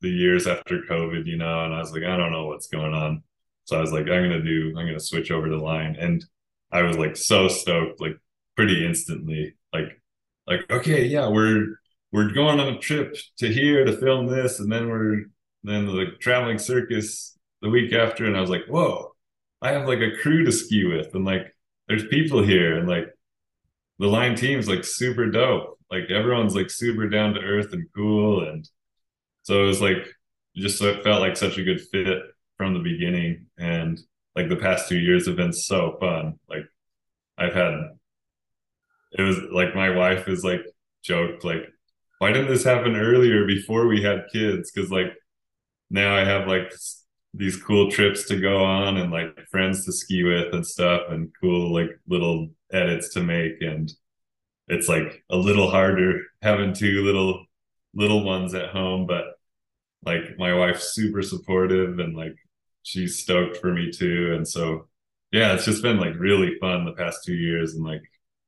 the 0.00 0.10
years 0.10 0.46
after 0.46 0.82
COVID, 0.82 1.26
you 1.26 1.36
know, 1.36 1.64
and 1.64 1.74
I 1.74 1.78
was 1.78 1.92
like, 1.92 2.04
I 2.04 2.16
don't 2.16 2.32
know 2.32 2.46
what's 2.46 2.68
going 2.68 2.94
on. 2.94 3.22
So 3.64 3.78
I 3.78 3.80
was 3.80 3.92
like, 3.92 4.02
I'm 4.02 4.24
gonna 4.24 4.42
do, 4.42 4.74
I'm 4.76 4.86
gonna 4.86 5.00
switch 5.00 5.30
over 5.30 5.48
to 5.48 5.62
line, 5.62 5.96
and 5.98 6.24
I 6.72 6.82
was 6.82 6.98
like 6.98 7.16
so 7.16 7.48
stoked, 7.48 8.00
like 8.00 8.16
pretty 8.56 8.84
instantly, 8.84 9.54
like, 9.72 10.00
like 10.46 10.70
okay, 10.70 11.04
yeah, 11.04 11.28
we're 11.28 11.66
we're 12.12 12.32
going 12.32 12.58
on 12.60 12.74
a 12.74 12.78
trip 12.78 13.16
to 13.38 13.52
here 13.52 13.84
to 13.84 13.96
film 13.96 14.26
this, 14.26 14.58
and 14.60 14.70
then 14.72 14.88
we're 14.88 15.24
then 15.62 15.86
the 15.86 16.06
traveling 16.20 16.58
circus 16.58 17.38
the 17.62 17.70
week 17.70 17.92
after, 17.92 18.26
and 18.26 18.36
I 18.36 18.40
was 18.40 18.50
like, 18.50 18.66
whoa, 18.68 19.14
I 19.62 19.72
have 19.72 19.86
like 19.86 20.00
a 20.00 20.16
crew 20.22 20.44
to 20.44 20.52
ski 20.52 20.84
with, 20.84 21.14
and 21.14 21.24
like 21.24 21.54
there's 21.88 22.06
people 22.06 22.42
here, 22.42 22.78
and 22.78 22.88
like 22.88 23.06
the 24.00 24.08
line 24.08 24.34
team's 24.34 24.68
like 24.68 24.84
super 24.84 25.26
dope. 25.26 25.78
Like 25.90 26.10
everyone's 26.10 26.56
like 26.56 26.70
super 26.70 27.08
down 27.08 27.34
to 27.34 27.40
earth 27.40 27.72
and 27.72 27.86
cool. 27.94 28.48
And 28.48 28.68
so 29.42 29.62
it 29.62 29.66
was 29.66 29.80
like 29.80 30.08
just 30.56 30.82
it 30.82 31.04
felt 31.04 31.20
like 31.20 31.36
such 31.36 31.58
a 31.58 31.62
good 31.62 31.80
fit 31.92 32.18
from 32.56 32.74
the 32.74 32.80
beginning. 32.80 33.46
And 33.58 34.00
like 34.34 34.48
the 34.48 34.56
past 34.56 34.88
two 34.88 34.98
years 34.98 35.26
have 35.26 35.36
been 35.36 35.52
so 35.52 35.96
fun. 36.00 36.38
Like 36.48 36.64
I've 37.38 37.54
had 37.54 37.74
it 39.12 39.22
was 39.22 39.38
like 39.52 39.74
my 39.74 39.90
wife 39.90 40.28
is 40.28 40.44
like 40.44 40.62
joked 41.02 41.44
like 41.44 41.68
why 42.18 42.32
didn't 42.32 42.48
this 42.48 42.64
happen 42.64 42.96
earlier 42.96 43.46
before 43.46 43.86
we 43.86 44.02
had 44.02 44.26
kids 44.32 44.70
because 44.70 44.90
like 44.90 45.12
now 45.88 46.16
i 46.16 46.24
have 46.24 46.46
like 46.46 46.72
these 47.32 47.56
cool 47.56 47.90
trips 47.90 48.28
to 48.28 48.40
go 48.40 48.62
on 48.62 48.96
and 48.98 49.10
like 49.10 49.36
friends 49.50 49.84
to 49.84 49.92
ski 49.92 50.22
with 50.22 50.52
and 50.52 50.66
stuff 50.66 51.02
and 51.10 51.32
cool 51.40 51.72
like 51.72 51.90
little 52.08 52.48
edits 52.72 53.14
to 53.14 53.22
make 53.22 53.60
and 53.60 53.92
it's 54.68 54.88
like 54.88 55.24
a 55.30 55.36
little 55.36 55.70
harder 55.70 56.20
having 56.42 56.72
two 56.72 57.02
little 57.04 57.44
little 57.94 58.24
ones 58.24 58.54
at 58.54 58.70
home 58.70 59.06
but 59.06 59.24
like 60.04 60.38
my 60.38 60.54
wife's 60.54 60.94
super 60.94 61.22
supportive 61.22 61.98
and 61.98 62.16
like 62.16 62.34
she's 62.82 63.18
stoked 63.18 63.58
for 63.58 63.72
me 63.72 63.90
too. 63.90 64.32
And 64.34 64.46
so, 64.46 64.88
yeah, 65.32 65.54
it's 65.54 65.64
just 65.64 65.82
been 65.82 65.98
like 65.98 66.14
really 66.18 66.56
fun 66.60 66.84
the 66.84 66.92
past 66.92 67.24
two 67.24 67.34
years, 67.34 67.74
and 67.74 67.84
like 67.84 68.02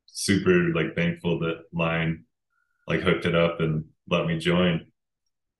super 0.07 0.73
like 0.75 0.95
thankful 0.95 1.39
that 1.41 1.65
Line 1.73 2.25
like 2.89 3.01
hooked 3.01 3.27
it 3.27 3.35
up 3.35 3.61
and 3.61 3.85
let 4.09 4.27
me 4.27 4.39
join. 4.39 4.87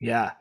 Yeah. 0.01 0.33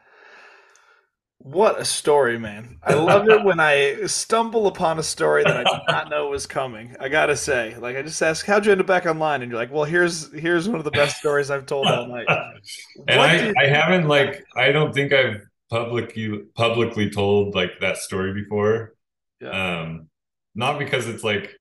What 1.44 1.80
a 1.80 1.86
story, 1.86 2.38
man. 2.38 2.78
I 2.84 2.94
love 2.94 3.28
it 3.28 3.44
when 3.44 3.60
I 3.60 4.06
stumble 4.06 4.68
upon 4.68 5.00
a 5.00 5.04
story 5.04 5.44
that 5.44 5.58
I 5.58 5.64
did 5.64 5.82
not 5.88 6.10
know 6.10 6.30
was 6.30 6.46
coming. 6.46 6.96
I 7.00 7.10
gotta 7.10 7.36
say. 7.36 7.76
Like 7.78 7.98
I 7.98 8.04
just 8.04 8.22
ask, 8.22 8.46
how'd 8.46 8.64
you 8.64 8.72
end 8.72 8.80
up 8.80 8.86
back 8.86 9.08
online? 9.08 9.42
And 9.42 9.52
you're 9.52 9.60
like, 9.60 9.72
Well, 9.72 9.84
here's 9.84 10.32
here's 10.34 10.70
one 10.70 10.78
of 10.78 10.84
the 10.84 10.92
best 10.92 11.18
stories 11.18 11.50
I've 11.50 11.66
told 11.66 11.88
all 11.88 12.06
night. 12.08 12.28
and 13.08 13.20
I. 13.20 13.54
I 13.60 13.68
haven't 13.68 14.08
like 14.08 14.44
I 14.56 14.72
don't 14.72 14.94
think 14.94 15.14
I've 15.14 15.42
publicly 15.72 16.44
publicly 16.54 17.10
told 17.10 17.56
like 17.56 17.72
that 17.82 17.98
story 17.98 18.34
before. 18.34 18.94
Yeah. 19.40 19.82
Um 19.82 20.10
not 20.54 20.78
because 20.78 21.08
it's 21.08 21.24
like 21.24 21.58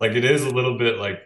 like 0.00 0.12
it 0.12 0.24
is 0.24 0.44
a 0.44 0.50
little 0.50 0.78
bit 0.78 0.98
like 0.98 1.20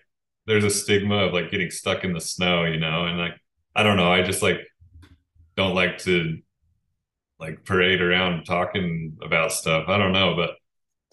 there's 0.46 0.64
a 0.64 0.70
stigma 0.70 1.26
of 1.26 1.32
like 1.32 1.52
getting 1.52 1.70
stuck 1.70 2.02
in 2.02 2.12
the 2.12 2.20
snow, 2.20 2.64
you 2.64 2.80
know, 2.80 3.06
and 3.06 3.18
like 3.18 3.34
I 3.76 3.84
don't 3.84 3.96
know, 3.96 4.12
I 4.12 4.22
just 4.22 4.42
like 4.42 4.58
don't 5.56 5.76
like 5.76 5.98
to 5.98 6.38
like 7.38 7.64
parade 7.64 8.00
around 8.00 8.44
talking 8.44 9.18
about 9.22 9.52
stuff. 9.52 9.88
I 9.88 9.98
don't 9.98 10.12
know, 10.12 10.34
but 10.36 10.50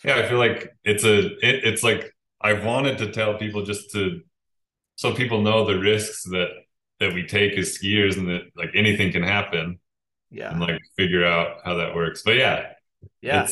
yeah, 0.04 0.18
I 0.18 0.28
feel 0.28 0.38
like 0.38 0.70
it's 0.84 1.04
a 1.04 1.26
it, 1.46 1.64
it's 1.66 1.84
like 1.84 2.14
I 2.40 2.54
wanted 2.54 2.98
to 3.00 3.12
tell 3.12 3.38
people 3.38 3.64
just 3.64 3.92
to 3.92 4.22
so 4.96 5.14
people 5.14 5.42
know 5.42 5.66
the 5.66 5.80
risks 5.80 6.24
that 6.26 6.50
that 7.00 7.14
we 7.14 7.26
take 7.26 7.58
as 7.58 7.78
skiers 7.78 8.18
and 8.18 8.28
that 8.30 8.44
like 8.56 8.70
anything 8.76 9.12
can 9.12 9.24
happen. 9.24 9.80
Yeah. 10.30 10.52
And 10.52 10.62
like 10.62 10.80
figure 10.96 11.26
out 11.26 11.58
how 11.66 11.76
that 11.76 11.94
works. 11.94 12.22
But 12.24 12.36
yeah. 12.36 12.74
Yeah. 13.22 13.48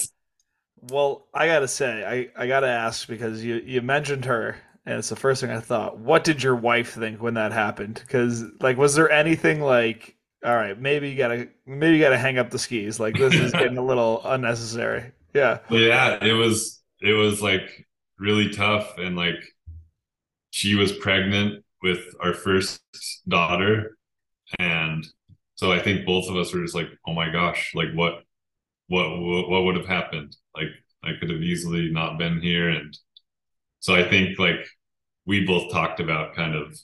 Well, 0.82 1.28
I 1.34 1.48
gotta 1.48 1.68
say, 1.68 2.30
I, 2.38 2.42
I 2.42 2.48
gotta 2.48 2.68
ask 2.68 3.08
because 3.08 3.44
you, 3.44 3.56
you 3.66 3.82
mentioned 3.82 4.26
her 4.26 4.56
and 4.86 5.00
it's 5.00 5.10
the 5.10 5.16
first 5.16 5.42
thing 5.42 5.50
I 5.50 5.60
thought. 5.60 5.98
What 5.98 6.24
did 6.24 6.42
your 6.42 6.56
wife 6.56 6.94
think 6.94 7.22
when 7.22 7.34
that 7.34 7.52
happened? 7.52 7.96
Because 7.96 8.44
like 8.62 8.78
was 8.78 8.96
there 8.96 9.10
anything 9.10 9.62
like 9.62 10.16
all 10.44 10.56
right, 10.56 10.80
maybe 10.80 11.10
you 11.10 11.18
gotta 11.18 11.50
maybe 11.66 11.98
you 11.98 12.04
gotta 12.04 12.18
hang 12.18 12.38
up 12.38 12.50
the 12.50 12.60
skis. 12.60 13.00
Like 13.00 13.16
this 13.18 13.34
is 13.34 13.52
getting 13.52 13.78
a 13.78 13.86
little 13.86 14.22
unnecessary. 14.26 15.12
Yeah. 15.34 15.60
Yeah, 15.70 16.24
it 16.24 16.34
was 16.34 16.82
it 17.02 17.14
was 17.14 17.42
like 17.42 17.88
really 18.18 18.50
tough 18.50 18.98
and 18.98 19.16
like 19.16 19.42
she 20.52 20.76
was 20.76 20.92
pregnant 20.92 21.64
with 21.82 22.00
our 22.22 22.34
first 22.34 22.82
daughter 23.28 23.98
and 24.58 25.06
so 25.56 25.72
I 25.72 25.80
think 25.80 26.06
both 26.06 26.30
of 26.30 26.38
us 26.38 26.54
were 26.54 26.62
just 26.62 26.76
like, 26.76 26.88
oh 27.06 27.14
my 27.14 27.30
gosh, 27.30 27.74
like 27.76 27.94
what 27.94 28.24
what 28.88 29.20
what, 29.20 29.50
what 29.50 29.64
would 29.66 29.76
have 29.76 29.88
happened? 29.88 30.36
Like 30.56 30.70
I 31.04 31.12
could 31.20 31.30
have 31.30 31.42
easily 31.42 31.90
not 31.92 32.18
been 32.18 32.42
here 32.42 32.70
and 32.70 32.98
so 33.82 33.96
I 33.96 34.08
think 34.10 34.40
like 34.40 34.66
we 35.26 35.46
both 35.46 35.72
talked 35.72 36.00
about 36.00 36.36
kind 36.36 36.56
of 36.56 36.78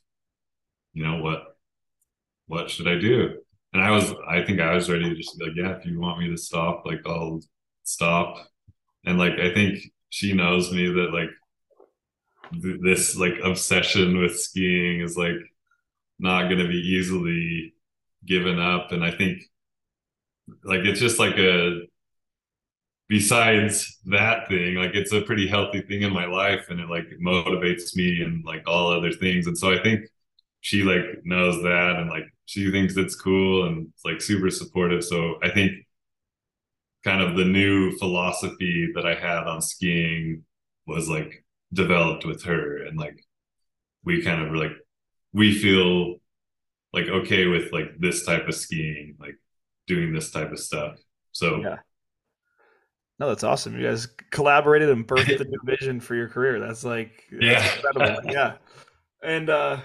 you 0.94 1.06
know 1.06 1.22
what 1.22 1.56
what 2.48 2.70
should 2.70 2.88
I 2.88 3.00
do? 3.00 3.40
And 3.76 3.84
I 3.84 3.92
was, 3.92 4.14
I 4.26 4.42
think 4.42 4.62
I 4.62 4.74
was 4.74 4.90
ready 4.90 5.10
to 5.10 5.16
just 5.16 5.38
be 5.38 5.48
like, 5.48 5.56
yeah, 5.58 5.76
if 5.76 5.86
you 5.86 6.00
want 6.00 6.20
me 6.20 6.30
to 6.30 6.38
stop, 6.38 6.84
like 6.86 7.02
I'll 7.06 7.42
stop. 7.84 8.38
And 9.06 9.20
like, 9.20 9.34
I 9.34 9.54
think 9.54 9.80
she 10.10 10.32
knows 10.32 10.72
me 10.72 10.88
that 10.88 11.12
like 11.12 11.28
th- 12.54 12.80
this 12.82 13.18
like 13.18 13.34
obsession 13.44 14.18
with 14.18 14.40
skiing 14.40 15.02
is 15.02 15.18
like 15.18 15.36
not 16.20 16.44
going 16.44 16.60
to 16.60 16.70
be 16.70 16.78
easily 16.80 17.74
given 18.26 18.62
up. 18.62 18.94
And 18.94 19.04
I 19.04 19.12
think 19.12 19.42
like 20.64 20.86
it's 20.86 21.02
just 21.02 21.20
like 21.20 21.38
a, 21.38 21.82
besides 23.10 24.00
that 24.06 24.48
thing, 24.48 24.76
like 24.76 24.96
it's 24.96 25.12
a 25.12 25.20
pretty 25.20 25.50
healthy 25.50 25.82
thing 25.82 26.04
in 26.04 26.14
my 26.14 26.28
life 26.28 26.68
and 26.70 26.80
it 26.80 26.90
like 26.90 27.08
motivates 27.22 27.94
me 27.94 28.22
and 28.22 28.46
like 28.46 28.64
all 28.68 28.94
other 28.94 29.12
things. 29.12 29.48
And 29.48 29.58
so 29.58 29.74
I 29.74 29.84
think 29.84 30.06
she 30.66 30.82
like 30.82 31.24
knows 31.24 31.62
that 31.62 31.98
and 32.00 32.10
like 32.10 32.24
she 32.48 32.72
thinks 32.72 32.98
it's 32.98 33.14
cool 33.14 33.68
and 33.68 33.90
it's 33.94 34.04
like 34.04 34.20
super 34.20 34.50
supportive. 34.50 35.04
So 35.04 35.36
I 35.44 35.52
think 35.52 35.74
kind 37.04 37.22
of 37.22 37.38
the 37.38 37.46
new 37.46 37.96
philosophy 38.00 38.90
that 38.96 39.06
I 39.06 39.14
had 39.14 39.46
on 39.46 39.62
skiing 39.62 40.44
was 40.88 41.08
like 41.08 41.46
developed 41.72 42.26
with 42.26 42.46
her 42.46 42.84
and 42.84 42.98
like 42.98 43.24
we 44.04 44.24
kind 44.24 44.42
of 44.42 44.50
were 44.50 44.58
like 44.58 44.72
we 45.34 45.54
feel 45.54 46.16
like 46.94 47.10
okay 47.10 47.46
with 47.46 47.72
like 47.72 48.00
this 48.00 48.26
type 48.26 48.48
of 48.48 48.56
skiing, 48.56 49.18
like 49.20 49.36
doing 49.86 50.14
this 50.14 50.32
type 50.32 50.52
of 50.52 50.58
stuff. 50.58 50.98
So 51.32 51.60
yeah. 51.62 51.78
No, 53.20 53.28
that's 53.28 53.44
awesome. 53.44 53.80
You 53.80 53.86
guys 53.86 54.08
collaborated 54.32 54.90
and 54.90 55.08
birthed 55.08 55.42
a 55.42 55.44
new 55.48 55.60
vision 55.64 56.00
for 56.00 56.16
your 56.16 56.28
career. 56.28 56.60
That's 56.60 56.84
like 56.84 57.24
yeah. 57.32 57.64
incredible. 57.76 58.32
yeah. 58.32 58.54
And 59.22 59.52
uh 59.52 59.82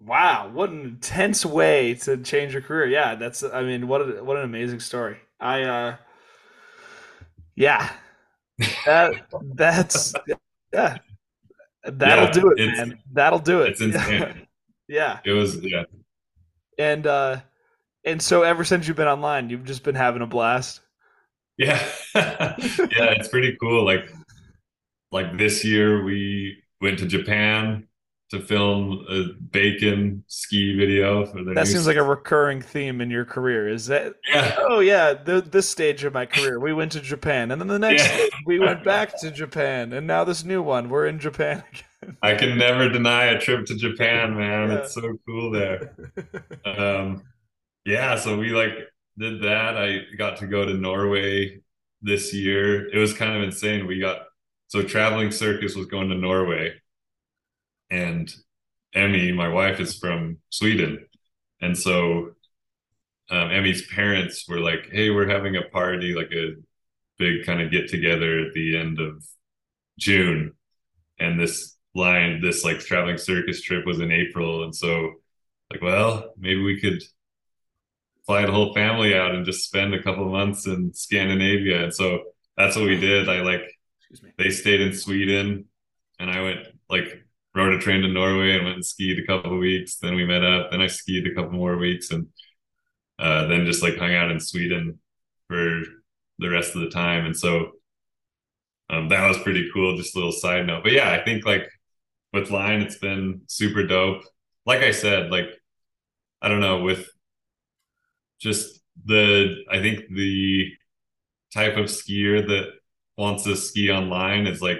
Wow, 0.00 0.50
what 0.52 0.70
an 0.70 0.82
intense 0.82 1.44
way 1.44 1.94
to 1.94 2.16
change 2.18 2.52
your 2.52 2.62
career. 2.62 2.86
Yeah, 2.86 3.16
that's 3.16 3.42
I 3.42 3.62
mean, 3.62 3.88
what 3.88 4.00
a, 4.00 4.22
what 4.22 4.36
an 4.36 4.44
amazing 4.44 4.80
story. 4.80 5.16
I 5.40 5.62
uh 5.62 5.96
yeah. 7.56 7.90
That 8.86 9.26
that's 9.54 10.14
yeah. 10.72 10.98
That'll 11.84 12.24
yeah, 12.26 12.30
do 12.30 12.52
it, 12.56 12.66
man. 12.66 12.98
That'll 13.12 13.38
do 13.38 13.62
it. 13.62 13.70
It's 13.70 13.80
insane. 13.80 14.46
yeah. 14.88 15.18
It 15.24 15.32
was 15.32 15.56
yeah. 15.62 15.84
And 16.78 17.06
uh 17.06 17.40
and 18.04 18.22
so 18.22 18.42
ever 18.42 18.64
since 18.64 18.86
you've 18.86 18.96
been 18.96 19.08
online, 19.08 19.50
you've 19.50 19.64
just 19.64 19.82
been 19.82 19.96
having 19.96 20.22
a 20.22 20.26
blast. 20.26 20.80
Yeah. 21.56 21.84
yeah, 22.14 22.54
it's 22.58 23.28
pretty 23.28 23.56
cool. 23.60 23.84
Like 23.84 24.12
like 25.10 25.36
this 25.36 25.64
year 25.64 26.04
we 26.04 26.62
went 26.80 27.00
to 27.00 27.06
Japan 27.06 27.88
to 28.30 28.40
film 28.40 29.06
a 29.08 29.32
bacon 29.50 30.22
ski 30.26 30.76
video 30.76 31.24
for 31.24 31.42
the 31.42 31.54
that 31.54 31.66
seems 31.66 31.86
like 31.86 31.96
a 31.96 32.02
recurring 32.02 32.60
theme 32.60 33.00
in 33.00 33.10
your 33.10 33.24
career 33.24 33.68
is 33.68 33.86
that? 33.86 34.14
Yeah. 34.28 34.54
Oh 34.58 34.80
yeah 34.80 35.14
the, 35.14 35.40
this 35.40 35.68
stage 35.68 36.04
of 36.04 36.12
my 36.12 36.26
career 36.26 36.60
we 36.60 36.72
went 36.72 36.92
to 36.92 37.00
japan 37.00 37.50
and 37.50 37.60
then 37.60 37.68
the 37.68 37.78
next 37.78 38.06
yeah. 38.06 38.26
we 38.46 38.58
went 38.58 38.84
back 38.84 39.18
to 39.20 39.30
japan 39.30 39.92
and 39.92 40.06
now 40.06 40.24
this 40.24 40.44
new 40.44 40.62
one 40.62 40.90
we're 40.90 41.06
in 41.06 41.18
japan 41.18 41.62
again. 42.02 42.16
I 42.22 42.34
can 42.34 42.58
never 42.58 42.88
deny 42.88 43.24
a 43.24 43.40
trip 43.40 43.66
to 43.66 43.76
japan 43.76 44.36
man. 44.36 44.68
Yeah. 44.68 44.78
it's 44.78 44.94
so 44.94 45.18
cool 45.26 45.50
there. 45.50 45.94
Um 46.64 47.22
yeah 47.86 48.16
so 48.16 48.38
we 48.38 48.50
like 48.50 48.72
did 49.18 49.42
that. 49.42 49.76
I 49.76 50.00
got 50.16 50.36
to 50.38 50.46
go 50.46 50.64
to 50.64 50.74
norway 50.74 51.60
this 52.02 52.32
year. 52.32 52.88
It 52.88 52.98
was 52.98 53.12
kind 53.12 53.36
of 53.36 53.42
insane. 53.42 53.86
We 53.86 53.98
got 53.98 54.26
so 54.68 54.82
traveling 54.82 55.30
circus 55.30 55.74
was 55.74 55.86
going 55.86 56.10
to 56.10 56.14
norway 56.14 56.74
and 57.90 58.32
Emmy, 58.94 59.32
my 59.32 59.48
wife, 59.48 59.80
is 59.80 59.98
from 59.98 60.38
Sweden, 60.50 61.06
and 61.60 61.76
so 61.76 62.32
um, 63.30 63.50
Emmy's 63.50 63.86
parents 63.88 64.46
were 64.48 64.60
like, 64.60 64.88
"Hey, 64.90 65.10
we're 65.10 65.28
having 65.28 65.56
a 65.56 65.62
party, 65.62 66.14
like 66.14 66.32
a 66.32 66.54
big 67.18 67.44
kind 67.44 67.60
of 67.60 67.70
get 67.70 67.88
together 67.88 68.40
at 68.40 68.54
the 68.54 68.76
end 68.76 69.00
of 69.00 69.24
June," 69.98 70.54
and 71.18 71.38
this 71.40 71.76
line, 71.94 72.40
this 72.40 72.64
like 72.64 72.80
traveling 72.80 73.18
circus 73.18 73.62
trip 73.62 73.84
was 73.86 74.00
in 74.00 74.12
April, 74.12 74.64
and 74.64 74.74
so 74.74 75.14
like, 75.70 75.82
well, 75.82 76.32
maybe 76.38 76.62
we 76.62 76.80
could 76.80 77.02
fly 78.26 78.44
the 78.44 78.52
whole 78.52 78.74
family 78.74 79.14
out 79.14 79.34
and 79.34 79.44
just 79.44 79.64
spend 79.64 79.94
a 79.94 80.02
couple 80.02 80.28
months 80.28 80.66
in 80.66 80.92
Scandinavia, 80.94 81.84
and 81.84 81.94
so 81.94 82.20
that's 82.56 82.76
what 82.76 82.86
we 82.86 82.98
did. 82.98 83.28
I 83.28 83.40
like 83.42 83.62
they 84.38 84.50
stayed 84.50 84.80
in 84.80 84.94
Sweden, 84.94 85.66
and 86.18 86.30
I 86.30 86.42
went 86.42 86.66
like 86.88 87.24
rode 87.58 87.74
a 87.74 87.78
train 87.78 88.02
to 88.02 88.08
Norway 88.08 88.54
and 88.54 88.64
went 88.64 88.76
and 88.76 88.86
skied 88.86 89.18
a 89.18 89.26
couple 89.26 89.52
of 89.52 89.58
weeks. 89.58 89.96
Then 89.96 90.14
we 90.14 90.24
met 90.24 90.44
up. 90.44 90.70
Then 90.70 90.80
I 90.80 90.86
skied 90.86 91.26
a 91.26 91.34
couple 91.34 91.52
more 91.52 91.76
weeks 91.76 92.10
and 92.12 92.28
uh, 93.18 93.46
then 93.46 93.66
just 93.66 93.82
like 93.82 93.96
hung 93.96 94.14
out 94.14 94.30
in 94.30 94.38
Sweden 94.38 95.00
for 95.48 95.82
the 96.38 96.48
rest 96.48 96.76
of 96.76 96.82
the 96.82 96.90
time. 96.90 97.26
And 97.26 97.36
so 97.36 97.72
um, 98.88 99.08
that 99.08 99.26
was 99.26 99.38
pretty 99.38 99.68
cool. 99.74 99.96
Just 99.96 100.14
a 100.14 100.18
little 100.18 100.32
side 100.32 100.66
note. 100.66 100.84
But 100.84 100.92
yeah, 100.92 101.10
I 101.10 101.24
think 101.24 101.44
like 101.44 101.68
with 102.32 102.50
Line, 102.50 102.80
it's 102.80 102.98
been 102.98 103.42
super 103.48 103.84
dope. 103.84 104.22
Like 104.64 104.82
I 104.82 104.92
said, 104.92 105.30
like 105.30 105.48
I 106.40 106.48
don't 106.48 106.60
know, 106.60 106.82
with 106.82 107.08
just 108.38 108.80
the 109.04 109.64
I 109.68 109.80
think 109.80 110.04
the 110.14 110.70
type 111.52 111.76
of 111.76 111.86
skier 111.86 112.46
that 112.46 112.72
wants 113.16 113.44
to 113.44 113.56
ski 113.56 113.90
online 113.90 114.46
is 114.46 114.62
like 114.62 114.78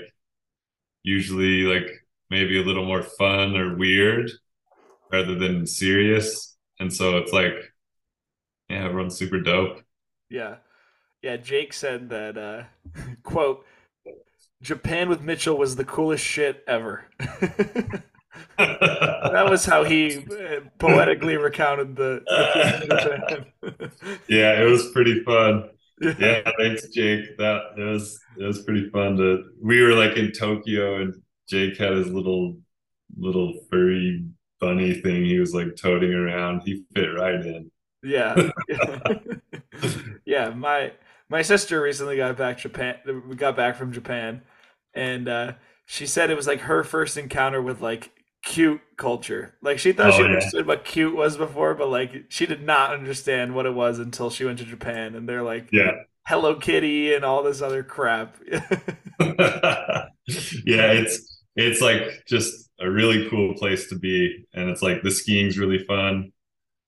usually 1.02 1.62
like 1.62 1.90
maybe 2.30 2.60
a 2.60 2.64
little 2.64 2.84
more 2.84 3.02
fun 3.02 3.56
or 3.56 3.76
weird 3.76 4.30
rather 5.12 5.34
than 5.34 5.66
serious. 5.66 6.56
And 6.80 6.92
so 6.92 7.18
it's 7.18 7.32
like, 7.32 7.54
yeah, 8.68 8.84
everyone's 8.84 9.16
super 9.16 9.40
dope. 9.40 9.82
Yeah. 10.30 10.56
Yeah. 11.22 11.36
Jake 11.36 11.72
said 11.72 12.10
that, 12.10 12.36
uh, 12.36 12.62
quote, 13.22 13.64
Japan 14.62 15.08
with 15.08 15.22
Mitchell 15.22 15.56
was 15.56 15.76
the 15.76 15.84
coolest 15.84 16.24
shit 16.24 16.64
ever. 16.66 17.06
that 18.58 19.46
was 19.48 19.64
how 19.64 19.84
he 19.84 20.18
uh, 20.18 20.60
poetically 20.78 21.36
recounted 21.36 21.94
the, 21.96 22.22
the 22.26 23.92
yeah, 24.28 24.60
it 24.60 24.64
was 24.64 24.90
pretty 24.92 25.22
fun. 25.22 25.70
yeah, 26.00 26.42
thanks, 26.58 26.88
Jake. 26.88 27.36
That 27.38 27.60
it 27.76 27.82
was 27.82 28.20
it 28.36 28.44
was 28.44 28.62
pretty 28.62 28.88
fun 28.90 29.16
to. 29.16 29.44
We 29.62 29.80
were 29.82 29.94
like 29.94 30.16
in 30.16 30.32
Tokyo, 30.32 31.02
and 31.02 31.14
Jake 31.48 31.76
had 31.78 31.92
his 31.92 32.08
little 32.08 32.58
little 33.16 33.54
furry 33.70 34.24
bunny 34.60 34.94
thing. 34.94 35.24
He 35.24 35.38
was 35.38 35.54
like 35.54 35.76
toting 35.76 36.12
around. 36.12 36.62
He 36.64 36.84
fit 36.94 37.06
right 37.06 37.34
in. 37.34 37.70
Yeah, 38.02 38.50
yeah. 40.24 40.50
My 40.50 40.92
my 41.28 41.42
sister 41.42 41.80
recently 41.80 42.16
got 42.16 42.36
back 42.36 42.58
Japan. 42.58 42.96
We 43.28 43.34
got 43.34 43.56
back 43.56 43.76
from 43.76 43.92
Japan, 43.92 44.42
and 44.94 45.28
uh, 45.28 45.52
she 45.86 46.06
said 46.06 46.30
it 46.30 46.36
was 46.36 46.46
like 46.46 46.60
her 46.60 46.84
first 46.84 47.16
encounter 47.16 47.60
with 47.60 47.80
like 47.80 48.12
cute 48.44 48.80
culture. 48.96 49.54
Like 49.62 49.78
she 49.78 49.92
thought 49.92 50.14
oh, 50.14 50.16
she 50.16 50.22
understood 50.24 50.66
what 50.66 50.84
cute 50.84 51.16
was 51.16 51.36
before, 51.36 51.74
but 51.74 51.88
like 51.88 52.26
she 52.28 52.46
did 52.46 52.62
not 52.62 52.92
understand 52.92 53.54
what 53.54 53.66
it 53.66 53.74
was 53.74 53.98
until 53.98 54.30
she 54.30 54.44
went 54.44 54.58
to 54.58 54.64
Japan 54.64 55.14
and 55.14 55.28
they're 55.28 55.42
like 55.42 55.68
yeah. 55.72 55.92
Hello 56.26 56.56
Kitty 56.56 57.14
and 57.14 57.24
all 57.24 57.42
this 57.42 57.62
other 57.62 57.82
crap. 57.82 58.36
yeah, 59.20 60.92
it's 60.92 61.37
it's 61.58 61.80
like 61.80 62.24
just 62.26 62.70
a 62.80 62.88
really 62.88 63.28
cool 63.28 63.54
place 63.54 63.88
to 63.88 63.98
be 63.98 64.46
and 64.54 64.70
it's 64.70 64.82
like 64.82 65.02
the 65.02 65.10
skiing's 65.10 65.58
really 65.58 65.84
fun. 65.84 66.32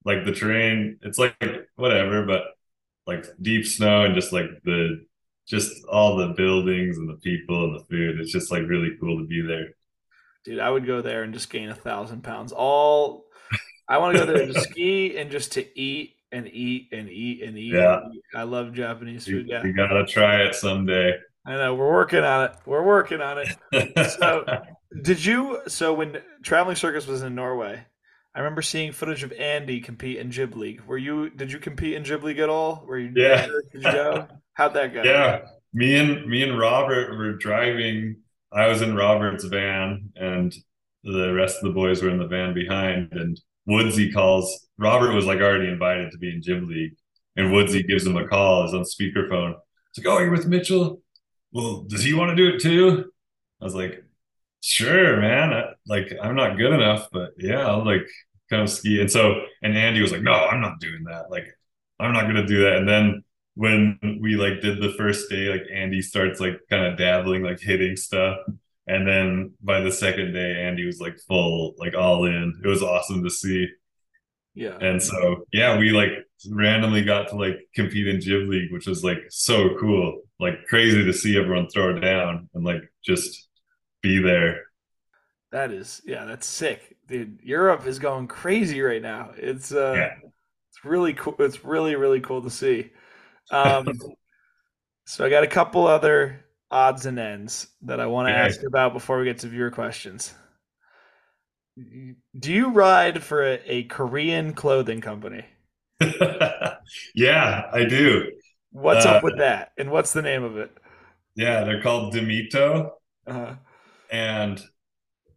Like 0.05 0.25
the 0.25 0.33
terrain, 0.33 0.99
it's 1.03 1.19
like 1.19 1.37
whatever, 1.77 2.25
but 2.25 2.43
like 3.07 3.27
deep 3.43 3.67
snow 3.67 4.05
and 4.05 4.15
just 4.15 4.33
like 4.33 4.47
the 4.65 5.05
just 5.47 5.85
all 5.91 6.17
the 6.17 6.29
buildings 6.29 6.97
and 6.97 7.09
the 7.09 7.17
people 7.17 7.65
and 7.65 7.81
the 7.81 7.85
food. 7.85 8.21
It's 8.21 8.31
just 8.31 8.53
like 8.53 8.63
really 8.63 8.97
cool 9.01 9.19
to 9.19 9.27
be 9.27 9.43
there. 9.43 9.75
Dude, 10.45 10.61
I 10.61 10.71
would 10.71 10.87
go 10.87 11.03
there 11.03 11.25
and 11.25 11.35
just 11.35 11.51
gain 11.51 11.69
a 11.69 11.75
thousand 11.75 12.23
pounds. 12.23 12.53
All 12.53 13.27
I 13.89 13.99
want 13.99 14.17
to 14.17 14.25
go 14.25 14.33
there 14.33 14.47
to 14.47 14.61
ski 14.61 15.19
and 15.19 15.31
just 15.31 15.53
to 15.53 15.79
eat 15.79 16.15
and 16.31 16.47
eat 16.47 16.91
and 16.93 17.11
eat 17.11 17.43
and 17.43 17.59
eat. 17.59 17.73
Yeah, 17.73 18.05
and 18.05 18.15
eat. 18.15 18.23
I 18.35 18.45
love 18.45 18.73
Japanese 18.73 19.25
food. 19.25 19.49
You, 19.49 19.53
yeah, 19.53 19.65
you 19.65 19.73
gotta 19.73 20.07
try 20.07 20.45
it 20.45 20.55
someday. 20.55 21.15
I 21.51 21.57
know 21.57 21.75
we're 21.75 21.93
working 21.93 22.25
on 22.25 22.45
it. 22.45 22.53
We're 22.67 22.85
working 22.85 23.21
on 23.21 23.39
it. 23.39 24.11
so, 24.19 24.45
did 25.03 25.25
you? 25.25 25.61
So 25.69 25.95
when 25.95 26.19
traveling 26.43 26.77
circus 26.77 27.07
was 27.07 27.23
in 27.23 27.35
Norway, 27.35 27.85
I 28.35 28.39
remember 28.39 28.63
seeing 28.63 28.93
footage 28.93 29.23
of 29.23 29.33
Andy 29.33 29.81
compete 29.81 30.19
in 30.19 30.31
Jib 30.31 30.55
League. 30.57 30.83
Were 30.83 30.99
you? 30.99 31.31
Did 31.31 31.53
you 31.53 31.59
compete 31.59 31.95
in 31.95 32.05
Jib 32.05 32.23
League 32.23 32.39
at 32.39 32.49
all? 32.49 32.85
Were 32.87 32.99
you? 32.99 33.13
Yeah. 33.15 33.47
Did 33.73 33.83
you 33.83 33.93
go? 33.93 34.29
How'd 34.55 34.75
that 34.75 34.93
go? 34.93 35.03
Yeah, 35.03 35.43
me 35.73 35.97
and 35.97 36.27
me 36.27 36.43
and 36.43 36.59
Robert 36.59 37.17
were 37.17 37.35
driving 37.35 38.17
I 38.53 38.67
was 38.67 38.83
in 38.83 38.97
Robert's 38.97 39.45
van 39.45 40.11
and 40.17 40.53
the 41.05 41.33
rest 41.33 41.57
of 41.57 41.63
the 41.63 41.75
boys 41.75 42.03
were 42.03 42.11
in 42.11 42.19
the 42.19 42.27
van 42.27 42.53
behind. 42.53 43.13
And 43.13 43.41
Woodsy 43.67 44.13
calls. 44.13 44.69
Robert 44.79 45.15
was 45.15 45.25
like 45.25 45.41
already 45.41 45.69
invited 45.69 46.11
to 46.13 46.19
be 46.19 46.31
in 46.31 46.43
Jib 46.43 46.65
League, 46.69 46.97
and 47.37 47.53
Woodsy 47.53 47.83
gives 47.83 48.07
him 48.07 48.17
a 48.17 48.27
call. 48.27 48.65
Is 48.65 48.75
on 48.75 48.83
speakerphone. 48.83 49.55
It's 49.91 49.99
like, 49.99 50.07
"Oh, 50.07 50.19
you're 50.19 50.31
with 50.31 50.47
Mitchell. 50.47 51.00
Well, 51.53 51.83
does 51.83 52.03
he 52.05 52.15
want 52.15 52.31
to 52.31 52.37
do 52.37 52.55
it 52.55 52.61
too?" 52.61 53.13
I 53.61 53.65
was 53.65 53.75
like, 53.75 54.05
"Sure, 54.61 55.21
man. 55.21 55.53
I, 55.53 55.75
like, 55.87 56.13
I'm 56.23 56.37
not 56.37 56.57
good 56.59 56.73
enough, 56.73 57.09
but 57.13 57.33
yeah, 57.39 57.67
I'll 57.67 57.85
like 57.85 58.07
kind 58.51 58.63
of 58.63 58.71
ski." 58.71 59.01
And 59.01 59.11
so, 59.11 59.43
and 59.63 59.77
Andy 59.77 60.01
was 60.01 60.13
like, 60.13 60.23
"No, 60.23 60.33
I'm 60.33 60.61
not 60.61 60.81
doing 60.81 61.05
that. 61.05 61.31
Like, 61.31 61.47
I'm 61.99 62.13
not 62.13 62.27
gonna 62.27 62.47
do 62.47 62.63
that." 62.65 62.77
And 62.79 62.89
then 62.89 63.25
when 63.55 63.99
we 64.23 64.37
like 64.37 64.61
did 64.61 64.81
the 64.81 64.95
first 64.97 65.29
day, 65.31 65.49
like 65.51 65.65
Andy 65.73 66.03
starts 66.03 66.41
like 66.41 66.61
kind 66.71 66.87
of 66.87 66.99
dabbling, 66.99 67.43
like 67.43 67.61
hitting 67.61 67.97
stuff. 67.97 68.39
And 68.87 69.07
then 69.07 69.53
by 69.63 69.81
the 69.81 69.93
second 69.93 70.33
day, 70.33 70.63
Andy 70.65 70.87
was 70.87 71.01
like 71.01 71.19
full, 71.29 71.75
like 71.79 71.95
all 71.95 72.25
in. 72.27 72.61
It 72.65 72.69
was 72.69 72.83
awesome 72.83 73.23
to 73.25 73.31
see. 73.31 73.69
Yeah. 74.55 74.77
And 74.81 75.03
so, 75.03 75.45
yeah, 75.53 75.79
we 75.79 75.91
like 75.91 76.11
randomly 76.51 77.03
got 77.03 77.29
to 77.29 77.37
like 77.37 77.59
compete 77.75 78.09
in 78.09 78.21
Jib 78.21 78.49
League, 78.49 78.73
which 78.73 78.87
was 78.87 79.05
like 79.05 79.19
so 79.29 79.77
cool. 79.79 80.23
Like 80.39 80.65
crazy 80.67 81.05
to 81.05 81.13
see 81.13 81.39
everyone 81.39 81.69
throw 81.69 81.97
it 81.97 82.01
down 82.01 82.49
and 82.55 82.65
like 82.65 82.83
just 83.05 83.49
be 84.03 84.23
there. 84.23 84.63
That 85.53 85.73
is, 85.73 86.01
yeah, 86.05 86.25
that's 86.25 86.47
sick. 86.47 86.97
Dude, 87.09 87.41
Europe 87.43 87.87
is 87.87 87.99
going 87.99 88.29
crazy 88.29 88.81
right 88.81 89.03
now. 89.03 89.31
It's 89.37 89.73
uh 89.73 89.95
yeah. 89.97 90.15
it's 90.23 90.85
really 90.85 91.13
cool. 91.15 91.35
It's 91.41 91.65
really, 91.65 91.97
really 91.97 92.21
cool 92.21 92.43
to 92.43 92.51
see. 92.51 92.91
Um, 93.51 93.93
so 95.07 95.25
I 95.25 95.29
got 95.29 95.43
a 95.43 95.49
couple 95.49 95.87
other 95.87 96.45
odds 96.71 97.07
and 97.07 97.19
ends 97.19 97.67
that 97.83 98.01
I 98.01 98.07
want 98.07 98.29
to 98.29 98.35
ask 98.35 98.63
about 98.63 98.93
before 98.93 99.19
we 99.19 99.25
get 99.25 99.39
to 99.39 99.49
viewer 99.49 99.71
questions. 99.71 100.33
Do 101.77 102.53
you 102.53 102.71
ride 102.71 103.23
for 103.23 103.43
a, 103.43 103.61
a 103.67 103.83
Korean 103.85 104.53
clothing 104.53 105.01
company? 105.01 105.45
yeah, 107.15 107.71
I 107.73 107.85
do. 107.85 108.31
What's 108.73 109.07
uh, 109.07 109.11
up 109.11 109.25
with 109.25 109.39
that? 109.39 109.73
And 109.79 109.91
what's 109.91 110.13
the 110.13 110.23
name 110.23 110.43
of 110.43 110.57
it? 110.57 110.77
Yeah, 111.35 111.65
they're 111.65 111.83
called 111.83 112.15
Demito. 112.15 112.93
Uh-huh. 113.27 113.55
And 114.11 114.61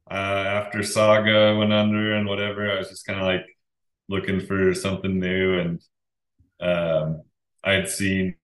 uh, 0.10 0.14
after 0.14 0.84
Saga 0.84 1.56
went 1.58 1.74
under 1.74 2.14
and 2.14 2.28
whatever, 2.28 2.72
I 2.72 2.78
was 2.78 2.90
just 2.90 3.06
kind 3.06 3.20
of 3.20 3.26
like 3.26 3.46
looking 4.10 4.40
for 4.40 4.74
something 4.74 5.20
new. 5.20 5.60
And 5.60 5.82
um, 6.60 7.22
I 7.64 7.74
had 7.74 7.90
seen 7.90 8.36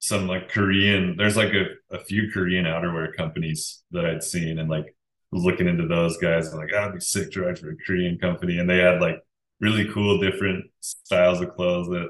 some 0.00 0.26
like 0.26 0.48
Korean, 0.48 1.16
there's 1.16 1.36
like 1.36 1.52
a, 1.52 1.66
a 1.94 1.98
few 1.98 2.30
Korean 2.32 2.64
outerwear 2.64 3.14
companies 3.14 3.82
that 3.90 4.06
I'd 4.06 4.22
seen 4.22 4.58
and 4.58 4.70
like 4.70 4.96
was 5.30 5.44
looking 5.44 5.68
into 5.68 5.86
those 5.86 6.16
guys. 6.16 6.48
I'm 6.48 6.58
like, 6.58 6.70
oh, 6.74 6.78
I'd 6.78 6.94
be 6.94 7.00
sick 7.00 7.30
to 7.32 7.42
ride 7.42 7.58
for 7.58 7.70
a 7.70 7.76
Korean 7.86 8.18
company. 8.18 8.58
And 8.58 8.68
they 8.68 8.78
had 8.78 9.00
like 9.00 9.20
really 9.60 9.90
cool 9.92 10.18
different 10.18 10.64
styles 10.80 11.40
of 11.40 11.54
clothes 11.54 11.88
that 11.88 12.08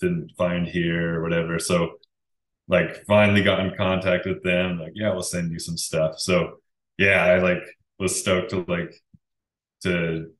didn't 0.00 0.32
find 0.36 0.66
here 0.66 1.18
or 1.18 1.22
whatever. 1.22 1.58
So 1.58 1.98
like 2.68 3.04
finally 3.06 3.42
got 3.42 3.60
in 3.60 3.76
contact 3.76 4.26
with 4.26 4.42
them, 4.42 4.78
like, 4.78 4.92
yeah, 4.94 5.12
we'll 5.12 5.22
send 5.22 5.52
you 5.52 5.58
some 5.58 5.76
stuff. 5.76 6.18
So 6.18 6.58
yeah, 6.98 7.24
I 7.24 7.38
like 7.38 7.62
was 7.98 8.18
stoked 8.18 8.50
to 8.50 8.64
like 8.68 8.94
to 9.84 10.30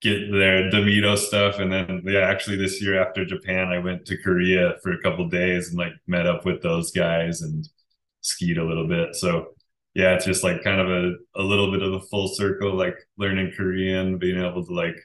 get 0.00 0.30
their 0.30 0.70
Demito 0.70 1.16
stuff. 1.16 1.58
And 1.58 1.72
then 1.72 2.02
yeah, 2.04 2.20
actually 2.20 2.56
this 2.56 2.82
year 2.82 3.00
after 3.00 3.24
Japan, 3.24 3.68
I 3.68 3.78
went 3.78 4.06
to 4.06 4.16
Korea 4.16 4.74
for 4.82 4.92
a 4.92 5.02
couple 5.02 5.28
days 5.28 5.68
and 5.68 5.78
like 5.78 5.92
met 6.06 6.26
up 6.26 6.44
with 6.44 6.62
those 6.62 6.90
guys 6.90 7.42
and 7.42 7.66
skied 8.20 8.58
a 8.58 8.64
little 8.64 8.86
bit. 8.88 9.14
So 9.14 9.48
yeah, 9.94 10.14
it's 10.14 10.26
just 10.26 10.44
like 10.44 10.62
kind 10.62 10.80
of 10.80 10.90
a, 10.90 11.12
a 11.36 11.42
little 11.42 11.70
bit 11.72 11.82
of 11.82 11.94
a 11.94 12.00
full 12.00 12.28
circle, 12.28 12.74
like 12.74 12.96
learning 13.16 13.52
Korean, 13.56 14.18
being 14.18 14.38
able 14.38 14.64
to 14.64 14.72
like 14.74 14.96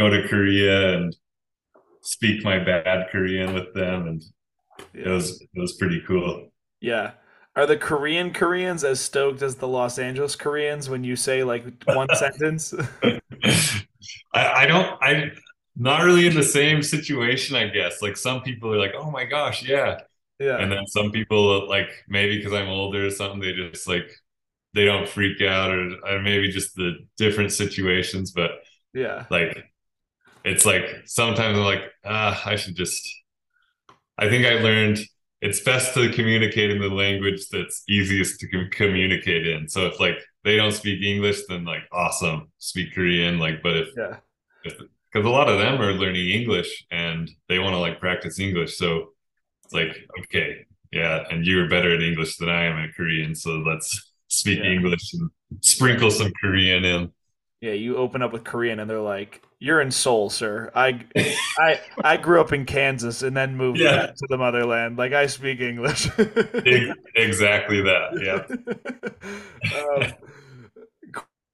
go 0.00 0.08
to 0.08 0.26
Korea 0.28 0.96
and 0.96 1.14
speak 2.00 2.42
my 2.42 2.58
bad 2.58 3.08
Korean 3.12 3.52
with 3.52 3.74
them. 3.74 4.08
And 4.08 4.22
it 4.94 5.08
was, 5.08 5.40
it 5.42 5.60
was 5.60 5.74
pretty 5.74 6.02
cool. 6.06 6.50
Yeah. 6.80 7.12
Are 7.54 7.66
the 7.66 7.76
Korean 7.76 8.32
Koreans 8.32 8.82
as 8.82 9.00
stoked 9.00 9.42
as 9.42 9.56
the 9.56 9.68
Los 9.68 9.98
Angeles 9.98 10.36
Koreans 10.36 10.88
when 10.88 11.04
you 11.04 11.16
say 11.16 11.44
like 11.44 11.64
one 11.84 12.08
sentence? 12.14 12.72
I, 14.32 14.62
I 14.62 14.66
don't 14.66 15.02
I 15.02 15.32
not 15.76 16.04
really 16.04 16.26
in 16.26 16.34
the 16.34 16.42
same 16.42 16.82
situation, 16.82 17.56
I 17.56 17.68
guess. 17.68 18.00
Like 18.00 18.16
some 18.16 18.40
people 18.40 18.72
are 18.72 18.78
like, 18.78 18.94
oh 18.96 19.10
my 19.10 19.24
gosh, 19.24 19.62
yeah. 19.62 20.00
Yeah. 20.38 20.56
And 20.56 20.72
then 20.72 20.86
some 20.86 21.10
people 21.10 21.68
like 21.68 21.90
maybe 22.08 22.38
because 22.38 22.54
I'm 22.54 22.68
older 22.68 23.06
or 23.06 23.10
something, 23.10 23.40
they 23.40 23.52
just 23.52 23.86
like 23.86 24.10
they 24.72 24.86
don't 24.86 25.08
freak 25.08 25.42
out 25.42 25.70
or, 25.70 25.90
or 26.06 26.22
maybe 26.22 26.48
just 26.48 26.74
the 26.76 26.94
different 27.18 27.52
situations. 27.52 28.30
But 28.30 28.52
yeah, 28.94 29.26
like 29.28 29.69
it's 30.44 30.64
like 30.64 30.84
sometimes 31.04 31.58
I'm 31.58 31.64
like, 31.64 31.82
ah, 32.04 32.40
I 32.44 32.56
should 32.56 32.76
just 32.76 33.08
I 34.18 34.28
think 34.28 34.44
I 34.46 34.62
learned 34.62 34.98
it's 35.40 35.60
best 35.60 35.94
to 35.94 36.10
communicate 36.10 36.70
in 36.70 36.80
the 36.80 36.88
language 36.88 37.48
that's 37.50 37.82
easiest 37.88 38.38
to 38.40 38.48
com- 38.48 38.68
communicate 38.70 39.46
in. 39.46 39.68
So 39.68 39.86
if 39.86 39.98
like 39.98 40.18
they 40.44 40.56
don't 40.56 40.72
speak 40.72 41.02
English, 41.02 41.46
then 41.48 41.64
like 41.64 41.82
awesome, 41.90 42.52
speak 42.58 42.94
Korean. 42.94 43.38
Like, 43.38 43.62
but 43.62 43.76
if 43.76 43.88
yeah, 43.96 44.16
because 44.62 45.26
a 45.26 45.30
lot 45.30 45.48
of 45.48 45.58
them 45.58 45.80
are 45.80 45.92
learning 45.92 46.28
English 46.28 46.84
and 46.90 47.30
they 47.48 47.58
want 47.58 47.72
to 47.72 47.78
like 47.78 47.98
practice 47.98 48.38
English, 48.38 48.76
so 48.76 49.08
it's 49.64 49.72
like 49.72 49.96
okay, 50.24 50.66
yeah, 50.92 51.24
and 51.30 51.46
you're 51.46 51.68
better 51.68 51.94
at 51.94 52.02
English 52.02 52.36
than 52.36 52.50
I 52.50 52.64
am 52.64 52.76
at 52.76 52.94
Korean, 52.94 53.34
so 53.34 53.62
let's 53.66 54.12
speak 54.28 54.58
yeah. 54.58 54.70
English 54.70 55.14
and 55.14 55.30
sprinkle 55.62 56.10
some 56.10 56.30
Korean 56.42 56.84
in. 56.84 57.12
Yeah, 57.62 57.72
you 57.72 57.96
open 57.96 58.20
up 58.22 58.32
with 58.32 58.44
Korean 58.44 58.78
and 58.80 58.88
they're 58.88 59.00
like, 59.00 59.42
"You're 59.60 59.80
in 59.80 59.90
Seoul, 59.90 60.30
sir. 60.30 60.72
I, 60.74 61.04
I, 61.58 61.80
I 62.02 62.16
grew 62.16 62.40
up 62.40 62.52
in 62.52 62.64
Kansas 62.64 63.22
and 63.22 63.36
then 63.36 63.56
moved 63.56 63.78
yeah. 63.78 64.06
to 64.06 64.26
the 64.28 64.38
motherland. 64.38 64.96
Like 64.96 65.12
I 65.12 65.26
speak 65.26 65.60
English." 65.60 66.08
exactly 67.14 67.82
that. 67.82 68.20
Yeah. 68.20 70.06
um, 70.06 70.12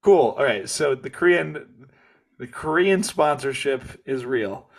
cool. 0.01 0.35
All 0.37 0.43
right. 0.43 0.67
So 0.69 0.95
the 0.95 1.09
Korean, 1.09 1.89
the 2.39 2.47
Korean 2.47 3.03
sponsorship 3.03 3.83
is 4.05 4.25
real. 4.25 4.69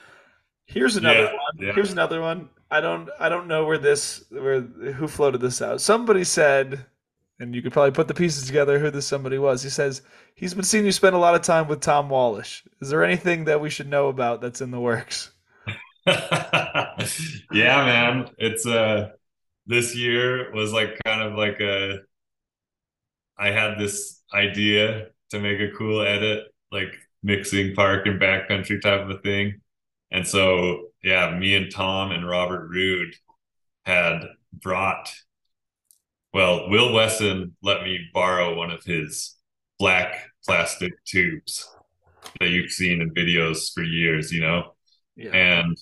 Here's 0.64 0.96
another 0.96 1.24
yeah, 1.24 1.32
one. 1.32 1.66
Yeah. 1.66 1.72
Here's 1.74 1.92
another 1.92 2.20
one. 2.20 2.48
I 2.70 2.80
don't, 2.80 3.08
I 3.18 3.28
don't 3.28 3.46
know 3.46 3.64
where 3.64 3.78
this, 3.78 4.24
where 4.30 4.60
who 4.60 5.06
floated 5.06 5.40
this 5.40 5.62
out. 5.62 5.80
Somebody 5.80 6.24
said 6.24 6.84
and 7.40 7.54
you 7.54 7.62
could 7.62 7.72
probably 7.72 7.92
put 7.92 8.08
the 8.08 8.14
pieces 8.14 8.46
together 8.46 8.78
who 8.78 8.90
this 8.90 9.06
somebody 9.06 9.38
was. 9.38 9.62
He 9.62 9.70
says 9.70 10.02
he's 10.34 10.54
been 10.54 10.64
seeing 10.64 10.84
you 10.84 10.92
spend 10.92 11.14
a 11.14 11.18
lot 11.18 11.34
of 11.34 11.42
time 11.42 11.68
with 11.68 11.80
Tom 11.80 12.08
Wallisch. 12.08 12.62
Is 12.80 12.90
there 12.90 13.04
anything 13.04 13.44
that 13.44 13.60
we 13.60 13.70
should 13.70 13.88
know 13.88 14.08
about 14.08 14.40
that's 14.40 14.60
in 14.60 14.70
the 14.70 14.80
works? 14.80 15.30
yeah, 16.06 16.96
man. 17.52 18.30
It's 18.38 18.66
uh 18.66 19.10
this 19.66 19.94
year 19.94 20.52
was 20.52 20.72
like 20.72 20.98
kind 21.04 21.22
of 21.22 21.34
like 21.34 21.60
a 21.60 21.98
I 23.38 23.50
had 23.50 23.78
this 23.78 24.20
idea 24.34 25.08
to 25.30 25.38
make 25.38 25.60
a 25.60 25.76
cool 25.76 26.02
edit, 26.02 26.44
like 26.72 26.92
mixing 27.22 27.74
park 27.74 28.06
and 28.06 28.20
backcountry 28.20 28.80
type 28.80 29.02
of 29.02 29.10
a 29.10 29.18
thing. 29.18 29.60
And 30.10 30.26
so 30.26 30.88
yeah, 31.02 31.36
me 31.38 31.54
and 31.54 31.70
Tom 31.70 32.10
and 32.10 32.28
Robert 32.28 32.68
Roode 32.68 33.14
had 33.84 34.24
brought 34.52 35.12
well, 36.32 36.68
Will 36.68 36.92
Wesson 36.92 37.56
let 37.62 37.82
me 37.82 38.00
borrow 38.12 38.56
one 38.56 38.70
of 38.70 38.84
his 38.84 39.36
black 39.78 40.26
plastic 40.44 40.92
tubes 41.04 41.68
that 42.40 42.50
you've 42.50 42.70
seen 42.70 43.00
in 43.00 43.14
videos 43.14 43.72
for 43.72 43.82
years, 43.82 44.32
you 44.32 44.40
know? 44.40 44.74
Yeah. 45.16 45.30
And 45.30 45.76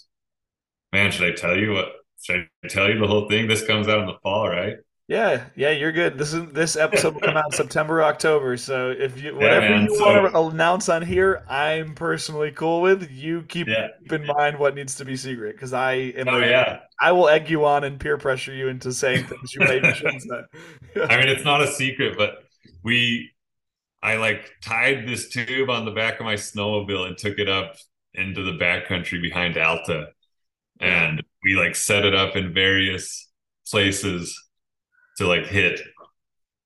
man, 0.93 1.10
should 1.10 1.31
I 1.31 1.35
tell 1.35 1.56
you 1.56 1.73
what? 1.73 1.89
Should 2.23 2.48
I 2.64 2.68
tell 2.68 2.89
you 2.89 2.98
the 2.98 3.06
whole 3.06 3.28
thing? 3.28 3.48
This 3.48 3.66
comes 3.66 3.89
out 3.89 4.01
in 4.01 4.06
the 4.06 4.18
fall, 4.23 4.48
right? 4.48 4.77
Yeah, 5.08 5.44
yeah, 5.54 5.70
you're 5.70 5.92
good. 5.92 6.18
This 6.18 6.32
is 6.32 6.50
this 6.52 6.74
episode 6.74 7.14
will 7.14 7.20
come 7.20 7.36
out 7.36 7.52
September, 7.54 8.02
October. 8.02 8.56
So 8.56 8.90
if 8.90 9.22
you 9.22 9.36
whatever 9.36 9.68
yeah, 9.68 9.82
you 9.82 9.96
so, 9.96 10.04
want 10.04 10.32
to 10.32 10.40
announce 10.40 10.88
on 10.88 11.02
here, 11.02 11.44
I'm 11.48 11.94
personally 11.94 12.50
cool 12.50 12.80
with. 12.80 13.08
You 13.12 13.42
keep 13.42 13.68
yeah. 13.68 13.88
in 14.10 14.26
mind 14.26 14.58
what 14.58 14.74
needs 14.74 14.96
to 14.96 15.04
be 15.04 15.16
secret 15.16 15.54
because 15.54 15.72
I 15.72 15.92
am. 15.92 16.26
Oh, 16.26 16.38
yeah. 16.38 16.80
I 17.00 17.12
will 17.12 17.28
egg 17.28 17.48
you 17.48 17.64
on 17.64 17.84
and 17.84 18.00
peer 18.00 18.18
pressure 18.18 18.52
you 18.52 18.66
into 18.66 18.92
saying 18.92 19.26
things 19.26 19.54
you 19.54 19.60
maybe 19.60 19.92
shouldn't 19.94 20.22
say. 20.22 20.40
I 21.08 21.18
mean, 21.18 21.28
it's 21.28 21.44
not 21.44 21.62
a 21.62 21.68
secret, 21.68 22.18
but 22.18 22.38
we, 22.82 23.30
I 24.02 24.16
like 24.16 24.50
tied 24.60 25.06
this 25.06 25.28
tube 25.28 25.70
on 25.70 25.84
the 25.84 25.92
back 25.92 26.18
of 26.18 26.24
my 26.24 26.34
snowmobile 26.34 27.06
and 27.06 27.16
took 27.16 27.38
it 27.38 27.48
up 27.48 27.76
into 28.14 28.42
the 28.42 28.58
backcountry 28.58 29.22
behind 29.22 29.56
Alta, 29.56 30.08
and 30.80 31.22
we 31.44 31.54
like 31.54 31.76
set 31.76 32.04
it 32.04 32.14
up 32.14 32.34
in 32.34 32.52
various 32.52 33.30
places 33.70 34.36
to 35.16 35.26
like 35.26 35.47
hit 35.47 35.80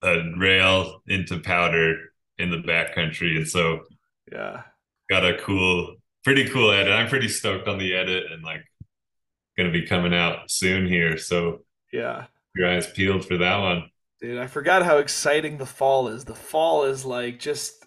a 0.02 0.22
rail 0.36 1.02
into 1.06 1.38
powder 1.38 1.96
in 2.38 2.50
the 2.50 2.58
backcountry. 2.58 3.36
And 3.36 3.46
so 3.48 3.80
yeah, 4.30 4.62
got 5.08 5.24
a 5.24 5.38
cool, 5.38 5.96
pretty 6.24 6.48
cool 6.48 6.70
edit. 6.70 6.92
I'm 6.92 7.08
pretty 7.08 7.28
stoked 7.28 7.68
on 7.68 7.78
the 7.78 7.94
edit 7.94 8.24
and 8.30 8.42
like 8.42 8.64
gonna 9.56 9.70
be 9.70 9.86
coming 9.86 10.14
out 10.14 10.50
soon 10.50 10.86
here. 10.86 11.16
So 11.18 11.60
yeah, 11.92 12.26
your 12.54 12.68
eyes 12.68 12.90
peeled 12.90 13.24
for 13.24 13.36
that 13.38 13.58
one. 13.58 13.90
Dude, 14.20 14.38
I 14.38 14.46
forgot 14.46 14.84
how 14.84 14.98
exciting 14.98 15.58
the 15.58 15.66
fall 15.66 16.08
is. 16.08 16.24
The 16.24 16.34
fall 16.34 16.84
is 16.84 17.04
like 17.04 17.38
just 17.38 17.86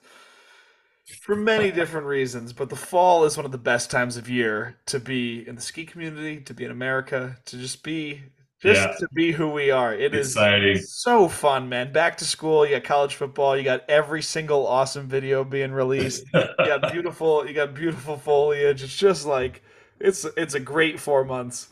for 1.22 1.36
many 1.36 1.72
different 1.80 2.08
reasons, 2.08 2.54
but 2.54 2.70
the 2.70 2.76
fall 2.76 3.24
is 3.26 3.38
one 3.38 3.46
of 3.46 3.52
the 3.52 3.58
best 3.58 3.92
times 3.92 4.18
of 4.18 4.30
year 4.30 4.78
to 4.88 5.00
be 5.00 5.48
in 5.48 5.56
the 5.56 5.62
ski 5.62 5.86
community, 5.86 6.42
to 6.42 6.54
be 6.54 6.66
in 6.66 6.72
America, 6.72 7.38
to 7.46 7.58
just 7.58 7.84
be 7.84 8.24
just 8.64 8.82
yeah. 8.82 8.96
to 8.96 9.08
be 9.14 9.34
who 9.34 9.50
we 9.50 9.72
are. 9.72 9.94
It 9.94 10.16
Exciting. 10.16 10.78
is 10.78 10.96
so 10.96 11.28
fun, 11.28 11.68
man. 11.68 11.92
Back 11.92 12.16
to 12.18 12.26
school, 12.26 12.66
you 12.66 12.72
got 12.76 12.86
college 12.86 13.16
football, 13.16 13.58
you 13.58 13.64
got 13.64 13.82
every 13.90 14.22
single 14.22 14.66
awesome 14.66 15.06
video 15.06 15.44
being 15.44 15.74
released. 15.74 16.24
you 16.34 16.48
got 16.58 16.94
beautiful, 16.94 17.46
you 17.46 17.54
got 17.54 17.74
beautiful 17.74 18.18
foliage. 18.18 18.82
It's 18.82 18.96
just 18.96 19.26
like 19.26 19.64
it's 20.00 20.26
it's 20.38 20.54
a 20.54 20.62
great 20.62 20.98
four 20.98 21.26
months. 21.26 21.68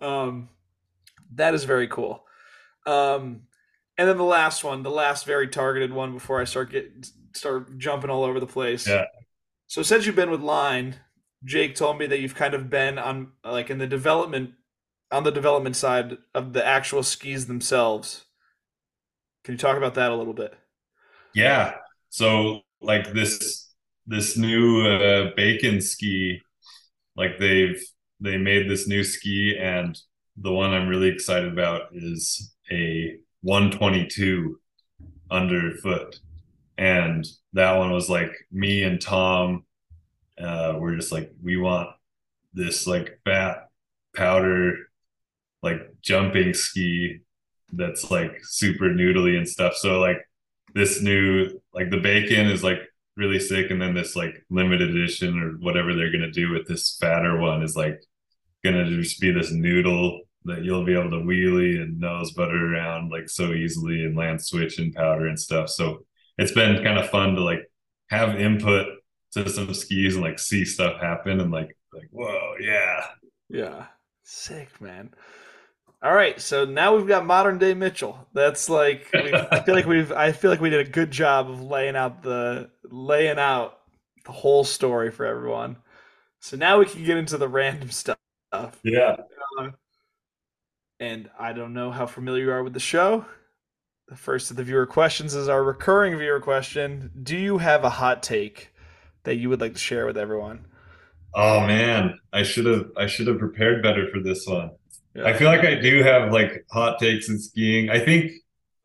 Um, 0.00 0.48
that 1.36 1.54
is 1.54 1.62
very 1.62 1.86
cool. 1.86 2.24
Um, 2.86 3.42
and 3.96 4.08
then 4.08 4.16
the 4.16 4.24
last 4.24 4.64
one, 4.64 4.82
the 4.82 4.90
last 4.90 5.24
very 5.24 5.46
targeted 5.46 5.92
one 5.92 6.12
before 6.12 6.40
I 6.40 6.44
start 6.44 6.72
get 6.72 7.08
start 7.34 7.78
jumping 7.78 8.10
all 8.10 8.24
over 8.24 8.40
the 8.40 8.46
place. 8.48 8.88
Yeah. 8.88 9.04
So 9.68 9.82
since 9.82 10.06
you've 10.06 10.16
been 10.16 10.30
with 10.30 10.40
Line, 10.40 10.96
Jake 11.44 11.76
told 11.76 11.98
me 11.98 12.06
that 12.06 12.18
you've 12.18 12.34
kind 12.34 12.54
of 12.54 12.68
been 12.68 12.98
on 12.98 13.30
like 13.44 13.70
in 13.70 13.78
the 13.78 13.86
development 13.86 14.54
on 15.12 15.24
the 15.24 15.30
development 15.30 15.76
side 15.76 16.16
of 16.34 16.54
the 16.54 16.66
actual 16.66 17.02
skis 17.02 17.46
themselves. 17.46 18.24
Can 19.44 19.52
you 19.52 19.58
talk 19.58 19.76
about 19.76 19.94
that 19.94 20.10
a 20.10 20.16
little 20.16 20.32
bit? 20.32 20.54
Yeah. 21.34 21.74
So 22.08 22.60
like 22.80 23.12
this 23.12 23.72
this 24.06 24.36
new 24.36 24.86
uh, 24.86 25.30
bacon 25.36 25.80
ski, 25.80 26.40
like 27.16 27.38
they've 27.38 27.80
they 28.20 28.36
made 28.36 28.68
this 28.68 28.88
new 28.88 29.04
ski, 29.04 29.56
and 29.60 29.98
the 30.36 30.52
one 30.52 30.72
I'm 30.72 30.88
really 30.88 31.08
excited 31.08 31.52
about 31.52 31.82
is 31.92 32.54
a 32.70 33.16
122 33.42 34.58
underfoot, 35.30 36.18
and 36.78 37.26
that 37.52 37.76
one 37.76 37.92
was 37.92 38.08
like 38.08 38.32
me 38.50 38.82
and 38.82 39.00
Tom. 39.00 39.64
Uh, 40.42 40.76
we're 40.78 40.96
just 40.96 41.12
like 41.12 41.30
we 41.42 41.56
want 41.56 41.88
this 42.54 42.86
like 42.86 43.20
fat 43.24 43.68
powder 44.14 44.76
like 45.62 45.80
jumping 46.02 46.54
ski 46.54 47.20
that's 47.72 48.10
like 48.10 48.38
super 48.42 48.86
noodly 48.90 49.36
and 49.36 49.48
stuff. 49.48 49.74
So 49.76 50.00
like 50.00 50.18
this 50.74 51.02
new 51.02 51.60
like 51.72 51.90
the 51.90 52.00
bacon 52.00 52.48
is 52.48 52.62
like 52.62 52.80
really 53.16 53.38
sick, 53.38 53.70
and 53.70 53.80
then 53.80 53.94
this 53.94 54.16
like 54.16 54.44
limited 54.50 54.90
edition 54.90 55.38
or 55.40 55.52
whatever 55.58 55.94
they're 55.94 56.12
gonna 56.12 56.30
do 56.30 56.50
with 56.50 56.66
this 56.66 56.96
fatter 57.00 57.38
one 57.38 57.62
is 57.62 57.76
like 57.76 58.02
gonna 58.64 58.84
just 58.84 59.20
be 59.20 59.30
this 59.30 59.52
noodle 59.52 60.20
that 60.44 60.64
you'll 60.64 60.84
be 60.84 60.94
able 60.94 61.10
to 61.10 61.24
wheelie 61.24 61.80
and 61.80 62.00
nose 62.00 62.32
butter 62.32 62.74
around 62.74 63.10
like 63.10 63.28
so 63.28 63.52
easily 63.52 64.04
and 64.04 64.16
land 64.16 64.42
switch 64.42 64.78
and 64.78 64.94
powder 64.94 65.28
and 65.28 65.38
stuff. 65.38 65.68
So 65.68 66.04
it's 66.38 66.52
been 66.52 66.82
kind 66.82 66.98
of 66.98 67.10
fun 67.10 67.34
to 67.36 67.42
like 67.42 67.70
have 68.10 68.40
input 68.40 68.86
to 69.32 69.48
some 69.48 69.72
skis 69.72 70.14
and 70.14 70.24
like 70.24 70.38
see 70.38 70.64
stuff 70.64 71.00
happen 71.00 71.40
and 71.40 71.50
like 71.50 71.76
like 71.92 72.08
whoa 72.10 72.54
yeah 72.60 73.06
yeah 73.48 73.86
sick 74.24 74.68
man 74.80 75.10
all 76.02 76.12
right, 76.12 76.40
so 76.40 76.64
now 76.64 76.96
we've 76.96 77.06
got 77.06 77.24
modern 77.24 77.58
day 77.58 77.74
Mitchell. 77.74 78.26
That's 78.32 78.68
like 78.68 79.08
I 79.14 79.60
feel 79.60 79.74
like 79.74 79.86
we've 79.86 80.10
I 80.10 80.32
feel 80.32 80.50
like 80.50 80.60
we 80.60 80.70
did 80.70 80.86
a 80.86 80.90
good 80.90 81.10
job 81.10 81.48
of 81.48 81.62
laying 81.62 81.94
out 81.94 82.22
the 82.22 82.70
laying 82.90 83.38
out 83.38 83.78
the 84.24 84.32
whole 84.32 84.64
story 84.64 85.10
for 85.10 85.26
everyone. 85.26 85.76
So 86.40 86.56
now 86.56 86.78
we 86.78 86.86
can 86.86 87.04
get 87.04 87.18
into 87.18 87.38
the 87.38 87.48
random 87.48 87.90
stuff. 87.90 88.18
Yeah. 88.82 89.16
Uh, 89.58 89.70
and 90.98 91.30
I 91.38 91.52
don't 91.52 91.72
know 91.72 91.90
how 91.92 92.06
familiar 92.06 92.44
you 92.44 92.52
are 92.52 92.64
with 92.64 92.74
the 92.74 92.80
show. 92.80 93.24
The 94.08 94.16
first 94.16 94.50
of 94.50 94.56
the 94.56 94.64
viewer 94.64 94.86
questions 94.86 95.34
is 95.34 95.48
our 95.48 95.62
recurring 95.62 96.18
viewer 96.18 96.40
question. 96.40 97.12
Do 97.22 97.36
you 97.36 97.58
have 97.58 97.84
a 97.84 97.90
hot 97.90 98.22
take 98.22 98.72
that 99.22 99.36
you 99.36 99.48
would 99.48 99.60
like 99.60 99.74
to 99.74 99.78
share 99.78 100.06
with 100.06 100.18
everyone? 100.18 100.66
Oh 101.34 101.60
man, 101.60 102.18
I 102.32 102.42
should 102.42 102.66
have 102.66 102.90
I 102.96 103.06
should 103.06 103.28
have 103.28 103.38
prepared 103.38 103.82
better 103.82 104.08
for 104.08 104.20
this 104.20 104.46
one. 104.46 104.72
Yeah. 105.14 105.24
I 105.24 105.34
feel 105.34 105.48
like 105.48 105.64
I 105.64 105.74
do 105.74 106.02
have 106.02 106.32
like 106.32 106.64
hot 106.70 106.98
takes 106.98 107.28
in 107.28 107.38
skiing. 107.38 107.90
I 107.90 107.98
think, 107.98 108.32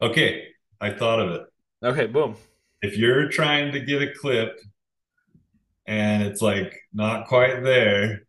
okay, 0.01 0.43
I 0.81 0.91
thought 0.91 1.19
of 1.19 1.31
it. 1.31 1.41
Okay, 1.83 2.07
boom. 2.07 2.35
If 2.81 2.97
you're 2.97 3.29
trying 3.29 3.71
to 3.71 3.79
get 3.79 4.01
a 4.01 4.13
clip 4.13 4.59
and 5.85 6.23
it's 6.23 6.41
like 6.41 6.75
not 6.93 7.27
quite 7.27 7.63
there, 7.63 8.23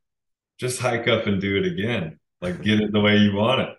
just 0.58 0.80
hike 0.80 1.08
up 1.08 1.26
and 1.26 1.40
do 1.40 1.56
it 1.56 1.66
again. 1.66 2.18
Like 2.40 2.62
get 2.62 2.80
it 2.80 2.92
the 2.92 3.00
way 3.00 3.16
you 3.16 3.34
want 3.34 3.62
it. 3.62 3.70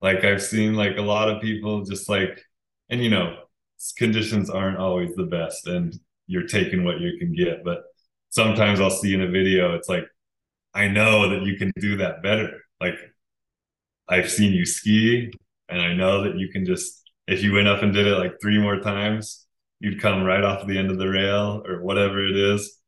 Like 0.00 0.24
I've 0.24 0.42
seen 0.42 0.74
like 0.74 0.96
a 0.96 1.02
lot 1.02 1.28
of 1.28 1.42
people 1.42 1.84
just 1.84 2.08
like, 2.08 2.40
and 2.88 3.02
you 3.02 3.10
know, 3.10 3.36
conditions 3.98 4.48
aren't 4.48 4.78
always 4.78 5.14
the 5.14 5.24
best 5.24 5.66
and 5.66 5.94
you're 6.26 6.46
taking 6.46 6.84
what 6.84 7.00
you 7.00 7.18
can 7.18 7.34
get. 7.34 7.64
But 7.64 7.84
sometimes 8.30 8.80
I'll 8.80 8.90
see 8.90 9.14
in 9.14 9.22
a 9.22 9.28
video, 9.28 9.74
it's 9.74 9.88
like, 9.88 10.06
I 10.74 10.88
know 10.88 11.28
that 11.30 11.42
you 11.42 11.56
can 11.56 11.72
do 11.78 11.98
that 11.98 12.22
better. 12.22 12.60
Like 12.80 12.94
I've 14.08 14.30
seen 14.30 14.52
you 14.52 14.64
ski, 14.64 15.32
and 15.68 15.80
I 15.80 15.94
know 15.94 16.22
that 16.24 16.36
you 16.36 16.48
can 16.48 16.64
just 16.64 17.02
if 17.26 17.42
you 17.42 17.52
went 17.52 17.68
up 17.68 17.82
and 17.82 17.92
did 17.92 18.06
it 18.06 18.16
like 18.16 18.40
three 18.40 18.58
more 18.58 18.78
times, 18.78 19.46
you'd 19.80 20.00
come 20.00 20.22
right 20.22 20.44
off 20.44 20.66
the 20.66 20.78
end 20.78 20.90
of 20.90 20.98
the 20.98 21.08
rail 21.08 21.62
or 21.66 21.82
whatever 21.82 22.24
it 22.24 22.36
is, 22.36 22.78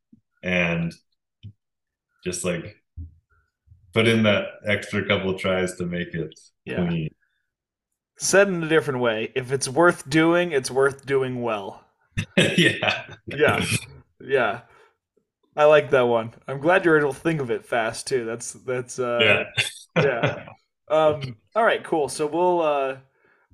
and 0.43 0.95
just 2.25 2.45
like 2.45 2.77
put 3.93 4.07
in 4.07 4.23
that 4.25 4.45
extra 4.67 5.05
couple 5.07 5.37
tries 5.39 5.75
to 5.77 5.87
make 5.87 6.15
it 6.15 6.39
yeah. 6.65 6.87
clean. 6.87 7.09
Said 8.17 8.49
in 8.49 8.63
a 8.63 8.69
different 8.69 9.01
way, 9.01 9.33
if 9.35 9.53
it's 9.53 9.69
worth 9.69 10.09
doing, 10.09 10.53
it's 10.53 10.71
worth 10.71 11.07
doing 11.07 11.41
well. 11.43 11.85
yeah. 12.37 13.05
Yeah. 13.27 13.65
Yeah. 14.21 14.61
I 15.57 15.65
like 15.65 15.91
that 15.91 16.03
one. 16.03 16.33
I'm 16.47 16.61
glad 16.61 16.85
you're 16.85 16.99
able 16.99 17.13
to 17.13 17.19
think 17.19 17.41
of 17.41 17.51
it 17.51 17.65
fast 17.65 18.07
too. 18.07 18.25
That's 18.25 18.53
that's 18.53 18.99
uh 18.99 19.45
yeah. 19.97 20.03
yeah. 20.03 20.45
Um, 20.91 21.37
all 21.55 21.65
right, 21.65 21.83
cool. 21.85 22.09
So 22.09 22.27
we'll 22.27 22.61
uh, 22.61 22.97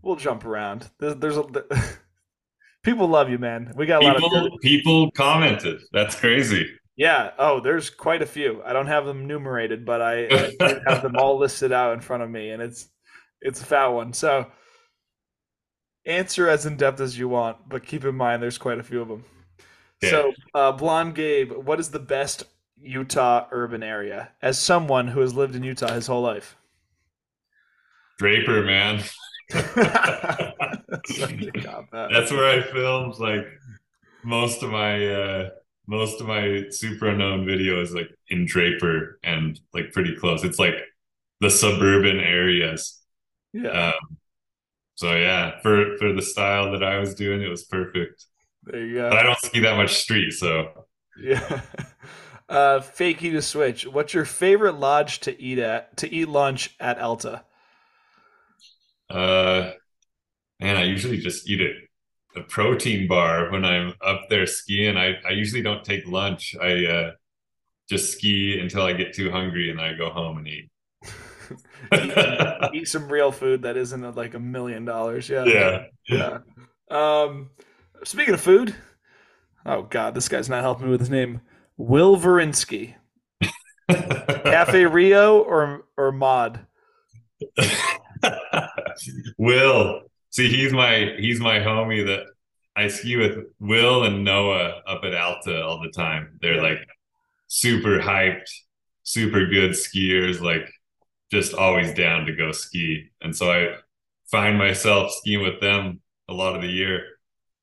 we'll 0.02 0.16
jump 0.16 0.44
around. 0.44 0.90
There's, 0.98 1.16
there's 1.16 1.36
a 1.36 1.44
people 2.82 3.08
love 3.08 3.30
you, 3.30 3.38
man. 3.38 3.72
We 3.76 3.86
got 3.86 4.04
a 4.04 4.14
people, 4.14 4.32
lot 4.32 4.52
of 4.52 4.60
people 4.60 5.10
commented. 5.12 5.80
That's 5.92 6.14
crazy. 6.14 6.70
Yeah. 6.96 7.30
Oh, 7.38 7.60
there's 7.60 7.90
quite 7.90 8.22
a 8.22 8.26
few. 8.26 8.62
I 8.64 8.72
don't 8.72 8.86
have 8.86 9.06
them 9.06 9.26
numerated, 9.26 9.84
but 9.84 10.00
I, 10.00 10.26
I 10.60 10.80
have 10.86 11.02
them 11.02 11.16
all 11.16 11.38
listed 11.38 11.72
out 11.72 11.94
in 11.94 12.00
front 12.00 12.22
of 12.22 12.30
me, 12.30 12.50
and 12.50 12.62
it's 12.62 12.88
it's 13.40 13.60
a 13.60 13.64
fat 13.64 13.88
one. 13.88 14.12
So 14.12 14.46
answer 16.06 16.48
as 16.48 16.66
in 16.66 16.76
depth 16.76 17.00
as 17.00 17.18
you 17.18 17.28
want, 17.28 17.68
but 17.68 17.84
keep 17.84 18.04
in 18.04 18.14
mind 18.14 18.42
there's 18.42 18.58
quite 18.58 18.78
a 18.78 18.82
few 18.82 19.00
of 19.00 19.08
them. 19.08 19.24
Yeah. 20.02 20.10
So, 20.10 20.32
uh, 20.54 20.72
Blonde 20.72 21.14
Gabe, 21.14 21.52
what 21.52 21.80
is 21.80 21.90
the 21.90 21.98
best 21.98 22.44
Utah 22.80 23.46
urban 23.50 23.82
area 23.82 24.30
as 24.42 24.58
someone 24.58 25.08
who 25.08 25.20
has 25.20 25.34
lived 25.34 25.54
in 25.54 25.62
Utah 25.62 25.94
his 25.94 26.06
whole 26.06 26.22
life? 26.22 26.56
Draper, 28.18 28.64
man. 28.64 29.02
That's 29.50 29.90
where 32.30 32.48
I 32.48 32.62
filmed 32.72 33.18
like 33.18 33.46
most 34.24 34.62
of 34.62 34.70
my 34.70 35.06
uh 35.06 35.50
most 35.86 36.20
of 36.20 36.26
my 36.26 36.64
Superunknown 36.70 37.44
videos 37.44 37.94
like 37.94 38.08
in 38.28 38.46
Draper 38.46 39.18
and 39.22 39.60
like 39.72 39.92
pretty 39.92 40.16
close. 40.16 40.44
It's 40.44 40.58
like 40.58 40.74
the 41.40 41.50
suburban 41.50 42.20
areas. 42.20 43.02
Yeah. 43.52 43.92
Um, 43.92 44.16
so 44.94 45.14
yeah, 45.14 45.60
for 45.60 45.96
for 45.98 46.12
the 46.12 46.22
style 46.22 46.72
that 46.72 46.82
I 46.82 46.98
was 46.98 47.14
doing, 47.14 47.42
it 47.42 47.48
was 47.48 47.64
perfect. 47.64 48.24
There 48.64 48.84
you 48.84 48.94
go. 48.94 49.10
But 49.10 49.18
I 49.18 49.22
don't 49.24 49.38
ski 49.38 49.60
that 49.60 49.76
much 49.76 49.94
street, 49.94 50.32
so 50.32 50.86
yeah. 51.20 51.60
Uh, 52.46 52.78
fakey 52.78 53.32
to 53.32 53.40
switch. 53.40 53.86
What's 53.86 54.12
your 54.12 54.26
favorite 54.26 54.78
lodge 54.78 55.20
to 55.20 55.40
eat 55.40 55.58
at 55.58 55.96
to 55.96 56.12
eat 56.12 56.28
lunch 56.28 56.76
at 56.78 56.98
Alta? 56.98 57.42
Uh, 59.10 59.72
man, 60.60 60.76
I 60.76 60.84
usually 60.84 61.18
just 61.18 61.48
eat 61.48 61.60
a, 61.60 62.40
a 62.40 62.42
protein 62.44 63.06
bar 63.06 63.50
when 63.50 63.64
I'm 63.64 63.94
up 64.04 64.22
there 64.30 64.46
skiing. 64.46 64.96
I, 64.96 65.14
I 65.26 65.30
usually 65.30 65.62
don't 65.62 65.84
take 65.84 66.06
lunch. 66.06 66.54
I 66.60 66.86
uh, 66.86 67.10
just 67.88 68.12
ski 68.12 68.58
until 68.58 68.82
I 68.82 68.92
get 68.92 69.14
too 69.14 69.30
hungry 69.30 69.70
and 69.70 69.78
then 69.78 69.86
I 69.86 69.94
go 69.96 70.10
home 70.10 70.38
and 70.38 70.48
eat. 70.48 70.70
eat, 71.92 72.74
eat, 72.74 72.88
some 72.88 73.08
real 73.10 73.30
food 73.30 73.62
that 73.62 73.76
isn't 73.76 74.16
like 74.16 74.34
a 74.34 74.38
million 74.38 74.84
dollars. 74.84 75.28
Yeah. 75.28 75.44
Yeah. 75.44 75.84
Yeah. 76.08 76.38
Um, 76.90 77.50
speaking 78.04 78.34
of 78.34 78.40
food, 78.40 78.74
oh 79.66 79.82
god, 79.82 80.14
this 80.14 80.28
guy's 80.28 80.48
not 80.48 80.62
helping 80.62 80.86
me 80.86 80.92
with 80.92 81.00
his 81.00 81.10
name. 81.10 81.40
Will 81.76 82.16
Verinsky. 82.16 82.94
Cafe 83.90 84.86
Rio 84.86 85.40
or 85.40 85.84
or 85.96 86.12
Mod? 86.12 86.66
Will. 89.38 90.02
See, 90.30 90.48
he's 90.48 90.72
my 90.72 91.14
he's 91.18 91.40
my 91.40 91.58
homie 91.58 92.04
that 92.06 92.26
I 92.76 92.88
ski 92.88 93.16
with 93.16 93.38
Will 93.60 94.04
and 94.04 94.24
Noah 94.24 94.82
up 94.86 95.04
at 95.04 95.14
Alta 95.14 95.62
all 95.62 95.80
the 95.80 95.90
time. 95.90 96.38
They're 96.40 96.62
like 96.62 96.86
super 97.46 98.00
hyped, 98.00 98.50
super 99.04 99.46
good 99.46 99.72
skiers, 99.72 100.40
like 100.40 100.68
just 101.30 101.54
always 101.54 101.94
down 101.94 102.26
to 102.26 102.34
go 102.34 102.52
ski. 102.52 103.10
And 103.20 103.36
so 103.36 103.50
I 103.50 103.76
find 104.30 104.58
myself 104.58 105.12
skiing 105.12 105.42
with 105.42 105.60
them 105.60 106.00
a 106.28 106.32
lot 106.32 106.56
of 106.56 106.62
the 106.62 106.68
year. 106.68 107.04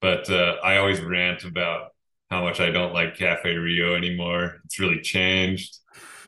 But 0.01 0.29
uh, 0.29 0.55
I 0.63 0.77
always 0.77 1.01
rant 1.01 1.43
about 1.43 1.89
how 2.29 2.43
much 2.43 2.59
I 2.59 2.71
don't 2.71 2.93
like 2.93 3.17
Cafe 3.17 3.53
Rio 3.53 3.95
anymore. 3.95 4.61
It's 4.65 4.79
really 4.79 5.01
changed. 5.01 5.77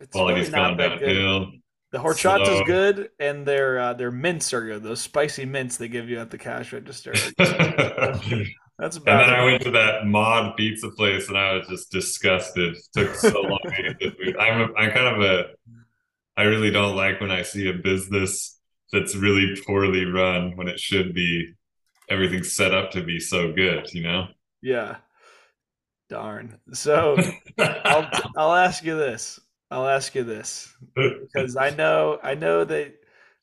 It's 0.01 0.11
Quality's 0.11 0.49
really 0.49 0.75
gone 0.75 0.77
downhill. 0.77 1.51
The 1.93 1.99
horchata 1.99 2.55
is 2.55 2.61
good, 2.65 3.11
and 3.19 3.45
their 3.45 3.79
uh, 3.79 3.93
their 3.93 4.09
mints 4.09 4.51
are 4.51 4.65
good. 4.65 4.81
Those 4.81 4.99
spicy 4.99 5.45
mints 5.45 5.77
they 5.77 5.87
give 5.87 6.09
you 6.09 6.19
at 6.19 6.31
the 6.31 6.39
cash 6.39 6.73
register. 6.73 7.13
That's 7.37 8.97
about. 8.97 8.97
And 8.97 8.97
then. 8.97 9.29
I 9.29 9.45
went 9.45 9.61
to 9.61 9.71
that 9.71 10.07
mod 10.07 10.57
pizza 10.57 10.89
place, 10.89 11.27
and 11.27 11.37
I 11.37 11.53
was 11.53 11.67
just 11.67 11.91
disgusted. 11.91 12.75
It 12.75 12.83
took 12.95 13.13
so 13.13 13.41
long 13.41 13.59
to 13.65 13.93
get 13.93 14.17
food. 14.17 14.35
I'm 14.37 14.61
a, 14.61 14.73
I'm 14.73 14.89
kind 14.89 15.15
of 15.15 15.21
a. 15.21 15.43
I 16.35 16.43
really 16.45 16.71
don't 16.71 16.95
like 16.95 17.21
when 17.21 17.29
I 17.29 17.43
see 17.43 17.69
a 17.69 17.73
business 17.73 18.59
that's 18.91 19.15
really 19.15 19.55
poorly 19.67 20.05
run 20.05 20.57
when 20.57 20.67
it 20.67 20.79
should 20.79 21.13
be 21.13 21.53
everything's 22.09 22.55
set 22.55 22.73
up 22.73 22.89
to 22.93 23.03
be 23.03 23.19
so 23.19 23.53
good. 23.53 23.93
You 23.93 24.01
know. 24.01 24.27
Yeah. 24.63 24.95
Darn. 26.09 26.57
So 26.73 27.17
I'll 27.59 28.09
I'll 28.35 28.55
ask 28.55 28.83
you 28.83 28.97
this. 28.97 29.39
I'll 29.73 29.87
ask 29.87 30.13
you 30.13 30.23
this 30.23 30.71
because 30.95 31.57
I 31.57 31.71
know 31.71 32.19
I 32.21 32.35
know 32.35 32.63
that 32.63 32.93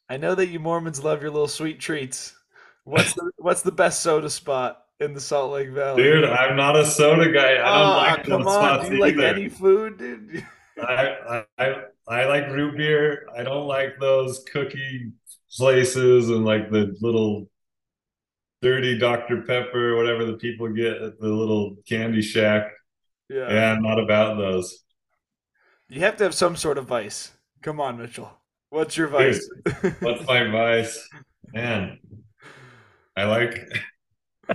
I 0.08 0.16
know 0.16 0.36
that 0.36 0.46
you 0.46 0.60
Mormons 0.60 1.02
love 1.02 1.22
your 1.22 1.32
little 1.32 1.48
sweet 1.48 1.80
treats. 1.80 2.36
What's 2.84 3.14
the 3.14 3.32
what's 3.36 3.62
the 3.62 3.72
best 3.72 4.00
soda 4.00 4.30
spot 4.30 4.84
in 5.00 5.12
the 5.12 5.20
Salt 5.20 5.52
Lake 5.52 5.70
Valley? 5.70 6.04
Dude, 6.04 6.24
I'm 6.24 6.56
not 6.56 6.76
a 6.76 6.86
soda 6.86 7.32
guy. 7.32 7.54
I 7.54 7.56
don't 7.56 7.66
oh, 7.66 7.96
like 7.96 8.24
come 8.24 8.46
on. 8.46 8.84
Do 8.88 8.96
you 8.96 9.04
either. 9.04 9.16
like 9.18 9.36
any 9.36 9.48
food, 9.48 9.98
dude? 9.98 10.46
I, 10.80 11.44
I 11.58 11.74
I 12.06 12.24
like 12.26 12.48
root 12.48 12.76
beer. 12.76 13.26
I 13.36 13.42
don't 13.42 13.66
like 13.66 13.98
those 13.98 14.44
cookie 14.52 15.10
places 15.56 16.30
and 16.30 16.44
like 16.44 16.70
the 16.70 16.96
little 17.00 17.50
dirty 18.62 18.98
Dr. 18.98 19.42
Pepper, 19.42 19.96
whatever 19.96 20.24
the 20.24 20.36
people 20.36 20.68
get 20.68 21.02
at 21.02 21.18
the 21.18 21.28
little 21.28 21.76
candy 21.88 22.22
shack. 22.22 22.70
Yeah. 23.28 23.52
Yeah, 23.52 23.72
I'm 23.72 23.82
not 23.82 23.98
about 23.98 24.38
those. 24.38 24.84
You 25.90 26.02
have 26.02 26.16
to 26.18 26.24
have 26.24 26.34
some 26.34 26.54
sort 26.54 26.78
of 26.78 26.86
vice. 26.86 27.32
Come 27.62 27.80
on, 27.80 27.98
Mitchell. 27.98 28.30
What's 28.70 28.96
your 28.96 29.08
vice? 29.08 29.44
Dude, 29.82 29.96
what's 30.00 30.24
my 30.24 30.48
vice? 30.48 31.08
Man, 31.52 31.98
I 33.16 33.24
like. 33.24 33.58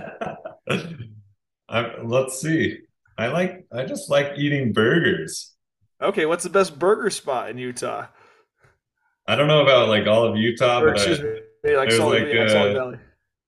I, 1.68 1.92
let's 2.02 2.40
see. 2.40 2.78
I 3.18 3.26
like. 3.26 3.66
I 3.70 3.84
just 3.84 4.08
like 4.08 4.32
eating 4.38 4.72
burgers. 4.72 5.54
Okay, 6.00 6.24
what's 6.24 6.42
the 6.42 6.50
best 6.50 6.78
burger 6.78 7.10
spot 7.10 7.50
in 7.50 7.58
Utah? 7.58 8.06
I 9.28 9.36
don't 9.36 9.48
know 9.48 9.62
about 9.62 9.88
like 9.88 10.06
all 10.06 10.24
of 10.24 10.38
Utah, 10.38 10.80
or, 10.80 10.86
but 10.86 10.96
excuse 10.96 11.20
I, 11.20 11.68
me, 11.68 11.76
like 11.76 11.92
Salt, 11.92 12.14
like, 12.14 12.34
uh, 12.34 12.48
Salt 12.48 12.72
Valley. 12.72 12.98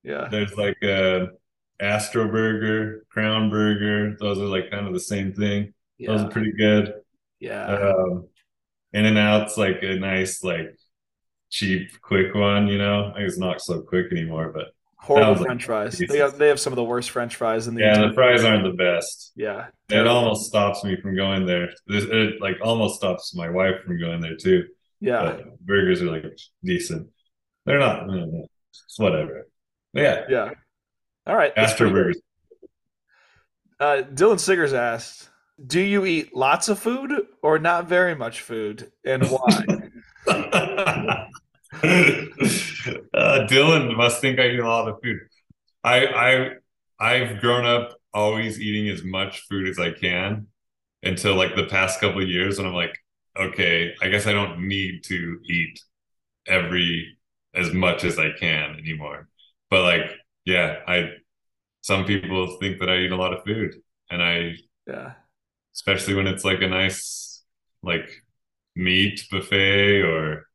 Yeah, 0.03 0.29
there's 0.31 0.55
like 0.57 0.77
a 0.83 1.23
uh, 1.23 1.27
Astro 1.81 2.29
Burger, 2.29 3.07
Crown 3.09 3.49
Burger. 3.49 4.15
Those 4.21 4.39
are 4.39 4.45
like 4.45 4.71
kind 4.71 4.87
of 4.87 4.93
the 4.93 5.01
same 5.01 5.33
thing. 5.33 5.73
Yeah. 5.97 6.13
Those 6.13 6.23
are 6.23 6.31
pretty 6.31 6.53
good. 6.53 6.93
Yeah. 7.41 7.67
Um, 7.67 8.29
in 8.93 9.05
and 9.05 9.19
out's 9.19 9.57
like 9.57 9.83
a 9.83 9.97
nice, 9.99 10.43
like 10.43 10.77
cheap, 11.51 12.01
quick 12.01 12.35
one, 12.35 12.69
you 12.69 12.79
know. 12.79 13.13
I 13.15 13.23
guess 13.23 13.39
not 13.39 13.61
so 13.61 13.83
quick 13.83 14.11
anymore, 14.13 14.53
but 14.55 14.69
horrible 14.97 15.45
French 15.45 15.65
fries. 15.65 15.99
They 15.99 16.19
have 16.19 16.39
they 16.39 16.49
have 16.49 16.61
some 16.61 16.73
of 16.73 16.77
the 16.77 16.85
worst 16.85 17.11
French 17.11 17.37
fries 17.37 17.69
in 17.69 17.75
the 17.75 17.83
Yeah, 17.83 18.09
the 18.09 18.13
fries 18.15 18.45
aren't 18.45 18.65
the 18.65 18.73
best. 18.73 19.33
Yeah. 19.37 19.67
It 19.89 20.07
almost 20.07 20.47
stops 20.47 20.85
me 20.85 20.97
from 21.01 21.17
going 21.17 21.47
there. 21.47 21.71
It 21.87 22.41
like 22.41 22.57
almost 22.63 22.97
stops 22.97 23.35
my 23.35 23.49
wife 23.49 23.77
from 23.87 23.99
going 24.01 24.21
there 24.21 24.37
too. 24.37 24.65
Yeah. 25.01 25.23
But 25.23 25.61
burgers 25.61 26.03
are 26.03 26.11
like 26.11 26.25
decent. 26.65 27.09
They're 27.65 27.79
not 27.79 28.09
it's 28.09 28.99
whatever. 28.99 29.47
But 29.93 30.03
yeah. 30.03 30.25
Yeah. 30.29 30.51
All 31.27 31.37
right. 31.37 31.53
Astro 31.57 31.91
burgers. 31.91 32.21
Uh, 33.81 34.03
Dylan 34.13 34.41
Siggers 34.41 34.73
asked, 34.73 35.28
do 35.67 35.81
you 35.81 36.05
eat 36.05 36.35
lots 36.35 36.69
of 36.69 36.79
food 36.79 37.13
or 37.43 37.59
not 37.59 37.89
very 37.89 38.15
much 38.15 38.43
food, 38.43 38.93
and 39.05 39.25
why? 39.27 39.65
uh, 40.29 41.27
Dylan 43.47 43.97
must 43.97 44.21
think 44.21 44.39
I 44.39 44.49
eat 44.49 44.61
a 44.61 44.69
lot 44.69 44.89
of 44.89 45.01
food. 45.03 45.19
I 45.83 46.07
I 46.07 46.51
I've 47.01 47.41
grown 47.41 47.65
up 47.65 47.97
always 48.15 48.61
eating 48.61 48.89
as 48.89 49.03
much 49.03 49.47
food 49.49 49.69
as 49.69 49.79
I 49.79 49.93
can 49.93 50.47
until 51.03 51.35
like 51.35 51.55
the 51.55 51.67
past 51.67 52.01
couple 52.01 52.23
of 52.23 52.29
years 52.29 52.59
when 52.59 52.67
I'm 52.67 52.75
like, 52.75 52.97
okay, 53.37 53.95
I 54.01 54.09
guess 54.09 54.27
I 54.27 54.33
don't 54.33 54.67
need 54.67 55.05
to 55.05 55.39
eat 55.45 55.81
every 56.47 57.17
as 57.55 57.73
much 57.73 58.05
as 58.05 58.19
I 58.19 58.31
can 58.33 58.77
anymore. 58.79 59.29
But 59.71 59.83
like, 59.83 60.11
yeah, 60.45 60.77
I 60.87 61.11
some 61.83 62.05
people 62.05 62.59
think 62.61 62.81
that 62.81 62.91
I 62.91 62.99
eat 62.99 63.13
a 63.13 63.17
lot 63.17 63.33
of 63.33 63.45
food 63.45 63.75
and 64.11 64.23
I 64.23 64.55
yeah 64.87 65.13
especially 65.79 66.15
when 66.15 66.27
it's 66.27 66.45
like 66.45 66.61
a 66.61 66.67
nice 66.67 67.45
like 67.85 68.11
meat 68.75 69.25
buffet 69.31 70.03
or 70.03 70.49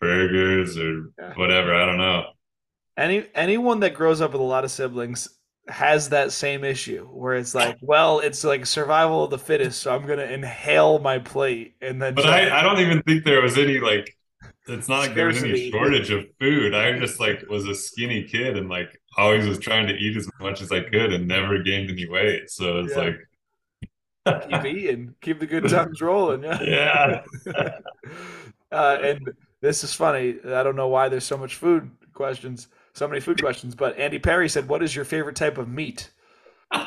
burgers 0.00 0.78
or 0.78 1.10
yeah. 1.18 1.34
whatever. 1.34 1.74
I 1.74 1.84
don't 1.84 1.98
know. 1.98 2.26
Any 2.96 3.26
anyone 3.34 3.80
that 3.80 3.94
grows 3.94 4.20
up 4.20 4.32
with 4.32 4.40
a 4.40 4.44
lot 4.44 4.64
of 4.64 4.70
siblings 4.70 5.28
has 5.68 6.08
that 6.10 6.30
same 6.32 6.62
issue 6.62 7.06
where 7.06 7.34
it's 7.34 7.54
like, 7.54 7.78
well, 7.82 8.20
it's 8.20 8.44
like 8.44 8.64
survival 8.64 9.24
of 9.24 9.30
the 9.30 9.38
fittest, 9.38 9.80
so 9.80 9.94
I'm 9.94 10.06
gonna 10.06 10.24
inhale 10.24 11.00
my 11.00 11.18
plate 11.18 11.74
and 11.80 12.00
then. 12.00 12.14
But 12.14 12.26
I, 12.26 12.60
I 12.60 12.62
don't 12.62 12.78
even 12.78 13.02
think 13.02 13.24
there 13.24 13.42
was 13.42 13.58
any 13.58 13.80
like. 13.80 14.16
It's 14.68 14.88
not 14.88 14.98
like 15.00 15.16
there 15.16 15.26
was 15.26 15.42
any 15.42 15.72
shortage 15.72 16.10
of 16.10 16.24
food. 16.38 16.72
I 16.72 16.96
just 16.96 17.18
like 17.18 17.42
was 17.50 17.66
a 17.66 17.74
skinny 17.74 18.22
kid 18.22 18.56
and 18.56 18.68
like 18.68 18.96
always 19.16 19.44
was 19.44 19.58
trying 19.58 19.88
to 19.88 19.94
eat 19.94 20.16
as 20.16 20.28
much 20.40 20.62
as 20.62 20.70
I 20.70 20.82
could 20.82 21.12
and 21.12 21.26
never 21.26 21.60
gained 21.64 21.90
any 21.90 22.08
weight. 22.08 22.48
So 22.48 22.78
it's 22.78 22.94
yeah. 22.94 23.02
like 23.02 23.16
keep 24.26 24.64
eating, 24.64 25.14
keep 25.20 25.40
the 25.40 25.46
good 25.46 25.68
times 25.68 26.00
rolling. 26.00 26.42
Yeah. 26.44 26.62
yeah. 26.62 27.22
uh, 28.72 28.98
and 29.02 29.32
this 29.60 29.84
is 29.84 29.92
funny. 29.94 30.36
I 30.44 30.62
don't 30.62 30.76
know 30.76 30.88
why 30.88 31.08
there's 31.08 31.24
so 31.24 31.36
much 31.36 31.56
food 31.56 31.90
questions, 32.12 32.68
so 32.94 33.08
many 33.08 33.20
food 33.20 33.40
questions. 33.40 33.74
But 33.74 33.98
Andy 33.98 34.18
Perry 34.18 34.48
said, 34.48 34.68
"What 34.68 34.82
is 34.82 34.94
your 34.94 35.04
favorite 35.04 35.36
type 35.36 35.58
of 35.58 35.68
meat?" 35.68 36.10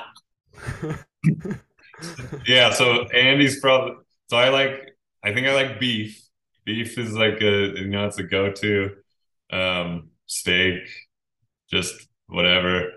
yeah. 2.46 2.72
So 2.72 3.08
Andy's 3.10 3.60
probably. 3.60 3.96
So 4.30 4.38
I 4.38 4.50
like. 4.50 4.96
I 5.24 5.34
think 5.34 5.48
I 5.48 5.54
like 5.54 5.80
beef. 5.80 6.22
Beef 6.66 6.98
is 6.98 7.14
like 7.14 7.42
a 7.42 7.74
you 7.76 7.88
know 7.88 8.08
it's 8.08 8.18
a 8.18 8.24
go-to. 8.24 8.96
Um, 9.52 10.10
steak, 10.26 10.88
just 11.70 11.94
whatever. 12.28 12.94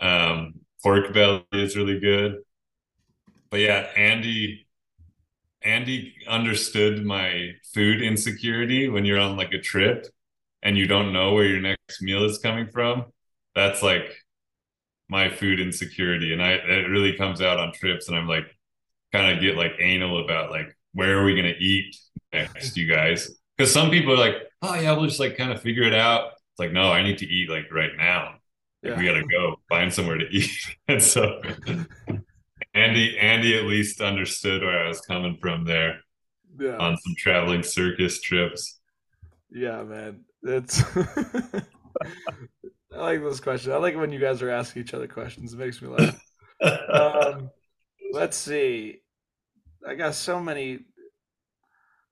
Um, 0.00 0.60
pork 0.82 1.12
belly 1.12 1.44
is 1.52 1.76
really 1.76 2.00
good 2.00 2.38
but 3.50 3.60
yeah, 3.60 3.88
Andy 3.96 4.66
Andy 5.62 6.14
understood 6.26 7.04
my 7.04 7.50
food 7.74 8.00
insecurity 8.00 8.88
when 8.88 9.04
you're 9.04 9.18
on 9.18 9.36
like 9.36 9.52
a 9.52 9.58
trip 9.60 10.06
and 10.62 10.76
you 10.78 10.86
don't 10.86 11.12
know 11.12 11.34
where 11.34 11.44
your 11.44 11.60
next 11.60 12.00
meal 12.00 12.24
is 12.24 12.38
coming 12.38 12.68
from. 12.70 13.06
That's 13.54 13.82
like 13.82 14.10
my 15.08 15.28
food 15.28 15.60
insecurity. 15.60 16.32
And 16.32 16.42
I 16.42 16.52
it 16.52 16.88
really 16.88 17.16
comes 17.16 17.42
out 17.42 17.58
on 17.58 17.72
trips 17.72 18.08
and 18.08 18.16
I'm 18.16 18.28
like 18.28 18.46
kind 19.12 19.34
of 19.34 19.42
get 19.42 19.56
like 19.56 19.72
anal 19.80 20.24
about 20.24 20.50
like 20.50 20.76
where 20.92 21.18
are 21.18 21.24
we 21.24 21.34
gonna 21.36 21.54
eat 21.58 21.96
next, 22.32 22.76
you 22.76 22.86
guys? 22.86 23.30
Because 23.56 23.72
some 23.72 23.90
people 23.90 24.14
are 24.14 24.18
like, 24.18 24.36
oh 24.62 24.74
yeah, 24.74 24.92
we'll 24.92 25.06
just 25.06 25.20
like 25.20 25.36
kind 25.36 25.52
of 25.52 25.60
figure 25.60 25.82
it 25.82 25.94
out. 25.94 26.32
It's 26.52 26.58
like, 26.58 26.72
no, 26.72 26.90
I 26.90 27.02
need 27.02 27.18
to 27.18 27.26
eat 27.26 27.50
like 27.50 27.72
right 27.72 27.92
now. 27.96 28.36
Like. 28.82 28.96
We 28.96 29.04
gotta 29.04 29.24
go 29.24 29.56
find 29.68 29.92
somewhere 29.92 30.16
to 30.16 30.26
eat. 30.30 30.50
and 30.88 31.02
so 31.02 31.42
Andy, 32.74 33.18
Andy 33.18 33.58
at 33.58 33.64
least 33.64 34.00
understood 34.00 34.62
where 34.62 34.84
I 34.84 34.88
was 34.88 35.00
coming 35.00 35.36
from 35.40 35.64
there 35.64 36.00
yeah. 36.58 36.76
on 36.76 36.96
some 36.96 37.14
traveling 37.16 37.62
circus 37.62 38.20
trips. 38.20 38.80
Yeah, 39.50 39.82
man. 39.82 40.24
It's 40.42 40.82
I 42.92 42.96
like 42.96 43.22
this 43.22 43.40
question. 43.40 43.72
I 43.72 43.76
like 43.76 43.96
when 43.96 44.12
you 44.12 44.20
guys 44.20 44.42
are 44.42 44.50
asking 44.50 44.82
each 44.82 44.94
other 44.94 45.08
questions. 45.08 45.52
It 45.52 45.58
makes 45.58 45.80
me 45.82 45.88
laugh. 45.88 46.20
um, 46.92 47.50
let's 48.12 48.36
see. 48.36 49.00
I 49.86 49.94
got 49.94 50.14
so 50.14 50.40
many. 50.40 50.80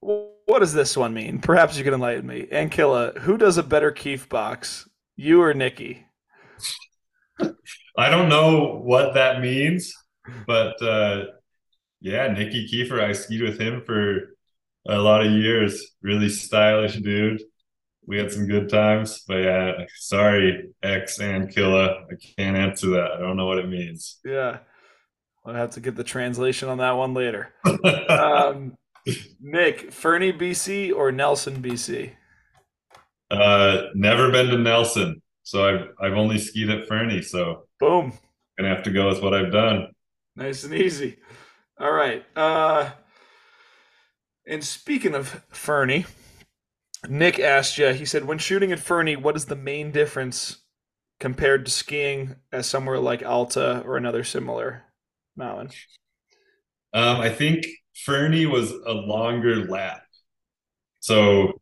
What 0.00 0.60
does 0.60 0.72
this 0.72 0.96
one 0.96 1.12
mean? 1.14 1.40
Perhaps 1.40 1.76
you 1.76 1.84
can 1.84 1.94
enlighten 1.94 2.26
me. 2.26 2.46
Ankilla, 2.52 3.18
who 3.18 3.36
does 3.36 3.58
a 3.58 3.62
better 3.62 3.90
Keef 3.90 4.28
box, 4.28 4.88
you 5.16 5.42
or 5.42 5.52
Nikki? 5.52 6.06
I 7.96 8.10
don't 8.10 8.28
know 8.28 8.80
what 8.84 9.14
that 9.14 9.40
means, 9.40 9.92
but 10.46 10.80
uh, 10.82 11.24
yeah, 12.00 12.28
Nikki 12.28 12.68
Kiefer, 12.68 13.02
I 13.02 13.12
skied 13.12 13.42
with 13.42 13.60
him 13.60 13.82
for 13.84 14.34
a 14.88 14.98
lot 14.98 15.24
of 15.24 15.32
years. 15.32 15.96
Really 16.02 16.28
stylish 16.28 16.96
dude. 16.96 17.42
We 18.06 18.18
had 18.18 18.32
some 18.32 18.46
good 18.46 18.70
times, 18.70 19.22
but 19.28 19.42
yeah, 19.42 19.72
sorry, 19.96 20.70
X 20.82 21.20
and 21.20 21.54
Killa. 21.54 22.04
I 22.10 22.14
can't 22.36 22.56
answer 22.56 22.88
that. 22.90 23.12
I 23.12 23.20
don't 23.20 23.36
know 23.36 23.46
what 23.46 23.58
it 23.58 23.68
means. 23.68 24.18
Yeah. 24.24 24.58
I'll 25.44 25.54
have 25.54 25.70
to 25.72 25.80
get 25.80 25.96
the 25.96 26.04
translation 26.04 26.68
on 26.68 26.78
that 26.78 26.92
one 26.92 27.14
later. 27.14 27.54
um, 28.08 28.76
Nick, 29.40 29.92
Fernie, 29.92 30.32
BC 30.32 30.94
or 30.94 31.10
Nelson, 31.12 31.62
BC? 31.62 32.12
Uh, 33.30 33.84
never 33.94 34.30
been 34.30 34.48
to 34.48 34.58
Nelson, 34.58 35.22
so 35.42 35.66
I've 35.66 35.88
I've 36.00 36.18
only 36.18 36.38
skied 36.38 36.70
at 36.70 36.88
Fernie. 36.88 37.22
So 37.22 37.66
boom, 37.78 38.12
gonna 38.58 38.74
have 38.74 38.84
to 38.84 38.90
go 38.90 39.08
with 39.08 39.22
what 39.22 39.34
I've 39.34 39.52
done. 39.52 39.88
Nice 40.38 40.62
and 40.62 40.72
easy. 40.72 41.16
All 41.80 41.90
right. 41.90 42.24
Uh, 42.36 42.90
and 44.46 44.62
speaking 44.62 45.16
of 45.16 45.44
Fernie, 45.48 46.06
Nick 47.08 47.40
asked 47.40 47.76
you. 47.76 47.88
He 47.88 48.04
said, 48.04 48.24
when 48.24 48.38
shooting 48.38 48.70
at 48.70 48.78
Fernie, 48.78 49.16
what 49.16 49.34
is 49.34 49.46
the 49.46 49.56
main 49.56 49.90
difference 49.90 50.58
compared 51.18 51.64
to 51.64 51.72
skiing 51.72 52.36
at 52.52 52.64
somewhere 52.64 53.00
like 53.00 53.24
Alta 53.24 53.82
or 53.84 53.96
another 53.96 54.22
similar 54.22 54.84
mountain? 55.36 55.70
Um, 56.94 57.16
I 57.16 57.30
think 57.30 57.66
Fernie 58.04 58.46
was 58.46 58.70
a 58.70 58.92
longer 58.92 59.66
lap. 59.66 60.02
So, 61.00 61.60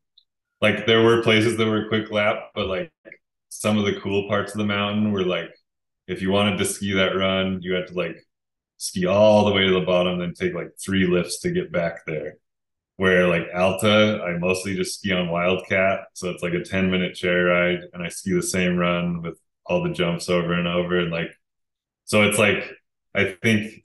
like, 0.61 0.85
there 0.85 1.03
were 1.03 1.23
places 1.23 1.57
that 1.57 1.67
were 1.67 1.89
quick 1.89 2.11
lap, 2.11 2.51
but 2.55 2.67
like 2.67 2.93
some 3.49 3.79
of 3.79 3.87
the 3.87 3.99
cool 4.01 4.29
parts 4.29 4.53
of 4.53 4.59
the 4.59 4.67
mountain 4.67 5.13
were 5.13 5.25
like, 5.25 5.49
if 6.09 6.21
you 6.21 6.31
wanted 6.31 6.59
to 6.59 6.67
ski 6.67 6.93
that 6.93 7.17
run, 7.17 7.61
you 7.63 7.73
had 7.73 7.87
to 7.87 7.95
like 7.95 8.19
ski 8.79 9.07
all 9.07 9.45
the 9.45 9.53
way 9.53 9.65
to 9.67 9.73
the 9.73 9.87
bottom, 9.87 10.19
then 10.19 10.35
take 10.35 10.55
like 10.55 10.71
three 10.79 11.07
lifts 11.07 11.41
to 11.41 11.51
get 11.51 11.73
back 11.73 12.07
there. 12.07 12.35
Where 12.97 13.29
like 13.29 13.49
Alta, 13.55 14.23
I 14.27 14.39
mostly 14.39 14.75
just 14.75 14.99
ski 14.99 15.13
on 15.13 15.31
Wildcat. 15.31 16.07
So 16.15 16.31
it's 16.31 16.43
like 16.43 16.55
a 16.55 16.65
10 16.65 16.91
minute 16.91 17.15
chair 17.15 17.47
ride, 17.47 17.81
and 17.93 18.03
I 18.03 18.09
ski 18.09 18.33
the 18.33 18.43
same 18.43 18.77
run 18.77 19.23
with 19.23 19.39
all 19.67 19.83
the 19.83 19.93
jumps 19.93 20.29
over 20.29 20.53
and 20.55 20.67
over. 20.69 20.99
And 20.99 21.11
like, 21.11 21.31
so 22.05 22.23
it's 22.23 22.39
like, 22.39 22.71
I 23.15 23.37
think 23.43 23.85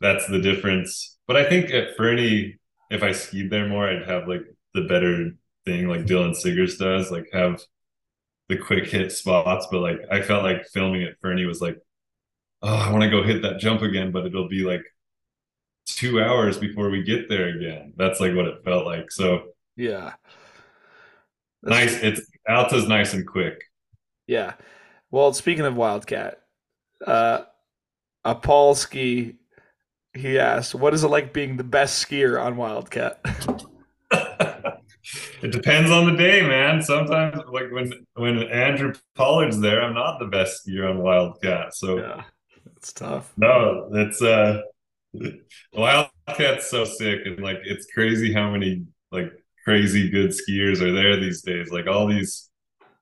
that's 0.00 0.26
the 0.28 0.40
difference. 0.40 1.18
But 1.26 1.36
I 1.36 1.48
think 1.48 1.70
at 1.70 1.96
Fernie, 1.96 2.58
if 2.90 3.02
I 3.02 3.12
skied 3.12 3.50
there 3.50 3.68
more, 3.68 3.88
I'd 3.88 4.08
have 4.08 4.28
like 4.28 4.42
the 4.74 4.82
better 4.82 5.32
thing, 5.64 5.88
like 5.88 6.06
Dylan 6.06 6.34
Siggers 6.34 6.78
does, 6.78 7.10
like 7.10 7.26
have 7.32 7.60
the 8.48 8.56
quick 8.56 8.86
hit 8.88 9.12
spots. 9.12 9.66
But 9.70 9.80
like 9.80 10.00
I 10.10 10.22
felt 10.22 10.44
like 10.44 10.66
filming 10.72 11.02
at 11.02 11.18
Fernie 11.20 11.46
was 11.46 11.60
like, 11.60 11.78
oh, 12.66 12.74
I 12.74 12.90
want 12.90 13.02
to 13.04 13.10
go 13.10 13.22
hit 13.22 13.42
that 13.42 13.58
jump 13.58 13.82
again, 13.82 14.12
but 14.12 14.26
it'll 14.26 14.48
be 14.48 14.62
like 14.64 14.82
two 15.86 16.20
hours 16.22 16.58
before 16.58 16.90
we 16.90 17.02
get 17.02 17.28
there 17.28 17.48
again. 17.48 17.94
That's 17.96 18.20
like 18.20 18.34
what 18.34 18.46
it 18.46 18.64
felt 18.64 18.86
like. 18.86 19.10
So 19.10 19.48
yeah, 19.76 20.14
That's 21.62 21.92
nice. 21.92 22.02
It's 22.02 22.20
Alta's 22.48 22.88
nice 22.88 23.12
and 23.14 23.26
quick. 23.26 23.62
Yeah. 24.26 24.54
Well, 25.10 25.32
speaking 25.32 25.64
of 25.64 25.76
Wildcat, 25.76 26.40
uh, 27.06 27.42
Apolsky, 28.24 29.36
he 30.14 30.38
asked, 30.38 30.74
"What 30.74 30.94
is 30.94 31.04
it 31.04 31.08
like 31.08 31.32
being 31.32 31.56
the 31.56 31.64
best 31.64 32.04
skier 32.06 32.42
on 32.42 32.56
Wildcat?" 32.56 33.20
it 35.42 35.52
depends 35.52 35.90
on 35.90 36.06
the 36.06 36.16
day, 36.16 36.42
man. 36.42 36.82
Sometimes, 36.82 37.36
like 37.52 37.70
when 37.70 37.92
when 38.14 38.42
Andrew 38.44 38.94
Pollard's 39.14 39.60
there, 39.60 39.82
I'm 39.82 39.94
not 39.94 40.18
the 40.18 40.26
best 40.26 40.66
skier 40.66 40.90
on 40.90 40.98
Wildcat. 41.02 41.74
So 41.74 41.98
yeah, 41.98 42.24
it's 42.86 42.92
tough. 42.92 43.32
No, 43.36 43.88
it's 43.92 44.22
uh, 44.22 44.62
Wildcat's 45.74 46.70
so 46.70 46.84
sick, 46.84 47.20
and 47.24 47.40
like 47.40 47.58
it's 47.64 47.86
crazy 47.92 48.32
how 48.32 48.52
many 48.52 48.84
like 49.10 49.32
crazy 49.64 50.08
good 50.08 50.30
skiers 50.30 50.80
are 50.80 50.92
there 50.92 51.18
these 51.18 51.42
days. 51.42 51.70
Like 51.72 51.88
all 51.88 52.06
these, 52.06 52.48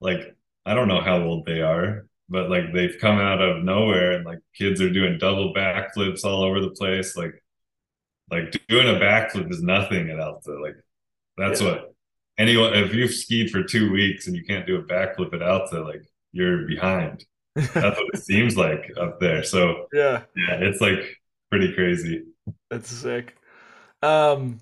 like 0.01 0.35
I 0.65 0.73
don't 0.73 0.89
know 0.89 1.03
how 1.03 1.23
old 1.23 1.45
they 1.45 1.61
are, 1.61 2.07
but 2.31 2.49
like 2.49 2.73
they've 2.73 2.97
come 2.99 3.19
out 3.19 3.43
of 3.43 3.63
nowhere 3.63 4.13
and 4.13 4.25
like 4.25 4.39
kids 4.57 4.81
are 4.81 4.91
doing 4.91 5.19
double 5.19 5.53
backflips 5.53 6.25
all 6.25 6.43
over 6.43 6.61
the 6.61 6.71
place 6.71 7.15
like 7.15 7.35
like 8.31 8.59
doing 8.69 8.89
a 8.89 8.99
backflip 8.99 9.51
is 9.51 9.63
nothing 9.63 10.09
at 10.09 10.19
alta 10.19 10.59
like 10.63 10.77
that's 11.37 11.61
yeah. 11.61 11.73
what 11.73 11.95
anyone 12.39 12.73
if 12.73 12.95
you've 12.95 13.13
skied 13.13 13.51
for 13.51 13.63
two 13.63 13.93
weeks 13.93 14.27
and 14.27 14.35
you 14.35 14.45
can't 14.45 14.67
do 14.67 14.77
a 14.77 14.83
backflip 14.83 15.35
at 15.35 15.43
alta 15.43 15.83
like 15.83 16.03
you're 16.33 16.67
behind 16.67 17.23
that's 17.55 17.75
what 17.75 18.15
it 18.15 18.23
seems 18.25 18.57
like 18.57 18.91
up 19.01 19.21
there 19.21 19.43
so 19.43 19.87
yeah 19.93 20.23
yeah 20.37 20.57
it's 20.61 20.81
like 20.81 21.21
pretty 21.51 21.73
crazy 21.75 22.25
that's 22.71 22.91
sick 22.91 23.37
um 24.03 24.61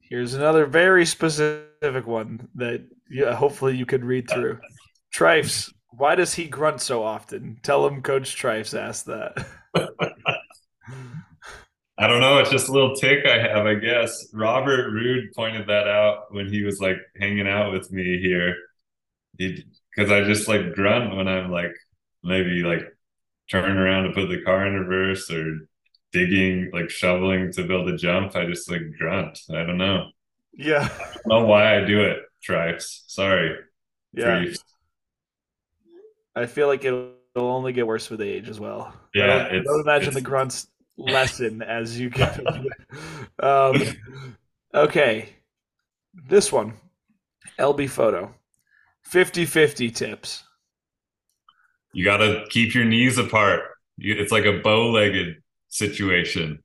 here's 0.00 0.34
another 0.34 0.66
very 0.66 1.06
specific 1.06 2.06
one 2.06 2.48
that 2.54 2.82
yeah 3.10 3.34
hopefully 3.34 3.76
you 3.76 3.86
could 3.86 4.04
read 4.04 4.28
through 4.28 4.58
Trifes, 5.12 5.72
why 5.90 6.14
does 6.14 6.34
he 6.34 6.46
grunt 6.46 6.80
so 6.80 7.02
often? 7.02 7.58
Tell 7.62 7.86
him 7.86 8.02
Coach 8.02 8.36
Trifes 8.36 8.74
asked 8.74 9.06
that. 9.06 9.46
I 12.00 12.06
don't 12.06 12.20
know. 12.20 12.38
It's 12.38 12.50
just 12.50 12.68
a 12.68 12.72
little 12.72 12.94
tick 12.94 13.26
I 13.26 13.38
have, 13.38 13.66
I 13.66 13.74
guess. 13.74 14.28
Robert 14.32 14.92
Roode 14.92 15.32
pointed 15.34 15.66
that 15.66 15.88
out 15.88 16.32
when 16.32 16.48
he 16.48 16.62
was 16.62 16.78
like 16.80 16.98
hanging 17.18 17.48
out 17.48 17.72
with 17.72 17.90
me 17.90 18.20
here. 18.20 18.54
Because 19.36 20.12
I 20.12 20.22
just 20.22 20.46
like 20.46 20.74
grunt 20.74 21.16
when 21.16 21.26
I'm 21.26 21.50
like 21.50 21.74
maybe 22.22 22.62
like 22.62 22.82
turning 23.50 23.76
around 23.76 24.04
to 24.04 24.12
put 24.12 24.28
the 24.28 24.42
car 24.42 24.66
in 24.66 24.74
reverse 24.74 25.30
or 25.30 25.68
digging, 26.12 26.70
like 26.72 26.90
shoveling 26.90 27.52
to 27.52 27.64
build 27.64 27.88
a 27.88 27.96
jump. 27.96 28.36
I 28.36 28.46
just 28.46 28.70
like 28.70 28.82
grunt. 28.98 29.38
I 29.50 29.64
don't 29.64 29.78
know. 29.78 30.10
Yeah. 30.52 30.88
I 30.90 31.12
don't 31.12 31.26
know 31.26 31.46
why 31.46 31.78
I 31.78 31.84
do 31.84 32.02
it, 32.02 32.18
Trifes. 32.42 33.04
Sorry. 33.06 33.56
Yeah. 34.12 34.44
I 36.34 36.46
feel 36.46 36.66
like 36.68 36.84
it'll, 36.84 37.14
only 37.36 37.72
get 37.72 37.86
worse 37.86 38.10
with 38.10 38.20
age 38.20 38.48
as 38.48 38.58
well. 38.58 38.92
Yeah, 39.14 39.46
I 39.46 39.52
don't, 39.52 39.64
don't 39.64 39.80
imagine 39.82 40.12
the 40.12 40.20
grunts 40.20 40.66
lessen 40.96 41.62
as 41.62 41.98
you 41.98 42.10
get. 42.10 42.40
um, 43.40 43.80
okay, 44.74 45.28
this 46.28 46.50
one, 46.50 46.74
LB 47.60 47.88
photo, 47.90 48.34
50-50 49.08 49.94
tips. 49.94 50.42
You 51.92 52.04
got 52.04 52.18
to 52.18 52.44
keep 52.50 52.74
your 52.74 52.84
knees 52.84 53.18
apart. 53.18 53.62
It's 53.98 54.32
like 54.32 54.44
a 54.44 54.58
bow-legged 54.58 55.42
situation. 55.68 56.62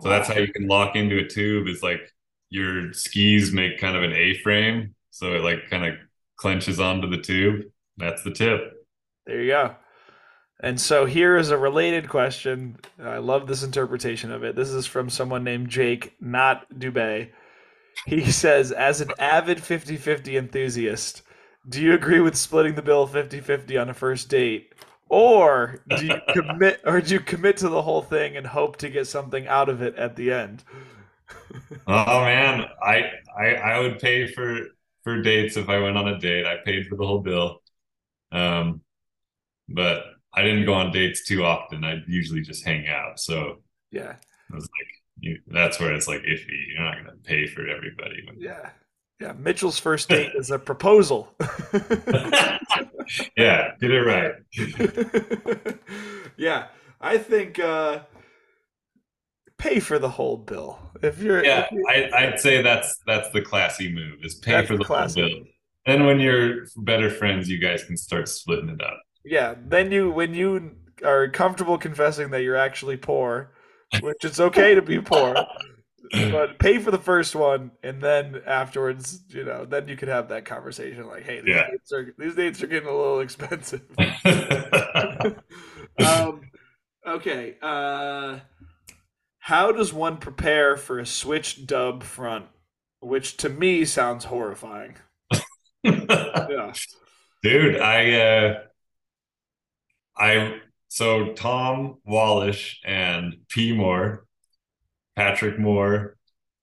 So 0.00 0.08
that's 0.08 0.28
how 0.28 0.38
you 0.38 0.52
can 0.52 0.66
lock 0.66 0.96
into 0.96 1.18
a 1.18 1.26
tube. 1.26 1.68
Is 1.68 1.82
like 1.82 2.12
your 2.50 2.92
skis 2.92 3.52
make 3.52 3.78
kind 3.78 3.96
of 3.96 4.02
an 4.02 4.12
A-frame, 4.12 4.94
so 5.10 5.34
it 5.34 5.42
like 5.42 5.70
kind 5.70 5.86
of 5.86 5.94
clenches 6.36 6.80
onto 6.80 7.08
the 7.08 7.18
tube. 7.18 7.66
That's 7.96 8.22
the 8.22 8.30
tip. 8.30 8.72
There 9.26 9.40
you 9.40 9.48
go. 9.48 9.74
And 10.60 10.80
so 10.80 11.04
here 11.04 11.36
is 11.36 11.50
a 11.50 11.58
related 11.58 12.08
question. 12.08 12.78
I 13.02 13.18
love 13.18 13.46
this 13.46 13.62
interpretation 13.62 14.32
of 14.32 14.42
it. 14.42 14.56
This 14.56 14.70
is 14.70 14.86
from 14.86 15.10
someone 15.10 15.44
named 15.44 15.68
Jake, 15.68 16.14
not 16.20 16.66
Dubay. 16.70 17.30
He 18.06 18.30
says, 18.30 18.72
as 18.72 19.00
an 19.00 19.10
avid 19.18 19.62
50 19.62 19.96
50 19.96 20.36
enthusiast, 20.36 21.22
do 21.68 21.82
you 21.82 21.94
agree 21.94 22.20
with 22.20 22.36
splitting 22.36 22.74
the 22.74 22.82
bill 22.82 23.06
50 23.06 23.40
50 23.40 23.76
on 23.76 23.88
a 23.88 23.94
first 23.94 24.28
date? 24.28 24.72
Or 25.08 25.80
do 25.96 26.06
you 26.06 26.20
commit 26.32 26.80
or 26.84 27.00
do 27.00 27.14
you 27.14 27.20
commit 27.20 27.56
to 27.58 27.68
the 27.68 27.82
whole 27.82 28.02
thing 28.02 28.36
and 28.36 28.46
hope 28.46 28.76
to 28.78 28.88
get 28.88 29.06
something 29.06 29.46
out 29.46 29.68
of 29.68 29.82
it 29.82 29.94
at 29.96 30.16
the 30.16 30.32
end? 30.32 30.64
oh 31.86 32.20
man, 32.20 32.66
I, 32.82 33.10
I 33.38 33.46
I 33.54 33.78
would 33.80 33.98
pay 33.98 34.26
for 34.32 34.60
for 35.04 35.22
dates 35.22 35.56
if 35.56 35.68
I 35.68 35.78
went 35.78 35.96
on 35.96 36.08
a 36.08 36.18
date. 36.18 36.46
I 36.46 36.56
paid 36.64 36.86
for 36.86 36.96
the 36.96 37.06
whole 37.06 37.20
bill. 37.20 37.62
Um, 38.32 38.82
but 39.68 40.04
I 40.32 40.42
didn't 40.42 40.66
go 40.66 40.74
on 40.74 40.92
dates 40.92 41.24
too 41.24 41.44
often. 41.44 41.84
I 41.84 42.02
usually 42.06 42.42
just 42.42 42.64
hang 42.64 42.88
out. 42.88 43.18
So 43.20 43.62
yeah, 43.90 44.12
it 44.12 44.54
was 44.54 44.64
like 44.64 44.88
you, 45.20 45.40
that's 45.46 45.80
where 45.80 45.94
it's 45.94 46.08
like 46.08 46.22
iffy. 46.22 46.66
You're 46.68 46.84
not 46.84 46.94
going 46.94 47.06
to 47.06 47.22
pay 47.22 47.46
for 47.46 47.66
everybody. 47.66 48.28
yeah, 48.38 48.70
yeah. 49.20 49.32
Mitchell's 49.32 49.78
first 49.78 50.08
date 50.08 50.32
is 50.36 50.50
a 50.50 50.58
proposal. 50.58 51.34
yeah, 53.36 53.72
get 53.80 53.90
it 53.90 54.00
right. 54.00 54.34
yeah, 56.36 56.66
I 57.00 57.18
think 57.18 57.58
uh, 57.58 58.00
pay 59.58 59.80
for 59.80 59.98
the 59.98 60.08
whole 60.08 60.36
bill. 60.36 60.78
If 61.02 61.20
you're, 61.20 61.44
yeah, 61.44 61.66
if 61.70 61.72
you're, 61.72 62.14
I, 62.14 62.30
would 62.30 62.40
say 62.40 62.62
that's 62.62 62.98
that's 63.06 63.30
the 63.30 63.42
classy 63.42 63.92
move 63.92 64.18
is 64.22 64.34
pay 64.36 64.64
for 64.66 64.76
the 64.76 64.84
whole 64.84 65.08
bill. 65.14 65.44
Then 65.86 66.04
when 66.04 66.18
you're 66.18 66.66
better 66.78 67.10
friends, 67.10 67.48
you 67.48 67.58
guys 67.58 67.84
can 67.84 67.96
start 67.96 68.28
splitting 68.28 68.68
it 68.68 68.82
up. 68.82 69.00
Yeah, 69.24 69.54
then 69.66 69.92
you 69.92 70.10
when 70.10 70.34
you 70.34 70.72
are 71.04 71.28
comfortable 71.28 71.78
confessing 71.78 72.30
that 72.30 72.42
you're 72.42 72.56
actually 72.56 72.96
poor, 72.96 73.52
which 74.00 74.24
it's 74.24 74.40
okay 74.40 74.74
to 74.74 74.82
be 74.82 75.00
poor, 75.00 75.36
but 76.12 76.58
pay 76.58 76.78
for 76.78 76.90
the 76.90 76.98
first 76.98 77.34
one, 77.34 77.72
and 77.82 78.00
then 78.00 78.40
afterwards, 78.46 79.22
you 79.28 79.44
know, 79.44 79.64
then 79.64 79.88
you 79.88 79.96
could 79.96 80.08
have 80.08 80.28
that 80.28 80.44
conversation 80.44 81.06
like, 81.06 81.24
"Hey, 81.24 81.40
these, 81.40 81.54
yeah. 81.54 81.70
dates, 81.70 81.92
are, 81.92 82.14
these 82.18 82.34
dates 82.34 82.62
are 82.62 82.66
getting 82.66 82.88
a 82.88 82.96
little 82.96 83.20
expensive." 83.20 83.82
um, 85.98 86.40
okay, 87.06 87.56
uh, 87.62 88.38
how 89.46 89.70
does 89.70 89.92
one 89.92 90.16
prepare 90.16 90.76
for 90.76 90.98
a 90.98 91.06
switch 91.06 91.66
dub 91.66 92.02
front, 92.02 92.46
which 92.98 93.36
to 93.36 93.48
me 93.48 93.84
sounds 93.84 94.24
horrifying? 94.24 94.96
yeah. 95.84 96.72
Dude, 97.44 97.80
I 97.80 98.12
uh 98.20 98.54
I 100.18 100.58
so 100.88 101.32
Tom 101.34 101.98
Wallisch 102.08 102.78
and 102.84 103.36
P 103.48 103.72
Moore, 103.72 104.25
Patrick 105.16 105.58
Moore 105.58 106.16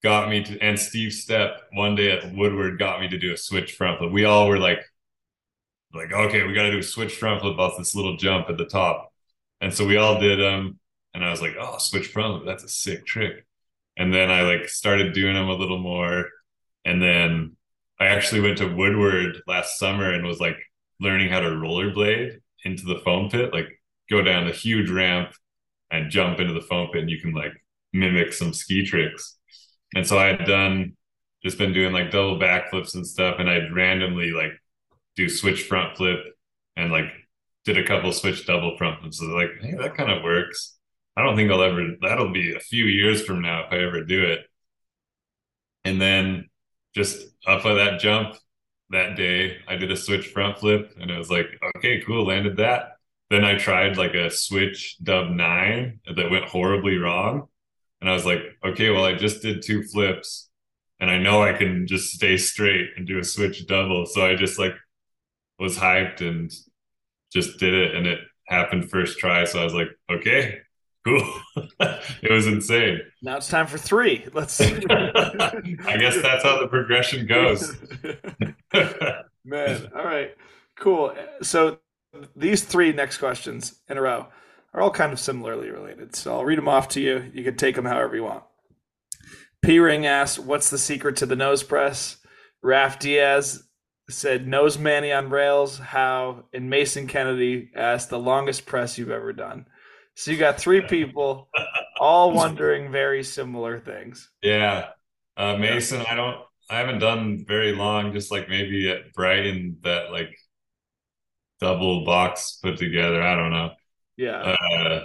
got 0.03 0.29
me 0.29 0.43
to 0.43 0.59
and 0.59 0.79
Steve 0.79 1.13
Step 1.13 1.61
one 1.73 1.95
day 1.95 2.11
at 2.11 2.33
Woodward 2.33 2.77
got 2.77 3.01
me 3.01 3.07
to 3.09 3.17
do 3.17 3.33
a 3.33 3.37
switch 3.37 3.73
front 3.73 3.99
flip. 3.99 4.11
We 4.11 4.25
all 4.25 4.47
were 4.47 4.59
like 4.59 4.79
like, 5.93 6.11
okay, 6.11 6.43
we 6.45 6.53
gotta 6.53 6.71
do 6.71 6.79
a 6.79 6.83
switch 6.83 7.15
front 7.15 7.41
flip 7.41 7.57
off 7.59 7.77
this 7.77 7.95
little 7.95 8.17
jump 8.17 8.49
at 8.49 8.57
the 8.57 8.65
top. 8.65 9.11
And 9.61 9.73
so 9.73 9.85
we 9.85 9.97
all 9.97 10.19
did 10.19 10.39
them. 10.39 10.79
And 11.13 11.23
I 11.23 11.29
was 11.29 11.41
like, 11.41 11.55
oh, 11.59 11.77
switch 11.77 12.07
front 12.07 12.35
flip, 12.35 12.47
that's 12.47 12.63
a 12.63 12.69
sick 12.69 13.05
trick. 13.05 13.45
And 13.97 14.13
then 14.13 14.31
I 14.31 14.41
like 14.41 14.67
started 14.69 15.13
doing 15.13 15.35
them 15.35 15.49
a 15.49 15.53
little 15.53 15.77
more. 15.79 16.25
And 16.85 17.01
then 17.01 17.55
I 17.99 18.07
actually 18.07 18.41
went 18.41 18.57
to 18.57 18.67
Woodward 18.67 19.41
last 19.47 19.77
summer 19.79 20.11
and 20.11 20.25
was 20.25 20.39
like 20.39 20.57
learning 20.99 21.29
how 21.29 21.39
to 21.39 21.49
rollerblade 21.49 22.39
into 22.65 22.85
the 22.85 22.99
foam 22.99 23.29
pit, 23.29 23.53
like 23.53 23.81
go 24.09 24.21
down 24.21 24.47
a 24.47 24.51
huge 24.51 24.89
ramp 24.89 25.33
and 25.91 26.09
jump 26.11 26.39
into 26.39 26.53
the 26.53 26.61
foam 26.61 26.89
pit, 26.91 27.01
and 27.01 27.09
you 27.09 27.21
can 27.21 27.33
like 27.33 27.53
mimic 27.93 28.33
some 28.33 28.53
ski 28.53 28.85
tricks. 28.85 29.37
And 29.95 30.05
so 30.05 30.17
I 30.17 30.27
had 30.27 30.45
done 30.45 30.97
just 31.43 31.57
been 31.57 31.73
doing 31.73 31.93
like 31.93 32.11
double 32.11 32.39
backflips 32.39 32.95
and 32.95 33.05
stuff, 33.05 33.35
and 33.39 33.49
I'd 33.49 33.73
randomly 33.73 34.31
like 34.31 34.51
do 35.15 35.29
switch 35.29 35.63
front 35.63 35.97
flip 35.97 36.19
and 36.75 36.91
like 36.91 37.11
did 37.65 37.77
a 37.77 37.85
couple 37.85 38.11
switch 38.11 38.45
double 38.45 38.77
front 38.77 39.01
flips. 39.01 39.19
So 39.19 39.25
like, 39.25 39.51
hey, 39.61 39.75
that 39.79 39.95
kind 39.95 40.11
of 40.11 40.23
works. 40.23 40.77
I 41.15 41.23
don't 41.23 41.35
think 41.35 41.51
I'll 41.51 41.61
ever. 41.61 41.95
That'll 42.01 42.31
be 42.31 42.55
a 42.55 42.59
few 42.59 42.85
years 42.85 43.23
from 43.23 43.41
now 43.41 43.65
if 43.65 43.71
I 43.71 43.77
ever 43.77 44.03
do 44.03 44.23
it. 44.23 44.41
And 45.85 46.01
then 46.01 46.49
just 46.95 47.21
up 47.45 47.65
of 47.65 47.75
that 47.75 47.99
jump 47.99 48.35
that 48.89 49.15
day, 49.15 49.57
I 49.67 49.75
did 49.75 49.91
a 49.91 49.97
switch 49.97 50.27
front 50.27 50.59
flip 50.59 50.93
and 50.99 51.11
it 51.11 51.17
was 51.17 51.29
like, 51.29 51.47
okay, 51.77 52.01
cool, 52.01 52.25
landed 52.25 52.57
that. 52.57 52.97
Then 53.29 53.43
I 53.43 53.57
tried 53.57 53.97
like 53.97 54.13
a 54.13 54.29
switch 54.29 54.97
dub 55.01 55.29
nine 55.29 55.99
that 56.15 56.31
went 56.31 56.45
horribly 56.45 56.97
wrong. 56.97 57.47
And 58.03 58.09
I 58.09 58.13
was 58.13 58.25
like, 58.25 58.41
okay, 58.65 58.89
well, 58.89 59.05
I 59.05 59.13
just 59.13 59.41
did 59.41 59.61
two 59.61 59.81
flips 59.81 60.49
and 60.99 61.09
I 61.09 61.19
know 61.19 61.41
I 61.41 61.53
can 61.53 61.87
just 61.87 62.11
stay 62.11 62.35
straight 62.35 62.89
and 62.97 63.07
do 63.07 63.17
a 63.17 63.23
switch 63.23 63.65
double. 63.65 64.05
So 64.05 64.25
I 64.25 64.35
just 64.35 64.59
like 64.59 64.73
was 65.57 65.77
hyped 65.77 66.19
and 66.19 66.51
just 67.31 67.59
did 67.59 67.73
it 67.73 67.95
and 67.95 68.05
it 68.05 68.19
happened 68.49 68.89
first 68.89 69.19
try. 69.19 69.45
So 69.45 69.61
I 69.61 69.63
was 69.63 69.73
like, 69.73 69.87
okay, 70.11 70.59
Cool. 71.05 71.33
it 71.79 72.31
was 72.31 72.45
insane. 72.47 72.99
Now 73.21 73.37
it's 73.37 73.49
time 73.49 73.67
for 73.67 73.77
three. 73.77 74.25
Let's. 74.33 74.59
I 74.61 75.97
guess 75.97 76.21
that's 76.21 76.43
how 76.43 76.59
the 76.59 76.67
progression 76.69 77.25
goes. 77.25 77.75
Man, 79.45 79.91
all 79.95 80.05
right, 80.05 80.33
cool. 80.77 81.13
So 81.41 81.79
these 82.37 82.63
three 82.63 82.93
next 82.93 83.17
questions 83.17 83.81
in 83.89 83.97
a 83.97 84.01
row 84.01 84.27
are 84.73 84.81
all 84.81 84.91
kind 84.91 85.13
of 85.13 85.19
similarly 85.19 85.69
related. 85.69 86.15
So 86.15 86.33
I'll 86.33 86.45
read 86.45 86.57
them 86.57 86.67
off 86.67 86.87
to 86.89 87.01
you. 87.01 87.31
You 87.33 87.43
can 87.43 87.55
take 87.55 87.75
them 87.75 87.85
however 87.85 88.15
you 88.15 88.23
want. 88.23 88.43
P 89.61 89.79
Ring 89.79 90.05
asked, 90.05 90.39
"What's 90.39 90.69
the 90.69 90.77
secret 90.77 91.15
to 91.17 91.25
the 91.25 91.35
nose 91.35 91.63
press?" 91.63 92.17
Raf 92.61 92.99
Diaz 92.99 93.63
said, 94.09 94.47
"Nose 94.47 94.77
Manny 94.77 95.11
on 95.11 95.29
rails." 95.29 95.77
How? 95.77 96.45
And 96.53 96.69
Mason 96.69 97.07
Kennedy 97.07 97.69
asked, 97.75 98.09
"The 98.09 98.19
longest 98.19 98.65
press 98.65 98.97
you've 98.97 99.11
ever 99.11 99.31
done." 99.31 99.67
So 100.15 100.31
you 100.31 100.37
got 100.37 100.59
three 100.59 100.81
people 100.81 101.49
all 101.99 102.31
wondering 102.33 102.91
very 102.91 103.23
similar 103.23 103.79
things. 103.79 104.29
Yeah. 104.41 104.89
Uh, 105.35 105.57
Mason, 105.57 106.01
I 106.01 106.13
don't, 106.13 106.37
I 106.69 106.77
haven't 106.77 106.99
done 106.99 107.45
very 107.47 107.73
long, 107.73 108.13
just 108.13 108.31
like 108.31 108.49
maybe 108.49 108.89
at 108.91 109.13
Brighton 109.13 109.77
that 109.83 110.11
like 110.11 110.37
double 111.59 112.05
box 112.05 112.59
put 112.61 112.77
together. 112.77 113.21
I 113.21 113.35
don't 113.35 113.51
know. 113.51 113.71
Yeah. 114.17 114.37
Uh, 114.37 115.01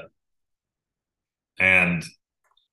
and 1.59 2.05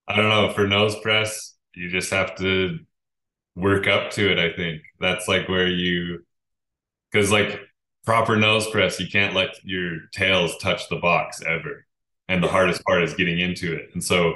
I 0.07 0.15
don't 0.15 0.29
know 0.29 0.51
for 0.53 0.67
nose 0.67 0.95
press, 0.99 1.55
you 1.73 1.89
just 1.89 2.11
have 2.11 2.35
to 2.35 2.79
work 3.55 3.87
up 3.87 4.11
to 4.11 4.31
it. 4.31 4.39
I 4.39 4.55
think 4.55 4.81
that's 4.99 5.27
like 5.27 5.47
where 5.49 5.67
you, 5.67 6.25
because 7.11 7.31
like 7.31 7.59
proper 8.05 8.35
nose 8.35 8.69
press, 8.69 8.99
you 8.99 9.07
can't 9.07 9.33
let 9.33 9.55
your 9.63 10.01
tails 10.13 10.57
touch 10.57 10.87
the 10.89 10.97
box 10.97 11.41
ever 11.41 11.85
and 12.27 12.43
the 12.43 12.47
hardest 12.47 12.83
part 12.83 13.03
is 13.03 13.13
getting 13.13 13.39
into 13.39 13.73
it. 13.75 13.89
And 13.93 14.03
so 14.03 14.35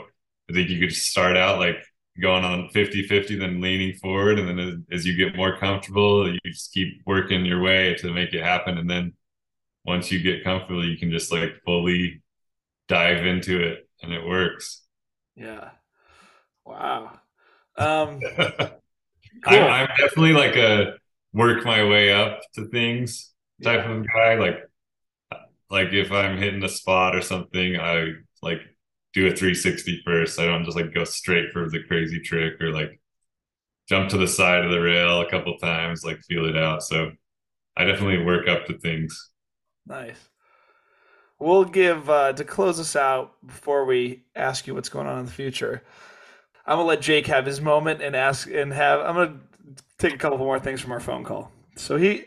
I 0.50 0.54
think 0.54 0.70
you 0.70 0.80
could 0.80 0.96
start 0.96 1.38
out 1.38 1.60
like 1.60 1.78
going 2.22 2.44
on 2.44 2.70
50 2.70 3.08
50, 3.08 3.38
then 3.38 3.62
leaning 3.62 3.96
forward. 3.96 4.40
And 4.40 4.48
then 4.48 4.60
as, 4.60 5.00
as, 5.00 5.06
you 5.06 5.16
get 5.16 5.36
more 5.36 5.58
comfortable, 5.58 6.32
you 6.32 6.40
just 6.46 6.74
keep 6.74 7.02
working 7.06 7.46
your 7.46 7.62
way 7.62 7.96
to 7.96 8.14
make 8.14 8.34
it 8.34 8.44
happen. 8.44 8.78
And 8.78 8.90
then 8.90 9.14
once 9.86 10.12
you 10.12 10.22
get 10.22 10.44
comfortable, 10.44 10.86
you 10.86 10.98
can 10.98 11.12
just 11.12 11.32
like 11.32 11.62
fully 11.66 12.22
dive 12.88 13.26
into 13.26 13.62
it 13.62 13.88
and 14.02 14.14
it 14.14 14.26
works. 14.26 14.82
Yeah. 15.36 15.70
Wow. 16.66 17.20
Um, 17.78 18.20
cool. 18.38 18.70
I'm, 19.46 19.64
I'm 19.64 19.88
definitely 19.98 20.34
like 20.34 20.56
a 20.56 20.96
work 21.34 21.66
my 21.66 21.86
way 21.86 22.12
up 22.12 22.42
to 22.56 22.68
things 22.68 23.32
type 23.64 23.86
yeah. 23.86 23.92
of 23.92 24.06
guy. 24.08 24.36
Like 24.36 24.70
like 25.70 25.94
if 25.94 26.12
I'm 26.12 26.38
hitting 26.38 26.64
a 26.64 26.70
spot 26.70 27.16
or 27.16 27.22
something, 27.22 27.78
I 27.78 28.14
like 28.42 28.62
do 29.14 29.28
a 29.28 29.36
360 29.36 30.02
first. 30.06 30.40
I 30.40 30.46
don't 30.46 30.66
just 30.66 30.78
like 30.78 30.94
go 30.94 31.04
straight 31.04 31.52
for 31.52 31.70
the 31.70 31.84
crazy 31.84 32.20
trick 32.20 32.60
or 32.62 32.72
like 32.72 33.00
jump 33.88 34.10
to 34.10 34.18
the 34.18 34.28
side 34.28 34.66
of 34.66 34.72
the 34.72 34.82
rail 34.82 35.22
a 35.22 35.30
couple 35.30 35.58
times, 35.58 36.04
like 36.04 36.20
feel 36.28 36.46
it 36.46 36.58
out. 36.58 36.84
So 36.84 37.12
I 37.78 37.86
definitely 37.86 38.24
work 38.24 38.48
up 38.48 38.66
to 38.66 38.78
things. 38.78 39.29
Nice. 39.90 40.30
We'll 41.40 41.66
give 41.66 42.10
uh, 42.10 42.34
to 42.34 42.44
close 42.44 42.80
us 42.80 42.96
out 42.96 43.34
before 43.46 43.86
we 43.86 44.24
ask 44.36 44.68
you 44.68 44.76
what's 44.76 44.90
going 44.90 45.08
on 45.08 45.20
in 45.20 45.26
the 45.26 45.32
future. 45.32 45.84
I'm 46.66 46.78
gonna 46.78 46.88
let 46.88 47.02
Jake 47.02 47.26
have 47.28 47.46
his 47.46 47.60
moment 47.60 48.02
and 48.02 48.16
ask 48.16 48.50
and 48.50 48.72
have. 48.72 49.00
I'm 49.00 49.16
gonna 49.16 49.40
take 49.98 50.14
a 50.14 50.18
couple 50.18 50.38
more 50.38 50.60
things 50.60 50.80
from 50.80 50.92
our 50.92 51.00
phone 51.00 51.24
call. 51.24 51.52
So 51.76 51.98
he 51.98 52.26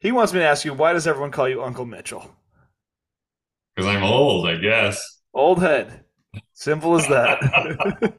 he 0.00 0.12
wants 0.12 0.32
me 0.32 0.40
to 0.40 0.44
ask 0.44 0.64
you 0.64 0.74
why 0.74 0.92
does 0.92 1.06
everyone 1.06 1.30
call 1.30 1.48
you 1.48 1.62
Uncle 1.62 1.86
Mitchell? 1.86 2.30
Because 3.74 3.88
I'm 3.88 4.02
old, 4.02 4.46
I 4.46 4.56
guess. 4.56 5.02
Old 5.32 5.62
head. 5.62 6.04
Simple 6.52 6.96
as 6.96 7.06
that. 7.06 8.12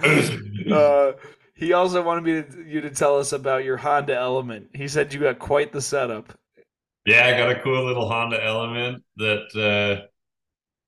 uh, 0.72 1.12
he 1.54 1.72
also 1.74 2.02
wanted 2.02 2.24
me 2.24 2.42
to, 2.42 2.64
you 2.66 2.80
to 2.80 2.90
tell 2.90 3.18
us 3.18 3.32
about 3.32 3.64
your 3.64 3.76
Honda 3.76 4.16
Element. 4.16 4.70
He 4.74 4.88
said 4.88 5.12
you 5.12 5.20
got 5.20 5.38
quite 5.38 5.72
the 5.72 5.82
setup. 5.82 6.32
Yeah, 7.04 7.26
I 7.26 7.36
got 7.36 7.50
a 7.50 7.60
cool 7.62 7.84
little 7.84 8.08
Honda 8.08 8.42
Element 8.42 9.02
that 9.16 9.48
uh, 9.56 10.06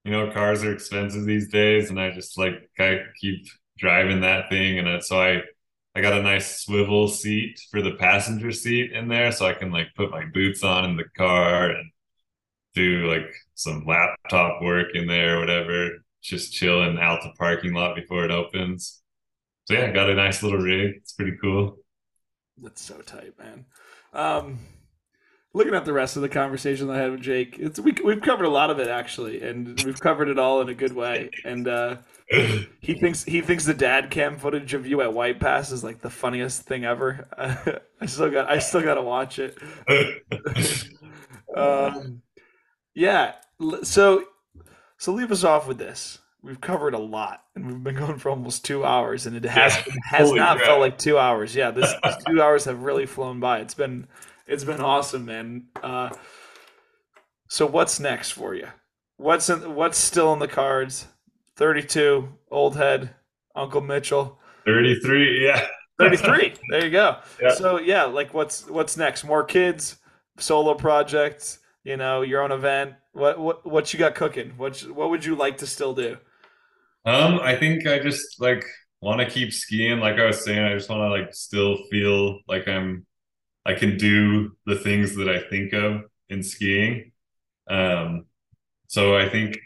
you 0.05 0.13
know 0.13 0.31
cars 0.33 0.65
are 0.65 0.73
expensive 0.73 1.25
these 1.25 1.49
days, 1.49 1.91
and 1.91 2.01
I 2.01 2.11
just 2.13 2.39
like 2.39 2.71
I 2.79 3.01
keep 3.21 3.47
driving 3.79 4.21
that 4.23 4.49
thing, 4.51 4.79
and 4.79 5.03
so 5.05 5.21
I 5.21 5.43
I 5.95 6.01
got 6.03 6.19
a 6.19 6.23
nice 6.23 6.63
swivel 6.65 7.09
seat 7.09 7.61
for 7.71 7.83
the 7.83 7.95
passenger 7.95 8.53
seat 8.53 8.93
in 8.93 9.09
there, 9.09 9.33
so 9.33 9.47
I 9.47 9.55
can 9.55 9.73
like 9.73 9.89
put 9.97 10.11
my 10.11 10.25
boots 10.33 10.63
on 10.65 10.85
in 10.85 10.97
the 10.97 11.05
car 11.17 11.71
and 11.71 11.91
do 12.75 13.07
like 13.09 13.33
some 13.55 13.85
laptop 13.87 14.63
work 14.63 14.89
in 14.95 15.07
there 15.07 15.37
or 15.37 15.41
whatever, 15.41 15.91
just 16.23 16.53
chilling 16.55 16.99
out 16.99 17.23
the 17.23 17.33
parking 17.39 17.73
lot 17.75 17.97
before 17.97 18.25
it 18.25 18.31
opens. 18.31 19.03
so 19.67 19.75
yeah, 19.75 19.93
got 19.93 20.11
a 20.11 20.15
nice 20.15 20.43
little 20.43 20.59
rig. 20.61 20.95
It's 20.97 21.13
pretty 21.13 21.37
cool. 21.43 21.79
That's 22.59 22.83
so 22.83 22.99
tight, 23.03 23.39
man. 23.39 23.67
Um, 24.13 24.59
looking 25.55 25.75
at 25.75 25.85
the 25.85 25.93
rest 25.93 26.17
of 26.17 26.23
the 26.23 26.29
conversation 26.29 26.91
I 26.91 26.99
had 26.99 27.13
with 27.13 27.23
Jake, 27.23 27.57
it's 27.59 27.81
we 27.81 27.93
we've 28.05 28.21
covered 28.21 28.45
a 28.45 28.51
lot 28.51 28.71
of 28.71 28.79
it 28.79 28.89
actually, 28.89 29.41
and 29.41 29.81
we've 29.83 30.01
covered 30.01 30.29
it 30.29 30.39
all 30.39 30.61
in 30.61 30.69
a 30.69 30.75
good 30.75 30.93
way. 30.93 31.31
And 31.45 31.67
uh, 31.67 31.97
he 32.81 32.95
thinks 32.95 33.25
he 33.25 33.41
thinks 33.41 33.65
the 33.65 33.75
dad 33.75 34.11
cam 34.11 34.37
footage 34.37 34.75
of 34.75 34.87
you 34.87 35.01
at 35.01 35.15
White 35.15 35.41
Pass 35.41 35.71
is 35.71 35.83
like 35.83 36.01
the 36.01 36.11
funniest 36.11 36.63
thing 36.63 36.85
ever. 36.85 37.29
I 38.01 38.07
still 38.07 38.31
got 38.31 38.51
I 38.51 38.59
still 38.59 38.83
got 38.83 38.95
to 38.95 39.03
watch 39.03 39.39
it. 39.39 39.57
um, 41.57 42.23
yeah. 42.95 43.35
So 43.83 44.25
so 44.99 45.13
leave 45.13 45.33
us 45.33 45.45
off 45.45 45.67
with 45.67 45.79
this. 45.79 46.19
We've 46.43 46.61
covered 46.61 46.93
a 46.93 46.99
lot, 46.99 47.43
and 47.55 47.67
we've 47.67 47.83
been 47.83 47.95
going 47.95 48.19
for 48.19 48.29
almost 48.29 48.67
two 48.67 48.85
hours, 48.85 49.25
and 49.25 49.35
it 49.35 49.45
has 49.45 49.75
yeah. 49.87 49.95
has 50.05 50.31
not 50.31 50.57
crap. 50.57 50.67
felt 50.67 50.81
like 50.81 50.99
two 50.99 51.17
hours. 51.17 51.55
Yeah, 51.55 51.71
this 51.71 51.91
two 52.27 52.43
hours 52.43 52.67
have 52.67 52.83
really 52.83 53.07
flown 53.07 53.41
by. 53.41 53.61
It's 53.61 53.73
been 53.73 54.07
it's 54.47 54.65
been 54.65 54.81
awesome, 54.81 55.25
man. 55.25 55.67
Uh, 55.83 56.11
so 57.49 57.67
what's 57.67 58.01
next 58.01 58.33
for 58.33 58.55
you? 58.55 58.69
What's 59.17 59.49
in, 59.49 59.75
what's 59.75 59.99
still 59.99 60.33
in 60.33 60.39
the 60.39 60.49
cards? 60.49 61.07
Thirty-two, 61.57 62.29
old 62.51 62.77
head, 62.77 63.15
Uncle 63.55 63.81
Mitchell. 63.81 64.41
Thirty-three, 64.67 65.45
yeah. 65.45 65.67
Thirty-three. 66.01 66.55
there 66.71 66.85
you 66.85 66.91
go. 66.91 67.19
Yeah. 67.41 67.55
So 67.55 67.79
yeah, 67.79 68.05
like 68.05 68.35
what's 68.35 68.69
what's 68.69 68.97
next? 68.97 69.25
More 69.25 69.45
kids, 69.45 69.97
solo 70.39 70.75
projects. 70.75 71.61
You 71.85 71.97
know, 71.97 72.23
your 72.23 72.43
own 72.43 72.51
event. 72.51 72.95
What 73.13 73.39
what 73.39 73.65
what 73.65 73.93
you 73.93 73.99
got 73.99 74.15
cooking? 74.15 74.55
What 74.57 74.81
what 74.81 75.11
would 75.11 75.25
you 75.25 75.37
like 75.37 75.59
to 75.59 75.67
still 75.67 75.95
do? 75.95 76.17
Um, 77.07 77.39
I 77.41 77.55
think 77.55 77.87
I 77.87 77.99
just 77.99 78.41
like 78.41 78.65
want 79.01 79.21
to 79.21 79.27
keep 79.29 79.53
skiing. 79.53 80.01
Like 80.01 80.19
I 80.19 80.27
was 80.27 80.43
saying, 80.45 80.59
I 80.59 80.75
just 80.75 80.89
want 80.89 81.01
to 81.01 81.09
like 81.09 81.35
still 81.35 81.77
feel 81.91 82.41
like 82.49 82.67
I'm 82.67 83.07
I 83.67 83.75
can 83.75 83.97
do 83.97 84.57
the 84.67 84.77
things 84.77 85.17
that 85.17 85.29
I 85.29 85.41
think 85.49 85.73
of 85.73 86.03
in 86.29 86.43
skiing. 86.43 87.13
Um, 87.69 88.27
so 88.89 89.17
I 89.17 89.29
think 89.29 89.59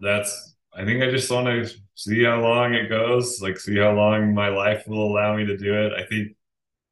that's, 0.00 0.54
I 0.74 0.84
think 0.84 1.02
I 1.02 1.10
just 1.10 1.30
want 1.30 1.46
to 1.46 1.74
see 1.94 2.24
how 2.24 2.40
long 2.40 2.74
it 2.74 2.88
goes, 2.88 3.40
like 3.40 3.58
see 3.58 3.78
how 3.78 3.92
long 3.92 4.34
my 4.34 4.48
life 4.48 4.84
will 4.86 5.06
allow 5.06 5.36
me 5.36 5.46
to 5.46 5.56
do 5.56 5.74
it. 5.74 5.92
I 5.94 6.04
think 6.06 6.36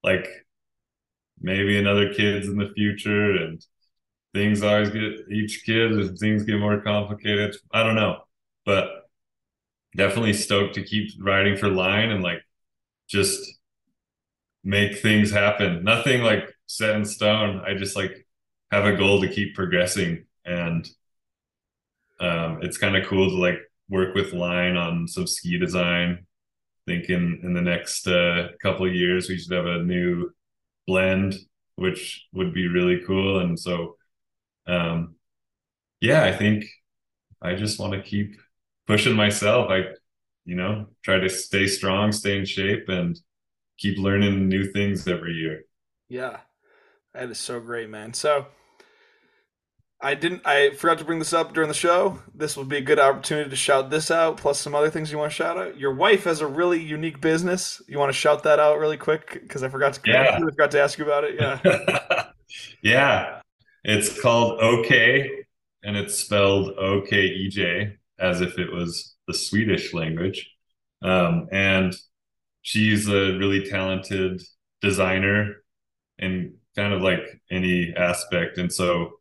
like 0.02 0.28
maybe 1.40 1.78
another 1.78 2.12
kids 2.14 2.48
in 2.48 2.56
the 2.56 2.72
future 2.74 3.36
and 3.36 3.64
things 4.34 4.62
always 4.62 4.90
get 4.90 5.28
each 5.30 5.64
kid 5.64 5.98
as 5.98 6.18
things 6.20 6.44
get 6.44 6.58
more 6.58 6.80
complicated. 6.80 7.56
I 7.72 7.82
don't 7.82 7.96
know, 7.96 8.20
but 8.64 8.88
definitely 9.96 10.32
stoked 10.32 10.74
to 10.74 10.82
keep 10.82 11.10
riding 11.20 11.56
for 11.56 11.68
line 11.68 12.10
and 12.10 12.22
like 12.22 12.42
just 13.08 13.53
make 14.64 14.98
things 14.98 15.30
happen. 15.30 15.84
Nothing 15.84 16.22
like 16.22 16.52
set 16.66 16.96
in 16.96 17.04
stone. 17.04 17.62
I 17.66 17.74
just 17.74 17.96
like 17.96 18.26
have 18.70 18.86
a 18.86 18.96
goal 18.96 19.20
to 19.20 19.28
keep 19.28 19.54
progressing 19.54 20.24
and 20.44 20.88
um, 22.20 22.58
it's 22.62 22.78
kind 22.78 22.96
of 22.96 23.06
cool 23.06 23.30
to 23.30 23.36
like 23.36 23.58
work 23.88 24.14
with 24.14 24.32
line 24.32 24.76
on 24.76 25.06
some 25.06 25.26
ski 25.26 25.58
design 25.58 26.26
thinking 26.86 27.14
in 27.14 27.40
in 27.44 27.52
the 27.54 27.60
next 27.60 28.06
uh, 28.06 28.48
couple 28.62 28.92
years 28.92 29.28
we 29.28 29.38
should 29.38 29.52
have 29.52 29.66
a 29.66 29.82
new 29.82 30.30
blend 30.86 31.34
which 31.76 32.26
would 32.32 32.52
be 32.52 32.68
really 32.68 33.00
cool 33.06 33.40
and 33.40 33.58
so 33.58 33.96
um, 34.66 35.14
yeah 36.00 36.24
i 36.24 36.32
think 36.32 36.64
i 37.42 37.54
just 37.54 37.78
want 37.78 37.92
to 37.92 38.02
keep 38.02 38.36
pushing 38.86 39.14
myself 39.14 39.70
i 39.70 39.84
you 40.44 40.54
know 40.56 40.86
try 41.02 41.18
to 41.18 41.28
stay 41.28 41.66
strong 41.66 42.12
stay 42.12 42.38
in 42.38 42.44
shape 42.44 42.88
and 42.88 43.18
keep 43.78 43.98
learning 43.98 44.48
new 44.48 44.70
things 44.72 45.06
every 45.08 45.32
year. 45.32 45.62
Yeah, 46.08 46.38
that 47.14 47.30
is 47.30 47.38
so 47.38 47.60
great, 47.60 47.90
man. 47.90 48.14
So 48.14 48.46
I 50.00 50.14
didn't. 50.14 50.42
I 50.44 50.70
forgot 50.70 50.98
to 50.98 51.04
bring 51.04 51.18
this 51.18 51.32
up 51.32 51.54
during 51.54 51.68
the 51.68 51.74
show. 51.74 52.20
This 52.34 52.56
would 52.56 52.68
be 52.68 52.76
a 52.76 52.82
good 52.82 52.98
opportunity 52.98 53.48
to 53.48 53.56
shout 53.56 53.90
this 53.90 54.10
out, 54.10 54.36
plus 54.36 54.58
some 54.60 54.74
other 54.74 54.90
things 54.90 55.10
you 55.10 55.18
want 55.18 55.30
to 55.30 55.34
shout 55.34 55.56
out. 55.56 55.78
Your 55.78 55.94
wife 55.94 56.24
has 56.24 56.40
a 56.40 56.46
really 56.46 56.80
unique 56.80 57.20
business. 57.20 57.80
You 57.88 57.98
want 57.98 58.10
to 58.10 58.18
shout 58.18 58.42
that 58.42 58.60
out 58.60 58.78
really 58.78 58.98
quick 58.98 59.40
because 59.42 59.62
I 59.62 59.68
forgot 59.68 59.94
to. 59.94 60.00
Yeah. 60.04 60.36
I 60.36 60.40
forgot 60.40 60.70
to 60.72 60.82
ask 60.82 60.98
you 60.98 61.04
about 61.04 61.24
it. 61.24 61.36
Yeah. 61.40 62.26
yeah, 62.82 63.40
it's 63.82 64.20
called 64.20 64.60
Okej, 64.60 65.28
and 65.82 65.96
it's 65.96 66.18
spelled 66.18 66.70
O 66.78 67.00
K 67.00 67.22
E 67.24 67.48
J 67.48 67.96
as 68.18 68.40
if 68.40 68.58
it 68.58 68.72
was 68.72 69.14
the 69.26 69.34
Swedish 69.34 69.94
language. 69.94 70.50
Um, 71.02 71.48
and 71.50 71.94
she's 72.64 73.08
a 73.08 73.38
really 73.38 73.70
talented 73.70 74.42
designer 74.80 75.62
in 76.18 76.56
kind 76.74 76.92
of 76.92 77.02
like 77.02 77.20
any 77.50 77.94
aspect. 77.96 78.58
And 78.58 78.72
so 78.72 79.12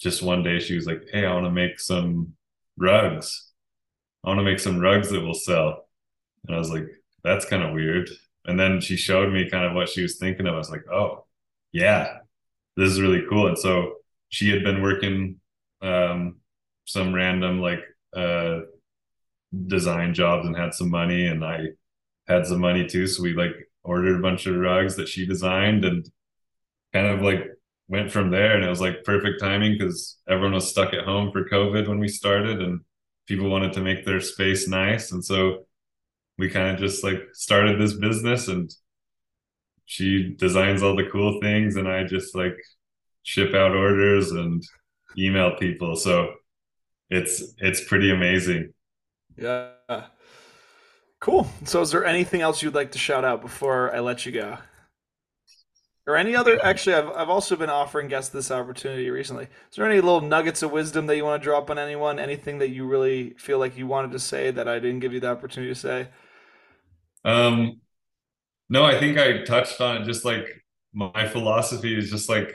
just 0.00 0.22
one 0.22 0.42
day 0.42 0.60
she 0.60 0.76
was 0.76 0.86
like, 0.86 1.02
Hey, 1.12 1.26
I 1.26 1.34
want 1.34 1.46
to 1.46 1.50
make 1.50 1.80
some 1.80 2.34
rugs. 2.78 3.50
I 4.24 4.28
want 4.28 4.38
to 4.38 4.44
make 4.44 4.60
some 4.60 4.78
rugs 4.80 5.10
that 5.10 5.20
will 5.20 5.34
sell. 5.34 5.88
And 6.46 6.54
I 6.54 6.58
was 6.58 6.70
like, 6.70 6.86
that's 7.24 7.44
kind 7.44 7.62
of 7.62 7.74
weird. 7.74 8.08
And 8.46 8.58
then 8.58 8.80
she 8.80 8.96
showed 8.96 9.32
me 9.32 9.50
kind 9.50 9.64
of 9.64 9.74
what 9.74 9.88
she 9.88 10.02
was 10.02 10.16
thinking 10.16 10.46
of. 10.46 10.54
I 10.54 10.58
was 10.58 10.70
like, 10.70 10.84
oh, 10.90 11.26
yeah, 11.72 12.18
this 12.76 12.90
is 12.90 13.00
really 13.00 13.24
cool. 13.28 13.48
And 13.48 13.58
so 13.58 13.94
she 14.28 14.50
had 14.50 14.62
been 14.62 14.82
working 14.82 15.40
um, 15.82 16.36
some 16.86 17.12
random 17.12 17.60
like 17.60 17.80
uh, 18.16 18.60
design 19.66 20.14
jobs 20.14 20.46
and 20.46 20.56
had 20.56 20.74
some 20.74 20.90
money. 20.90 21.26
And 21.26 21.44
I 21.44 21.68
had 22.28 22.46
some 22.46 22.60
money 22.60 22.86
too. 22.86 23.06
So 23.06 23.22
we 23.22 23.32
like 23.32 23.52
ordered 23.82 24.18
a 24.18 24.22
bunch 24.22 24.46
of 24.46 24.56
rugs 24.56 24.96
that 24.96 25.08
she 25.08 25.26
designed 25.26 25.84
and 25.84 26.08
kind 26.92 27.06
of 27.06 27.22
like 27.22 27.44
went 27.88 28.10
from 28.10 28.30
there. 28.30 28.54
And 28.54 28.64
it 28.64 28.68
was 28.68 28.80
like 28.80 29.04
perfect 29.04 29.40
timing 29.40 29.76
because 29.78 30.18
everyone 30.28 30.54
was 30.54 30.68
stuck 30.68 30.92
at 30.92 31.04
home 31.04 31.32
for 31.32 31.48
COVID 31.48 31.88
when 31.88 31.98
we 31.98 32.08
started 32.08 32.60
and 32.60 32.80
people 33.26 33.48
wanted 33.48 33.72
to 33.74 33.80
make 33.80 34.04
their 34.04 34.20
space 34.20 34.68
nice. 34.68 35.12
And 35.12 35.24
so 35.24 35.66
we 36.36 36.48
kind 36.48 36.74
of 36.74 36.78
just 36.78 37.02
like 37.02 37.20
started 37.32 37.80
this 37.80 37.94
business 37.94 38.48
and 38.48 38.70
she 39.86 40.34
designs 40.36 40.82
all 40.82 40.94
the 40.94 41.08
cool 41.10 41.40
things 41.40 41.76
and 41.76 41.88
I 41.88 42.04
just 42.04 42.34
like 42.34 42.56
ship 43.22 43.54
out 43.54 43.74
orders 43.74 44.30
and 44.32 44.62
email 45.18 45.56
people. 45.56 45.96
So 45.96 46.34
it's 47.10 47.54
it's 47.58 47.84
pretty 47.84 48.10
amazing. 48.10 48.74
Yeah. 49.36 49.70
Cool. 51.20 51.48
So, 51.64 51.80
is 51.80 51.90
there 51.90 52.04
anything 52.04 52.40
else 52.42 52.62
you'd 52.62 52.74
like 52.74 52.92
to 52.92 52.98
shout 52.98 53.24
out 53.24 53.42
before 53.42 53.94
I 53.94 54.00
let 54.00 54.24
you 54.24 54.32
go? 54.32 54.58
Or 56.06 56.16
any 56.16 56.34
other? 56.34 56.64
Actually, 56.64 56.94
I've, 56.94 57.08
I've 57.08 57.28
also 57.28 57.54
been 57.54 57.68
offering 57.68 58.08
guests 58.08 58.30
this 58.30 58.50
opportunity 58.50 59.10
recently. 59.10 59.44
Is 59.44 59.76
there 59.76 59.84
any 59.84 60.00
little 60.00 60.22
nuggets 60.22 60.62
of 60.62 60.70
wisdom 60.70 61.06
that 61.06 61.16
you 61.16 61.24
want 61.24 61.42
to 61.42 61.44
drop 61.44 61.70
on 61.70 61.78
anyone? 61.78 62.18
Anything 62.18 62.58
that 62.60 62.70
you 62.70 62.86
really 62.86 63.30
feel 63.36 63.58
like 63.58 63.76
you 63.76 63.86
wanted 63.86 64.12
to 64.12 64.18
say 64.18 64.50
that 64.52 64.68
I 64.68 64.78
didn't 64.78 65.00
give 65.00 65.12
you 65.12 65.20
the 65.20 65.28
opportunity 65.28 65.72
to 65.74 65.78
say? 65.78 66.08
Um, 67.24 67.80
no, 68.70 68.84
I 68.84 68.98
think 68.98 69.18
I 69.18 69.42
touched 69.42 69.80
on 69.80 70.00
it. 70.00 70.04
Just 70.06 70.24
like 70.24 70.46
my 70.94 71.28
philosophy 71.28 71.98
is 71.98 72.10
just 72.10 72.28
like, 72.28 72.54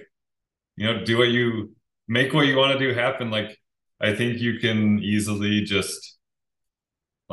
you 0.76 0.88
know, 0.88 1.03
do 1.03 1.18
what 1.18 1.30
you 1.30 1.76
make 2.07 2.34
what 2.34 2.48
you 2.48 2.57
want 2.57 2.73
to 2.73 2.80
do 2.80 2.94
happen. 2.94 3.30
Like, 3.30 3.60
I 4.02 4.15
think 4.15 4.40
you 4.40 4.57
can 4.60 4.99
easily 4.99 5.61
just 5.61 6.12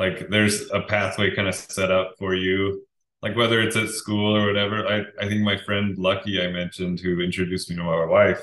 like 0.01 0.29
there's 0.29 0.69
a 0.71 0.81
pathway 0.81 1.35
kind 1.35 1.47
of 1.47 1.55
set 1.55 1.91
up 1.91 2.15
for 2.19 2.33
you. 2.35 2.83
Like 3.21 3.35
whether 3.37 3.61
it's 3.61 3.75
at 3.75 3.89
school 3.89 4.35
or 4.35 4.47
whatever 4.47 4.87
i 4.87 4.97
i 5.23 5.27
think 5.27 5.41
my 5.43 5.57
friend 5.57 5.97
lucky 5.97 6.41
i 6.41 6.47
mentioned 6.47 6.99
who 6.99 7.21
introduced 7.21 7.69
me 7.69 7.75
to 7.75 7.83
my 7.83 8.05
wife 8.05 8.41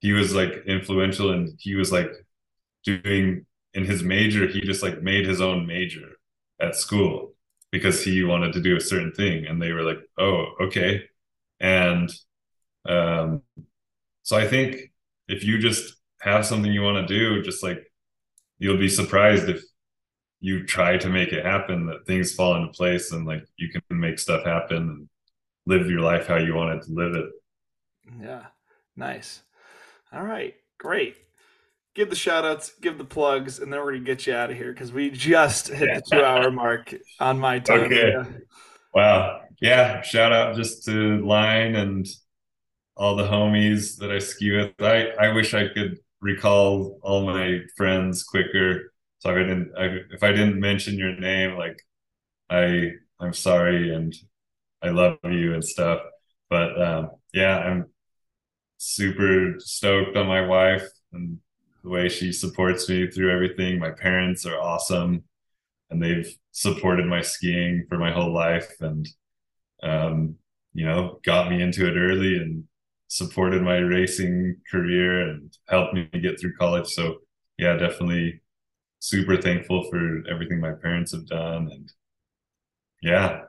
he 0.00 0.12
was 0.12 0.34
like 0.34 0.52
influential 0.66 1.32
and 1.32 1.44
he 1.58 1.74
was 1.74 1.90
like 1.92 2.10
doing 2.84 3.46
in 3.74 3.84
his 3.84 4.02
major 4.02 4.46
he 4.46 4.60
just 4.60 4.82
like 4.82 5.02
made 5.02 5.26
his 5.26 5.40
own 5.40 5.66
major 5.66 6.08
at 6.60 6.76
school 6.76 7.34
because 7.72 8.02
he 8.02 8.22
wanted 8.24 8.52
to 8.52 8.60
do 8.62 8.76
a 8.76 8.80
certain 8.80 9.12
thing 9.12 9.46
and 9.46 9.60
they 9.60 9.72
were 9.72 9.82
like 9.82 9.98
oh 10.18 10.46
okay. 10.60 11.02
And 11.60 12.08
um 12.88 13.42
so 14.22 14.36
i 14.36 14.46
think 14.46 14.92
if 15.28 15.44
you 15.44 15.58
just 15.58 15.94
have 16.20 16.46
something 16.46 16.72
you 16.72 16.82
want 16.82 17.06
to 17.06 17.14
do 17.18 17.42
just 17.42 17.62
like 17.62 17.80
you'll 18.58 18.78
be 18.78 18.88
surprised 18.88 19.48
if 19.48 19.62
you 20.46 20.62
try 20.64 20.96
to 20.96 21.08
make 21.08 21.32
it 21.32 21.44
happen 21.44 21.86
that 21.86 22.06
things 22.06 22.32
fall 22.32 22.54
into 22.54 22.68
place 22.68 23.10
and 23.10 23.26
like 23.26 23.44
you 23.56 23.68
can 23.68 23.82
make 23.90 24.16
stuff 24.16 24.44
happen 24.44 24.76
and 24.76 25.08
live 25.66 25.90
your 25.90 26.02
life 26.02 26.28
how 26.28 26.36
you 26.36 26.54
wanted 26.54 26.80
to 26.82 26.92
live 26.92 27.16
it. 27.16 27.26
Yeah. 28.22 28.44
Nice. 28.94 29.42
All 30.12 30.22
right. 30.22 30.54
Great. 30.78 31.16
Give 31.96 32.08
the 32.08 32.14
shout 32.14 32.44
outs 32.44 32.72
give 32.80 32.96
the 32.96 33.04
plugs 33.04 33.58
and 33.58 33.72
then 33.72 33.80
we're 33.80 33.94
gonna 33.94 34.04
get 34.04 34.28
you 34.28 34.34
out 34.34 34.52
of 34.52 34.56
here 34.56 34.72
because 34.72 34.92
we 34.92 35.10
just 35.10 35.66
hit 35.66 35.92
the 35.92 36.16
two 36.16 36.24
hour 36.24 36.48
mark 36.52 36.94
on 37.18 37.40
my 37.40 37.58
time. 37.58 37.80
Okay. 37.80 38.12
Yeah. 38.12 38.24
wow. 38.94 39.40
Yeah. 39.60 40.00
Shout 40.02 40.32
out 40.32 40.54
just 40.54 40.84
to 40.84 41.26
line 41.26 41.74
and 41.74 42.06
all 42.96 43.16
the 43.16 43.26
homies 43.26 43.98
that 43.98 44.12
i 44.12 44.20
ski 44.20 44.52
with. 44.52 44.80
I 44.80 45.08
i 45.18 45.32
wish 45.32 45.54
i 45.54 45.66
could 45.66 45.98
recall 46.20 47.00
all 47.02 47.26
my 47.26 47.62
friends 47.76 48.22
quicker 48.22 48.92
I 49.30 49.42
didn't 49.42 49.72
I, 49.78 49.84
if 50.12 50.22
I 50.22 50.30
didn't 50.32 50.60
mention 50.60 50.98
your 50.98 51.16
name, 51.18 51.56
like 51.56 51.78
I 52.50 52.92
I'm 53.20 53.32
sorry 53.34 53.94
and 53.94 54.14
I 54.82 54.90
love 54.90 55.18
you 55.24 55.54
and 55.54 55.64
stuff. 55.64 56.00
But 56.50 56.80
um, 56.80 57.10
yeah, 57.34 57.58
I'm 57.58 57.86
super 58.78 59.54
stoked 59.58 60.16
on 60.16 60.26
my 60.26 60.46
wife 60.46 60.86
and 61.12 61.38
the 61.82 61.90
way 61.90 62.08
she 62.08 62.32
supports 62.32 62.88
me 62.88 63.10
through 63.10 63.32
everything. 63.32 63.78
My 63.78 63.90
parents 63.90 64.46
are 64.46 64.60
awesome 64.60 65.24
and 65.90 66.02
they've 66.02 66.28
supported 66.52 67.06
my 67.06 67.22
skiing 67.22 67.86
for 67.88 67.98
my 67.98 68.12
whole 68.12 68.32
life 68.32 68.72
and 68.80 69.08
um, 69.82 70.36
you 70.74 70.84
know, 70.86 71.20
got 71.24 71.50
me 71.50 71.62
into 71.62 71.86
it 71.86 71.96
early 71.98 72.36
and 72.36 72.64
supported 73.08 73.62
my 73.62 73.78
racing 73.78 74.56
career 74.70 75.30
and 75.30 75.56
helped 75.68 75.94
me 75.94 76.08
get 76.20 76.38
through 76.40 76.56
college. 76.56 76.88
So 76.88 77.18
yeah, 77.58 77.76
definitely 77.76 78.42
super 78.98 79.40
thankful 79.40 79.84
for 79.90 80.22
everything 80.28 80.60
my 80.60 80.72
parents 80.72 81.12
have 81.12 81.26
done 81.26 81.68
and 81.70 81.92
yeah. 83.02 83.42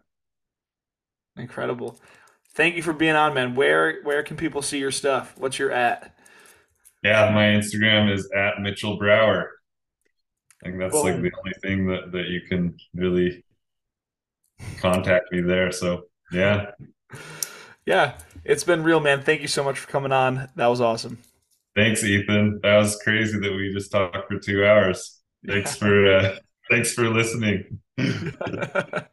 Incredible. 1.38 1.99
Thank 2.53 2.76
you 2.76 2.84
for 2.84 2.94
being 2.94 3.15
on, 3.15 3.34
man. 3.34 3.56
Where 3.56 4.02
where 4.03 4.24
can 4.24 4.38
people 4.38 4.61
see 4.61 4.80
your 4.80 4.91
stuff? 4.91 5.36
What's 5.38 5.60
your 5.60 5.72
at? 5.72 6.15
Yeah, 7.03 7.32
my 7.34 7.44
Instagram 7.44 8.11
is 8.11 8.30
at 8.36 8.60
Mitchell 8.61 8.98
Brower. 8.98 9.52
I 10.64 10.69
think 10.69 10.80
that's 10.80 10.95
like 10.95 11.22
the 11.22 11.32
only 11.38 11.53
thing 11.61 11.86
that, 11.88 12.11
that 12.11 12.28
you 12.28 12.41
can 12.41 12.76
really 12.95 13.45
contact 14.80 15.32
me 15.32 15.41
there. 15.41 15.72
So 15.72 16.06
yeah. 16.32 16.72
Yeah, 17.86 18.18
it's 18.44 18.64
been 18.64 18.84
real, 18.84 18.99
man. 18.99 19.22
Thank 19.22 19.41
you 19.41 19.48
so 19.48 19.64
much 19.64 19.80
for 19.80 19.88
coming 19.88 20.11
on. 20.11 20.49
That 20.56 20.68
was 20.68 20.82
awesome. 20.82 21.19
Thanks, 21.76 22.03
Ethan. 22.03 22.60
That 22.64 22.78
was 22.78 22.99
crazy 23.03 23.40
that 23.40 23.53
we 23.53 23.72
just 23.72 23.91
talked 23.91 24.28
for 24.28 24.40
two 24.40 24.65
hours. 24.65 25.16
Thanks 25.46 25.76
for 25.76 26.12
uh, 26.12 26.40
thanks 26.70 26.94
for 26.94 27.10
listening. 27.10 27.80